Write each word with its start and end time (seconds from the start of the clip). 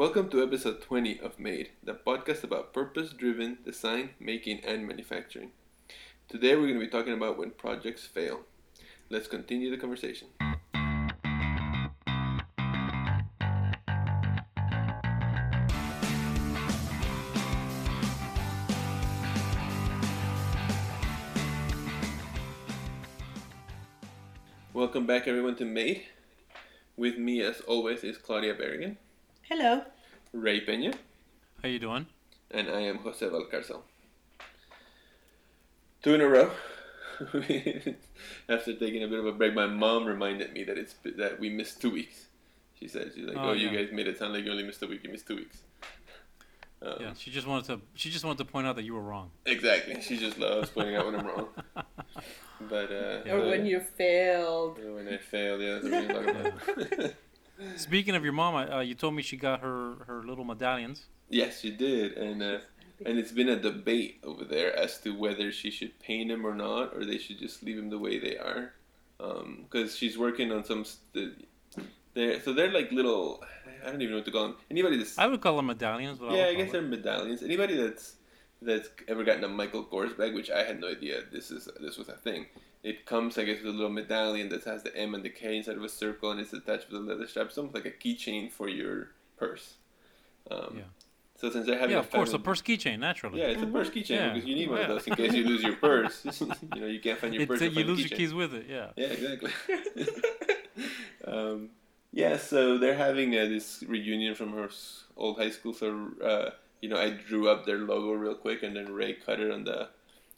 Welcome 0.00 0.30
to 0.30 0.42
episode 0.42 0.80
20 0.80 1.20
of 1.20 1.38
Made, 1.38 1.72
the 1.84 1.92
podcast 1.92 2.42
about 2.42 2.72
purpose 2.72 3.12
driven 3.12 3.58
design, 3.66 4.08
making, 4.18 4.60
and 4.64 4.88
manufacturing. 4.88 5.50
Today 6.26 6.56
we're 6.56 6.68
going 6.68 6.80
to 6.80 6.86
be 6.86 6.88
talking 6.88 7.12
about 7.12 7.36
when 7.36 7.50
projects 7.50 8.06
fail. 8.06 8.40
Let's 9.10 9.28
continue 9.28 9.70
the 9.70 9.76
conversation. 9.76 10.28
Welcome 24.72 25.04
back, 25.04 25.28
everyone, 25.28 25.56
to 25.56 25.66
Made. 25.66 26.04
With 26.96 27.18
me, 27.18 27.42
as 27.42 27.60
always, 27.60 28.02
is 28.02 28.16
Claudia 28.16 28.54
Berrigan, 28.54 28.96
Hello. 29.50 29.82
Ray 30.32 30.64
Peña, 30.64 30.94
How 31.62 31.68
you 31.68 31.78
doing? 31.80 32.06
and 32.52 32.68
I 32.68 32.80
am 32.82 32.98
Jose 32.98 33.26
Valcarcel. 33.26 33.82
Two 36.02 36.14
in 36.14 36.20
a 36.20 36.28
row. 36.28 36.50
After 38.48 38.74
taking 38.74 39.02
a 39.02 39.08
bit 39.08 39.18
of 39.18 39.26
a 39.26 39.32
break, 39.32 39.54
my 39.54 39.66
mom 39.66 40.04
reminded 40.06 40.52
me 40.52 40.62
that 40.64 40.78
it's 40.78 40.94
that 41.16 41.38
we 41.40 41.50
missed 41.50 41.80
two 41.82 41.90
weeks. 41.90 42.26
She 42.78 42.86
said 42.88 43.10
she's 43.14 43.24
like, 43.26 43.36
"Oh, 43.36 43.50
Oh, 43.50 43.52
you 43.52 43.68
guys 43.70 43.88
made 43.92 44.06
it 44.08 44.18
sound 44.18 44.32
like 44.32 44.44
you 44.44 44.50
only 44.52 44.62
missed 44.62 44.82
a 44.82 44.86
week. 44.86 45.02
You 45.04 45.10
missed 45.10 45.26
two 45.26 45.36
weeks." 45.36 45.58
Um, 46.80 46.94
Yeah, 47.00 47.12
she 47.14 47.30
just 47.30 47.46
wanted 47.46 47.66
to. 47.66 47.80
She 47.94 48.08
just 48.10 48.24
wanted 48.24 48.38
to 48.38 48.50
point 48.50 48.66
out 48.68 48.76
that 48.76 48.84
you 48.84 48.94
were 48.94 49.02
wrong. 49.02 49.30
Exactly. 49.46 50.00
She 50.00 50.16
just 50.16 50.38
loves 50.38 50.70
pointing 50.70 50.96
out 50.96 51.06
when 51.06 51.16
I'm 51.16 51.26
wrong. 51.26 51.48
But 52.68 52.92
uh, 52.92 53.30
Or 53.30 53.46
when 53.46 53.64
you 53.64 53.80
failed. 53.80 54.78
uh, 54.78 54.92
when 54.92 55.08
I 55.08 55.16
fail, 55.16 55.58
yeah, 55.60 55.78
that's 55.78 55.84
what 55.84 55.92
we're 55.92 56.12
talking 56.12 57.00
about. 57.00 57.14
Speaking 57.76 58.14
of 58.14 58.24
your 58.24 58.32
mom, 58.32 58.54
uh, 58.54 58.80
you 58.80 58.94
told 58.94 59.14
me 59.14 59.22
she 59.22 59.36
got 59.36 59.60
her 59.60 59.96
her 60.06 60.22
little 60.24 60.44
medallions. 60.44 61.06
yes, 61.28 61.60
she 61.60 61.70
did, 61.70 62.12
and 62.16 62.42
uh, 62.42 62.58
and 63.06 63.18
it's 63.18 63.32
been 63.32 63.48
a 63.48 63.56
debate 63.56 64.20
over 64.24 64.44
there 64.44 64.76
as 64.76 64.98
to 65.00 65.10
whether 65.16 65.50
she 65.52 65.70
should 65.70 65.98
paint 66.00 66.28
them 66.30 66.46
or 66.46 66.54
not, 66.54 66.94
or 66.94 67.04
they 67.04 67.18
should 67.18 67.38
just 67.38 67.62
leave 67.62 67.76
them 67.76 67.90
the 67.90 67.98
way 67.98 68.18
they 68.18 68.36
are. 68.36 68.72
Because 69.18 69.96
she's 69.96 70.16
working 70.18 70.50
on 70.52 70.64
some. 70.64 70.84
St- 70.84 71.46
they're, 72.14 72.40
so 72.40 72.52
they're 72.52 72.72
like 72.72 72.90
little. 72.90 73.42
I 73.84 73.90
don't 73.90 74.02
even 74.02 74.10
know 74.12 74.18
what 74.18 74.24
to 74.26 74.32
call 74.32 74.48
them. 74.48 74.56
Anybody 74.70 74.96
that's 74.96 75.16
I 75.18 75.26
would 75.26 75.40
call 75.40 75.56
them 75.56 75.66
medallions. 75.66 76.18
But 76.18 76.32
yeah, 76.32 76.44
I, 76.46 76.48
I 76.48 76.54
guess 76.54 76.72
they're 76.72 76.82
medallions. 76.82 77.42
Anybody 77.42 77.76
that's 77.76 78.16
that's 78.60 78.88
ever 79.08 79.22
gotten 79.24 79.44
a 79.44 79.48
Michael 79.48 79.84
Kors 79.84 80.16
bag, 80.18 80.34
which 80.34 80.50
I 80.50 80.64
had 80.64 80.80
no 80.80 80.88
idea 80.88 81.22
this 81.32 81.50
is 81.50 81.68
this 81.80 81.96
was 81.96 82.08
a 82.08 82.16
thing. 82.16 82.46
It 82.82 83.04
comes, 83.04 83.36
I 83.36 83.44
guess, 83.44 83.58
with 83.58 83.74
a 83.74 83.76
little 83.76 83.90
medallion 83.90 84.48
that 84.50 84.64
has 84.64 84.82
the 84.82 84.96
M 84.96 85.14
and 85.14 85.22
the 85.22 85.28
K 85.28 85.56
inside 85.58 85.76
of 85.76 85.84
a 85.84 85.88
circle, 85.88 86.30
and 86.30 86.40
it's 86.40 86.52
attached 86.54 86.88
with 86.90 87.00
a 87.02 87.04
leather 87.04 87.26
strap. 87.26 87.46
It's 87.46 87.58
almost 87.58 87.74
like 87.74 87.84
a 87.84 87.90
keychain 87.90 88.50
for 88.50 88.68
your 88.68 89.08
purse. 89.36 89.74
Um, 90.50 90.76
Yeah. 90.78 90.82
So 91.36 91.48
since 91.50 91.64
they're 91.66 91.78
having 91.78 91.92
Yeah, 91.92 91.96
a 91.96 92.00
of 92.00 92.10
course, 92.10 92.34
a 92.34 92.38
purse 92.38 92.60
keychain, 92.60 92.98
naturally. 92.98 93.40
yeah, 93.40 93.46
it's 93.46 93.62
a 93.62 93.66
purse 93.66 93.88
keychain 93.88 94.10
Yeah. 94.10 94.32
because 94.34 94.46
you 94.48 94.54
need 94.54 94.68
one 94.70 94.80
of 94.82 94.88
those 94.88 95.06
in 95.06 95.14
case 95.14 95.32
you 95.32 95.44
lose 95.44 95.62
your 95.62 95.76
purse. 95.76 96.22
you 96.74 96.80
know, 96.80 96.86
you 96.86 97.00
can't 97.00 97.18
find 97.18 97.32
your 97.32 97.42
It's, 97.44 97.48
purse. 97.48 97.62
or 97.62 97.66
you 97.66 97.84
lose 97.84 98.00
your 98.00 98.10
keys 98.18 98.34
with 98.34 98.52
it. 98.54 98.66
Yeah. 98.68 98.90
Yeah, 98.96 99.06
exactly. 99.06 99.50
um, 101.26 101.70
yeah, 102.12 102.36
so 102.36 102.78
they're 102.78 102.96
having 102.96 103.36
uh, 103.36 103.44
this 103.46 103.82
reunion 103.86 104.34
from 104.34 104.52
her 104.52 104.68
old 105.16 105.38
high 105.38 105.50
school. 105.50 105.72
So 105.74 106.08
uh, 106.22 106.50
you 106.80 106.88
know, 106.88 106.96
I 106.96 107.10
drew 107.10 107.48
up 107.48 107.66
their 107.66 107.78
logo 107.78 108.12
real 108.12 108.34
quick, 108.34 108.62
and 108.62 108.74
then 108.76 108.92
Ray 108.92 109.14
cut 109.14 109.40
it 109.40 109.50
on 109.50 109.64
the 109.64 109.88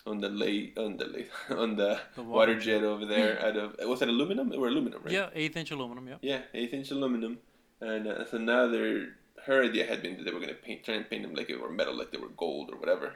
on 0.07 0.21
the 0.21 0.29
lay 0.29 0.73
on 0.77 0.97
the 0.97 1.07
lay 1.07 1.27
on 1.51 1.77
the, 1.77 2.01
The 2.17 2.23
water 2.23 2.53
water 2.53 2.61
jet 2.61 2.83
over 2.83 3.07
there. 3.07 3.45
Out 3.45 3.57
of 3.57 3.77
was 3.85 4.03
it 4.03 4.09
aluminum 4.09 4.53
or 4.53 4.69
aluminum? 4.69 5.03
Right? 5.03 5.13
Yeah, 5.13 5.31
eighth 5.35 5.57
inch 5.57 5.71
aluminum. 5.71 6.09
Yeah. 6.09 6.17
Yeah, 6.23 6.41
eighth 6.55 6.75
inch 6.75 6.91
aluminum, 6.91 7.39
and 7.81 8.07
uh, 8.09 8.25
so 8.27 8.39
now 8.39 8.67
they're 8.69 9.15
her 9.47 9.63
idea 9.65 9.87
had 9.87 10.03
been 10.03 10.17
that 10.17 10.25
they 10.25 10.33
were 10.33 10.41
gonna 10.41 10.55
paint, 10.55 10.85
try 10.85 10.95
and 10.95 11.09
paint 11.09 11.23
them 11.23 11.35
like 11.35 11.49
they 11.49 11.55
were 11.55 11.71
metal, 11.71 11.97
like 11.97 12.11
they 12.13 12.19
were 12.19 12.29
gold 12.37 12.71
or 12.71 12.77
whatever. 12.79 13.15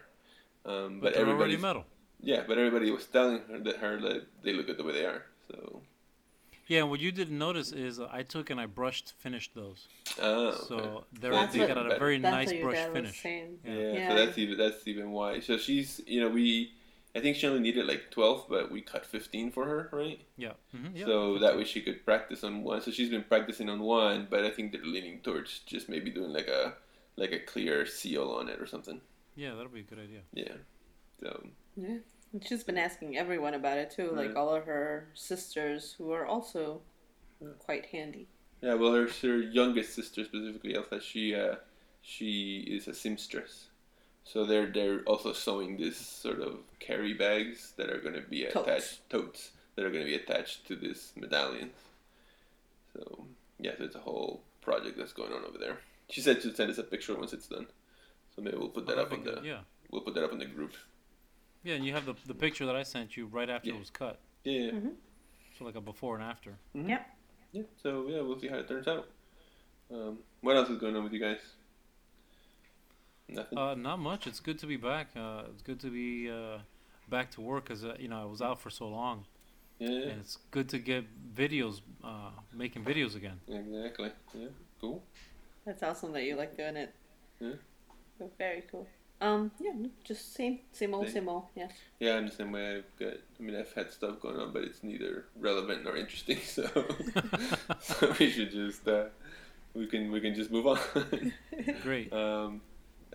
Um, 0.65 1.01
But, 1.01 1.13
but 1.13 1.15
everybody's 1.15 1.61
metal. 1.61 1.85
yeah, 2.21 2.43
but 2.47 2.59
everybody 2.59 2.91
was 2.91 3.07
telling 3.07 3.41
her 3.49 3.59
that 3.61 3.77
her 3.77 4.01
that 4.01 4.27
they 4.43 4.53
look 4.53 4.67
good 4.67 4.77
the 4.79 4.85
way 4.85 4.93
they 4.93 5.05
are. 5.07 5.23
So 5.49 5.83
Yeah, 6.69 6.83
what 6.83 7.01
you 7.01 7.13
didn't 7.13 7.39
notice 7.39 7.71
is 7.73 8.01
I 8.01 8.23
took 8.23 8.51
and 8.51 8.61
I 8.61 8.67
brushed 8.67 9.15
finished 9.19 9.55
those. 9.55 9.87
oh, 10.21 10.49
okay. 10.49 10.65
So 10.69 11.05
they're 11.13 11.31
That's 11.33 11.53
they 11.53 11.61
what- 11.61 11.69
got 11.69 11.93
a 11.93 11.99
very 11.99 12.19
That's 12.19 12.51
nice 12.51 12.61
brush 12.63 12.79
finish. 12.93 13.21
saying. 13.23 13.59
Yeah, 13.65 13.73
Yeah. 13.93 14.09
so 14.09 14.15
that's 14.17 14.39
even 14.39 14.59
that's 14.59 14.87
even 14.89 15.11
why. 15.13 15.41
So 15.41 15.57
she's 15.59 16.01
you 16.07 16.21
know 16.21 16.29
we, 16.29 16.73
I 17.15 17.21
think 17.21 17.37
she 17.37 17.47
only 17.47 17.61
needed 17.61 17.87
like 17.87 18.11
twelve, 18.11 18.47
but 18.49 18.71
we 18.71 18.81
cut 18.81 19.07
fifteen 19.07 19.51
for 19.53 19.65
her, 19.65 19.89
right? 19.93 20.21
Yeah. 20.37 20.55
hmm 20.73 20.89
yeah. 20.95 21.07
So 21.07 21.39
that 21.39 21.57
way 21.57 21.65
she 21.65 21.81
could 21.83 22.05
practice 22.05 22.43
on 22.43 22.63
one. 22.65 22.81
So 22.81 22.91
she's 22.91 23.11
been 23.11 23.25
practicing 23.25 23.69
on 23.69 23.79
one, 23.81 24.27
but 24.29 24.45
I 24.45 24.51
think 24.51 24.73
they're 24.73 24.83
leaning 24.85 25.21
towards 25.21 25.61
just 25.61 25.89
maybe 25.89 26.11
doing 26.11 26.33
like 26.33 26.49
a 26.49 26.75
like 27.17 27.33
a 27.33 27.39
clear 27.39 27.87
seal 27.87 28.29
on 28.31 28.49
it 28.49 28.61
or 28.61 28.67
something. 28.67 29.01
Yeah, 29.37 29.55
that'll 29.55 29.69
be 29.71 29.81
a 29.81 29.83
good 29.85 29.99
idea. 30.01 30.21
Yeah. 30.33 30.57
So 31.21 31.47
Yeah. 31.77 31.99
And 32.33 32.45
she's 32.47 32.65
been 32.65 32.79
asking 32.79 33.17
everyone 33.17 33.55
about 33.55 33.79
it 33.79 33.91
too, 33.91 34.11
like 34.15 34.37
all 34.37 34.55
of 34.55 34.65
her 34.67 35.09
sisters 35.15 35.95
who 35.97 36.11
are 36.13 36.27
also 36.27 36.83
quite 37.59 37.87
handy. 37.87 38.29
yeah, 38.63 38.75
well, 38.75 38.93
her 38.93 39.09
her 39.23 39.39
youngest 39.39 39.95
sister 39.95 40.25
specifically, 40.25 40.75
Elsa, 40.75 41.01
she 41.01 41.35
uh 41.35 41.57
she 42.03 42.59
is 42.69 42.89
a 42.89 42.95
seamstress. 42.95 43.67
So 44.25 44.45
they're 44.45 44.67
they're 44.67 45.01
also 45.07 45.33
sewing 45.33 45.77
this 45.77 45.97
sort 45.97 46.41
of 46.41 46.59
carry 46.81 47.15
bags 47.15 47.73
that 47.77 47.91
are 47.91 48.01
going 48.01 48.15
to 48.15 48.23
be 48.29 48.45
Totes. 48.47 48.57
attached 48.69 49.11
totes 49.11 49.51
that 49.75 49.85
are 49.85 49.91
going 49.91 50.05
to 50.05 50.11
be 50.11 50.17
attached 50.17 50.67
to 50.67 50.77
this 50.77 51.13
medallion. 51.17 51.71
So 52.93 53.25
yeah, 53.61 53.73
so 53.79 53.85
it's 53.85 53.95
a 53.97 54.01
whole 54.01 54.43
project 54.61 54.99
that's 54.99 55.13
going 55.13 55.33
on 55.33 55.45
over 55.45 55.59
there. 55.59 55.79
She 56.11 56.21
said 56.21 56.43
she'll 56.43 56.55
send 56.55 56.71
us 56.71 56.79
a 56.79 56.83
picture 56.83 57.15
once 57.17 57.33
it's 57.33 57.47
done. 57.49 57.67
So 58.35 58.43
maybe 58.43 58.57
we'll 58.57 58.69
put 58.69 58.87
that 58.87 58.99
Oh, 58.99 59.03
up 59.03 59.13
on 59.13 59.25
the 59.25 59.41
Yeah. 59.45 59.61
we'll 59.91 60.03
put 60.03 60.15
that 60.15 60.25
up 60.25 60.33
in 60.33 60.39
the 60.39 60.47
group. 60.47 60.75
Yeah, 61.67 61.75
and 61.75 61.85
you 61.85 61.93
have 61.93 62.07
the, 62.07 62.15
the 62.27 62.35
picture 62.35 62.65
that 62.65 62.77
I 62.77 62.85
sent 62.85 63.17
you 63.17 63.27
right 63.27 63.51
after 63.51 63.71
Yeah. 63.71 63.75
it 63.75 63.81
was 63.81 63.91
cut. 63.91 64.21
Yeah, 64.45 64.61
yeah. 64.67 64.71
Mhm. 64.71 64.95
So 65.59 65.65
like 65.65 65.75
a 65.75 65.81
before 65.81 66.15
and 66.15 66.23
after. 66.23 66.53
Mhm. 66.77 66.89
Yep. 66.89 67.07
Yeah. 67.53 67.63
So 67.83 68.07
yeah, 68.09 68.21
we'll 68.21 68.39
see 68.39 68.47
how 68.47 68.59
it 68.59 68.69
turns 68.69 68.87
out. 68.87 69.09
Um, 69.91 70.19
what 70.43 70.57
else 70.57 70.69
is 70.71 70.79
going 70.79 70.95
on 70.97 71.03
with 71.03 71.13
you 71.13 71.19
guys? 71.19 71.41
Nothing. 73.29 73.59
Uh, 73.59 73.75
not 73.75 73.99
much. 73.99 74.29
It's 74.29 74.39
good 74.39 74.59
to 74.61 74.67
be 74.67 74.77
back. 74.77 75.09
Uh, 75.17 75.43
it's 75.53 75.63
good 75.63 75.81
to 75.81 75.91
be 75.91 76.31
uh, 76.31 76.59
back 77.09 77.33
to 77.33 77.41
work 77.41 77.65
because 77.65 77.85
uh, 77.85 77.97
you 77.99 78.07
know 78.07 78.23
I 78.23 78.27
was 78.27 78.41
out 78.41 78.61
for 78.61 78.71
so 78.71 78.87
long, 78.87 79.25
yeah, 79.81 79.89
yeah, 79.89 80.09
and 80.11 80.21
it's 80.21 80.37
good 80.53 80.69
to 80.69 80.79
get 80.79 81.05
videos, 81.35 81.81
uh, 82.05 82.31
making 82.53 82.85
videos 82.85 83.17
again. 83.17 83.41
exactly. 83.49 84.13
Yeah, 84.35 84.49
cool. 84.81 85.03
That's 85.65 85.83
awesome 85.83 86.13
that 86.13 86.23
you 86.23 86.37
like 86.37 86.57
doing 86.57 86.77
it. 86.77 86.95
Yeah. 87.41 87.55
Very 88.39 88.63
cool. 88.71 88.87
Um, 89.21 89.51
yeah, 89.59 89.73
just 90.05 90.35
same, 90.35 90.61
same 90.73 90.95
old, 90.95 91.07
Same. 91.07 91.15
same 91.15 91.29
old. 91.29 91.45
Yeah. 91.55 91.69
Yeah, 92.01 92.17
I'm 92.17 92.27
the 92.27 92.33
same 92.33 92.53
way. 92.53 92.77
I've 92.77 92.99
got. 92.99 93.15
I 93.15 93.43
mean, 93.43 93.57
I've 93.57 93.73
had 93.73 93.91
stuff 93.91 94.21
going 94.21 94.39
on, 94.39 94.53
but 94.53 94.63
it's 94.63 94.83
neither 94.83 95.25
relevant 95.39 95.85
nor 95.85 95.97
interesting. 95.97 96.39
So, 96.45 96.69
so 97.81 98.15
we 98.19 98.31
should 98.31 98.51
just 98.51 98.87
uh, 98.87 99.07
we 99.75 99.87
can 99.87 100.11
we 100.13 100.21
can 100.21 100.35
just 100.35 100.51
move 100.51 100.67
on. 100.67 100.79
Great. 101.83 102.13
Um, 102.13 102.61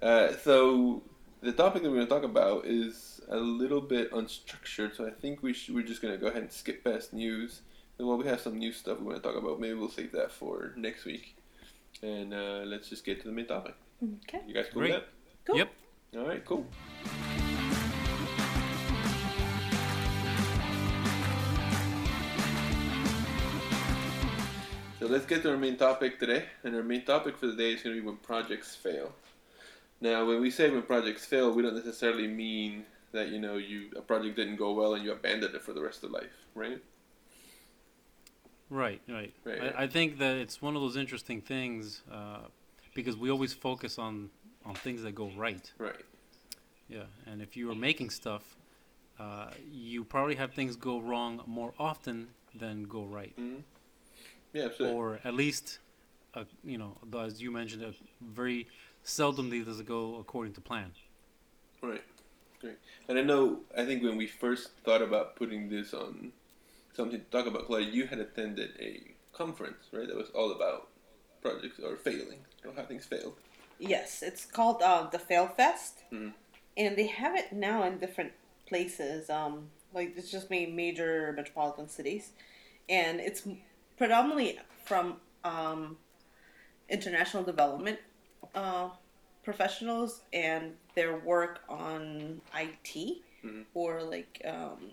uh, 0.01 0.33
so 0.43 1.03
the 1.41 1.51
topic 1.51 1.83
that 1.83 1.89
we're 1.89 1.97
going 1.97 2.07
to 2.07 2.13
talk 2.13 2.23
about 2.23 2.65
is 2.65 3.21
a 3.29 3.37
little 3.37 3.81
bit 3.81 4.11
unstructured. 4.11 4.95
So 4.95 5.05
I 5.05 5.11
think 5.11 5.43
we 5.43 5.53
should, 5.53 5.75
we're 5.75 5.83
just 5.83 6.01
going 6.01 6.13
to 6.13 6.19
go 6.19 6.27
ahead 6.27 6.41
and 6.41 6.51
skip 6.51 6.83
past 6.83 7.13
news. 7.13 7.61
And 7.99 8.07
while 8.07 8.17
we 8.17 8.25
have 8.27 8.41
some 8.41 8.57
new 8.57 8.71
stuff 8.71 8.99
we 8.99 9.05
want 9.05 9.21
to 9.21 9.23
talk 9.23 9.37
about, 9.37 9.59
maybe 9.59 9.75
we'll 9.75 9.89
save 9.89 10.11
that 10.13 10.31
for 10.31 10.73
next 10.75 11.05
week. 11.05 11.35
And 12.01 12.33
uh, 12.33 12.61
let's 12.65 12.89
just 12.89 13.05
get 13.05 13.21
to 13.21 13.27
the 13.27 13.33
main 13.33 13.45
topic. 13.45 13.75
Okay. 14.03 14.41
You 14.47 14.53
guys 14.55 14.65
cool 14.73 14.81
Great. 14.81 14.93
with 14.93 15.01
that? 15.01 15.09
Cool. 15.45 15.57
Yep. 15.57 15.71
All 16.17 16.27
right, 16.27 16.43
cool. 16.43 16.65
So 24.99 25.07
let's 25.07 25.25
get 25.25 25.41
to 25.43 25.51
our 25.51 25.57
main 25.57 25.77
topic 25.77 26.19
today. 26.19 26.43
And 26.65 26.75
our 26.75 26.83
main 26.83 27.05
topic 27.05 27.37
for 27.37 27.47
the 27.47 27.55
day 27.55 27.71
is 27.71 27.81
going 27.81 27.95
to 27.95 28.01
be 28.01 28.05
when 28.05 28.17
projects 28.17 28.75
fail. 28.75 29.13
Now, 30.01 30.25
when 30.25 30.41
we 30.41 30.51
say 30.51 30.69
when 30.69 30.81
projects 30.81 31.25
fail, 31.25 31.53
we 31.53 31.61
don't 31.61 31.75
necessarily 31.75 32.27
mean 32.27 32.83
that 33.13 33.29
you 33.29 33.39
know 33.39 33.55
you 33.55 33.91
a 33.95 34.01
project 34.01 34.35
didn't 34.35 34.57
go 34.57 34.73
well 34.73 34.95
and 34.95 35.05
you 35.05 35.13
abandoned 35.13 35.55
it 35.55 35.61
for 35.61 35.71
the 35.71 35.81
rest 35.81 36.03
of 36.03 36.11
life, 36.11 36.45
right? 36.55 36.81
Right. 38.69 39.01
Right. 39.07 39.33
Right. 39.45 39.61
I, 39.77 39.83
I 39.83 39.87
think 39.87 40.17
that 40.19 40.35
it's 40.35 40.61
one 40.61 40.75
of 40.75 40.81
those 40.81 40.97
interesting 40.97 41.39
things 41.39 42.01
uh, 42.11 42.47
because 42.93 43.15
we 43.15 43.29
always 43.29 43.53
focus 43.53 43.97
on 43.97 44.29
on 44.65 44.75
things 44.75 45.03
that 45.03 45.15
go 45.15 45.31
right. 45.37 45.71
Right. 45.77 45.95
Yeah. 46.91 47.03
And 47.25 47.41
if 47.41 47.55
you 47.55 47.71
are 47.71 47.75
making 47.75 48.09
stuff, 48.09 48.43
uh, 49.19 49.49
you 49.71 50.03
probably 50.03 50.35
have 50.35 50.53
things 50.53 50.75
go 50.75 50.99
wrong 50.99 51.41
more 51.47 51.73
often 51.79 52.29
than 52.53 52.83
go 52.83 53.03
right, 53.05 53.33
hmm 53.37 53.57
Yeah, 54.53 54.65
absolutely. 54.65 54.97
or 54.97 55.19
at 55.23 55.33
least, 55.33 55.79
uh, 56.35 56.43
you 56.63 56.77
know, 56.77 56.97
as 57.17 57.41
you 57.41 57.49
mentioned, 57.51 57.83
uh, 57.83 57.91
very 58.21 58.67
seldomly 59.05 59.63
does 59.63 59.79
it 59.79 59.87
go 59.87 60.17
according 60.17 60.53
to 60.53 60.61
plan. 60.61 60.91
Right. 61.81 62.03
Great. 62.59 62.77
And 63.07 63.17
I 63.17 63.23
know, 63.23 63.61
I 63.75 63.85
think 63.85 64.03
when 64.03 64.17
we 64.17 64.27
first 64.27 64.69
thought 64.85 65.01
about 65.01 65.35
putting 65.35 65.69
this 65.69 65.93
on 65.93 66.31
something 66.93 67.19
to 67.19 67.25
talk 67.25 67.47
about, 67.47 67.65
Claudia, 67.67 67.89
you 67.89 68.05
had 68.05 68.19
attended 68.19 68.71
a 68.79 69.01
conference, 69.33 69.85
right? 69.93 70.07
That 70.07 70.15
was 70.17 70.29
all 70.35 70.51
about 70.51 70.89
projects 71.41 71.79
or 71.79 71.95
failing. 71.95 72.39
or 72.65 72.73
how 72.75 72.83
things 72.83 73.05
failed. 73.05 73.35
Yes, 73.79 74.21
it's 74.21 74.45
called 74.45 74.83
uh, 74.83 75.09
the 75.09 75.17
Fail 75.17 75.47
Fest, 75.47 76.03
Mhm. 76.11 76.33
And 76.77 76.95
they 76.95 77.07
have 77.07 77.35
it 77.35 77.51
now 77.51 77.83
in 77.83 77.97
different 77.99 78.31
places. 78.67 79.29
Um, 79.29 79.69
like 79.93 80.13
it's 80.17 80.31
just 80.31 80.49
made 80.49 80.73
major 80.73 81.33
metropolitan 81.35 81.89
cities, 81.89 82.31
and 82.87 83.19
it's 83.19 83.45
predominantly 83.97 84.57
from 84.85 85.17
um, 85.43 85.97
international 86.89 87.43
development 87.43 87.99
uh, 88.55 88.89
professionals 89.43 90.21
and 90.33 90.73
their 90.95 91.17
work 91.17 91.59
on 91.69 92.41
IT 92.55 93.23
Mhm. 93.43 93.65
or 93.73 94.03
like 94.03 94.39
um, 94.45 94.91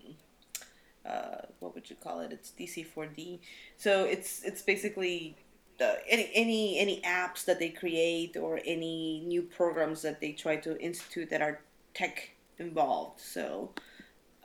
uh, 1.05 1.43
what 1.61 1.75
would 1.75 1.89
you 1.91 1.97
call 1.97 2.21
it? 2.21 2.33
It's 2.33 2.51
ICT4D. 2.51 3.41
So 3.77 4.05
it's 4.05 4.43
it's 4.43 4.63
basically 4.63 5.37
uh, 5.81 5.95
any 6.09 6.31
any 6.35 6.79
any 6.79 7.01
apps 7.03 7.45
that 7.45 7.59
they 7.59 7.69
create 7.71 8.37
or 8.37 8.61
any 8.65 9.21
new 9.27 9.43
programs 9.43 10.03
that 10.03 10.21
they 10.21 10.33
try 10.33 10.57
to 10.57 10.79
institute 10.81 11.31
that 11.31 11.41
are 11.43 11.61
tech 11.95 12.31
involved. 12.59 13.21
So 13.21 13.73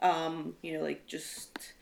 um, 0.02 0.54
you 0.62 0.74
know, 0.76 0.82
like 0.84 1.06
just 1.06 1.72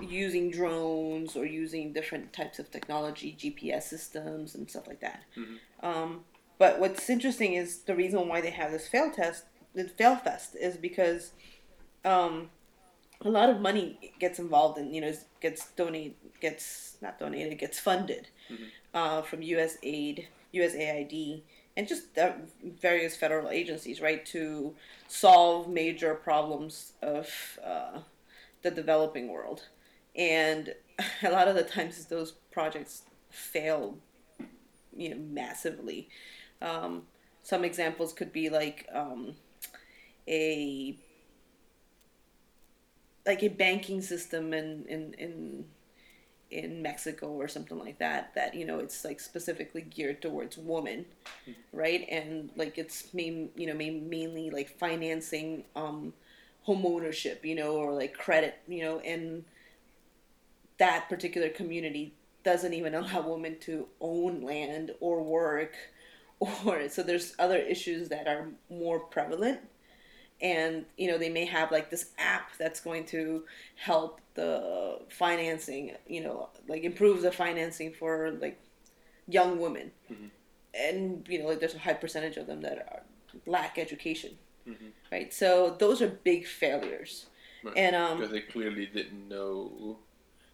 using 0.00 0.50
drones 0.50 1.36
or 1.36 1.44
using 1.44 1.92
different 1.92 2.32
types 2.32 2.58
of 2.58 2.70
technology, 2.70 3.36
GPS 3.38 3.82
systems 3.82 4.54
and 4.54 4.70
stuff 4.70 4.86
like 4.86 5.00
that. 5.00 5.24
Mhm. 5.36 5.58
Um, 5.82 6.24
but 6.56 6.78
what's 6.80 7.10
interesting 7.10 7.54
is 7.54 7.80
the 7.82 7.94
reason 7.94 8.26
why 8.28 8.40
they 8.40 8.50
have 8.50 8.70
this 8.72 8.88
fail 8.88 9.10
test, 9.10 9.44
the 9.74 9.84
fail 9.84 10.16
fest, 10.16 10.56
is 10.56 10.76
because 10.76 11.32
um, 12.04 12.50
a 13.20 13.28
lot 13.28 13.50
of 13.50 13.60
money 13.60 14.12
gets 14.20 14.38
involved 14.38 14.78
and 14.78 14.94
you 14.94 15.00
know 15.00 15.12
gets 15.40 15.70
donated, 15.72 16.14
gets 16.40 16.96
not 17.02 17.18
donated, 17.18 17.58
gets 17.58 17.78
funded 17.78 18.28
Mhm. 18.50 18.68
uh, 18.94 19.22
from 19.22 19.42
U.S. 19.42 19.76
aid, 19.82 20.28
USAID, 20.54 21.42
and 21.78 21.86
just 21.86 22.06
various 22.82 23.16
federal 23.16 23.50
agencies, 23.50 24.00
right, 24.00 24.26
to 24.26 24.74
solve 25.06 25.68
major 25.68 26.12
problems 26.12 26.94
of 27.02 27.30
uh, 27.64 28.00
the 28.62 28.70
developing 28.72 29.28
world. 29.28 29.62
And 30.16 30.74
a 31.22 31.30
lot 31.30 31.46
of 31.46 31.54
the 31.54 31.62
times 31.62 32.04
those 32.06 32.32
projects 32.50 33.02
fail, 33.30 33.96
you 34.96 35.10
know, 35.10 35.20
massively. 35.30 36.08
Um, 36.60 37.04
some 37.44 37.64
examples 37.64 38.12
could 38.12 38.32
be 38.32 38.48
like 38.48 38.88
um, 38.92 39.36
a 40.26 40.98
like 43.24 43.44
a 43.44 43.48
banking 43.48 44.02
system 44.02 44.52
in 44.52 44.84
in 44.88 45.14
in 45.14 45.64
in 46.50 46.80
Mexico 46.82 47.28
or 47.28 47.46
something 47.46 47.78
like 47.78 47.98
that 47.98 48.34
that 48.34 48.54
you 48.54 48.64
know 48.64 48.78
it's 48.78 49.04
like 49.04 49.20
specifically 49.20 49.82
geared 49.82 50.22
towards 50.22 50.56
women 50.56 51.04
right? 51.72 52.06
And 52.10 52.50
like 52.56 52.78
it's 52.78 53.12
main 53.14 53.50
you 53.54 53.66
know 53.66 53.74
main, 53.74 54.08
mainly 54.08 54.50
like 54.50 54.68
financing 54.78 55.64
um 55.76 56.12
home 56.62 56.84
ownership 56.84 57.44
you 57.44 57.54
know 57.54 57.76
or 57.76 57.92
like 57.92 58.14
credit 58.14 58.58
you 58.66 58.82
know 58.82 58.98
and 59.00 59.44
that 60.78 61.08
particular 61.08 61.48
community 61.48 62.12
doesn't 62.44 62.74
even 62.74 62.94
allow 62.94 63.26
women 63.28 63.58
to 63.60 63.86
own 64.00 64.42
land 64.42 64.92
or 65.00 65.22
work 65.22 65.74
or 66.40 66.88
so 66.88 67.02
there's 67.02 67.34
other 67.38 67.56
issues 67.56 68.08
that 68.08 68.26
are 68.26 68.48
more 68.70 69.00
prevalent 69.00 69.60
and 70.40 70.84
you 70.96 71.08
know 71.10 71.18
they 71.18 71.28
may 71.30 71.44
have 71.44 71.70
like 71.72 71.90
this 71.90 72.10
app 72.18 72.50
that's 72.58 72.80
going 72.80 73.04
to 73.04 73.44
help 73.76 74.20
the 74.34 75.00
financing 75.08 75.92
you 76.06 76.22
know 76.22 76.48
like 76.68 76.84
improve 76.84 77.22
the 77.22 77.32
financing 77.32 77.92
for 77.92 78.30
like 78.40 78.58
young 79.26 79.58
women 79.60 79.90
Mhm. 80.10 80.30
and 80.74 81.26
you 81.28 81.38
know 81.40 81.46
like 81.48 81.58
there's 81.60 81.74
a 81.74 81.78
high 81.78 81.94
percentage 81.94 82.36
of 82.36 82.46
them 82.46 82.60
that 82.62 82.78
are, 82.78 83.02
lack 83.46 83.78
education 83.78 84.38
Mhm. 84.66 84.92
right 85.12 85.32
so 85.34 85.76
those 85.78 86.00
are 86.02 86.08
big 86.08 86.46
failures 86.46 87.26
Right. 87.64 87.76
and 87.76 87.96
um 87.96 88.18
Because 88.18 88.32
they 88.32 88.40
clearly 88.40 88.86
didn't 88.86 89.28
know, 89.28 89.98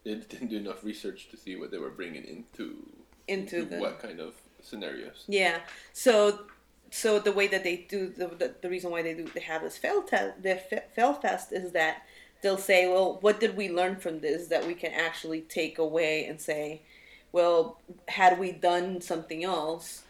they 0.04 0.14
didn't 0.32 0.48
do 0.48 0.56
enough 0.56 0.82
research 0.82 1.28
to 1.30 1.36
see 1.36 1.54
what 1.56 1.70
they 1.70 1.78
were 1.78 1.90
bringing 1.90 2.24
into, 2.24 2.90
into 3.28 3.64
the 3.66 3.76
what 3.76 3.98
kind 4.00 4.20
of 4.20 4.34
scenarios. 4.62 5.24
Yeah. 5.28 5.60
So 5.92 6.46
so 6.90 7.18
the 7.18 7.32
way 7.32 7.46
that 7.46 7.64
they 7.64 7.76
do 7.88 8.08
the 8.08 8.28
the, 8.28 8.54
the 8.62 8.70
reason 8.70 8.90
why 8.90 9.02
they 9.02 9.14
do 9.14 9.24
they 9.34 9.40
have 9.40 9.62
this 9.62 9.76
fail 9.76 10.02
test 10.02 10.42
the 10.42 10.56
fa- 10.56 10.84
fail 10.94 11.12
fest 11.14 11.52
is 11.52 11.72
that 11.72 12.02
they'll 12.44 12.58
say, 12.58 12.86
well, 12.86 13.16
what 13.22 13.40
did 13.40 13.56
we 13.56 13.70
learn 13.70 13.96
from 13.96 14.20
this 14.20 14.48
that 14.48 14.66
we 14.66 14.74
can 14.74 14.92
actually 14.92 15.40
take 15.40 15.78
away 15.78 16.26
and 16.26 16.38
say, 16.38 16.82
well, 17.32 17.80
had 18.06 18.38
we 18.38 18.52
done 18.52 19.00
something 19.00 19.42
else, 19.42 20.02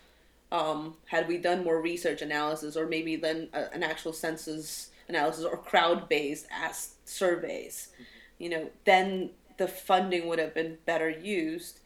um, 0.51 0.97
had 1.07 1.29
we 1.29 1.39
done 1.39 1.63
more 1.63 1.81
research 1.81 2.21
analysis 2.23 2.77
or 2.77 2.87
maybe 2.89 3.15
then 3.15 3.49
a, 3.55 3.73
an 3.73 3.85
actual 3.85 4.13
census 4.13 4.91
analysis 5.09 5.45
or 5.45 5.57
crowd 5.57 6.09
based 6.09 6.47
as 6.51 6.95
surveys, 7.05 7.91
you 8.39 8.49
know, 8.49 8.69
then 8.85 9.31
the 9.57 9.69
funding 9.69 10.27
would 10.27 10.41
have 10.41 10.55
been 10.55 10.77
better 10.85 11.09
used 11.09 11.79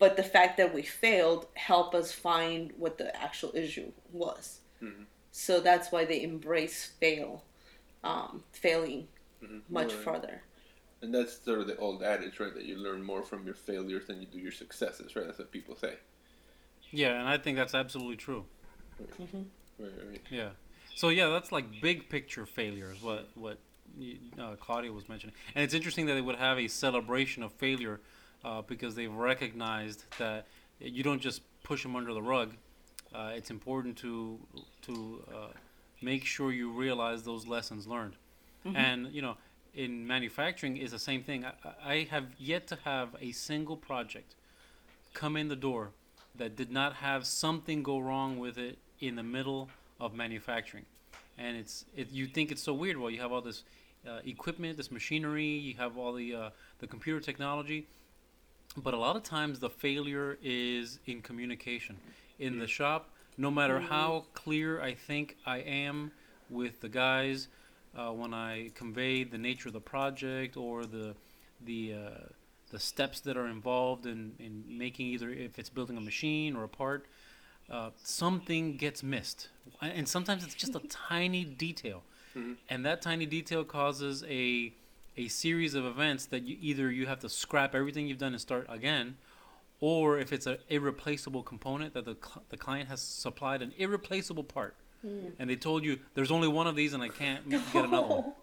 but 0.00 0.16
the 0.16 0.24
fact 0.24 0.56
that 0.56 0.74
we 0.74 0.82
failed 0.82 1.46
helped 1.54 1.94
us 1.94 2.12
find 2.12 2.72
what 2.76 2.98
the 2.98 3.14
actual 3.16 3.52
issue 3.54 3.92
was. 4.12 4.60
Mhm. 4.82 5.06
So 5.30 5.60
that's 5.60 5.92
why 5.92 6.04
they 6.06 6.22
embrace 6.22 6.86
fail, 6.86 7.44
um, 8.02 8.44
failing 8.52 9.08
Mhm. 9.42 9.62
much 9.70 9.92
Right. 9.94 10.02
further. 10.04 10.42
And 11.02 11.14
that's 11.14 11.40
sort 11.44 11.60
of 11.60 11.68
the 11.68 11.76
old 11.78 12.02
adage, 12.02 12.40
right? 12.40 12.54
That 12.54 12.64
you 12.64 12.76
learn 12.76 13.02
more 13.02 13.22
from 13.22 13.46
your 13.46 13.54
failures 13.54 14.06
than 14.08 14.20
you 14.20 14.26
do 14.26 14.38
your 14.38 14.52
successes, 14.52 15.16
right? 15.16 15.26
That's 15.26 15.38
what 15.38 15.52
people 15.52 15.76
say. 15.76 15.98
Yeah, 16.90 17.20
and 17.20 17.28
I 17.28 17.38
think 17.38 17.56
that's 17.56 17.74
absolutely 17.74 18.16
true. 18.16 18.46
hmm 19.16 19.42
Right, 19.78 19.92
right. 20.08 20.20
Yeah. 20.30 20.50
So 20.94 21.08
yeah, 21.08 21.28
that's 21.28 21.52
like 21.52 21.80
big 21.80 22.10
picture 22.10 22.46
failures. 22.46 23.02
What 23.02 23.28
what 23.34 23.58
you- 23.98 24.18
uh, 24.38 24.56
Claudia 24.56 24.92
was 24.92 25.08
mentioning, 25.08 25.34
and 25.54 25.64
it's 25.64 25.74
interesting 25.74 26.06
that 26.06 26.14
they 26.14 26.20
would 26.20 26.36
have 26.36 26.58
a 26.58 26.68
celebration 26.68 27.42
of 27.42 27.52
failure 27.52 28.00
uh, 28.44 28.62
because 28.62 28.94
they've 28.94 29.12
recognized 29.12 30.04
that 30.18 30.46
you 30.80 31.02
don't 31.02 31.20
just 31.20 31.42
push 31.62 31.82
them 31.82 31.96
under 31.96 32.12
the 32.14 32.22
rug. 32.22 32.54
Uh, 33.14 33.32
it's 33.34 33.50
important 33.50 33.96
to 33.98 34.38
to 34.82 35.22
uh, 35.34 35.46
make 36.02 36.24
sure 36.24 36.52
you 36.52 36.70
realize 36.70 37.22
those 37.24 37.46
lessons 37.46 37.86
learned, 37.86 38.14
Mhm. 38.64 38.76
and 38.76 39.12
you 39.12 39.22
know. 39.22 39.36
In 39.72 40.04
manufacturing 40.04 40.76
is 40.78 40.90
the 40.90 40.98
same 40.98 41.22
thing. 41.22 41.44
I, 41.44 41.52
I 41.84 42.08
have 42.10 42.26
yet 42.38 42.66
to 42.66 42.78
have 42.82 43.14
a 43.20 43.30
single 43.30 43.76
project 43.76 44.34
come 45.14 45.36
in 45.36 45.46
the 45.46 45.54
door 45.54 45.92
that 46.34 46.56
did 46.56 46.72
not 46.72 46.94
have 46.94 47.24
something 47.24 47.84
go 47.84 48.00
wrong 48.00 48.40
with 48.40 48.58
it 48.58 48.78
in 48.98 49.14
the 49.14 49.22
middle 49.22 49.68
of 50.00 50.12
manufacturing. 50.12 50.86
And 51.38 51.56
it's 51.56 51.84
it, 51.96 52.10
you 52.10 52.26
think 52.26 52.50
it's 52.50 52.64
so 52.64 52.74
weird. 52.74 52.96
Well, 52.96 53.10
you 53.12 53.20
have 53.20 53.30
all 53.30 53.42
this 53.42 53.62
uh, 54.04 54.18
equipment, 54.24 54.76
this 54.76 54.90
machinery, 54.90 55.46
you 55.46 55.74
have 55.74 55.96
all 55.96 56.12
the 56.14 56.34
uh, 56.34 56.50
the 56.80 56.88
computer 56.88 57.20
technology, 57.20 57.86
but 58.76 58.94
a 58.94 58.96
lot 58.96 59.16
of 59.16 59.22
times 59.22 59.58
the 59.58 59.70
failure 59.70 60.38
is 60.42 60.98
in 61.06 61.22
communication 61.22 61.98
in 62.38 62.58
the 62.58 62.66
shop. 62.66 63.10
No 63.36 63.50
matter 63.50 63.80
Mhm. 63.80 63.88
how 63.88 64.26
clear 64.34 64.80
I 64.80 64.94
think 64.94 65.36
I 65.46 65.58
am 65.58 66.12
with 66.48 66.80
the 66.80 66.88
guys 66.88 67.48
uh, 67.96 68.10
when 68.12 68.32
I 68.34 68.70
convey 68.74 69.24
the 69.24 69.38
nature 69.38 69.68
of 69.68 69.72
the 69.72 69.80
project 69.80 70.56
or 70.56 70.84
the 70.86 71.14
the 71.64 71.94
uh, 71.94 72.10
the 72.70 72.78
steps 72.78 73.20
that 73.20 73.36
are 73.36 73.48
involved 73.48 74.06
in, 74.06 74.34
in 74.38 74.64
making 74.78 75.06
either 75.08 75.30
if 75.30 75.58
it's 75.58 75.68
building 75.68 75.96
a 75.96 76.00
machine 76.00 76.54
or 76.54 76.62
a 76.64 76.68
part, 76.68 77.06
uh, 77.68 77.90
something 78.02 78.76
gets 78.76 79.02
missed, 79.02 79.48
and 79.82 80.08
sometimes 80.08 80.44
it's 80.44 80.54
just 80.54 80.74
a 80.76 80.80
tiny 80.88 81.44
detail, 81.44 82.04
Mhm. 82.36 82.56
and 82.68 82.86
that 82.86 83.02
tiny 83.02 83.26
detail 83.26 83.64
causes 83.64 84.22
a 84.28 84.72
a 85.20 85.28
series 85.28 85.74
of 85.74 85.84
events 85.84 86.26
that 86.26 86.42
you 86.48 86.56
either 86.60 86.90
you 86.90 87.06
have 87.06 87.20
to 87.20 87.28
scrap 87.28 87.74
everything 87.74 88.06
you've 88.08 88.18
done 88.18 88.32
and 88.32 88.40
start 88.40 88.66
again, 88.68 89.16
or 89.80 90.18
if 90.18 90.32
it's 90.32 90.46
an 90.46 90.58
irreplaceable 90.68 91.42
component 91.42 91.94
that 91.94 92.04
the 92.04 92.16
cl- 92.26 92.44
the 92.48 92.56
client 92.56 92.88
has 92.88 93.00
supplied 93.00 93.60
an 93.62 93.72
irreplaceable 93.78 94.44
part, 94.44 94.74
Mm. 95.06 95.32
and 95.38 95.48
they 95.48 95.56
told 95.56 95.82
you 95.82 95.98
there's 96.14 96.30
only 96.30 96.46
one 96.60 96.66
of 96.66 96.76
these 96.76 96.92
and 96.94 97.02
I 97.02 97.08
can't 97.08 97.48
get 97.48 97.84
another 97.84 98.06
one. 98.06 98.32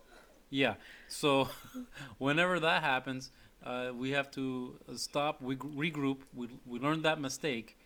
Yeah. 0.50 0.76
So 1.10 1.50
whenever 2.26 2.60
that 2.62 2.82
happens, 2.82 3.32
uh, 3.66 3.92
we 3.94 4.12
have 4.12 4.32
to 4.32 4.80
stop, 4.96 5.42
we 5.42 5.56
gr- 5.56 5.68
regroup, 5.86 6.20
we, 6.34 6.48
we 6.66 6.80
learned 6.80 7.04
that 7.04 7.20
mistake, 7.20 7.78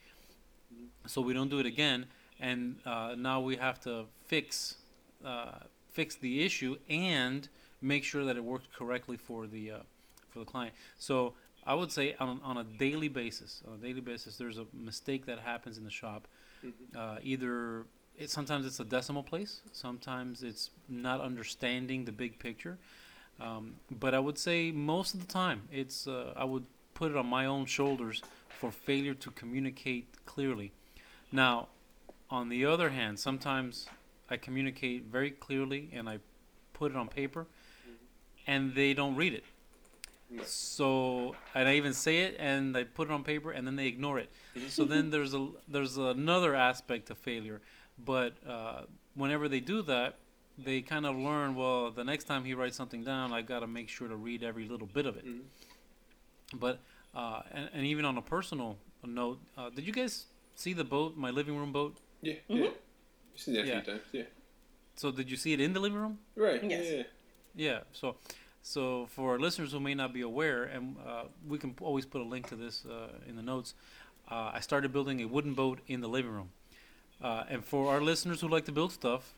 so 1.07 1.21
we 1.21 1.33
don't 1.33 1.49
do 1.49 1.59
it 1.59 1.65
again, 1.65 2.05
and 2.39 2.75
uh, 2.85 3.15
now 3.17 3.39
we 3.41 3.55
have 3.55 3.79
to 3.81 4.05
fix 4.25 4.75
uh, 5.25 5.51
fix 5.91 6.15
the 6.15 6.43
issue 6.45 6.77
and 6.89 7.49
make 7.81 8.03
sure 8.03 8.23
that 8.25 8.37
it 8.37 8.43
works 8.43 8.65
correctly 8.75 9.17
for 9.17 9.47
the 9.47 9.71
uh, 9.71 9.77
for 10.29 10.39
the 10.39 10.45
client. 10.45 10.73
So 10.97 11.33
I 11.65 11.75
would 11.75 11.91
say 11.91 12.15
on, 12.19 12.39
on 12.43 12.57
a 12.57 12.63
daily 12.63 13.07
basis, 13.07 13.61
on 13.67 13.75
a 13.75 13.77
daily 13.77 14.01
basis, 14.01 14.37
there's 14.37 14.57
a 14.57 14.65
mistake 14.73 15.25
that 15.25 15.39
happens 15.39 15.77
in 15.77 15.83
the 15.83 15.91
shop. 15.91 16.27
Mhm. 16.63 16.95
Uh, 16.95 17.19
either 17.23 17.85
it, 18.17 18.29
sometimes 18.29 18.65
it's 18.65 18.79
a 18.79 18.85
decimal 18.85 19.23
place, 19.23 19.61
sometimes 19.71 20.43
it's 20.43 20.69
not 20.87 21.21
understanding 21.21 22.05
the 22.05 22.11
big 22.11 22.39
picture. 22.39 22.77
Um, 23.39 23.75
but 23.89 24.13
I 24.13 24.19
would 24.19 24.37
say 24.37 24.71
most 24.71 25.13
of 25.15 25.19
the 25.19 25.27
time, 25.27 25.63
it's 25.71 26.07
uh, 26.07 26.33
I 26.35 26.43
would 26.43 26.65
put 26.93 27.11
it 27.11 27.17
on 27.17 27.25
my 27.25 27.45
own 27.45 27.65
shoulders 27.65 28.21
for 28.49 28.71
failure 28.71 29.15
to 29.15 29.31
communicate 29.31 30.07
clearly. 30.25 30.71
Now, 31.31 31.69
on 32.29 32.49
the 32.49 32.65
other 32.65 32.89
hand, 32.91 33.19
sometimes 33.19 33.87
I 34.29 34.37
communicate 34.37 35.05
very 35.05 35.31
clearly 35.31 35.89
and 35.93 36.07
I 36.07 36.19
put 36.73 36.91
it 36.91 36.97
on 36.97 37.07
paper, 37.07 37.47
and 38.47 38.73
they 38.75 38.93
don't 38.93 39.15
read 39.15 39.33
it. 39.33 39.43
Right. 40.29 40.47
So, 40.47 41.35
and 41.53 41.67
I 41.67 41.75
even 41.75 41.93
say 41.93 42.19
it 42.19 42.35
and 42.39 42.75
I 42.77 42.83
put 42.85 43.09
it 43.09 43.11
on 43.13 43.23
paper, 43.23 43.51
and 43.51 43.67
then 43.67 43.75
they 43.75 43.87
ignore 43.87 44.17
it. 44.19 44.29
so 44.69 44.85
then 44.85 45.09
there's 45.09 45.33
a 45.33 45.47
there's 45.67 45.97
another 45.97 46.55
aspect 46.55 47.09
of 47.09 47.17
failure. 47.17 47.61
But 48.03 48.33
uh, 48.47 48.83
whenever 49.15 49.47
they 49.49 49.59
do 49.59 49.81
that, 49.83 50.15
they 50.57 50.81
kind 50.81 51.05
of 51.05 51.15
learn. 51.17 51.55
Well, 51.55 51.91
the 51.91 52.03
next 52.03 52.23
time 52.25 52.45
he 52.45 52.53
writes 52.53 52.77
something 52.77 53.03
down, 53.03 53.33
I 53.33 53.41
got 53.41 53.59
to 53.59 53.67
make 53.67 53.89
sure 53.89 54.07
to 54.07 54.15
read 54.15 54.41
every 54.43 54.67
little 54.67 54.87
bit 54.87 55.05
of 55.05 55.17
it. 55.17 55.25
Mhm. 55.25 55.41
But 56.53 56.79
uh, 57.13 57.41
and, 57.51 57.69
and 57.73 57.85
even 57.85 58.05
on 58.05 58.17
a 58.17 58.21
personal 58.21 58.77
note, 59.05 59.39
uh, 59.57 59.69
did 59.69 59.85
you 59.85 59.93
guys 59.93 60.25
see 60.55 60.73
the 60.73 60.83
boat, 60.83 61.17
my 61.17 61.29
living 61.29 61.57
room 61.57 61.71
boat? 61.71 61.97
Yeah, 62.21 62.33
Mhm. 62.49 62.57
yeah. 62.57 62.63
You've 63.33 63.41
seen 63.41 63.53
that 63.55 63.63
a 63.65 63.67
Yeah. 63.67 63.81
few 63.81 63.93
times. 63.93 64.03
Yeah. 64.11 64.23
So 64.95 65.11
did 65.11 65.29
you 65.29 65.37
see 65.37 65.53
it 65.53 65.59
in 65.61 65.73
the 65.73 65.79
living 65.79 65.97
room? 65.97 66.19
Right. 66.35 66.63
Yes. 66.63 66.85
Yeah. 66.89 66.97
yeah. 66.97 67.03
Yeah. 67.55 67.79
So, 67.91 68.15
so 68.61 69.07
for 69.07 69.39
listeners 69.39 69.71
who 69.71 69.79
may 69.79 69.93
not 69.93 70.13
be 70.13 70.21
aware, 70.21 70.63
and 70.63 70.95
uh, 71.05 71.23
we 71.47 71.57
can 71.57 71.75
always 71.81 72.05
put 72.05 72.21
a 72.21 72.23
link 72.25 72.47
to 72.49 72.55
this 72.55 72.85
uh, 72.85 73.09
in 73.27 73.35
the 73.35 73.41
notes. 73.41 73.73
Uh, 74.29 74.51
I 74.53 74.59
started 74.61 74.93
building 74.93 75.21
a 75.21 75.25
wooden 75.25 75.53
boat 75.53 75.79
in 75.87 76.01
the 76.01 76.07
living 76.07 76.31
room, 76.31 76.51
uh, 77.21 77.43
and 77.49 77.65
for 77.65 77.91
our 77.91 78.01
listeners 78.01 78.41
who 78.41 78.47
like 78.47 78.65
to 78.65 78.71
build 78.71 78.91
stuff 78.91 79.33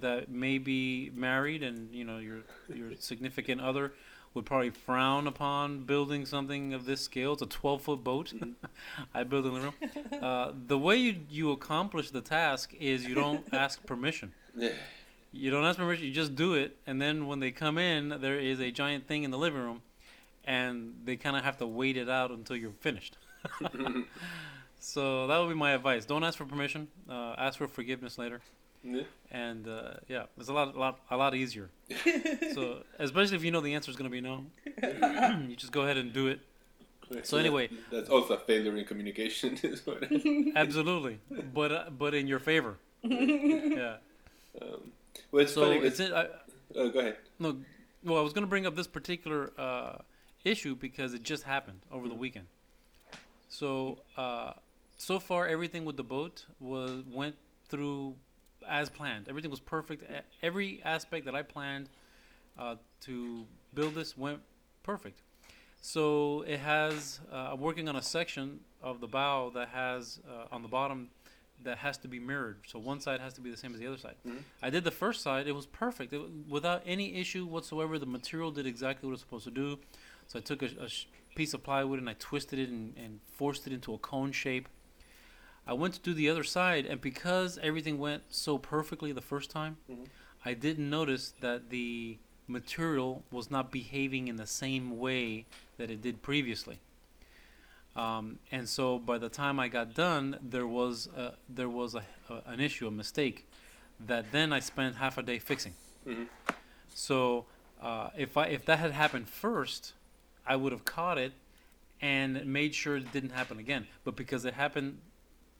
that 0.00 0.30
may 0.30 0.58
be 0.58 1.10
married, 1.14 1.62
and 1.62 1.92
you 1.94 2.04
know 2.04 2.18
your 2.18 2.38
your 2.72 2.92
significant 2.98 3.60
other 3.60 3.92
would 4.34 4.46
probably 4.46 4.70
frown 4.70 5.26
upon 5.26 5.84
building 5.84 6.24
something 6.26 6.74
of 6.74 6.84
this 6.84 7.00
scale. 7.00 7.32
It's 7.32 7.42
a 7.42 7.46
12 7.46 7.82
foot 7.82 8.04
boat. 8.04 8.32
I 9.14 9.24
build 9.24 9.46
in 9.46 9.54
the 9.54 9.60
room. 9.60 9.74
Uh, 10.22 10.52
the 10.66 10.78
way 10.78 10.96
you 10.96 11.16
you 11.28 11.50
accomplish 11.52 12.10
the 12.10 12.20
task 12.20 12.74
is 12.78 13.04
you 13.04 13.14
don't 13.14 13.44
ask 13.52 13.84
permission. 13.86 14.32
You 15.32 15.50
don't 15.50 15.64
ask 15.64 15.78
permission. 15.78 16.06
You 16.06 16.12
just 16.12 16.34
do 16.34 16.54
it, 16.54 16.76
and 16.86 17.00
then 17.00 17.26
when 17.26 17.40
they 17.40 17.50
come 17.50 17.76
in, 17.76 18.08
there 18.20 18.38
is 18.38 18.60
a 18.60 18.70
giant 18.70 19.06
thing 19.06 19.24
in 19.24 19.30
the 19.30 19.38
living 19.38 19.60
room, 19.60 19.82
and 20.44 20.94
they 21.04 21.16
kind 21.16 21.36
of 21.36 21.44
have 21.44 21.58
to 21.58 21.66
wait 21.66 21.96
it 21.96 22.08
out 22.08 22.30
until 22.30 22.56
you're 22.56 22.72
finished. 22.80 23.18
so 24.80 25.26
that 25.26 25.38
would 25.38 25.48
be 25.48 25.54
my 25.54 25.72
advice. 25.72 26.06
Don't 26.06 26.24
ask 26.24 26.38
for 26.38 26.46
permission. 26.46 26.88
Uh, 27.08 27.34
ask 27.36 27.58
for 27.58 27.68
forgiveness 27.68 28.16
later, 28.16 28.40
yeah. 28.82 29.02
and 29.30 29.68
uh, 29.68 29.94
yeah, 30.08 30.24
it's 30.38 30.48
a 30.48 30.52
lot, 30.52 30.74
a 30.74 30.78
lot, 30.78 31.00
a 31.10 31.16
lot 31.16 31.34
easier. 31.34 31.68
so 32.54 32.82
especially 32.98 33.36
if 33.36 33.44
you 33.44 33.50
know 33.50 33.60
the 33.60 33.74
answer 33.74 33.90
is 33.90 33.96
going 33.96 34.10
to 34.10 34.14
be 34.14 34.22
no, 34.22 34.46
you 35.46 35.56
just 35.56 35.72
go 35.72 35.82
ahead 35.82 35.98
and 35.98 36.12
do 36.12 36.28
it. 36.28 36.40
So 37.22 37.38
anyway- 37.38 37.70
that's 37.90 38.10
also 38.10 38.34
a 38.34 38.38
failure 38.38 38.76
in 38.76 38.84
communication. 38.84 39.58
Is 39.62 39.86
what 39.86 40.04
Absolutely, 40.56 41.20
but 41.52 41.72
uh, 41.72 41.84
but 41.90 42.14
in 42.14 42.26
your 42.26 42.38
favor. 42.38 42.76
Yeah. 43.02 43.96
um, 44.60 44.92
well, 45.32 45.42
it's 45.42 45.52
So 45.54 45.62
funny. 45.62 45.78
it's 45.78 46.00
in, 46.00 46.12
I, 46.12 46.26
oh, 46.76 46.90
go 46.90 46.98
ahead. 47.00 47.16
No, 47.38 47.56
well, 48.04 48.18
I 48.18 48.22
was 48.22 48.32
going 48.32 48.44
to 48.44 48.48
bring 48.48 48.66
up 48.66 48.76
this 48.76 48.86
particular 48.86 49.52
uh, 49.58 49.98
issue 50.44 50.74
because 50.74 51.14
it 51.14 51.22
just 51.22 51.44
happened 51.44 51.80
over 51.90 52.08
the 52.08 52.14
weekend. 52.14 52.46
So, 53.48 53.98
uh, 54.16 54.52
so 54.96 55.18
far, 55.18 55.46
everything 55.46 55.84
with 55.84 55.96
the 55.96 56.04
boat 56.04 56.44
was 56.60 57.02
went 57.10 57.36
through 57.68 58.14
as 58.68 58.88
planned. 58.90 59.28
Everything 59.28 59.50
was 59.50 59.60
perfect. 59.60 60.04
Every 60.42 60.80
aspect 60.84 61.24
that 61.26 61.34
I 61.34 61.42
planned 61.42 61.88
uh, 62.58 62.76
to 63.02 63.46
build 63.74 63.94
this 63.94 64.16
went 64.18 64.40
perfect. 64.82 65.20
So 65.80 66.44
it 66.46 66.58
has. 66.58 67.20
Uh, 67.32 67.50
I'm 67.52 67.60
working 67.60 67.88
on 67.88 67.96
a 67.96 68.02
section 68.02 68.60
of 68.82 69.00
the 69.00 69.06
bow 69.06 69.50
that 69.54 69.68
has 69.68 70.20
uh, 70.28 70.54
on 70.54 70.62
the 70.62 70.68
bottom 70.68 71.08
that 71.64 71.78
has 71.78 71.98
to 71.98 72.08
be 72.08 72.18
mirrored. 72.20 72.58
So 72.66 72.78
one 72.78 73.00
side 73.00 73.20
has 73.20 73.34
to 73.34 73.40
be 73.40 73.50
the 73.50 73.56
same 73.56 73.72
as 73.74 73.80
the 73.80 73.86
other 73.86 73.98
side. 73.98 74.14
Mhm. 74.26 74.42
I 74.62 74.70
did 74.70 74.84
the 74.84 74.90
first 74.90 75.22
side. 75.22 75.46
It 75.46 75.52
was 75.52 75.66
perfect 75.66 76.12
it, 76.12 76.20
without 76.48 76.82
any 76.86 77.14
issue 77.16 77.44
whatsoever. 77.46 77.98
The 77.98 78.06
material 78.06 78.50
did 78.50 78.66
exactly 78.66 79.06
what 79.06 79.10
it 79.12 79.14
was 79.14 79.20
supposed 79.20 79.44
to 79.44 79.50
do. 79.50 79.78
So 80.28 80.38
I 80.38 80.42
took 80.42 80.62
a, 80.62 80.66
a 80.78 80.88
sh- 80.88 81.06
piece 81.34 81.54
of 81.54 81.62
plywood 81.62 81.98
and 81.98 82.08
I 82.08 82.14
twisted 82.18 82.58
it 82.58 82.68
and, 82.68 82.96
and 82.96 83.20
forced 83.36 83.66
it 83.66 83.72
into 83.72 83.92
a 83.94 83.98
cone 83.98 84.32
shape. 84.32 84.68
I 85.66 85.72
went 85.74 85.94
to 85.94 86.00
do 86.00 86.14
the 86.14 86.30
other 86.30 86.44
side, 86.44 86.86
and 86.86 86.98
because 87.00 87.58
everything 87.58 87.98
went 87.98 88.22
so 88.30 88.56
perfectly 88.56 89.12
the 89.12 89.20
first 89.20 89.50
time, 89.50 89.76
Mhm. 89.90 90.06
I 90.44 90.54
didn't 90.54 90.88
notice 90.88 91.34
that 91.40 91.68
the 91.70 92.18
material 92.46 93.22
was 93.30 93.50
not 93.50 93.70
behaving 93.70 94.28
in 94.28 94.36
the 94.36 94.46
same 94.46 94.98
way 94.98 95.44
that 95.76 95.90
it 95.90 96.00
did 96.00 96.22
previously. 96.22 96.78
Um, 97.98 98.38
and 98.52 98.68
so 98.68 98.98
by 98.98 99.18
the 99.18 99.28
time 99.28 99.58
I 99.58 99.68
got 99.68 99.94
done, 99.94 100.38
there 100.40 100.66
was 100.66 101.08
a, 101.16 101.34
there 101.48 101.68
was 101.68 101.94
a, 101.94 102.04
a, 102.30 102.34
an 102.52 102.60
issue, 102.60 102.86
a 102.86 102.90
mistake, 102.90 103.46
that 104.06 104.30
then 104.30 104.52
I 104.52 104.60
spent 104.60 104.96
half 104.96 105.18
a 105.18 105.22
day 105.22 105.38
fixing. 105.40 105.74
Mhm. 106.06 106.28
So 106.94 107.46
uh, 107.82 108.10
if 108.16 108.36
I 108.36 108.46
if 108.46 108.64
that 108.66 108.78
had 108.78 108.92
happened 108.92 109.28
first, 109.28 109.94
I 110.46 110.54
would 110.56 110.72
have 110.72 110.84
caught 110.84 111.18
it 111.18 111.32
and 112.00 112.44
made 112.46 112.74
sure 112.74 112.96
it 112.96 113.10
didn't 113.12 113.30
happen 113.40 113.58
again. 113.58 113.86
But 114.04 114.14
because 114.16 114.44
it 114.44 114.54
happened 114.54 114.98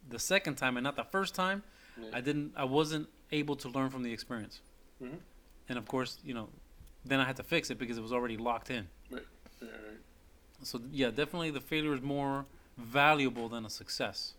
the 0.09 0.19
second 0.19 0.55
time 0.57 0.77
and 0.77 0.85
not 0.85 0.97
the 0.97 1.05
first 1.05 1.35
time, 1.35 1.63
Yeah. 2.01 2.11
I 2.19 2.21
didn't. 2.21 2.53
I 2.57 2.65
wasn't 2.65 3.09
able 3.33 3.57
to 3.57 3.69
learn 3.69 3.91
from 3.91 4.03
the 4.05 4.13
experience. 4.13 4.61
Mhm. 5.03 5.19
And 5.69 5.77
of 5.79 5.87
course, 5.87 6.19
you 6.25 6.35
know, 6.35 6.49
then 7.05 7.19
I 7.21 7.25
had 7.25 7.37
to 7.37 7.43
fix 7.43 7.71
it 7.71 7.79
because 7.79 7.99
it 7.99 8.03
was 8.03 8.13
already 8.13 8.37
locked 8.37 8.71
in. 8.71 8.89
Right, 9.11 9.27
right. 9.61 9.71
So 10.63 10.81
yeah, 10.93 11.11
definitely 11.11 11.51
the 11.51 11.61
failure 11.61 11.95
is 11.95 12.03
more 12.03 12.47
valuable 12.77 13.49
than 13.49 13.65
a 13.65 13.71
success. 13.71 14.35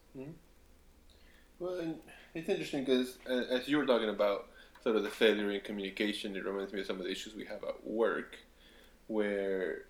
Well, 1.60 1.76
and 1.80 1.96
it's 2.34 2.50
interesting 2.50 2.86
because 2.86 3.18
uh, 3.30 3.44
as 3.54 3.68
you 3.68 3.78
were 3.78 3.86
talking 3.86 4.10
about 4.10 4.48
sort 4.84 4.96
of 4.96 5.04
the 5.04 5.10
failure 5.10 5.52
in 5.52 5.62
communication, 5.62 6.36
it 6.36 6.46
reminds 6.46 6.74
me 6.74 6.80
of 6.82 6.86
some 6.86 6.98
of 7.00 7.04
the 7.06 7.12
issues 7.12 7.36
we 7.36 7.46
have 7.46 7.64
at 7.64 7.86
work, 7.86 8.38
where 9.08 9.84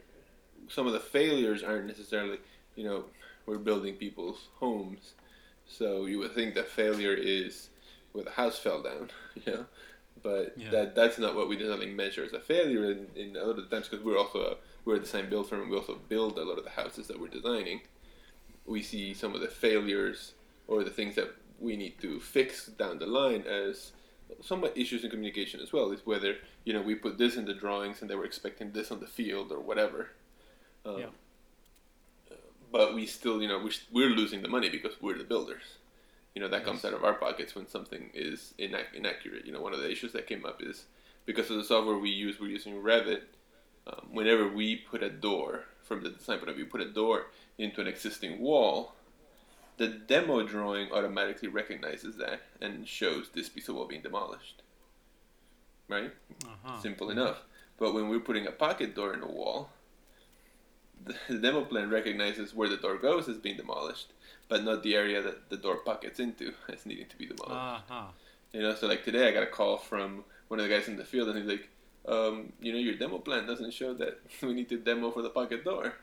some 0.69 0.88
of 0.88 0.93
the 0.93 1.00
failures 1.00 1.63
aren't 1.63 1.88
necessarily, 1.88 2.39
you 2.75 2.83
know, 2.86 3.05
we're 3.45 3.57
building 3.59 3.95
people's 3.95 4.50
homes, 4.55 5.13
so 5.67 6.05
you 6.05 6.19
would 6.19 6.33
think 6.33 6.55
that 6.55 6.67
failure 6.69 7.13
is 7.13 7.69
where 8.13 8.24
the 8.24 8.31
house 8.31 8.59
fell 8.59 8.81
down, 8.83 9.09
you 9.45 9.53
know, 9.53 9.65
but 10.24 10.57
Yeah. 10.57 10.71
that 10.71 10.95
that's 10.95 11.19
not 11.19 11.36
what 11.36 11.50
we 11.50 11.55
necessarily 11.55 11.93
measure 11.93 12.24
as 12.24 12.33
a 12.33 12.39
failure 12.39 12.91
in, 12.91 13.07
in 13.15 13.36
a 13.36 13.43
lot 13.45 13.57
of 13.59 13.69
the 13.69 13.75
times 13.75 13.88
because 13.89 14.05
we're 14.05 14.17
also 14.17 14.39
a, 14.41 14.55
we're 14.86 15.00
the 15.00 15.05
same 15.05 15.29
build 15.29 15.50
firm. 15.50 15.69
We 15.69 15.77
also 15.77 16.00
build 16.09 16.38
a 16.38 16.43
lot 16.43 16.57
of 16.57 16.63
the 16.63 16.69
houses 16.71 17.07
that 17.07 17.19
we're 17.19 17.27
designing. 17.27 17.81
We 18.65 18.81
see 18.81 19.13
some 19.13 19.33
of 19.36 19.41
the 19.41 19.48
failures 19.48 20.33
or 20.67 20.83
the 20.83 20.89
things 20.91 21.15
that 21.15 21.33
we 21.59 21.75
need 21.75 22.00
to 22.01 22.19
fix 22.19 22.67
down 22.67 23.00
the 23.00 23.07
line 23.07 23.43
as 23.48 23.91
somewhat 24.41 24.77
issues 24.77 25.03
in 25.03 25.09
communication 25.09 25.59
as 25.59 25.74
well. 25.74 25.91
Is 25.91 26.05
whether 26.05 26.36
you 26.63 26.74
know 26.74 26.81
we 26.81 26.95
put 26.95 27.17
this 27.17 27.36
in 27.36 27.45
the 27.45 27.53
drawings 27.53 28.01
and 28.01 28.09
they 28.09 28.15
were 28.15 28.25
expecting 28.25 28.71
this 28.71 28.91
on 28.91 29.00
the 29.00 29.07
field 29.07 29.51
or 29.51 29.59
whatever. 29.59 30.09
Um, 30.86 31.00
Yeah. 31.00 31.05
But 32.71 32.93
we 32.93 33.07
still, 33.07 33.41
you 33.41 33.48
know, 33.48 33.59
we're, 33.63 33.71
we're 33.91 34.09
losing 34.15 34.43
the 34.43 34.48
money 34.48 34.69
because 34.69 34.93
we're 35.01 35.17
the 35.17 35.24
builders. 35.24 35.63
You 36.36 36.41
know, 36.41 36.48
that 36.50 36.63
comes 36.63 36.86
out 36.86 36.93
of 36.93 37.03
our 37.03 37.13
pockets 37.15 37.55
when 37.55 37.67
something 37.67 38.12
is 38.13 38.53
inac- 38.59 38.93
inaccurate. 38.93 39.45
You 39.45 39.51
know, 39.51 39.62
one 39.62 39.74
of 39.74 39.79
the 39.79 39.89
issues 39.91 40.13
that 40.13 40.27
came 40.27 40.45
up 40.45 40.62
is 40.62 40.86
because 41.25 41.50
of 41.50 41.57
the 41.57 41.63
software 41.63 41.98
we 41.98 42.12
use, 42.12 42.39
we're 42.39 42.50
using 42.50 42.75
Revit. 42.75 43.21
Um, 43.89 44.10
whenever 44.12 44.48
we 44.48 44.75
put 44.75 45.01
a 45.01 45.10
door, 45.10 45.65
from 45.81 46.03
the 46.03 46.10
design 46.10 46.38
point 46.38 46.50
of 46.50 46.55
view, 46.55 46.65
put 46.65 46.81
a 46.81 46.89
door 46.89 47.27
into 47.58 47.81
an 47.81 47.88
existing 47.88 48.39
wall, 48.39 48.93
the 49.77 49.88
demo 49.88 50.43
drawing 50.43 50.91
automatically 50.91 51.48
recognizes 51.48 52.17
that 52.17 52.41
and 52.62 52.88
shows 52.88 53.29
this 53.34 53.50
piece 53.50 53.69
of 53.69 53.75
wall 53.75 53.88
being 53.88 54.01
demolished. 54.01 54.62
Right? 55.88 56.12
Uh-huh. 56.46 56.79
Simple 56.79 57.10
enough. 57.10 57.43
But 57.77 57.93
when 57.93 58.10
we're 58.10 58.19
putting 58.19 58.46
a 58.46 58.51
pocket 58.51 58.93
door 58.93 59.13
in 59.13 59.22
a 59.24 59.27
wall, 59.27 59.69
the, 61.03 61.15
the 61.29 61.39
demo 61.39 61.63
plan 61.63 61.89
recognizes 61.89 62.53
where 62.53 62.69
the 62.69 62.77
door 62.77 62.98
goes 62.98 63.27
as 63.29 63.38
being 63.38 63.58
demolished, 63.58 64.12
but 64.50 64.63
not 64.63 64.84
the 64.84 64.96
area 64.96 65.22
that 65.22 65.50
the 65.50 65.58
door 65.58 65.77
pockets 65.77 66.19
into 66.19 66.53
as 66.72 66.86
needing 66.86 67.08
to 67.08 67.17
be 67.17 67.25
demolished. 67.25 67.51
Uh-huh. 67.89 68.08
You 68.51 68.62
know, 68.62 68.75
so 68.75 68.88
like 68.88 69.05
today 69.05 69.29
I 69.29 69.31
got 69.31 69.43
a 69.43 69.48
call 69.48 69.77
from 69.77 70.25
one 70.50 70.60
of 70.60 70.67
the 70.67 70.75
guys 70.75 70.88
in 70.88 70.98
the 70.98 71.05
field, 71.05 71.29
and 71.29 71.38
he's 71.38 71.48
like, 71.48 71.69
um, 72.09 72.53
you 72.59 72.71
know, 72.73 72.79
your 72.79 72.95
demo 72.95 73.19
plan 73.19 73.45
doesn't 73.45 73.73
show 73.73 73.93
that 73.95 74.19
we 74.41 74.53
need 74.53 74.69
to 74.69 74.77
demo 74.77 75.11
for 75.11 75.21
the 75.21 75.29
pocket 75.29 75.63
door. 75.63 75.93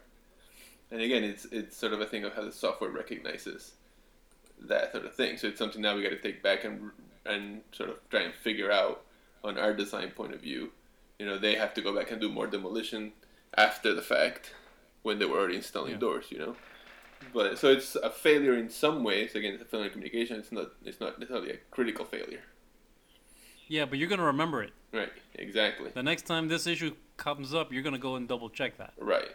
And 0.90 1.00
again, 1.00 1.24
it's 1.24 1.46
it's 1.46 1.76
sort 1.76 1.92
of 1.92 2.00
a 2.00 2.06
thing 2.06 2.24
of 2.24 2.34
how 2.34 2.42
the 2.44 2.52
software 2.52 2.90
recognizes 2.90 3.72
that 4.60 4.92
sort 4.92 5.04
of 5.04 5.14
thing. 5.14 5.36
So 5.36 5.48
it's 5.48 5.58
something 5.58 5.82
now 5.82 5.96
we 5.96 6.02
got 6.02 6.10
to 6.10 6.18
take 6.22 6.42
back 6.42 6.64
and 6.64 6.90
and 7.24 7.62
sort 7.72 7.90
of 7.90 7.96
try 8.10 8.20
and 8.22 8.32
figure 8.34 8.70
out 8.70 9.02
on 9.42 9.58
our 9.58 9.74
design 9.74 10.10
point 10.10 10.32
of 10.32 10.40
view. 10.40 10.70
You 11.18 11.26
know, 11.26 11.38
they 11.38 11.56
have 11.56 11.74
to 11.74 11.82
go 11.82 11.94
back 11.94 12.10
and 12.12 12.20
do 12.20 12.30
more 12.30 12.46
demolition 12.46 13.12
after 13.56 13.94
the 13.94 14.02
fact 14.02 14.52
when 15.02 15.18
they 15.18 15.24
were 15.24 15.38
already 15.38 15.56
installing 15.56 15.92
Yeah. 15.92 15.98
doors. 15.98 16.26
You 16.30 16.38
know. 16.38 16.56
But 17.34 17.58
so 17.58 17.68
it's 17.72 17.96
a 17.96 18.10
failure 18.10 18.54
in 18.56 18.68
some 18.70 19.02
ways. 19.02 19.34
Again, 19.34 19.54
it's 19.54 19.62
a 19.62 19.66
failure 19.66 19.86
in 19.86 19.92
communication. 19.92 20.38
It's 20.38 20.52
not. 20.52 20.70
It's 20.84 21.00
not 21.00 21.18
necessarily 21.18 21.50
a 21.50 21.56
critical 21.72 22.04
failure. 22.04 22.42
Yeah, 23.66 23.86
but 23.86 23.98
you're 23.98 24.08
gonna 24.08 24.22
remember 24.22 24.62
it. 24.62 24.72
Right. 24.92 25.12
Exactly. 25.34 25.90
The 25.94 26.02
next 26.02 26.22
time 26.22 26.48
this 26.48 26.66
issue 26.66 26.94
comes 27.16 27.54
up, 27.54 27.72
you're 27.72 27.82
gonna 27.82 27.98
go 27.98 28.16
and 28.16 28.28
double 28.28 28.48
check 28.48 28.78
that. 28.78 28.94
Right. 28.98 29.30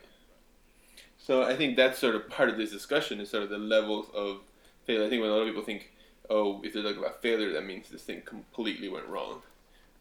So 1.18 1.44
I 1.44 1.56
think 1.56 1.76
that's 1.76 2.00
sort 2.00 2.16
of 2.16 2.30
part 2.30 2.50
of 2.50 2.58
this 2.58 2.72
discussion 2.72 3.20
is 3.20 3.30
sort 3.30 3.44
of 3.44 3.50
the 3.50 3.58
levels 3.58 4.08
of 4.14 4.42
failure. 4.86 5.06
I 5.06 5.10
think 5.10 5.22
when 5.22 5.30
a 5.30 5.34
lot 5.34 5.42
of 5.42 5.48
people 5.48 5.64
think 5.64 5.92
oh, 6.32 6.62
if 6.64 6.74
they 6.74 6.82
talk 6.82 6.98
about 6.98 7.22
failure, 7.22 7.52
that 7.54 7.66
means 7.66 7.90
this 7.90 8.04
thing 8.04 8.22
completely 8.22 8.88
went 8.88 9.06
wrong, 9.08 9.42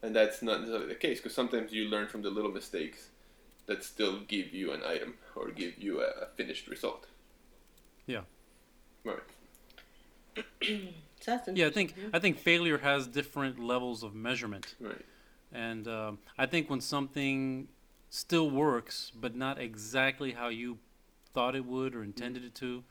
and 0.01 0.15
that's 0.15 0.41
not 0.41 0.61
necessarily 0.61 0.87
the 0.87 0.95
case 0.95 1.19
because 1.19 1.35
sometimes 1.35 1.73
you 1.73 1.85
learn 1.85 2.07
from 2.07 2.21
the 2.21 2.29
little 2.29 2.51
mistakes 2.51 3.09
that 3.67 3.83
still 3.83 4.21
give 4.21 4.53
you 4.53 4.71
an 4.71 4.81
item 4.83 5.15
or 5.35 5.51
give 5.51 5.77
you 5.77 6.01
a, 6.01 6.05
a 6.05 6.25
finished 6.35 6.67
result. 6.67 7.05
Yeah. 8.07 8.21
Right. 9.03 9.19
So 11.21 11.29
that's 11.37 11.49
Yeah, 11.53 11.67
I 11.67 11.69
think. 11.69 11.93
I 12.13 12.17
think 12.17 12.39
failure 12.39 12.79
has 12.79 13.05
different 13.05 13.59
levels 13.59 14.01
of 14.01 14.15
measurement, 14.15 14.73
Right. 14.79 15.05
And 15.51 15.87
um, 15.87 16.19
I 16.37 16.45
think 16.45 16.69
when 16.69 16.81
something 16.81 17.67
still 18.09 18.49
works 18.49 19.11
but 19.15 19.35
not 19.35 19.59
exactly 19.59 20.31
how 20.31 20.49
you 20.49 20.77
thought 21.33 21.55
it 21.55 21.65
would 21.65 21.95
or 21.95 22.03
intended 22.03 22.43
it 22.43 22.53
to, 22.55 22.83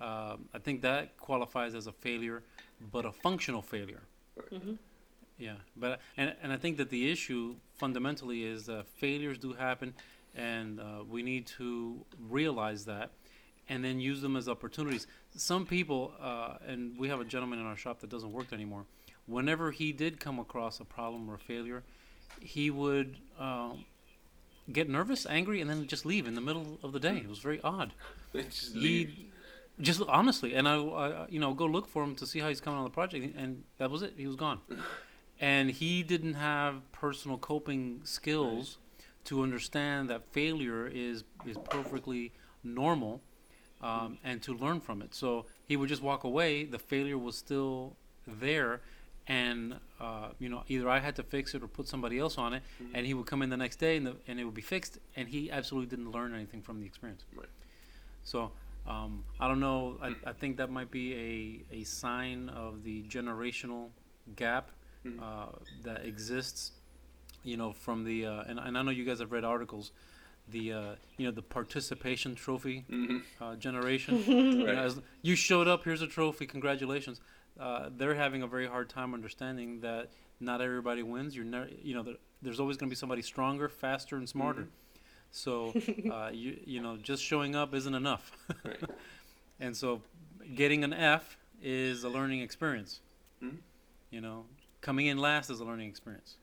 um, 0.00 0.48
I 0.54 0.58
think 0.58 0.82
that 0.82 1.16
qualifies 1.18 1.74
as 1.74 1.86
a 1.86 1.92
failure, 1.92 2.42
but 2.90 3.04
a 3.04 3.12
functional 3.12 3.62
failure. 3.62 4.02
Mhm. 4.50 4.78
Yeah, 5.38 5.56
but 5.76 6.00
and 6.16 6.34
and 6.42 6.52
I 6.52 6.56
think 6.56 6.76
that 6.76 6.90
the 6.90 7.10
issue 7.10 7.56
fundamentally 7.74 8.44
is 8.44 8.66
that 8.66 8.86
failures 8.86 9.38
do 9.38 9.52
happen, 9.52 9.94
and 10.34 10.80
uh, 10.80 11.04
we 11.08 11.22
need 11.22 11.46
to 11.58 12.04
realize 12.28 12.84
that, 12.86 13.10
and 13.68 13.84
then 13.84 14.00
use 14.00 14.20
them 14.20 14.36
as 14.36 14.48
opportunities. 14.48 15.06
Some 15.34 15.66
people, 15.66 16.14
uh, 16.20 16.58
and 16.66 16.96
we 16.98 17.08
have 17.08 17.20
a 17.20 17.24
gentleman 17.24 17.58
in 17.58 17.66
our 17.66 17.76
shop 17.76 18.00
that 18.00 18.10
doesn't 18.10 18.32
work 18.32 18.52
anymore. 18.52 18.84
Whenever 19.26 19.70
he 19.70 19.92
did 19.92 20.18
come 20.20 20.38
across 20.38 20.80
a 20.80 20.84
problem 20.84 21.30
or 21.30 21.34
a 21.34 21.38
failure, 21.38 21.82
he 22.40 22.70
would 22.70 23.16
um, 23.38 23.84
get 24.70 24.88
nervous, 24.88 25.26
angry, 25.26 25.60
and 25.60 25.68
then 25.68 25.86
just 25.86 26.06
leave 26.06 26.26
in 26.26 26.34
the 26.34 26.40
middle 26.40 26.78
of 26.82 26.92
the 26.92 27.00
day. 27.00 27.16
It 27.16 27.28
was 27.28 27.38
very 27.38 27.60
odd. 27.62 27.92
Just 28.34 28.74
leave. 28.74 29.08
He 29.10 29.28
just 29.80 30.02
honestly, 30.08 30.54
and 30.54 30.68
I, 30.68 30.76
I, 30.76 31.26
you 31.28 31.40
know, 31.40 31.54
go 31.54 31.66
look 31.66 31.88
for 31.88 32.02
him 32.02 32.14
to 32.16 32.26
see 32.26 32.38
how 32.38 32.48
he's 32.48 32.60
coming 32.60 32.78
on 32.78 32.84
the 32.84 32.90
project, 32.90 33.34
and 33.36 33.64
that 33.78 33.90
was 33.90 34.02
it. 34.02 34.14
He 34.16 34.26
was 34.26 34.36
gone, 34.36 34.60
and 35.40 35.70
he 35.70 36.02
didn't 36.02 36.34
have 36.34 36.90
personal 36.92 37.38
coping 37.38 38.00
skills 38.04 38.78
to 39.24 39.42
understand 39.42 40.10
that 40.10 40.32
failure 40.32 40.86
is 40.86 41.24
is 41.46 41.56
perfectly 41.70 42.32
normal, 42.62 43.22
um, 43.80 44.18
and 44.22 44.42
to 44.42 44.54
learn 44.54 44.80
from 44.80 45.02
it. 45.02 45.14
So 45.14 45.46
he 45.66 45.76
would 45.76 45.88
just 45.88 46.02
walk 46.02 46.24
away. 46.24 46.64
The 46.64 46.78
failure 46.78 47.18
was 47.18 47.36
still 47.36 47.96
there. 48.26 48.82
And 49.28 49.76
uh, 50.00 50.30
you 50.40 50.48
know, 50.48 50.64
either 50.68 50.88
I 50.88 50.98
had 50.98 51.14
to 51.16 51.22
fix 51.22 51.54
it 51.54 51.62
or 51.62 51.68
put 51.68 51.86
somebody 51.88 52.18
else 52.18 52.38
on 52.38 52.52
it, 52.54 52.62
and 52.92 53.06
he 53.06 53.14
would 53.14 53.26
come 53.26 53.40
in 53.42 53.50
the 53.50 53.56
next 53.56 53.76
day, 53.76 53.96
and, 53.96 54.06
the, 54.06 54.16
and 54.26 54.40
it 54.40 54.44
would 54.44 54.54
be 54.54 54.62
fixed. 54.62 54.98
And 55.16 55.28
he 55.28 55.50
absolutely 55.50 55.94
didn't 55.94 56.10
learn 56.10 56.34
anything 56.34 56.60
from 56.62 56.80
the 56.80 56.86
experience. 56.86 57.24
Right. 57.34 57.46
So 58.24 58.50
um, 58.86 59.24
I 59.38 59.46
don't 59.48 59.60
know. 59.60 59.96
I, 60.02 60.14
I 60.26 60.32
think 60.32 60.56
that 60.56 60.70
might 60.70 60.90
be 60.90 61.64
a, 61.70 61.74
a 61.80 61.84
sign 61.84 62.48
of 62.48 62.82
the 62.84 63.02
generational 63.04 63.90
gap 64.36 64.70
Mhm. 65.06 65.20
uh, 65.20 65.46
that 65.82 66.04
exists. 66.04 66.72
You 67.44 67.56
know, 67.56 67.72
from 67.72 68.04
the 68.04 68.26
uh, 68.26 68.44
and, 68.46 68.58
and 68.60 68.78
I 68.78 68.82
know 68.82 68.92
you 68.92 69.04
guys 69.04 69.18
have 69.18 69.32
read 69.32 69.44
articles. 69.44 69.90
The 70.48 70.72
uh, 70.72 70.94
you 71.16 71.26
know 71.26 71.32
the 71.32 71.42
participation 71.42 72.34
trophy 72.34 72.84
hmm 72.88 73.18
uh, 73.40 73.54
generation. 73.56 74.14
You, 74.52 74.64
Right. 74.66 74.74
know, 74.76 74.82
as, 74.82 75.00
you 75.22 75.34
showed 75.34 75.66
up. 75.66 75.82
Here's 75.84 76.02
a 76.02 76.06
trophy. 76.06 76.46
Congratulations. 76.46 77.20
Uh, 77.58 77.90
they're 77.96 78.14
having 78.14 78.42
a 78.42 78.46
very 78.46 78.66
hard 78.66 78.88
time 78.88 79.14
understanding 79.14 79.80
that 79.80 80.10
not 80.40 80.60
everybody 80.60 81.02
wins. 81.02 81.36
You're 81.36 81.44
never, 81.44 81.68
you 81.82 81.94
know, 81.94 82.02
there, 82.02 82.14
there's 82.40 82.58
always 82.60 82.76
going 82.76 82.88
to 82.88 82.90
be 82.92 82.96
somebody 82.98 83.22
stronger, 83.22 83.68
faster, 83.68 84.16
and 84.16 84.28
smarter. 84.28 84.68
So, 85.30 85.74
uh, 86.10 86.30
you 86.32 86.58
you 86.66 86.80
know, 86.80 86.96
just 86.96 87.22
showing 87.22 87.54
up 87.54 87.74
isn't 87.74 87.94
enough. 87.94 88.32
Right. 88.64 88.80
and 89.60 89.76
so, 89.76 90.02
getting 90.54 90.82
an 90.84 90.92
F 90.92 91.36
is 91.62 92.04
a 92.04 92.08
learning 92.08 92.40
experience. 92.40 93.00
Mhm. 93.42 93.58
You 94.10 94.20
know, 94.20 94.46
coming 94.80 95.06
in 95.06 95.18
last 95.18 95.48
is 95.50 95.60
a 95.60 95.64
learning 95.64 95.88
experience. 95.88 96.36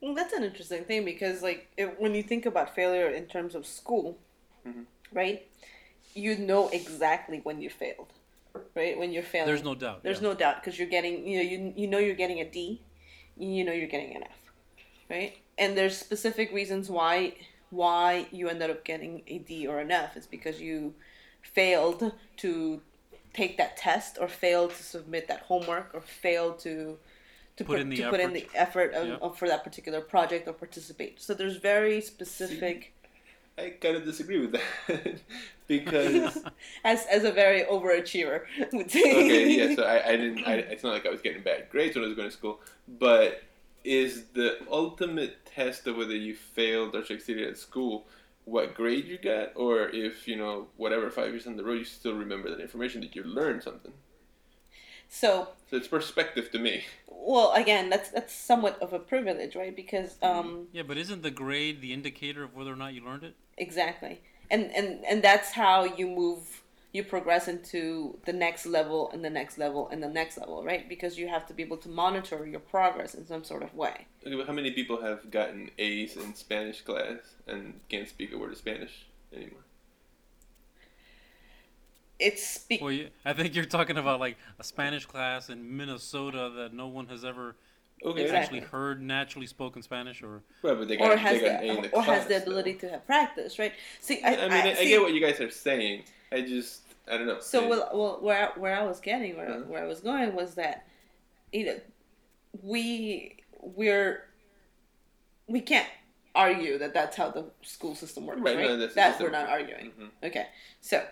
Well, 0.00 0.14
that's 0.14 0.34
an 0.34 0.42
interesting 0.44 0.84
thing 0.84 1.04
because, 1.06 1.40
like, 1.42 1.68
it, 1.78 1.98
when 1.98 2.14
you 2.14 2.22
think 2.22 2.44
about 2.44 2.74
failure 2.74 3.08
in 3.08 3.24
terms 3.26 3.54
of 3.54 3.64
school, 3.64 4.18
Mhm. 4.66 4.84
right, 5.12 5.48
you 6.14 6.36
know 6.36 6.68
exactly 6.68 7.40
when 7.42 7.62
you 7.62 7.70
failed, 7.70 8.12
right? 8.74 8.98
When 8.98 9.12
you're 9.12 9.22
failing, 9.22 9.46
There's 9.46 9.64
no 9.64 9.74
doubt. 9.74 10.02
there's 10.02 10.20
yeah. 10.20 10.28
no 10.28 10.34
doubt 10.34 10.56
because 10.62 10.78
you're 10.78 10.88
getting, 10.88 11.26
you 11.26 11.36
know, 11.38 11.42
you 11.42 11.72
you 11.76 11.86
know 11.86 11.98
you're 11.98 12.14
getting 12.14 12.40
a 12.40 12.44
D, 12.50 12.80
you 13.36 13.64
know 13.64 13.72
you're 13.72 13.88
getting 13.88 14.14
an 14.16 14.22
F, 14.24 14.52
right? 15.10 15.36
And 15.58 15.76
there's 15.76 15.96
specific 15.96 16.52
reasons 16.52 16.88
why 16.90 17.34
why 17.70 18.26
you 18.30 18.48
ended 18.48 18.70
up 18.70 18.84
getting 18.84 19.22
a 19.26 19.38
D 19.38 19.66
or 19.66 19.78
an 19.80 19.90
F. 19.90 20.16
It's 20.16 20.26
because 20.26 20.60
you 20.60 20.94
failed 21.42 22.12
to 22.38 22.80
take 23.34 23.56
that 23.58 23.76
test 23.76 24.16
or 24.20 24.28
failed 24.28 24.70
to 24.70 24.82
submit 24.82 25.28
that 25.28 25.40
homework 25.40 25.90
or 25.92 26.00
failed 26.00 26.58
to 26.60 26.98
to 27.56 27.64
Put 27.64 27.78
in 27.80 27.88
the 27.88 27.96
to 27.96 28.10
put 28.10 28.20
in 28.20 28.32
the 28.32 28.48
effort 28.54 28.94
of, 28.94 29.10
of- 29.22 29.38
for 29.38 29.46
that 29.48 29.62
particular 29.62 30.00
project 30.00 30.48
or 30.48 30.52
participate. 30.52 31.20
So 31.20 31.34
there's 31.34 31.56
very 31.56 32.00
specific 32.00 32.93
I 33.56 33.70
kind 33.70 33.96
of 33.96 34.04
disagree 34.04 34.40
with 34.40 34.52
that 34.52 35.20
because 35.68 36.44
as 36.84 37.06
as 37.06 37.24
a 37.24 37.30
very 37.32 37.62
overachiever 37.64 38.42
would 38.72 38.90
say. 38.90 39.02
okay, 39.14 39.48
yeah. 39.48 39.74
So 39.76 39.84
I, 39.84 40.08
I 40.08 40.16
didn't. 40.16 40.44
I, 40.44 40.54
it's 40.54 40.82
not 40.82 40.92
like 40.92 41.06
I 41.06 41.10
was 41.10 41.22
getting 41.22 41.42
bad 41.42 41.68
grades 41.70 41.94
when 41.94 42.04
I 42.04 42.08
was 42.08 42.16
going 42.16 42.28
to 42.28 42.34
school, 42.36 42.60
but 42.88 43.42
is 43.84 44.24
the 44.34 44.58
ultimate 44.70 45.44
test 45.46 45.86
of 45.86 45.96
whether 45.96 46.16
you 46.16 46.34
failed 46.34 46.96
or 46.96 47.04
succeeded 47.04 47.46
at 47.48 47.58
school 47.58 48.06
what 48.46 48.74
grade 48.74 49.06
you 49.06 49.18
got, 49.18 49.52
or 49.56 49.88
if 49.88 50.26
you 50.28 50.36
know 50.36 50.68
whatever 50.76 51.08
five 51.10 51.30
years 51.30 51.46
on 51.46 51.56
the 51.56 51.64
road 51.64 51.78
you 51.78 51.84
still 51.84 52.14
remember 52.14 52.50
that 52.50 52.60
information 52.60 53.00
that 53.02 53.14
you 53.14 53.22
learned 53.22 53.62
something. 53.62 53.92
So 55.08 55.48
So 55.70 55.76
it's 55.76 55.88
perspective 55.88 56.50
to 56.52 56.58
me. 56.58 56.84
well 57.06 57.52
again 57.52 57.88
that's 57.90 58.10
that's 58.10 58.34
somewhat 58.34 58.80
of 58.82 58.92
a 58.92 58.98
privilege, 58.98 59.56
right? 59.56 59.74
Because 59.74 60.16
um 60.22 60.68
Yeah, 60.72 60.82
but 60.82 60.96
isn't 60.98 61.22
the 61.22 61.30
grade 61.30 61.80
the 61.80 61.92
indicator 61.92 62.42
of 62.44 62.54
whether 62.54 62.72
or 62.72 62.76
not 62.76 62.94
you 62.94 63.02
learned 63.04 63.24
it? 63.24 63.34
Exactly. 63.56 64.20
And 64.50 64.70
and 64.74 65.04
and 65.04 65.22
that's 65.22 65.52
how 65.52 65.84
you 65.84 66.06
move 66.06 66.62
you 66.94 67.02
progress 67.02 67.48
into 67.48 68.16
the 68.24 68.32
next 68.32 68.66
level 68.66 69.10
and 69.12 69.24
the 69.24 69.28
next 69.28 69.58
level 69.58 69.88
and 69.90 70.00
the 70.00 70.08
next 70.08 70.38
level, 70.38 70.62
right? 70.62 70.88
Because 70.88 71.18
you 71.18 71.26
have 71.26 71.44
to 71.46 71.52
be 71.52 71.62
able 71.64 71.76
to 71.78 71.88
monitor 71.88 72.46
your 72.46 72.60
progress 72.60 73.14
in 73.14 73.26
some 73.26 73.42
sort 73.42 73.64
of 73.64 73.74
way. 73.74 74.06
Okay, 74.24 74.36
but 74.36 74.46
how 74.46 74.52
many 74.52 74.70
people 74.70 75.02
have 75.02 75.28
gotten 75.28 75.72
A's 75.76 76.16
in 76.16 76.36
Spanish 76.36 76.82
class 76.82 77.18
and 77.48 77.80
can't 77.88 78.08
speak 78.08 78.32
a 78.32 78.38
word 78.38 78.52
of 78.52 78.58
Spanish 78.58 79.06
anymore? 79.34 79.64
It's 82.20 82.46
speak 82.46 82.80
Well, 82.80 82.92
you, 82.92 83.08
I 83.24 83.32
think 83.32 83.56
you're 83.56 83.64
talking 83.64 83.96
about 83.96 84.20
like 84.20 84.36
a 84.60 84.64
Spanish 84.64 85.04
class 85.04 85.50
in 85.50 85.76
Minnesota 85.76 86.48
that 86.58 86.72
no 86.72 86.86
one 86.86 87.08
has 87.08 87.24
ever 87.24 87.56
Okay, 88.04 88.22
Exactly. 88.22 88.58
actually 88.58 88.70
heard 88.70 89.00
naturally 89.02 89.46
spoken 89.46 89.82
Spanish, 89.82 90.22
or 90.22 90.42
Well, 90.62 90.76
but 90.76 90.88
they 90.88 90.96
got, 90.96 91.10
or 91.12 91.16
has 91.16 91.40
they 91.40 91.48
got 91.48 91.60
the, 91.62 91.70
an 91.70 91.82
the 91.82 91.88
or 91.94 92.02
has 92.02 92.04
class, 92.04 92.24
the 92.24 92.34
though. 92.34 92.42
ability 92.42 92.74
to 92.74 92.90
have 92.90 93.06
practice, 93.06 93.58
right? 93.58 93.72
See, 94.00 94.22
I, 94.22 94.36
I 94.36 94.42
mean, 94.42 94.52
I, 94.52 94.70
I 94.70 94.74
see- 94.74 94.88
get 94.88 95.00
what 95.00 95.14
you 95.14 95.20
guys 95.20 95.40
are 95.40 95.50
saying. 95.50 96.02
I 96.30 96.42
just, 96.42 96.82
I 97.10 97.16
don't 97.16 97.26
know. 97.26 97.40
So 97.40 97.64
I- 97.64 97.68
well, 97.68 97.90
well, 97.94 98.18
where 98.20 98.50
I- 98.54 98.58
where 98.58 98.76
I 98.78 98.82
was 98.84 99.00
getting, 99.00 99.36
where, 99.36 99.48
Uh-huh. 99.50 99.60
where 99.68 99.82
I 99.82 99.86
was 99.86 100.00
going 100.00 100.34
was 100.34 100.54
that, 100.56 100.86
you 101.52 101.64
know, 101.66 101.80
we 102.62 103.36
we're 103.60 104.24
we 105.46 105.60
can't 105.60 105.88
argue 106.34 106.78
that 106.78 106.92
that's 106.94 107.16
how 107.16 107.30
the 107.30 107.44
school 107.62 107.94
system 107.94 108.26
works, 108.26 108.40
Right, 108.40 108.56
right? 108.56 108.66
no, 108.66 108.76
that's 108.76 108.94
the 108.94 109.00
that 109.00 109.20
we're 109.20 109.30
not 109.30 109.48
arguing. 109.48 109.92
Mhm. 109.98 110.10
Okay, 110.28 110.46
so, 110.80 111.06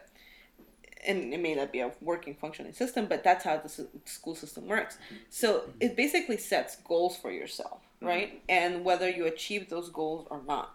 and 1.06 1.32
it 1.32 1.40
may 1.40 1.54
not 1.54 1.72
be 1.72 1.80
a 1.80 1.92
working 2.00 2.34
functioning 2.34 2.72
system, 2.72 3.06
but 3.06 3.24
that's 3.24 3.44
how 3.44 3.58
the 3.58 3.86
school 4.04 4.34
system 4.34 4.66
works. 4.66 4.98
So 5.30 5.64
it 5.80 5.96
basically 5.96 6.36
sets 6.36 6.76
goals 6.76 7.16
for 7.16 7.30
yourself, 7.30 7.80
mm-hmm. 7.96 8.06
right? 8.06 8.42
And 8.48 8.84
whether 8.84 9.08
you 9.08 9.26
achieve 9.26 9.68
those 9.68 9.88
goals 9.90 10.26
or 10.30 10.40
not, 10.46 10.74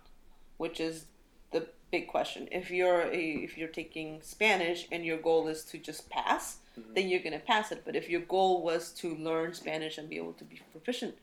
which 0.57 0.79
is 0.79 1.05
the 1.51 1.67
big 1.91 2.07
question. 2.07 2.47
If 2.51 2.71
you're 2.71 3.03
a, 3.03 3.17
if 3.17 3.57
you're 3.57 3.67
taking 3.67 4.21
Spanish 4.21 4.87
and 4.91 5.05
your 5.05 5.17
goal 5.17 5.47
is 5.47 5.63
to 5.65 5.77
just 5.77 6.09
pass, 6.09 6.57
mm-hmm. 6.77 6.93
then 6.93 7.07
you're 7.07 7.21
gonna 7.21 7.39
pass 7.39 7.71
it. 7.71 7.83
But 7.85 7.95
if 7.95 8.09
your 8.09 8.21
goal 8.21 8.63
was 8.63 8.91
to 8.93 9.15
learn 9.15 9.53
Spanish 9.53 9.97
and 9.97 10.09
be 10.09 10.17
able 10.17 10.33
to 10.33 10.43
be 10.43 10.59
proficient 10.71 11.15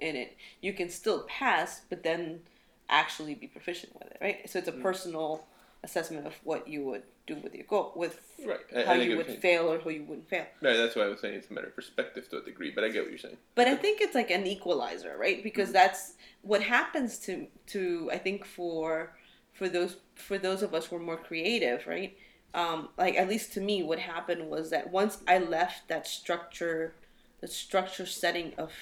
in 0.00 0.16
it, 0.16 0.36
you 0.60 0.72
can 0.72 0.88
still 0.88 1.22
pass, 1.22 1.82
but 1.90 2.02
then 2.02 2.40
actually 2.88 3.34
be 3.34 3.46
proficient 3.46 3.92
with 3.94 4.10
it, 4.10 4.18
right? 4.20 4.48
So 4.48 4.58
it's 4.58 4.68
a 4.68 4.72
mm-hmm. 4.72 4.82
personal 4.82 5.44
assessment 5.82 6.26
of 6.26 6.34
what 6.44 6.66
you 6.68 6.84
would 6.84 7.02
do 7.26 7.36
with 7.36 7.54
your 7.54 7.64
goal, 7.64 7.92
with 7.96 8.20
Right, 8.44 8.60
I- 8.74 8.82
how 8.82 8.92
you 8.94 9.16
would 9.16 9.26
fail 9.26 9.70
or 9.70 9.78
how 9.80 9.90
you 9.90 10.04
wouldn't 10.04 10.28
fail. 10.28 10.46
Right, 10.60 10.76
that's 10.76 10.94
why 10.94 11.02
I 11.02 11.08
was 11.08 11.20
saying 11.20 11.34
it's 11.34 11.50
a 11.50 11.52
matter 11.52 11.66
of 11.68 11.74
perspective 11.74 12.28
to 12.30 12.38
a 12.38 12.42
degree, 12.42 12.70
but 12.70 12.84
I 12.84 12.88
get 12.88 13.02
what 13.02 13.10
you're 13.10 13.18
saying. 13.18 13.38
But 13.54 13.66
I 13.68 13.74
think 13.74 14.00
it's 14.00 14.14
like 14.14 14.30
an 14.30 14.46
equalizer, 14.46 15.16
right? 15.18 15.42
Because 15.42 15.72
that's 15.72 16.14
what 16.42 16.62
happens 16.62 17.18
to 17.20 17.46
to 17.68 18.10
I 18.12 18.18
think 18.18 18.44
for 18.44 19.16
for 19.52 19.68
those 19.68 19.96
for 20.14 20.38
those 20.38 20.62
of 20.62 20.74
us 20.74 20.86
who 20.86 20.96
are 20.96 21.00
more 21.00 21.16
creative, 21.16 21.86
right? 21.86 22.16
Um, 22.54 22.88
like 22.96 23.16
at 23.16 23.28
least 23.28 23.52
to 23.54 23.60
me, 23.60 23.82
what 23.82 23.98
happened 23.98 24.48
was 24.48 24.70
that 24.70 24.90
once 24.90 25.18
I 25.26 25.38
left 25.38 25.88
that 25.88 26.06
structure, 26.06 26.94
the 27.40 27.48
structure 27.48 28.06
setting 28.06 28.54
of 28.56 28.72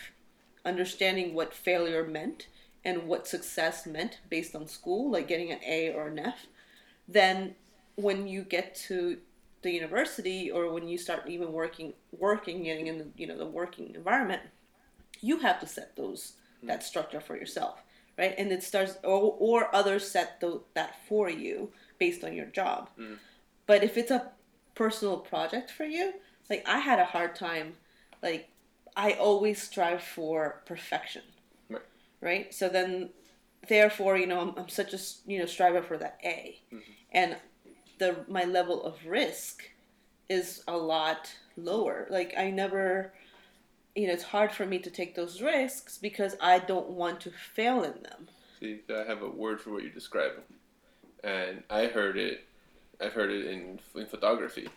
understanding 0.65 1.35
what 1.35 1.53
failure 1.55 2.05
meant 2.07 2.47
and 2.85 3.07
what 3.09 3.27
success 3.27 3.87
meant 3.87 4.19
based 4.29 4.55
on 4.55 4.67
school, 4.69 5.11
like 5.11 5.27
getting 5.29 5.51
an 5.51 5.61
A 5.67 5.93
or 5.93 6.09
an 6.09 6.19
F, 6.19 6.47
then 7.09 7.55
when 7.97 8.27
you 8.27 8.43
get 8.43 8.75
to 8.75 9.19
the 9.63 9.71
university 9.71 10.51
or 10.51 10.73
when 10.73 10.87
you 10.89 10.99
start 10.99 11.23
even 11.27 11.53
working 11.53 11.95
working 12.13 12.65
getting 12.65 12.87
in 12.87 12.99
the 12.99 13.07
you 13.17 13.27
know 13.27 13.39
the 13.39 13.47
working 13.47 13.95
environment 13.95 14.43
you 15.21 15.39
have 15.39 15.59
to 15.59 15.67
set 15.67 15.97
those 15.97 16.35
that 16.63 16.83
structure 16.83 17.21
for 17.21 17.37
yourself 17.37 17.83
right? 18.17 18.35
And 18.39 18.53
it 18.53 18.63
starts 18.63 18.97
or, 19.03 19.37
or 19.39 19.75
others 19.75 20.09
set 20.09 20.41
the, 20.41 20.61
that 20.75 20.95
for 21.09 21.29
you 21.29 21.73
based 21.99 22.23
on 22.23 22.33
your 22.33 22.47
job. 22.47 22.89
Mm. 22.99 23.19
But 23.67 23.83
if 23.83 23.97
it's 23.97 24.13
a 24.13 24.31
personal 24.75 25.19
project 25.19 25.71
for 25.71 25.85
you 25.85 26.13
like 26.51 26.65
i 26.67 26.79
had 26.79 26.99
a 26.99 27.05
hard 27.05 27.35
time 27.35 27.75
like 28.23 28.49
i 28.97 29.13
always 29.13 29.63
strive 29.63 30.03
for 30.03 30.63
perfection. 30.67 31.23
Right. 31.69 31.83
right? 32.21 32.55
So 32.55 32.69
then 32.69 33.11
therefore 33.69 34.17
you 34.17 34.27
know 34.27 34.41
i'm, 34.41 34.55
I'm 34.57 34.69
such 34.69 34.93
a 34.93 34.99
you 35.27 35.39
know 35.39 35.47
striver 35.47 35.83
for 35.83 35.99
that 35.99 36.19
a 36.25 36.61
mm-hmm. 36.73 36.79
and 37.13 37.37
the 37.99 38.17
my 38.29 38.45
level 38.45 38.85
of 38.85 38.95
risk 39.07 39.71
is 40.29 40.63
a 40.67 40.77
lot 40.77 41.31
lower 41.57 42.07
like 42.11 42.35
i 42.37 42.51
never 42.51 43.13
you 43.95 44.07
know 44.07 44.13
it's 44.13 44.25
hard 44.25 44.53
for 44.53 44.67
me 44.67 44.79
to 44.79 44.91
take 44.91 45.15
those 45.15 45.41
risks 45.41 45.99
because 45.99 46.35
i 46.41 46.59
don't 46.59 46.91
want 46.91 47.21
to 47.21 47.31
fail 47.31 47.83
in 47.83 48.03
them 48.03 48.29
See, 48.61 48.81
I 48.89 49.05
have 49.05 49.23
a 49.23 49.29
word 49.29 49.61
for 49.61 49.71
what 49.71 49.83
you're 49.83 49.93
describing, 49.93 50.45
and 51.23 51.63
I 51.69 51.87
heard 51.87 52.17
it. 52.17 52.45
I've 53.01 53.13
heard 53.13 53.31
it 53.31 53.47
in 53.47 53.81
in 53.95 54.07
photography, 54.07 54.69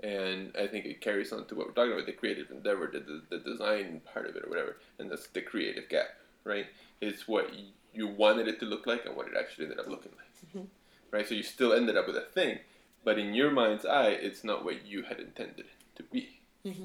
and 0.00 0.52
I 0.58 0.66
think 0.66 0.86
it 0.86 1.00
carries 1.00 1.32
on 1.32 1.46
to 1.46 1.54
what 1.54 1.66
we're 1.66 1.72
talking 1.72 1.92
about 1.92 2.06
the 2.06 2.12
creative 2.12 2.50
endeavor, 2.50 2.90
the, 2.92 3.00
the, 3.00 3.22
the 3.36 3.38
design 3.38 4.00
part 4.12 4.28
of 4.28 4.36
it, 4.36 4.44
or 4.44 4.48
whatever. 4.48 4.76
And 4.98 5.10
that's 5.10 5.26
the 5.26 5.42
creative 5.42 5.88
gap, 5.88 6.06
right? 6.44 6.66
It's 7.00 7.26
what 7.26 7.50
you 7.94 8.06
wanted 8.08 8.48
it 8.48 8.58
to 8.60 8.66
look 8.66 8.86
like 8.86 9.04
and 9.06 9.16
what 9.16 9.26
it 9.28 9.34
actually 9.38 9.64
ended 9.66 9.78
up 9.80 9.88
looking 9.88 10.12
like, 10.16 10.50
mm-hmm. 10.56 10.66
right? 11.10 11.26
So 11.28 11.34
you 11.34 11.42
still 11.42 11.72
ended 11.72 11.96
up 11.96 12.06
with 12.06 12.16
a 12.16 12.22
thing, 12.22 12.58
but 13.04 13.18
in 13.18 13.34
your 13.34 13.50
mind's 13.50 13.84
eye, 13.86 14.08
it's 14.10 14.42
not 14.44 14.64
what 14.64 14.84
you 14.86 15.02
had 15.02 15.18
intended 15.20 15.60
it 15.60 15.96
to 15.96 16.02
be, 16.02 16.40
mm-hmm. 16.66 16.84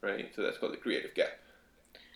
right? 0.00 0.30
So 0.34 0.42
that's 0.42 0.58
called 0.58 0.72
the 0.72 0.78
creative 0.78 1.14
gap, 1.14 1.38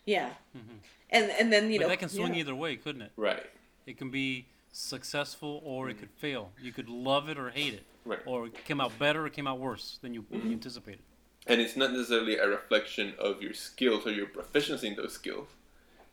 yeah 0.04 0.30
mm-hmm. 0.56 0.76
and 1.10 1.30
and 1.38 1.52
then 1.52 1.70
you 1.70 1.78
but 1.78 1.84
know 1.84 1.88
that 1.90 1.98
can 2.00 2.08
swing 2.08 2.34
yeah. 2.34 2.40
either 2.40 2.54
way, 2.54 2.76
couldn't 2.76 3.02
it? 3.02 3.12
right? 3.16 3.46
It 3.86 3.96
can 3.98 4.10
be 4.10 4.46
successful 4.72 5.60
or 5.64 5.88
it 5.90 5.98
could 5.98 6.10
fail. 6.10 6.50
You 6.60 6.72
could 6.72 6.88
love 6.88 7.28
it 7.28 7.38
or 7.38 7.50
hate 7.50 7.74
it, 7.74 7.84
Right. 8.04 8.20
or 8.26 8.46
it 8.46 8.64
came 8.64 8.80
out 8.80 8.98
better 8.98 9.22
or 9.22 9.26
it 9.26 9.32
came 9.32 9.46
out 9.46 9.58
worse 9.60 9.98
than 10.02 10.14
you, 10.14 10.24
you 10.30 10.52
anticipated. 10.52 11.02
and 11.46 11.60
it's 11.60 11.76
not 11.76 11.92
necessarily 11.92 12.36
a 12.36 12.48
reflection 12.48 13.14
of 13.18 13.42
your 13.42 13.54
skills 13.54 14.06
or 14.06 14.12
your 14.12 14.26
proficiency 14.26 14.88
in 14.88 14.96
those 14.96 15.12
skills 15.12 15.48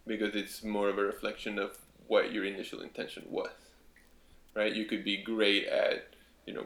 because 0.06 0.36
it's 0.36 0.64
more 0.64 0.90
of 0.90 0.98
a 0.98 1.04
reflection 1.04 1.58
of 1.60 1.78
what 2.10 2.32
your 2.34 2.44
initial 2.54 2.82
intention 2.82 3.24
was 3.30 3.52
right 4.56 4.74
you 4.76 4.86
could 4.86 5.04
be 5.04 5.18
great 5.34 5.64
at 5.68 6.00
you 6.46 6.54
know 6.54 6.66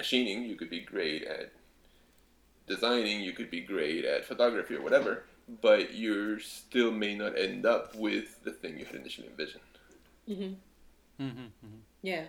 machining 0.00 0.44
you 0.44 0.54
could 0.60 0.70
be 0.78 0.80
great 0.80 1.22
at 1.24 1.50
designing 2.66 3.20
you 3.22 3.32
could 3.32 3.50
be 3.50 3.60
great 3.60 4.04
at 4.04 4.24
photography 4.24 4.74
or 4.76 4.82
whatever 4.82 5.24
but 5.62 5.94
you 5.94 6.38
still 6.38 6.90
may 6.92 7.14
not 7.22 7.32
end 7.38 7.64
up 7.64 7.94
with 7.96 8.28
the 8.44 8.52
thing 8.52 8.78
you 8.78 8.84
had 8.84 8.96
initially 8.96 9.26
envisioned 9.28 9.62
Mm-hmm, 10.28 10.52
Mm-hmm, 11.24 11.78
yeah 12.02 12.24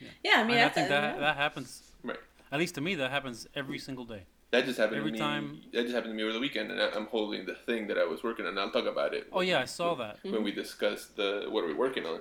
Yeah. 0.00 0.08
yeah 0.24 0.36
i 0.40 0.44
mean 0.44 0.58
I, 0.58 0.64
I, 0.64 0.68
think 0.70 0.88
that 0.88 1.20
that 1.20 1.36
happens. 1.36 1.70
Right. 2.02 2.18
At 2.50 2.58
least 2.58 2.74
to 2.76 2.80
me, 2.80 2.94
that 2.96 3.10
happens 3.12 3.46
every 3.54 3.78
single 3.78 4.04
day. 4.04 4.22
That 4.52 4.64
just 4.64 4.78
happened 4.78 4.98
Every 4.98 5.10
to 5.10 5.14
me 5.14 5.18
time- 5.18 5.60
that 5.72 5.82
just 5.82 5.94
happened 5.94 6.12
to 6.12 6.16
me 6.16 6.22
over 6.22 6.32
the 6.32 6.40
weekend 6.40 6.70
and 6.70 6.80
I- 6.80 6.90
i'm 6.96 7.06
holding 7.06 7.46
the 7.46 7.54
thing 7.54 7.86
that 7.88 7.98
i 7.98 8.04
was 8.04 8.22
working 8.22 8.46
on 8.46 8.56
i'll 8.58 8.70
talk 8.70 8.86
about 8.86 9.12
it 9.14 9.26
Oh 9.32 9.40
yeah, 9.40 9.60
I 9.60 9.64
saw 9.64 9.94
that. 9.96 10.18
when 10.22 10.42
we 10.44 10.52
discussed 10.52 11.16
the 11.16 11.46
what 11.52 11.64
are 11.64 11.66
we 11.66 11.74
working 11.74 12.06
on. 12.06 12.20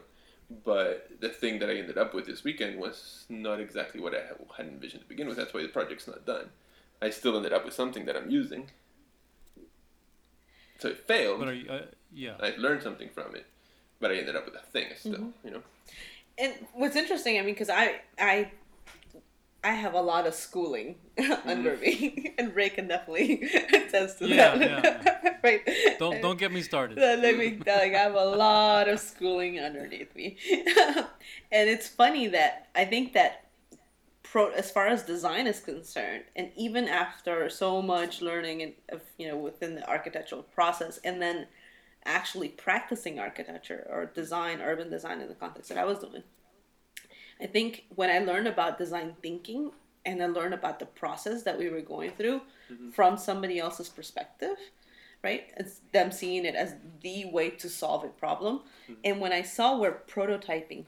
But 0.63 1.09
the 1.21 1.29
thing 1.29 1.57
that 1.59 1.69
I 1.71 1.75
ended 1.81 1.97
up 1.97 2.13
with 2.13 2.27
this 2.27 2.43
weekend 2.43 2.79
was 2.79 3.25
not 3.29 3.59
exactly 3.59 3.99
what 3.99 4.13
I 4.13 4.21
had 4.27 4.37
had 4.57 4.67
envisioned 4.67 5.01
to 5.01 5.09
begin 5.09 5.27
with. 5.27 5.37
That's 5.37 5.53
why 5.55 5.63
the 5.63 5.69
project's 5.69 6.07
not 6.07 6.23
done. 6.23 6.47
I 7.01 7.09
still 7.09 7.35
ended 7.35 7.51
up 7.51 7.65
with 7.65 7.73
something 7.73 8.05
that 8.05 8.15
I'm 8.15 8.29
using. 8.29 8.69
So 10.79 10.89
it 10.89 10.99
failed. 10.99 11.39
But 11.39 11.47
are 11.47 11.53
you, 11.53 11.67
uh, 11.69 11.85
yeah, 12.13 12.35
I 12.39 12.53
learned 12.57 12.83
something 12.83 13.09
from 13.09 13.33
it, 13.35 13.45
but 13.99 14.11
I 14.11 14.15
ended 14.17 14.35
up 14.35 14.45
with 14.45 14.53
a 14.55 14.65
thing 14.73 14.87
still. 14.95 15.33
You 15.43 15.51
know. 15.51 15.63
and 16.37 16.53
what's 16.73 16.97
interesting 16.97 17.37
i 17.39 17.41
mean 17.41 17.53
because 17.55 17.69
i 17.69 18.01
i 18.19 18.51
I 19.65 19.71
have 19.71 19.95
a 19.95 20.01
lot 20.01 20.27
of 20.27 20.35
schooling 20.35 20.97
under 21.45 21.75
mm. 21.75 21.81
me, 21.81 22.35
and 22.37 22.55
Ray 22.55 22.69
can 22.69 22.87
definitely 22.87 23.41
attest 23.73 24.19
to 24.19 24.27
Yeah, 24.27 24.55
that. 24.55 25.01
yeah. 25.03 25.37
right? 25.43 25.61
don't 25.97 26.21
don't 26.21 26.37
get 26.37 26.51
me 26.51 26.61
started. 26.61 26.99
Let 26.99 27.35
me 27.35 27.57
like 27.65 27.95
I 27.95 28.03
have 28.07 28.13
a 28.13 28.25
lot 28.25 28.87
of 28.87 28.99
schooling 28.99 29.59
underneath 29.59 30.15
me, 30.15 30.37
and 31.51 31.67
it's 31.67 31.87
funny 31.87 32.27
that 32.27 32.67
I 32.75 32.85
think 32.85 33.13
that 33.13 33.47
pro 34.21 34.51
as 34.51 34.69
far 34.69 34.85
as 34.85 35.01
design 35.01 35.47
is 35.47 35.59
concerned, 35.59 36.25
and 36.35 36.51
even 36.55 36.87
after 36.87 37.49
so 37.49 37.81
much 37.81 38.21
learning 38.21 38.61
and 38.61 38.73
of 38.89 39.01
you 39.17 39.27
know 39.27 39.37
within 39.37 39.73
the 39.73 39.89
architectural 39.89 40.43
process, 40.43 40.99
and 41.03 41.19
then 41.19 41.47
actually 42.05 42.49
practicing 42.49 43.19
architecture 43.19 43.87
or 43.89 44.05
design, 44.05 44.61
urban 44.61 44.91
design 44.91 45.21
in 45.21 45.27
the 45.27 45.33
context 45.33 45.69
that 45.69 45.77
I 45.79 45.85
was 45.85 45.97
doing, 45.97 46.21
I 47.41 47.47
think 47.47 47.85
when 47.95 48.09
I 48.09 48.19
learned 48.19 48.47
about 48.47 48.77
design 48.77 49.15
thinking 49.21 49.71
and 50.05 50.21
I 50.21 50.27
learned 50.27 50.53
about 50.53 50.79
the 50.79 50.85
process 50.85 51.43
that 51.43 51.57
we 51.57 51.69
were 51.69 51.81
going 51.81 52.11
through 52.11 52.41
mm-hmm. 52.71 52.91
from 52.91 53.17
somebody 53.17 53.59
else's 53.59 53.89
perspective, 53.89 54.57
right? 55.23 55.51
It's 55.57 55.81
them 55.91 56.11
seeing 56.11 56.45
it 56.45 56.55
as 56.55 56.75
the 57.01 57.25
way 57.25 57.49
to 57.49 57.69
solve 57.69 58.03
a 58.03 58.09
problem. 58.09 58.61
Mm-hmm. 58.83 58.93
And 59.03 59.19
when 59.19 59.33
I 59.33 59.41
saw 59.41 59.77
where 59.77 60.01
prototyping 60.07 60.85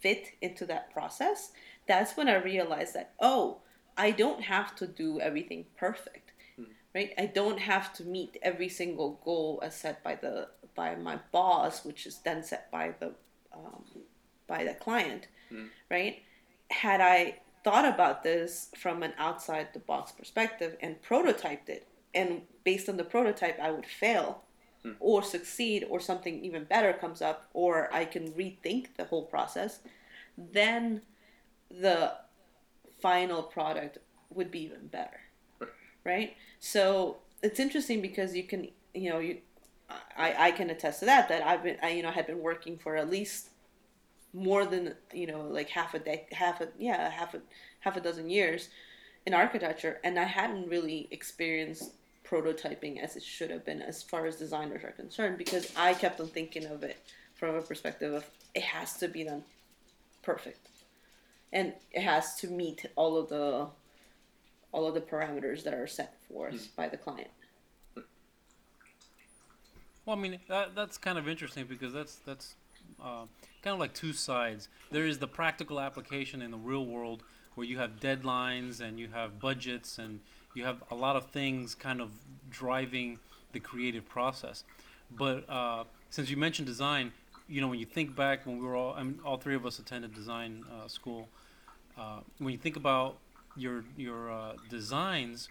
fit 0.00 0.32
into 0.40 0.64
that 0.66 0.92
process, 0.92 1.52
that's 1.86 2.16
when 2.16 2.28
I 2.28 2.42
realized 2.42 2.94
that, 2.94 3.12
oh, 3.20 3.58
I 3.96 4.10
don't 4.12 4.42
have 4.42 4.74
to 4.76 4.86
do 4.86 5.20
everything 5.20 5.66
perfect. 5.76 6.32
Mm-hmm. 6.58 6.70
Right? 6.94 7.12
I 7.18 7.26
don't 7.26 7.60
have 7.60 7.92
to 7.94 8.04
meet 8.04 8.38
every 8.42 8.68
single 8.68 9.20
goal 9.24 9.60
as 9.62 9.76
set 9.76 10.02
by 10.02 10.14
the 10.16 10.48
by 10.74 10.94
my 10.94 11.18
boss, 11.32 11.84
which 11.84 12.06
is 12.06 12.18
then 12.18 12.42
set 12.42 12.70
by 12.70 12.94
the 12.98 13.12
um, 13.52 13.84
by 14.46 14.64
the 14.64 14.74
client, 14.74 15.26
Mm. 15.52 15.68
right? 15.90 16.22
Had 16.70 17.00
I 17.00 17.40
thought 17.64 17.84
about 17.84 18.22
this 18.22 18.70
from 18.76 19.02
an 19.02 19.12
outside 19.18 19.68
the 19.72 19.80
box 19.80 20.12
perspective 20.12 20.76
and 20.80 21.02
prototyped 21.02 21.68
it, 21.68 21.86
and 22.14 22.42
based 22.64 22.88
on 22.88 22.96
the 22.96 23.04
prototype, 23.04 23.58
I 23.60 23.70
would 23.70 23.86
fail 23.86 24.42
hmm. 24.82 24.92
or 25.00 25.22
succeed, 25.22 25.86
or 25.88 26.00
something 26.00 26.42
even 26.44 26.64
better 26.64 26.92
comes 26.92 27.22
up, 27.22 27.48
or 27.52 27.92
I 27.92 28.04
can 28.04 28.32
rethink 28.32 28.96
the 28.96 29.04
whole 29.04 29.24
process, 29.24 29.80
then 30.36 31.02
the 31.70 32.14
final 33.00 33.42
product 33.42 33.98
would 34.30 34.50
be 34.50 34.62
even 34.62 34.86
better, 34.88 35.20
right? 36.04 36.36
So 36.58 37.18
it's 37.42 37.60
interesting 37.60 38.00
because 38.02 38.34
you 38.34 38.44
can, 38.44 38.68
you 38.94 39.10
know, 39.10 39.18
you, 39.18 39.38
I, 40.16 40.34
I 40.46 40.50
can 40.52 40.70
attest 40.70 41.00
to 41.00 41.06
that. 41.06 41.28
That 41.28 41.44
I've 41.44 41.62
been, 41.62 41.76
I, 41.82 41.90
you 41.90 42.02
know, 42.02 42.10
had 42.10 42.26
been 42.26 42.40
working 42.40 42.78
for 42.78 42.96
at 42.96 43.10
least 43.10 43.49
more 44.32 44.64
than 44.64 44.94
you 45.12 45.26
know, 45.26 45.42
like 45.42 45.68
half 45.68 45.94
a 45.94 45.98
day, 45.98 46.26
half 46.32 46.60
a 46.60 46.68
yeah, 46.78 47.10
half 47.10 47.34
a 47.34 47.40
half 47.80 47.96
a 47.96 48.00
dozen 48.00 48.30
years 48.30 48.68
in 49.26 49.34
architecture, 49.34 49.98
and 50.04 50.18
I 50.18 50.24
hadn't 50.24 50.68
really 50.68 51.08
experienced 51.10 51.92
prototyping 52.24 53.02
as 53.02 53.16
it 53.16 53.22
should 53.22 53.50
have 53.50 53.64
been 53.64 53.82
as 53.82 54.02
far 54.02 54.26
as 54.26 54.36
designers 54.36 54.84
are 54.84 54.92
concerned 54.92 55.36
because 55.36 55.72
I 55.76 55.94
kept 55.94 56.20
on 56.20 56.28
thinking 56.28 56.66
of 56.66 56.82
it 56.84 56.98
from 57.34 57.56
a 57.56 57.62
perspective 57.62 58.14
of 58.14 58.24
it 58.54 58.62
has 58.62 58.94
to 58.98 59.08
be 59.08 59.24
done 59.24 59.42
perfect. 60.22 60.68
And 61.52 61.72
it 61.92 62.02
has 62.02 62.36
to 62.36 62.46
meet 62.46 62.86
all 62.94 63.18
of 63.18 63.28
the 63.28 63.66
all 64.72 64.86
of 64.86 64.94
the 64.94 65.00
parameters 65.00 65.64
that 65.64 65.74
are 65.74 65.88
set 65.88 66.16
for 66.28 66.48
us 66.48 66.66
hmm. 66.66 66.70
by 66.76 66.88
the 66.88 66.96
client. 66.96 67.30
Well, 70.06 70.16
I 70.16 70.20
mean 70.20 70.38
that 70.48 70.74
that's 70.74 70.96
kind 70.96 71.18
of 71.18 71.28
interesting 71.28 71.66
because 71.66 71.92
that's 71.92 72.16
that's 72.16 72.54
uh, 73.02 73.24
kind 73.62 73.74
of 73.74 73.80
like 73.80 73.94
two 73.94 74.12
sides. 74.12 74.68
There 74.90 75.06
is 75.06 75.18
the 75.18 75.26
practical 75.28 75.80
application 75.80 76.42
in 76.42 76.50
the 76.50 76.56
real 76.56 76.86
world 76.86 77.22
where 77.54 77.66
you 77.66 77.78
have 77.78 78.00
deadlines 78.00 78.80
and 78.80 78.98
you 78.98 79.08
have 79.08 79.40
budgets 79.40 79.98
and 79.98 80.20
you 80.54 80.64
have 80.64 80.82
a 80.90 80.94
lot 80.94 81.16
of 81.16 81.26
things 81.26 81.74
kind 81.74 82.00
of 82.00 82.10
driving 82.50 83.18
the 83.52 83.60
creative 83.60 84.08
process. 84.08 84.64
But 85.10 85.48
uh, 85.48 85.84
since 86.10 86.30
you 86.30 86.36
mentioned 86.36 86.66
design, 86.66 87.12
you 87.48 87.60
know 87.60 87.68
when 87.68 87.80
you 87.80 87.86
think 87.86 88.14
back 88.14 88.46
when 88.46 88.58
we 88.58 88.66
were 88.66 88.76
all 88.76 88.94
I 88.94 89.02
mean, 89.02 89.18
all 89.24 89.36
three 89.36 89.56
of 89.56 89.66
us 89.66 89.78
attended 89.78 90.14
design 90.14 90.64
uh, 90.70 90.88
school. 90.88 91.28
Uh, 91.98 92.20
when 92.38 92.52
you 92.52 92.58
think 92.58 92.76
about 92.76 93.16
your 93.56 93.84
your 93.96 94.30
uh, 94.30 94.52
designs 94.68 95.48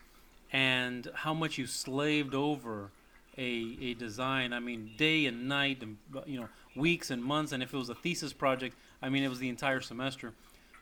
and 0.52 1.10
how 1.14 1.34
much 1.34 1.58
you 1.58 1.68
slaved 1.68 2.34
over 2.34 2.90
a, 3.38 3.78
a 3.82 3.94
design. 3.94 4.54
I 4.54 4.60
mean, 4.60 4.92
day 4.98 5.26
and 5.26 5.48
night, 5.48 5.82
and 5.82 5.98
you 6.26 6.40
know, 6.40 6.50
weeks 6.80 7.12
and 7.12 7.24
months. 7.24 7.52
And 7.52 7.62
if 7.62 7.74
it 7.74 7.78
was 7.78 7.90
a 7.90 7.96
thesis 7.96 8.34
project, 8.34 8.76
I 9.02 9.10
mean, 9.10 9.24
it 9.24 9.30
was 9.30 9.40
the 9.40 9.50
entire 9.50 9.82
semester 9.82 10.34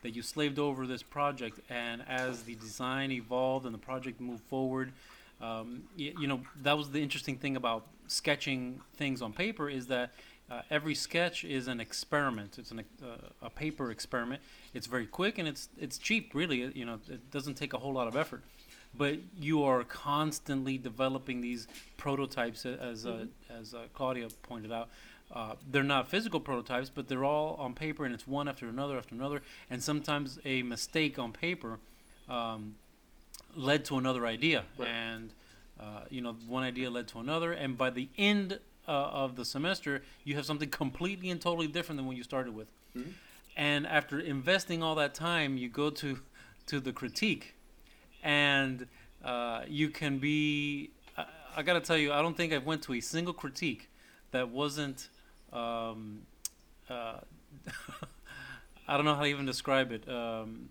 that 0.04 0.16
you 0.16 0.22
slaved 0.22 0.60
over 0.60 0.88
this 0.88 1.04
project. 1.04 1.60
And 1.70 2.04
as 2.08 2.44
the 2.44 2.56
design 2.56 3.12
evolved 3.12 3.66
and 3.66 3.74
the 3.74 3.80
project 3.80 4.22
moved 4.22 4.44
forward, 4.44 4.94
um, 5.42 5.84
you, 5.96 6.14
you 6.20 6.28
know, 6.28 6.42
that 6.64 6.78
was 6.78 6.92
the 6.92 7.02
interesting 7.02 7.38
thing 7.38 7.56
about 7.56 7.86
sketching 8.08 8.80
things 8.96 9.22
on 9.22 9.34
paper 9.34 9.70
is 9.70 9.88
that 9.88 10.14
uh, 10.50 10.62
every 10.72 10.96
sketch 10.96 11.44
is 11.44 11.68
an 11.68 11.80
experiment. 11.80 12.58
It's 12.58 12.72
an, 12.72 12.84
uh, 13.04 13.18
a 13.42 13.50
paper 13.50 13.92
experiment. 13.92 14.42
It's 14.74 14.88
very 14.88 15.06
quick 15.06 15.38
and 15.38 15.48
it's 15.48 15.68
it's 15.78 15.98
cheap. 15.98 16.34
Really, 16.34 16.72
you 16.74 16.86
know, 16.86 17.00
it 17.10 17.30
doesn't 17.32 17.56
take 17.56 17.74
a 17.74 17.78
whole 17.78 17.94
lot 17.94 18.08
of 18.08 18.16
effort. 18.16 18.44
But 18.98 19.20
you 19.40 19.64
are 19.64 19.84
constantly 19.84 20.78
developing 20.78 21.42
these 21.42 21.68
prototypes, 21.98 22.66
as 22.66 23.06
uh, 23.06 23.26
as 23.50 23.74
uh, 23.74 23.84
Claudia 23.94 24.30
pointed 24.44 24.72
out. 24.72 24.90
Uh, 25.32 25.56
they're 25.70 25.84
not 25.84 26.10
physical 26.10 26.40
prototypes, 26.40 26.90
but 26.90 27.08
they're 27.08 27.26
all 27.26 27.56
on 27.56 27.74
paper, 27.74 28.06
and 28.06 28.14
it's 28.14 28.26
one 28.28 28.48
after 28.48 28.68
another 28.68 28.98
after 28.98 29.14
another. 29.14 29.42
And 29.70 29.84
sometimes 29.84 30.40
a 30.46 30.64
mistake 30.64 31.20
on 31.20 31.34
paper 31.34 31.80
um, 32.30 32.76
led 33.56 33.84
to 33.86 33.98
another 33.98 34.26
idea, 34.26 34.64
Right. 34.78 34.88
and 34.88 35.34
uh, 35.80 36.02
you 36.10 36.22
know, 36.22 36.34
one 36.48 36.64
idea 36.64 36.90
led 36.90 37.08
to 37.10 37.20
another, 37.20 37.52
and 37.52 37.78
by 37.78 37.90
the 37.90 38.08
end 38.18 38.60
uh, 38.88 38.92
of 38.92 39.36
the 39.36 39.44
semester, 39.46 40.02
you 40.24 40.36
have 40.36 40.46
something 40.46 40.70
completely 40.70 41.30
and 41.30 41.40
totally 41.42 41.68
different 41.68 41.98
than 41.98 42.06
what 42.08 42.16
you 42.16 42.24
started 42.24 42.56
with. 42.56 42.68
Mhm. 42.96 43.14
And 43.56 43.86
after 43.86 44.20
investing 44.20 44.82
all 44.82 44.96
that 44.96 45.14
time, 45.14 45.58
you 45.58 45.68
go 45.70 45.90
to 45.90 46.20
to 46.68 46.80
the 46.80 46.92
critique, 46.94 47.54
and 48.24 48.88
uh, 49.24 49.64
you 49.68 49.90
can 49.90 50.20
be. 50.20 50.92
I, 51.18 51.26
I 51.58 51.64
got 51.64 51.74
to 51.74 51.82
tell 51.82 51.98
you, 51.98 52.14
I 52.14 52.22
don't 52.22 52.36
think 52.38 52.54
I've 52.54 52.66
went 52.66 52.82
to 52.84 52.94
a 52.94 53.00
single 53.02 53.34
critique 53.34 53.90
that 54.32 54.50
wasn't. 54.50 55.10
Um, 55.52 56.22
uh, 56.90 57.20
I 58.88 58.96
don't 58.96 59.06
know 59.06 59.16
how 59.16 59.24
to 59.24 59.28
even 59.28 59.46
describe 59.46 59.92
it. 59.92 60.08
Um, 60.08 60.70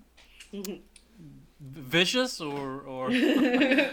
vicious 1.61 2.41
or 2.41 2.81
or 2.83 3.11
uh, 3.13 3.91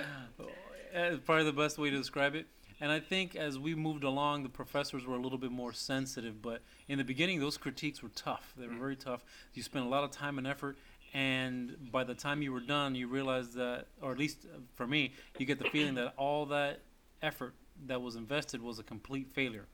probably 1.26 1.46
the 1.46 1.54
best 1.54 1.78
way 1.78 1.89
to 1.89 1.98
describe 1.98 2.36
it. 2.36 2.48
And 2.82 2.91
I 2.91 3.00
think 3.00 3.36
as 3.36 3.58
we 3.58 3.76
moved 3.76 4.04
along, 4.04 4.43
the 4.43 4.50
professors 4.50 5.06
were 5.06 5.15
a 5.15 5.19
little 5.19 5.38
bit 5.38 5.52
more 5.52 5.72
sensitive. 5.72 6.41
But 6.41 6.62
in 6.89 6.98
the 6.98 7.04
beginning, 7.04 7.39
those 7.39 7.58
critiques 7.58 8.04
were 8.04 8.10
tough. 8.10 8.54
They 8.58 8.67
were 8.67 8.76
very 8.76 8.98
tough. 8.98 9.24
You 9.54 9.63
spent 9.63 9.86
a 9.86 9.88
lot 9.88 10.04
of 10.04 10.12
time 10.12 10.38
and 10.38 10.46
effort, 10.46 10.78
and 11.13 11.78
by 11.91 12.04
the 12.04 12.15
time 12.15 12.41
you 12.41 12.52
were 12.52 12.60
done, 12.60 12.96
you 12.96 13.08
realized 13.08 13.54
that, 13.54 13.88
or 14.02 14.12
at 14.12 14.17
least 14.17 14.46
uh, 14.46 14.60
for 14.74 14.88
me, 14.88 15.13
you 15.38 15.46
get 15.46 15.60
the 15.60 15.69
feeling 15.69 15.96
that 15.96 16.13
all 16.17 16.46
that 16.48 16.82
effort 17.22 17.54
that 17.86 18.02
was 18.02 18.15
invested 18.15 18.62
was 18.62 18.80
a 18.80 18.84
complete 18.84 19.32
failure. 19.34 19.67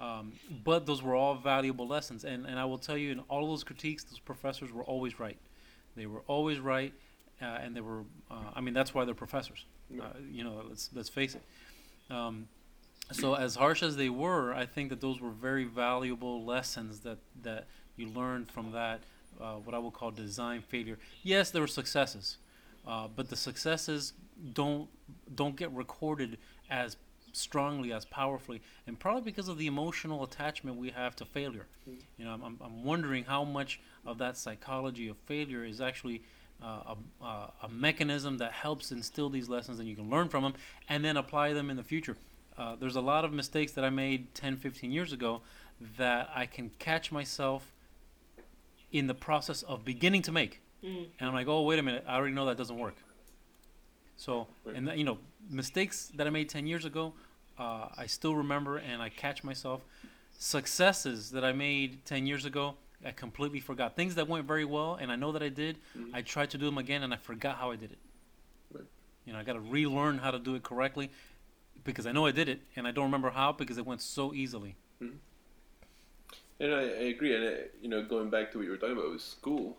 Um, 0.00 0.32
but 0.64 0.84
those 0.84 1.02
were 1.02 1.14
all 1.14 1.34
valuable 1.34 1.86
lessons, 1.86 2.24
and 2.24 2.46
and 2.46 2.58
I 2.58 2.64
will 2.64 2.78
tell 2.78 2.96
you, 2.96 3.12
in 3.12 3.20
all 3.28 3.44
of 3.44 3.48
those 3.48 3.64
critiques, 3.64 4.04
those 4.04 4.18
professors 4.18 4.70
were 4.72 4.84
always 4.84 5.18
right. 5.18 5.38
They 5.96 6.06
were 6.06 6.22
always 6.26 6.58
right, 6.58 6.92
uh, 7.40 7.44
and 7.62 7.74
they 7.74 7.80
were. 7.80 8.02
Uh, 8.30 8.50
I 8.54 8.60
mean, 8.60 8.74
that's 8.74 8.92
why 8.92 9.04
they're 9.06 9.14
professors. 9.14 9.64
Uh, 9.98 10.04
you 10.30 10.44
know, 10.44 10.62
let's 10.68 10.90
let's 10.94 11.08
face 11.08 11.34
it. 11.34 11.42
Um, 12.14 12.48
so 13.12 13.34
as 13.34 13.54
harsh 13.54 13.82
as 13.82 13.96
they 13.96 14.08
were, 14.08 14.52
I 14.52 14.66
think 14.66 14.90
that 14.90 15.00
those 15.00 15.20
were 15.20 15.30
very 15.30 15.64
valuable 15.64 16.44
lessons 16.44 17.00
that 17.00 17.18
that 17.42 17.66
you 17.96 18.08
learned 18.08 18.50
from 18.50 18.72
that. 18.72 19.00
Uh, 19.40 19.54
what 19.56 19.74
I 19.74 19.78
would 19.78 19.92
call 19.92 20.10
design 20.10 20.62
failure. 20.62 20.98
Yes, 21.22 21.50
there 21.50 21.60
were 21.60 21.66
successes, 21.66 22.38
uh, 22.86 23.06
but 23.14 23.28
the 23.28 23.36
successes 23.36 24.14
don't 24.52 24.88
don't 25.34 25.56
get 25.56 25.70
recorded 25.72 26.38
as 26.70 26.96
strongly 27.36 27.92
as 27.92 28.04
powerfully, 28.04 28.62
and 28.86 28.98
probably 28.98 29.22
because 29.22 29.48
of 29.48 29.58
the 29.58 29.66
emotional 29.66 30.24
attachment 30.24 30.76
we 30.76 30.90
have 30.90 31.14
to 31.16 31.24
failure. 31.24 31.66
You 31.86 32.24
know, 32.24 32.32
I'm, 32.32 32.58
I'm, 32.60 32.84
wondering 32.84 33.24
how 33.24 33.44
much 33.44 33.80
of 34.04 34.18
that 34.18 34.36
psychology 34.36 35.08
of 35.08 35.16
failure 35.26 35.64
is 35.64 35.80
actually 35.80 36.22
uh, 36.62 36.94
a, 37.20 37.24
a, 37.24 37.52
a 37.64 37.68
mechanism 37.68 38.38
that 38.38 38.52
helps 38.52 38.90
instill 38.90 39.28
these 39.28 39.48
lessons 39.48 39.78
and 39.78 39.88
you 39.88 39.94
can 39.94 40.08
learn 40.08 40.28
from 40.28 40.42
them 40.42 40.54
and 40.88 41.04
then 41.04 41.16
apply 41.16 41.52
them 41.52 41.70
in 41.70 41.76
the 41.76 41.84
future. 41.84 42.16
Uh, 42.56 42.74
there's 42.74 42.96
a 42.96 43.00
lot 43.00 43.24
of 43.24 43.32
mistakes 43.32 43.72
that 43.72 43.84
I 43.84 43.90
made 43.90 44.34
10, 44.34 44.56
15 44.56 44.90
years 44.90 45.12
ago 45.12 45.42
that 45.98 46.30
I 46.34 46.46
can 46.46 46.70
catch 46.78 47.12
myself 47.12 47.72
in 48.90 49.06
the 49.06 49.14
process 49.14 49.62
of 49.62 49.84
beginning 49.84 50.22
to 50.22 50.32
make. 50.32 50.62
Mm. 50.82 51.06
And 51.20 51.28
I'm 51.28 51.34
like, 51.34 51.48
oh, 51.48 51.62
wait 51.62 51.78
a 51.78 51.82
minute, 51.82 52.04
I 52.08 52.16
already 52.16 52.34
know 52.34 52.46
that 52.46 52.56
doesn't 52.56 52.78
work. 52.78 52.94
So, 54.16 54.46
and 54.74 54.90
you 54.96 55.04
know, 55.04 55.18
mistakes 55.50 56.10
that 56.14 56.26
I 56.26 56.30
made 56.30 56.48
10 56.48 56.66
years 56.66 56.84
ago, 56.84 57.12
uh, 57.58 57.88
I 57.96 58.06
still 58.06 58.34
remember 58.34 58.76
and 58.76 59.02
I 59.02 59.08
catch 59.08 59.42
myself. 59.44 59.82
Successes 60.38 61.30
that 61.30 61.44
I 61.44 61.52
made 61.52 62.04
10 62.04 62.26
years 62.26 62.44
ago, 62.44 62.74
I 63.04 63.10
completely 63.12 63.60
forgot. 63.60 63.96
Things 63.96 64.14
that 64.16 64.28
went 64.28 64.46
very 64.46 64.64
well 64.64 64.96
and 65.00 65.10
I 65.10 65.16
know 65.16 65.32
that 65.32 65.42
I 65.42 65.48
did, 65.48 65.78
Mhm. 65.96 66.10
I 66.14 66.22
tried 66.22 66.50
to 66.50 66.58
do 66.58 66.66
them 66.66 66.78
again 66.78 67.02
and 67.02 67.12
I 67.12 67.16
forgot 67.16 67.56
how 67.56 67.70
I 67.70 67.76
did 67.76 67.92
it. 67.92 67.98
Right. 68.72 68.84
You 69.24 69.32
know, 69.32 69.38
I 69.38 69.44
got 69.44 69.54
to 69.54 69.60
relearn 69.60 70.18
how 70.18 70.30
to 70.30 70.38
do 70.38 70.54
it 70.54 70.62
correctly 70.62 71.10
because 71.84 72.06
I 72.06 72.12
know 72.12 72.26
I 72.26 72.32
did 72.32 72.48
it 72.48 72.60
and 72.76 72.86
I 72.86 72.90
don't 72.90 73.04
remember 73.04 73.30
how 73.30 73.52
because 73.52 73.78
it 73.78 73.86
went 73.86 74.02
so 74.02 74.34
easily. 74.34 74.76
And 76.58 76.72
I, 76.74 76.80
I 76.82 77.04
agree. 77.14 77.34
And 77.34 77.44
I, 77.46 77.52
you 77.82 77.88
know, 77.88 78.02
going 78.02 78.30
back 78.30 78.50
to 78.52 78.58
what 78.58 78.64
you 78.64 78.70
were 78.70 78.76
talking 78.78 78.96
about 78.96 79.12
with 79.12 79.20
school, 79.22 79.76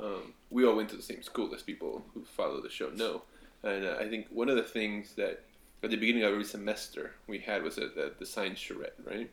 um, 0.00 0.34
we 0.50 0.64
all 0.64 0.74
went 0.76 0.88
to 0.90 0.96
the 0.96 1.02
same 1.02 1.22
school, 1.22 1.54
as 1.54 1.62
people 1.62 2.04
who 2.14 2.24
follow 2.24 2.60
the 2.60 2.68
show 2.68 2.90
know. 2.90 3.22
And 3.62 3.84
uh, 3.86 3.96
I 4.00 4.08
think 4.08 4.26
one 4.30 4.48
of 4.48 4.56
the 4.56 4.62
things 4.64 5.14
that 5.14 5.44
at 5.82 5.90
the 5.90 5.96
beginning 5.96 6.22
of 6.24 6.32
every 6.32 6.44
semester 6.44 7.12
we 7.26 7.38
had 7.38 7.62
was 7.62 7.78
a, 7.78 7.86
a 8.06 8.10
design 8.18 8.54
charrette, 8.56 8.94
right? 9.04 9.30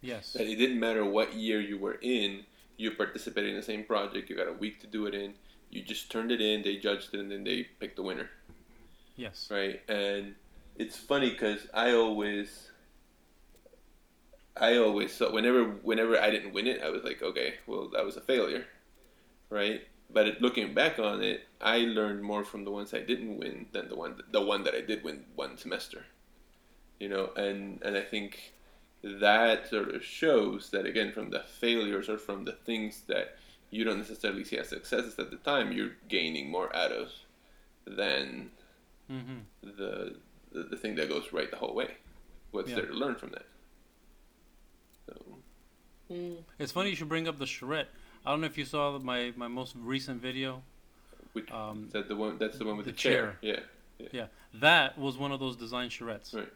Yes. 0.00 0.32
That 0.32 0.46
it 0.46 0.56
didn't 0.56 0.78
matter 0.80 1.04
what 1.04 1.34
year 1.34 1.60
you 1.60 1.78
were 1.78 1.98
in, 2.00 2.44
you 2.76 2.90
participated 2.92 3.50
in 3.50 3.56
the 3.56 3.62
same 3.62 3.84
project. 3.84 4.30
You 4.30 4.36
got 4.36 4.48
a 4.48 4.52
week 4.52 4.80
to 4.80 4.86
do 4.86 5.06
it 5.06 5.14
in. 5.14 5.34
You 5.70 5.82
just 5.82 6.10
turned 6.10 6.30
it 6.32 6.40
in. 6.40 6.62
They 6.62 6.76
judged 6.76 7.12
it, 7.14 7.20
and 7.20 7.30
then 7.30 7.44
they 7.44 7.64
picked 7.80 7.96
the 7.96 8.02
winner, 8.02 8.30
Yes. 9.16 9.50
right? 9.50 9.80
And 9.88 10.34
it's 10.76 10.96
funny 10.96 11.30
because 11.30 11.66
I 11.74 11.92
always, 11.92 12.70
I 14.56 14.76
always 14.76 15.16
thought 15.16 15.32
whenever 15.32 15.64
whenever 15.64 16.20
I 16.20 16.30
didn't 16.30 16.52
win 16.52 16.66
it, 16.66 16.82
I 16.82 16.90
was 16.90 17.04
like, 17.04 17.22
okay, 17.22 17.54
well 17.66 17.88
that 17.90 18.04
was 18.04 18.16
a 18.16 18.20
failure, 18.20 18.66
right? 19.50 19.82
But 20.10 20.26
it, 20.28 20.42
looking 20.42 20.74
back 20.74 20.98
on 20.98 21.22
it, 21.22 21.46
I 21.60 21.78
learned 21.78 22.22
more 22.22 22.44
from 22.44 22.64
the 22.64 22.70
ones 22.70 22.94
I 22.94 23.00
didn't 23.00 23.38
win 23.38 23.66
than 23.72 23.88
the 23.88 23.96
one 23.96 24.22
the 24.30 24.42
one 24.42 24.64
that 24.64 24.74
I 24.74 24.80
did 24.80 25.02
win 25.04 25.26
one 25.34 25.56
semester, 25.58 26.06
you 27.00 27.08
know. 27.08 27.30
And 27.36 27.82
and 27.82 27.96
I 27.96 28.02
think 28.02 28.54
that 29.02 29.68
sort 29.68 29.94
of 29.94 30.04
shows 30.04 30.70
that 30.70 30.86
again 30.86 31.12
from 31.12 31.30
the 31.30 31.40
failures 31.40 32.08
or 32.08 32.18
from 32.18 32.44
the 32.44 32.52
things 32.52 33.02
that 33.08 33.36
you 33.70 33.84
don't 33.84 33.98
necessarily 33.98 34.44
see 34.44 34.58
as 34.58 34.68
successes 34.70 35.18
at 35.18 35.30
the 35.30 35.36
time, 35.38 35.72
you're 35.72 35.96
gaining 36.08 36.50
more 36.50 36.74
out 36.74 36.92
of 36.92 37.10
than 37.86 38.50
hmm 39.08 39.38
the 39.62 40.16
the, 40.52 40.62
the 40.64 40.76
thing 40.76 40.94
that 40.96 41.08
goes 41.08 41.32
right 41.32 41.50
the 41.50 41.56
whole 41.56 41.74
way. 41.74 41.94
What's 42.50 42.70
Yeah. 42.70 42.74
there 42.74 42.86
to 42.86 42.92
learn 42.94 43.16
from 43.16 43.30
that? 43.30 43.46
So 45.06 45.38
Mm. 46.10 46.44
It's 46.58 46.72
funny 46.72 46.90
you 46.90 46.96
should 46.96 47.08
bring 47.08 47.28
up 47.28 47.38
the 47.38 47.46
charrette. 47.46 47.88
I 48.28 48.30
don't 48.32 48.42
know 48.42 48.46
if 48.46 48.58
you 48.58 48.66
saw 48.66 48.98
my, 48.98 49.32
my 49.36 49.48
most 49.48 49.74
recent 49.74 50.20
video. 50.20 50.62
which 51.32 51.50
Um, 51.50 51.88
that 51.92 52.08
the 52.08 52.14
one? 52.14 52.36
That's 52.36 52.58
the 52.58 52.66
one 52.66 52.76
with 52.76 52.84
the, 52.84 52.92
the 52.92 52.98
chair. 52.98 53.38
Yeah. 53.40 53.60
Yeah. 54.12 54.26
That 54.52 54.98
was 54.98 55.16
one 55.16 55.32
of 55.32 55.40
those 55.40 55.56
design 55.56 55.88
charrettes. 55.88 56.34
Right. 56.34 56.52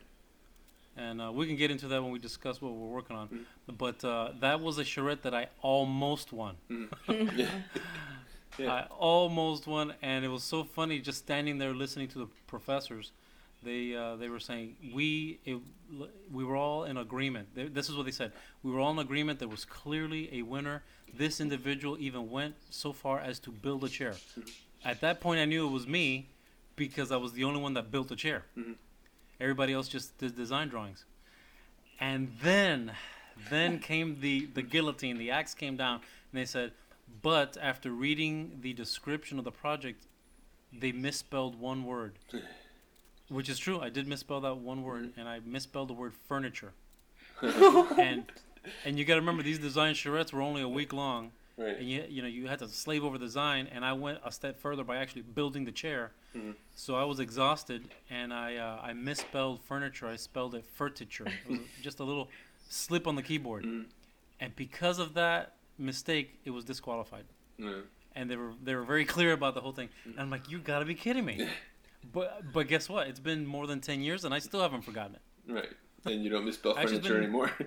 And 0.99 1.23
uh, 1.23 1.33
we 1.33 1.47
can 1.47 1.57
get 1.57 1.71
into 1.71 1.89
that 1.89 2.03
when 2.03 2.13
we 2.13 2.19
discuss 2.19 2.61
what 2.61 2.73
we're 2.75 2.89
working 2.89 3.17
on. 3.17 3.29
Mhm. 3.29 3.79
But 3.79 4.05
uh, 4.05 4.33
that 4.41 4.61
was 4.61 4.77
a 4.77 4.85
charrette 4.85 5.23
that 5.23 5.33
I 5.35 5.49
almost 5.63 6.31
won. 6.31 6.57
yeah. 7.09 7.47
Yeah. 8.59 8.71
I 8.71 8.83
almost 8.91 9.67
won, 9.67 9.95
and 10.03 10.27
it 10.27 10.29
was 10.29 10.43
so 10.43 10.63
funny 10.63 10.99
just 10.99 11.21
standing 11.21 11.57
there 11.57 11.73
listening 11.73 12.09
to 12.09 12.19
the 12.19 12.27
professors. 12.47 13.11
They 13.63 13.95
uh, 13.95 14.17
they 14.17 14.29
were 14.29 14.41
saying 14.41 14.77
we 14.93 15.39
it, 15.45 15.59
we 16.33 16.45
were 16.45 16.57
all 16.57 16.85
in 16.85 16.97
agreement. 16.97 17.55
They, 17.55 17.69
this 17.69 17.89
is 17.89 17.97
what 17.97 18.07
they 18.07 18.13
said. 18.13 18.33
We 18.63 18.73
were 18.73 18.81
all 18.81 18.91
in 18.93 18.99
agreement. 18.99 19.39
There 19.39 19.49
was 19.49 19.65
clearly 19.65 20.29
a 20.33 20.43
winner. 20.43 20.83
This 21.15 21.41
individual 21.41 21.97
even 22.01 22.31
went 22.31 22.55
so 22.71 22.93
far 22.93 23.21
as 23.21 23.39
to 23.41 23.51
build 23.51 23.85
a 23.85 23.89
chair. 23.89 24.15
At 24.85 25.01
that 25.03 25.21
point, 25.21 25.41
I 25.41 25.45
knew 25.45 25.67
it 25.67 25.71
was 25.71 25.87
me 25.87 26.29
because 26.75 27.13
I 27.13 27.17
was 27.17 27.33
the 27.35 27.45
only 27.45 27.61
one 27.61 27.75
that 27.75 27.91
built 27.91 28.11
a 28.11 28.17
chair. 28.17 28.45
Mhm. 28.57 28.77
Everybody 29.41 29.73
else 29.73 29.89
just 29.89 30.17
did 30.19 30.35
design 30.37 30.69
drawings. 30.69 31.05
And 32.01 32.33
then, 32.43 32.93
then 33.51 33.79
came 33.79 34.21
the 34.21 34.47
the 34.47 34.63
guillotine. 34.63 35.19
The 35.19 35.31
axe 35.31 35.55
came 35.55 35.77
down, 35.77 35.97
and 35.97 36.41
they 36.41 36.47
said, 36.47 36.73
but 37.21 37.57
after 37.61 37.91
reading 37.91 38.59
the 38.63 38.73
description 38.73 39.39
of 39.39 39.45
the 39.45 39.53
project, 39.53 40.07
they 40.73 40.93
misspelled 40.93 41.61
one 41.61 41.85
word, 41.85 42.19
which 43.33 43.49
is 43.49 43.59
true. 43.59 43.81
I 43.81 43.89
did 43.89 44.07
misspell 44.07 44.41
that 44.43 44.57
one 44.59 44.83
word, 44.83 45.13
and 45.17 45.29
I 45.29 45.41
misspelled 45.45 45.89
the 45.89 45.95
word 45.95 46.13
furniture. 46.29 46.73
and 47.43 48.25
and 48.85 48.99
you 48.99 49.05
got 49.05 49.15
to 49.15 49.21
remember 49.21 49.43
these 49.43 49.59
design 49.59 49.95
charrettes 49.95 50.33
were 50.33 50.43
only 50.43 50.63
a 50.63 50.69
week 50.69 50.93
long, 50.93 51.33
right. 51.57 51.77
and 51.79 51.89
you 51.91 52.05
you 52.09 52.23
know 52.23 52.29
you 52.29 52.47
had 52.47 52.59
to 52.61 52.69
slave 52.69 53.05
over 53.05 53.19
the 53.19 53.25
design. 53.27 53.69
And 53.73 53.85
I 53.85 53.93
went 53.95 54.19
a 54.25 54.31
step 54.31 54.59
further 54.61 54.85
by 54.85 54.97
actually 54.99 55.23
building 55.23 55.65
the 55.65 55.73
chair. 55.73 56.13
Mhm. 56.37 56.55
So 56.77 56.95
I 56.95 57.05
was 57.05 57.19
exhausted, 57.21 57.89
and 58.11 58.33
I 58.33 58.57
uh, 58.57 58.81
I 58.83 58.93
misspelled 58.93 59.61
furniture. 59.65 60.07
I 60.07 60.17
spelled 60.17 60.55
it 60.55 60.65
furniture. 60.65 61.27
It 61.27 61.51
was 61.51 61.59
just 61.83 61.99
a 62.01 62.05
little 62.05 62.29
slip 62.69 63.07
on 63.07 63.17
the 63.17 63.23
keyboard, 63.23 63.65
Mhm. 63.65 63.87
and 64.41 64.55
because 64.57 64.99
of 64.99 65.15
that 65.15 65.55
mistake, 65.79 66.39
it 66.45 66.51
was 66.51 66.65
disqualified 66.65 67.25
Yeah. 67.59 67.81
and 68.15 68.31
they 68.31 68.37
were 68.37 68.53
they 68.63 68.75
were 68.75 68.85
very 68.85 69.05
clear 69.05 69.33
about 69.33 69.55
the 69.55 69.61
whole 69.61 69.73
thing. 69.73 69.89
And 70.05 70.21
I'm 70.21 70.31
like, 70.31 70.49
you 70.51 70.59
gotta 70.59 70.85
be 70.85 70.95
kidding 70.95 71.25
me. 71.25 71.49
But 72.13 72.53
but 72.53 72.69
guess 72.69 72.89
what? 72.89 73.07
It's 73.09 73.21
been 73.21 73.47
more 73.47 73.67
than 73.67 73.81
ten 73.81 74.03
years, 74.03 74.25
and 74.25 74.33
I 74.35 74.39
still 74.39 74.61
haven't 74.61 74.83
forgotten 74.83 75.17
it. 75.17 75.53
Right. 75.53 75.69
And 76.05 76.25
you 76.25 76.31
don't 76.31 76.45
misspell 76.45 76.77
Actually, 76.77 76.97
furniture 76.99 77.15
been- 77.15 77.23
anymore. 77.25 77.53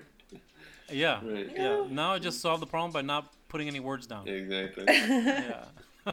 Yeah. 0.88 1.18
Right. 1.24 1.50
Yeah. 1.52 1.84
Now 1.90 2.12
I 2.12 2.20
just 2.20 2.40
solved 2.40 2.62
the 2.62 2.66
problem 2.66 2.92
by 2.92 3.02
not 3.02 3.32
putting 3.48 3.66
any 3.66 3.80
words 3.80 4.06
down. 4.06 4.28
Exactly. 4.28 4.84
yeah. 4.88 5.64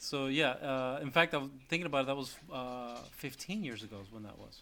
so 0.00 0.26
yeah, 0.26 0.50
uh, 0.50 1.00
in 1.02 1.10
fact, 1.10 1.34
I 1.34 1.38
was 1.38 1.50
thinking 1.68 1.86
about 1.86 2.02
it. 2.02 2.06
That 2.06 2.16
was 2.16 2.36
uh, 2.52 2.98
15 3.16 3.64
years 3.64 3.82
ago 3.82 3.96
is 4.06 4.12
when 4.12 4.22
that 4.22 4.38
was. 4.38 4.60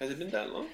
Has 0.00 0.10
it 0.10 0.18
been 0.18 0.30
that 0.30 0.50
long? 0.52 0.66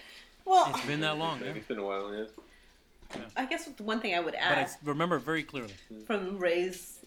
well, 0.46 0.70
It's 0.74 0.87
been 0.87 1.00
that 1.00 1.18
long, 1.18 1.40
yeah. 1.40 1.52
It's 1.52 1.66
been 1.66 1.78
a 1.78 1.85
while, 1.85 2.12
yeah. 2.14 3.20
I 3.37 3.44
guess 3.44 3.66
the 3.66 3.82
one 3.82 4.00
thing 4.00 4.14
I 4.14 4.20
would 4.20 4.35
add. 4.35 4.54
But 4.54 4.88
I 4.88 4.90
remember 4.90 5.18
very 5.18 5.42
clearly. 5.42 5.74
from 6.06 6.38
Ray's 6.38 7.01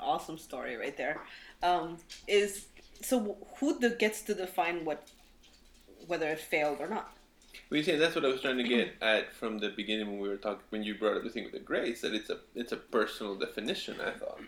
awesome 0.00 0.38
story 0.38 0.76
right 0.76 0.96
there 0.96 1.20
um, 1.62 1.96
is 2.26 2.66
so 3.00 3.36
who 3.58 3.78
the, 3.78 3.90
gets 3.90 4.22
to 4.22 4.34
define 4.34 4.84
what 4.84 5.08
whether 6.06 6.28
it 6.28 6.40
failed 6.40 6.78
or 6.80 6.88
not. 6.88 7.12
Well, 7.70 7.78
you 7.78 7.84
see, 7.84 7.96
that's 7.96 8.14
what 8.14 8.24
I 8.24 8.28
was 8.28 8.40
trying 8.40 8.58
to 8.58 8.64
get 8.64 8.94
at 9.02 9.32
from 9.34 9.58
the 9.58 9.70
beginning 9.70 10.06
when 10.08 10.20
we 10.20 10.28
were 10.28 10.36
talking 10.36 10.62
when 10.70 10.82
you 10.82 10.94
brought 10.94 11.16
up 11.16 11.24
the 11.24 11.30
thing 11.30 11.44
with 11.44 11.52
the 11.52 11.60
grace 11.60 12.00
that 12.02 12.14
it's 12.14 12.30
a 12.30 12.38
it's 12.54 12.72
a 12.72 12.76
personal 12.76 13.34
definition. 13.34 13.96
I 14.00 14.12
thought, 14.12 14.40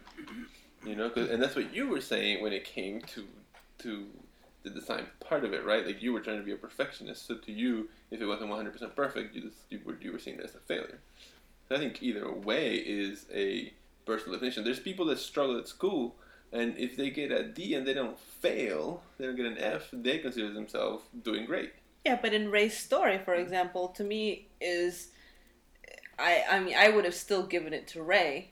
you 0.85 0.97
know, 0.97 1.11
and 1.15 1.43
that's 1.43 1.57
what 1.57 1.75
you 1.75 1.89
were 1.89 2.01
saying 2.01 2.43
when 2.43 2.53
it 2.53 2.65
came 2.65 3.01
to 3.01 3.27
to 3.79 4.07
the 4.63 4.71
design 4.71 5.07
part 5.21 5.45
of 5.45 5.53
it, 5.53 5.65
right? 5.65 5.87
Like 5.87 6.03
you 6.03 6.13
were 6.13 6.21
trying 6.21 6.39
to 6.39 6.45
be 6.45 6.53
a 6.53 6.57
perfectionist, 6.57 7.27
so 7.27 7.37
to 7.37 7.53
you, 7.53 7.89
if 8.11 8.21
it 8.21 8.27
wasn't 8.27 8.49
one 8.49 8.59
hundred 8.59 8.73
percent 8.73 8.97
perfect, 8.97 9.35
you 9.35 9.43
just 9.43 9.59
you 9.71 9.81
were 9.85 9.97
you 10.01 10.13
were 10.13 10.19
seeing 10.19 10.39
it 10.39 10.45
as 10.45 10.55
a 10.55 10.61
failure. 10.61 11.01
So 11.69 11.77
I 11.77 11.79
think 11.79 12.03
either 12.03 12.31
way 12.33 12.75
is 12.75 13.27
a 13.33 13.73
personal 14.07 14.35
definition. 14.35 14.65
There's 14.65 14.81
people 14.81 15.07
that 15.07 15.19
struggle 15.19 15.59
at 15.59 15.69
school. 15.69 16.17
And 16.53 16.77
if 16.79 16.97
they 16.97 17.11
get 17.11 17.33
a 17.33 17.43
D 17.43 17.75
and 17.75 17.87
they 17.87 17.95
don't 17.95 18.19
fail, 18.19 19.03
they 19.19 19.27
don't 19.27 19.37
get 19.37 19.47
an 19.47 19.59
F, 19.59 19.89
they 19.93 20.19
consider 20.19 20.53
themselves 20.53 21.05
doing 21.23 21.47
great. 21.47 21.73
Yeah, 22.05 22.19
but 22.21 22.33
in 22.35 22.51
Ray's 22.51 22.77
story, 22.77 23.19
for 23.25 23.35
example, 23.35 23.89
to 23.89 24.05
me 24.05 24.49
is 24.61 25.09
I 26.19 26.45
I 26.51 26.61
mean 26.61 26.75
I 26.77 26.91
would 26.91 27.05
have 27.05 27.15
still 27.15 27.45
given 27.47 27.73
it 27.73 27.89
to 27.89 28.03
Ray, 28.03 28.51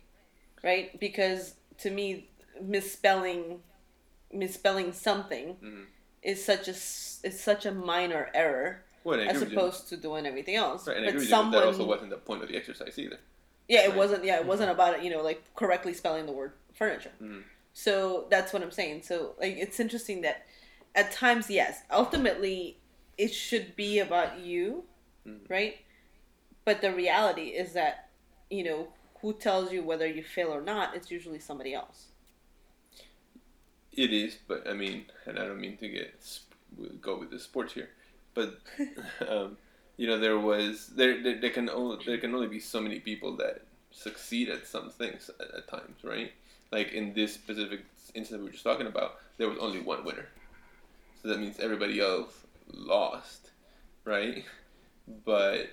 right? 0.64 0.98
Because 0.98 1.54
to 1.78 1.90
me 1.90 2.28
misspelling 2.60 3.62
misspelling 4.32 4.92
something 4.92 5.56
Mhm. 5.62 5.86
is 6.22 6.44
such 6.44 6.66
a 6.66 6.72
is 6.72 7.40
such 7.40 7.66
a 7.66 7.72
minor 7.72 8.30
error 8.34 8.82
Well, 9.04 9.20
as 9.20 9.42
opposed 9.42 9.88
to 9.90 9.96
doing 9.96 10.26
everything 10.26 10.56
else. 10.56 10.86
Right, 10.86 10.96
and 10.96 11.04
I 11.04 11.08
but 11.08 11.14
agree 11.16 11.20
with 11.20 11.28
you, 11.28 11.34
but 11.34 11.36
someone 11.36 11.60
that 11.60 11.66
also 11.66 11.86
wasn't 11.86 12.10
the 12.10 12.16
point 12.18 12.42
of 12.42 12.48
the 12.48 12.56
exercise 12.56 12.98
either. 12.98 13.18
Yeah, 13.72 13.85
it 13.85 13.88
Right. 13.88 13.96
wasn't. 13.96 14.24
Yeah, 14.24 14.37
it 14.38 14.44
wasn't 14.44 14.70
about 14.70 15.02
you 15.02 15.11
know 15.11 15.22
like 15.22 15.42
correctly 15.54 15.94
spelling 15.94 16.26
the 16.26 16.32
word 16.32 16.52
furniture. 16.74 17.12
Mhm. 17.22 17.42
So 17.72 18.26
that's 18.28 18.52
what 18.52 18.62
I'm 18.62 18.70
saying. 18.70 19.02
So 19.02 19.35
like 19.40 19.56
it's 19.56 19.80
interesting 19.80 20.20
that 20.20 20.46
at 20.94 21.11
times, 21.11 21.48
yes, 21.48 21.82
ultimately 21.90 22.76
it 23.16 23.32
should 23.32 23.74
be 23.74 23.98
about 23.98 24.40
you, 24.40 24.85
Mhm. 25.26 25.48
right? 25.48 25.78
But 26.66 26.82
the 26.82 26.92
reality 26.92 27.48
is 27.62 27.72
that 27.72 28.11
you 28.50 28.62
know 28.62 28.92
who 29.22 29.32
tells 29.32 29.72
you 29.72 29.82
whether 29.82 30.06
you 30.06 30.22
fail 30.22 30.50
or 30.52 30.61
not. 30.61 30.94
It's 30.94 31.11
usually 31.11 31.38
somebody 31.38 31.72
else. 31.72 32.08
It 33.92 34.12
is, 34.12 34.37
but 34.46 34.66
I 34.68 34.74
mean, 34.74 35.06
and 35.24 35.38
I 35.38 35.46
don't 35.46 35.61
mean 35.61 35.78
to 35.78 35.88
get 35.88 36.14
sp- 36.20 36.52
go 37.00 37.18
with 37.20 37.30
the 37.30 37.38
sports 37.38 37.72
here, 37.72 37.88
but 38.35 38.58
um, 39.26 39.56
you 40.02 40.08
know, 40.08 40.18
there 40.18 40.36
was 40.36 40.88
there, 40.96 41.22
there 41.22 41.40
there 41.40 41.50
can 41.50 41.70
only 41.70 42.04
there 42.04 42.18
can 42.18 42.34
only 42.34 42.48
be 42.48 42.58
so 42.58 42.80
many 42.80 42.98
people 42.98 43.36
that 43.36 43.62
succeed 43.92 44.48
at 44.48 44.66
some 44.66 44.90
things 44.90 45.30
at, 45.38 45.54
at 45.54 45.68
times, 45.68 46.02
right? 46.02 46.32
Like 46.72 46.90
in 46.90 47.14
this 47.14 47.32
specific 47.34 47.84
instance 48.12 48.40
we 48.40 48.46
were 48.46 48.50
just 48.50 48.64
talking 48.64 48.88
about, 48.88 49.20
there 49.38 49.48
was 49.48 49.58
only 49.60 49.78
one 49.78 50.04
winner, 50.04 50.26
so 51.22 51.28
that 51.28 51.38
means 51.38 51.60
everybody 51.60 52.00
else 52.00 52.34
lost, 52.72 53.50
right? 54.04 54.44
But 55.24 55.70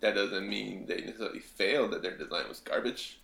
that 0.00 0.16
doesn't 0.16 0.48
mean 0.48 0.86
they 0.86 1.00
necessarily 1.00 1.38
failed 1.38 1.92
that 1.92 2.02
their 2.02 2.16
design 2.18 2.48
was 2.48 2.58
garbage, 2.58 3.20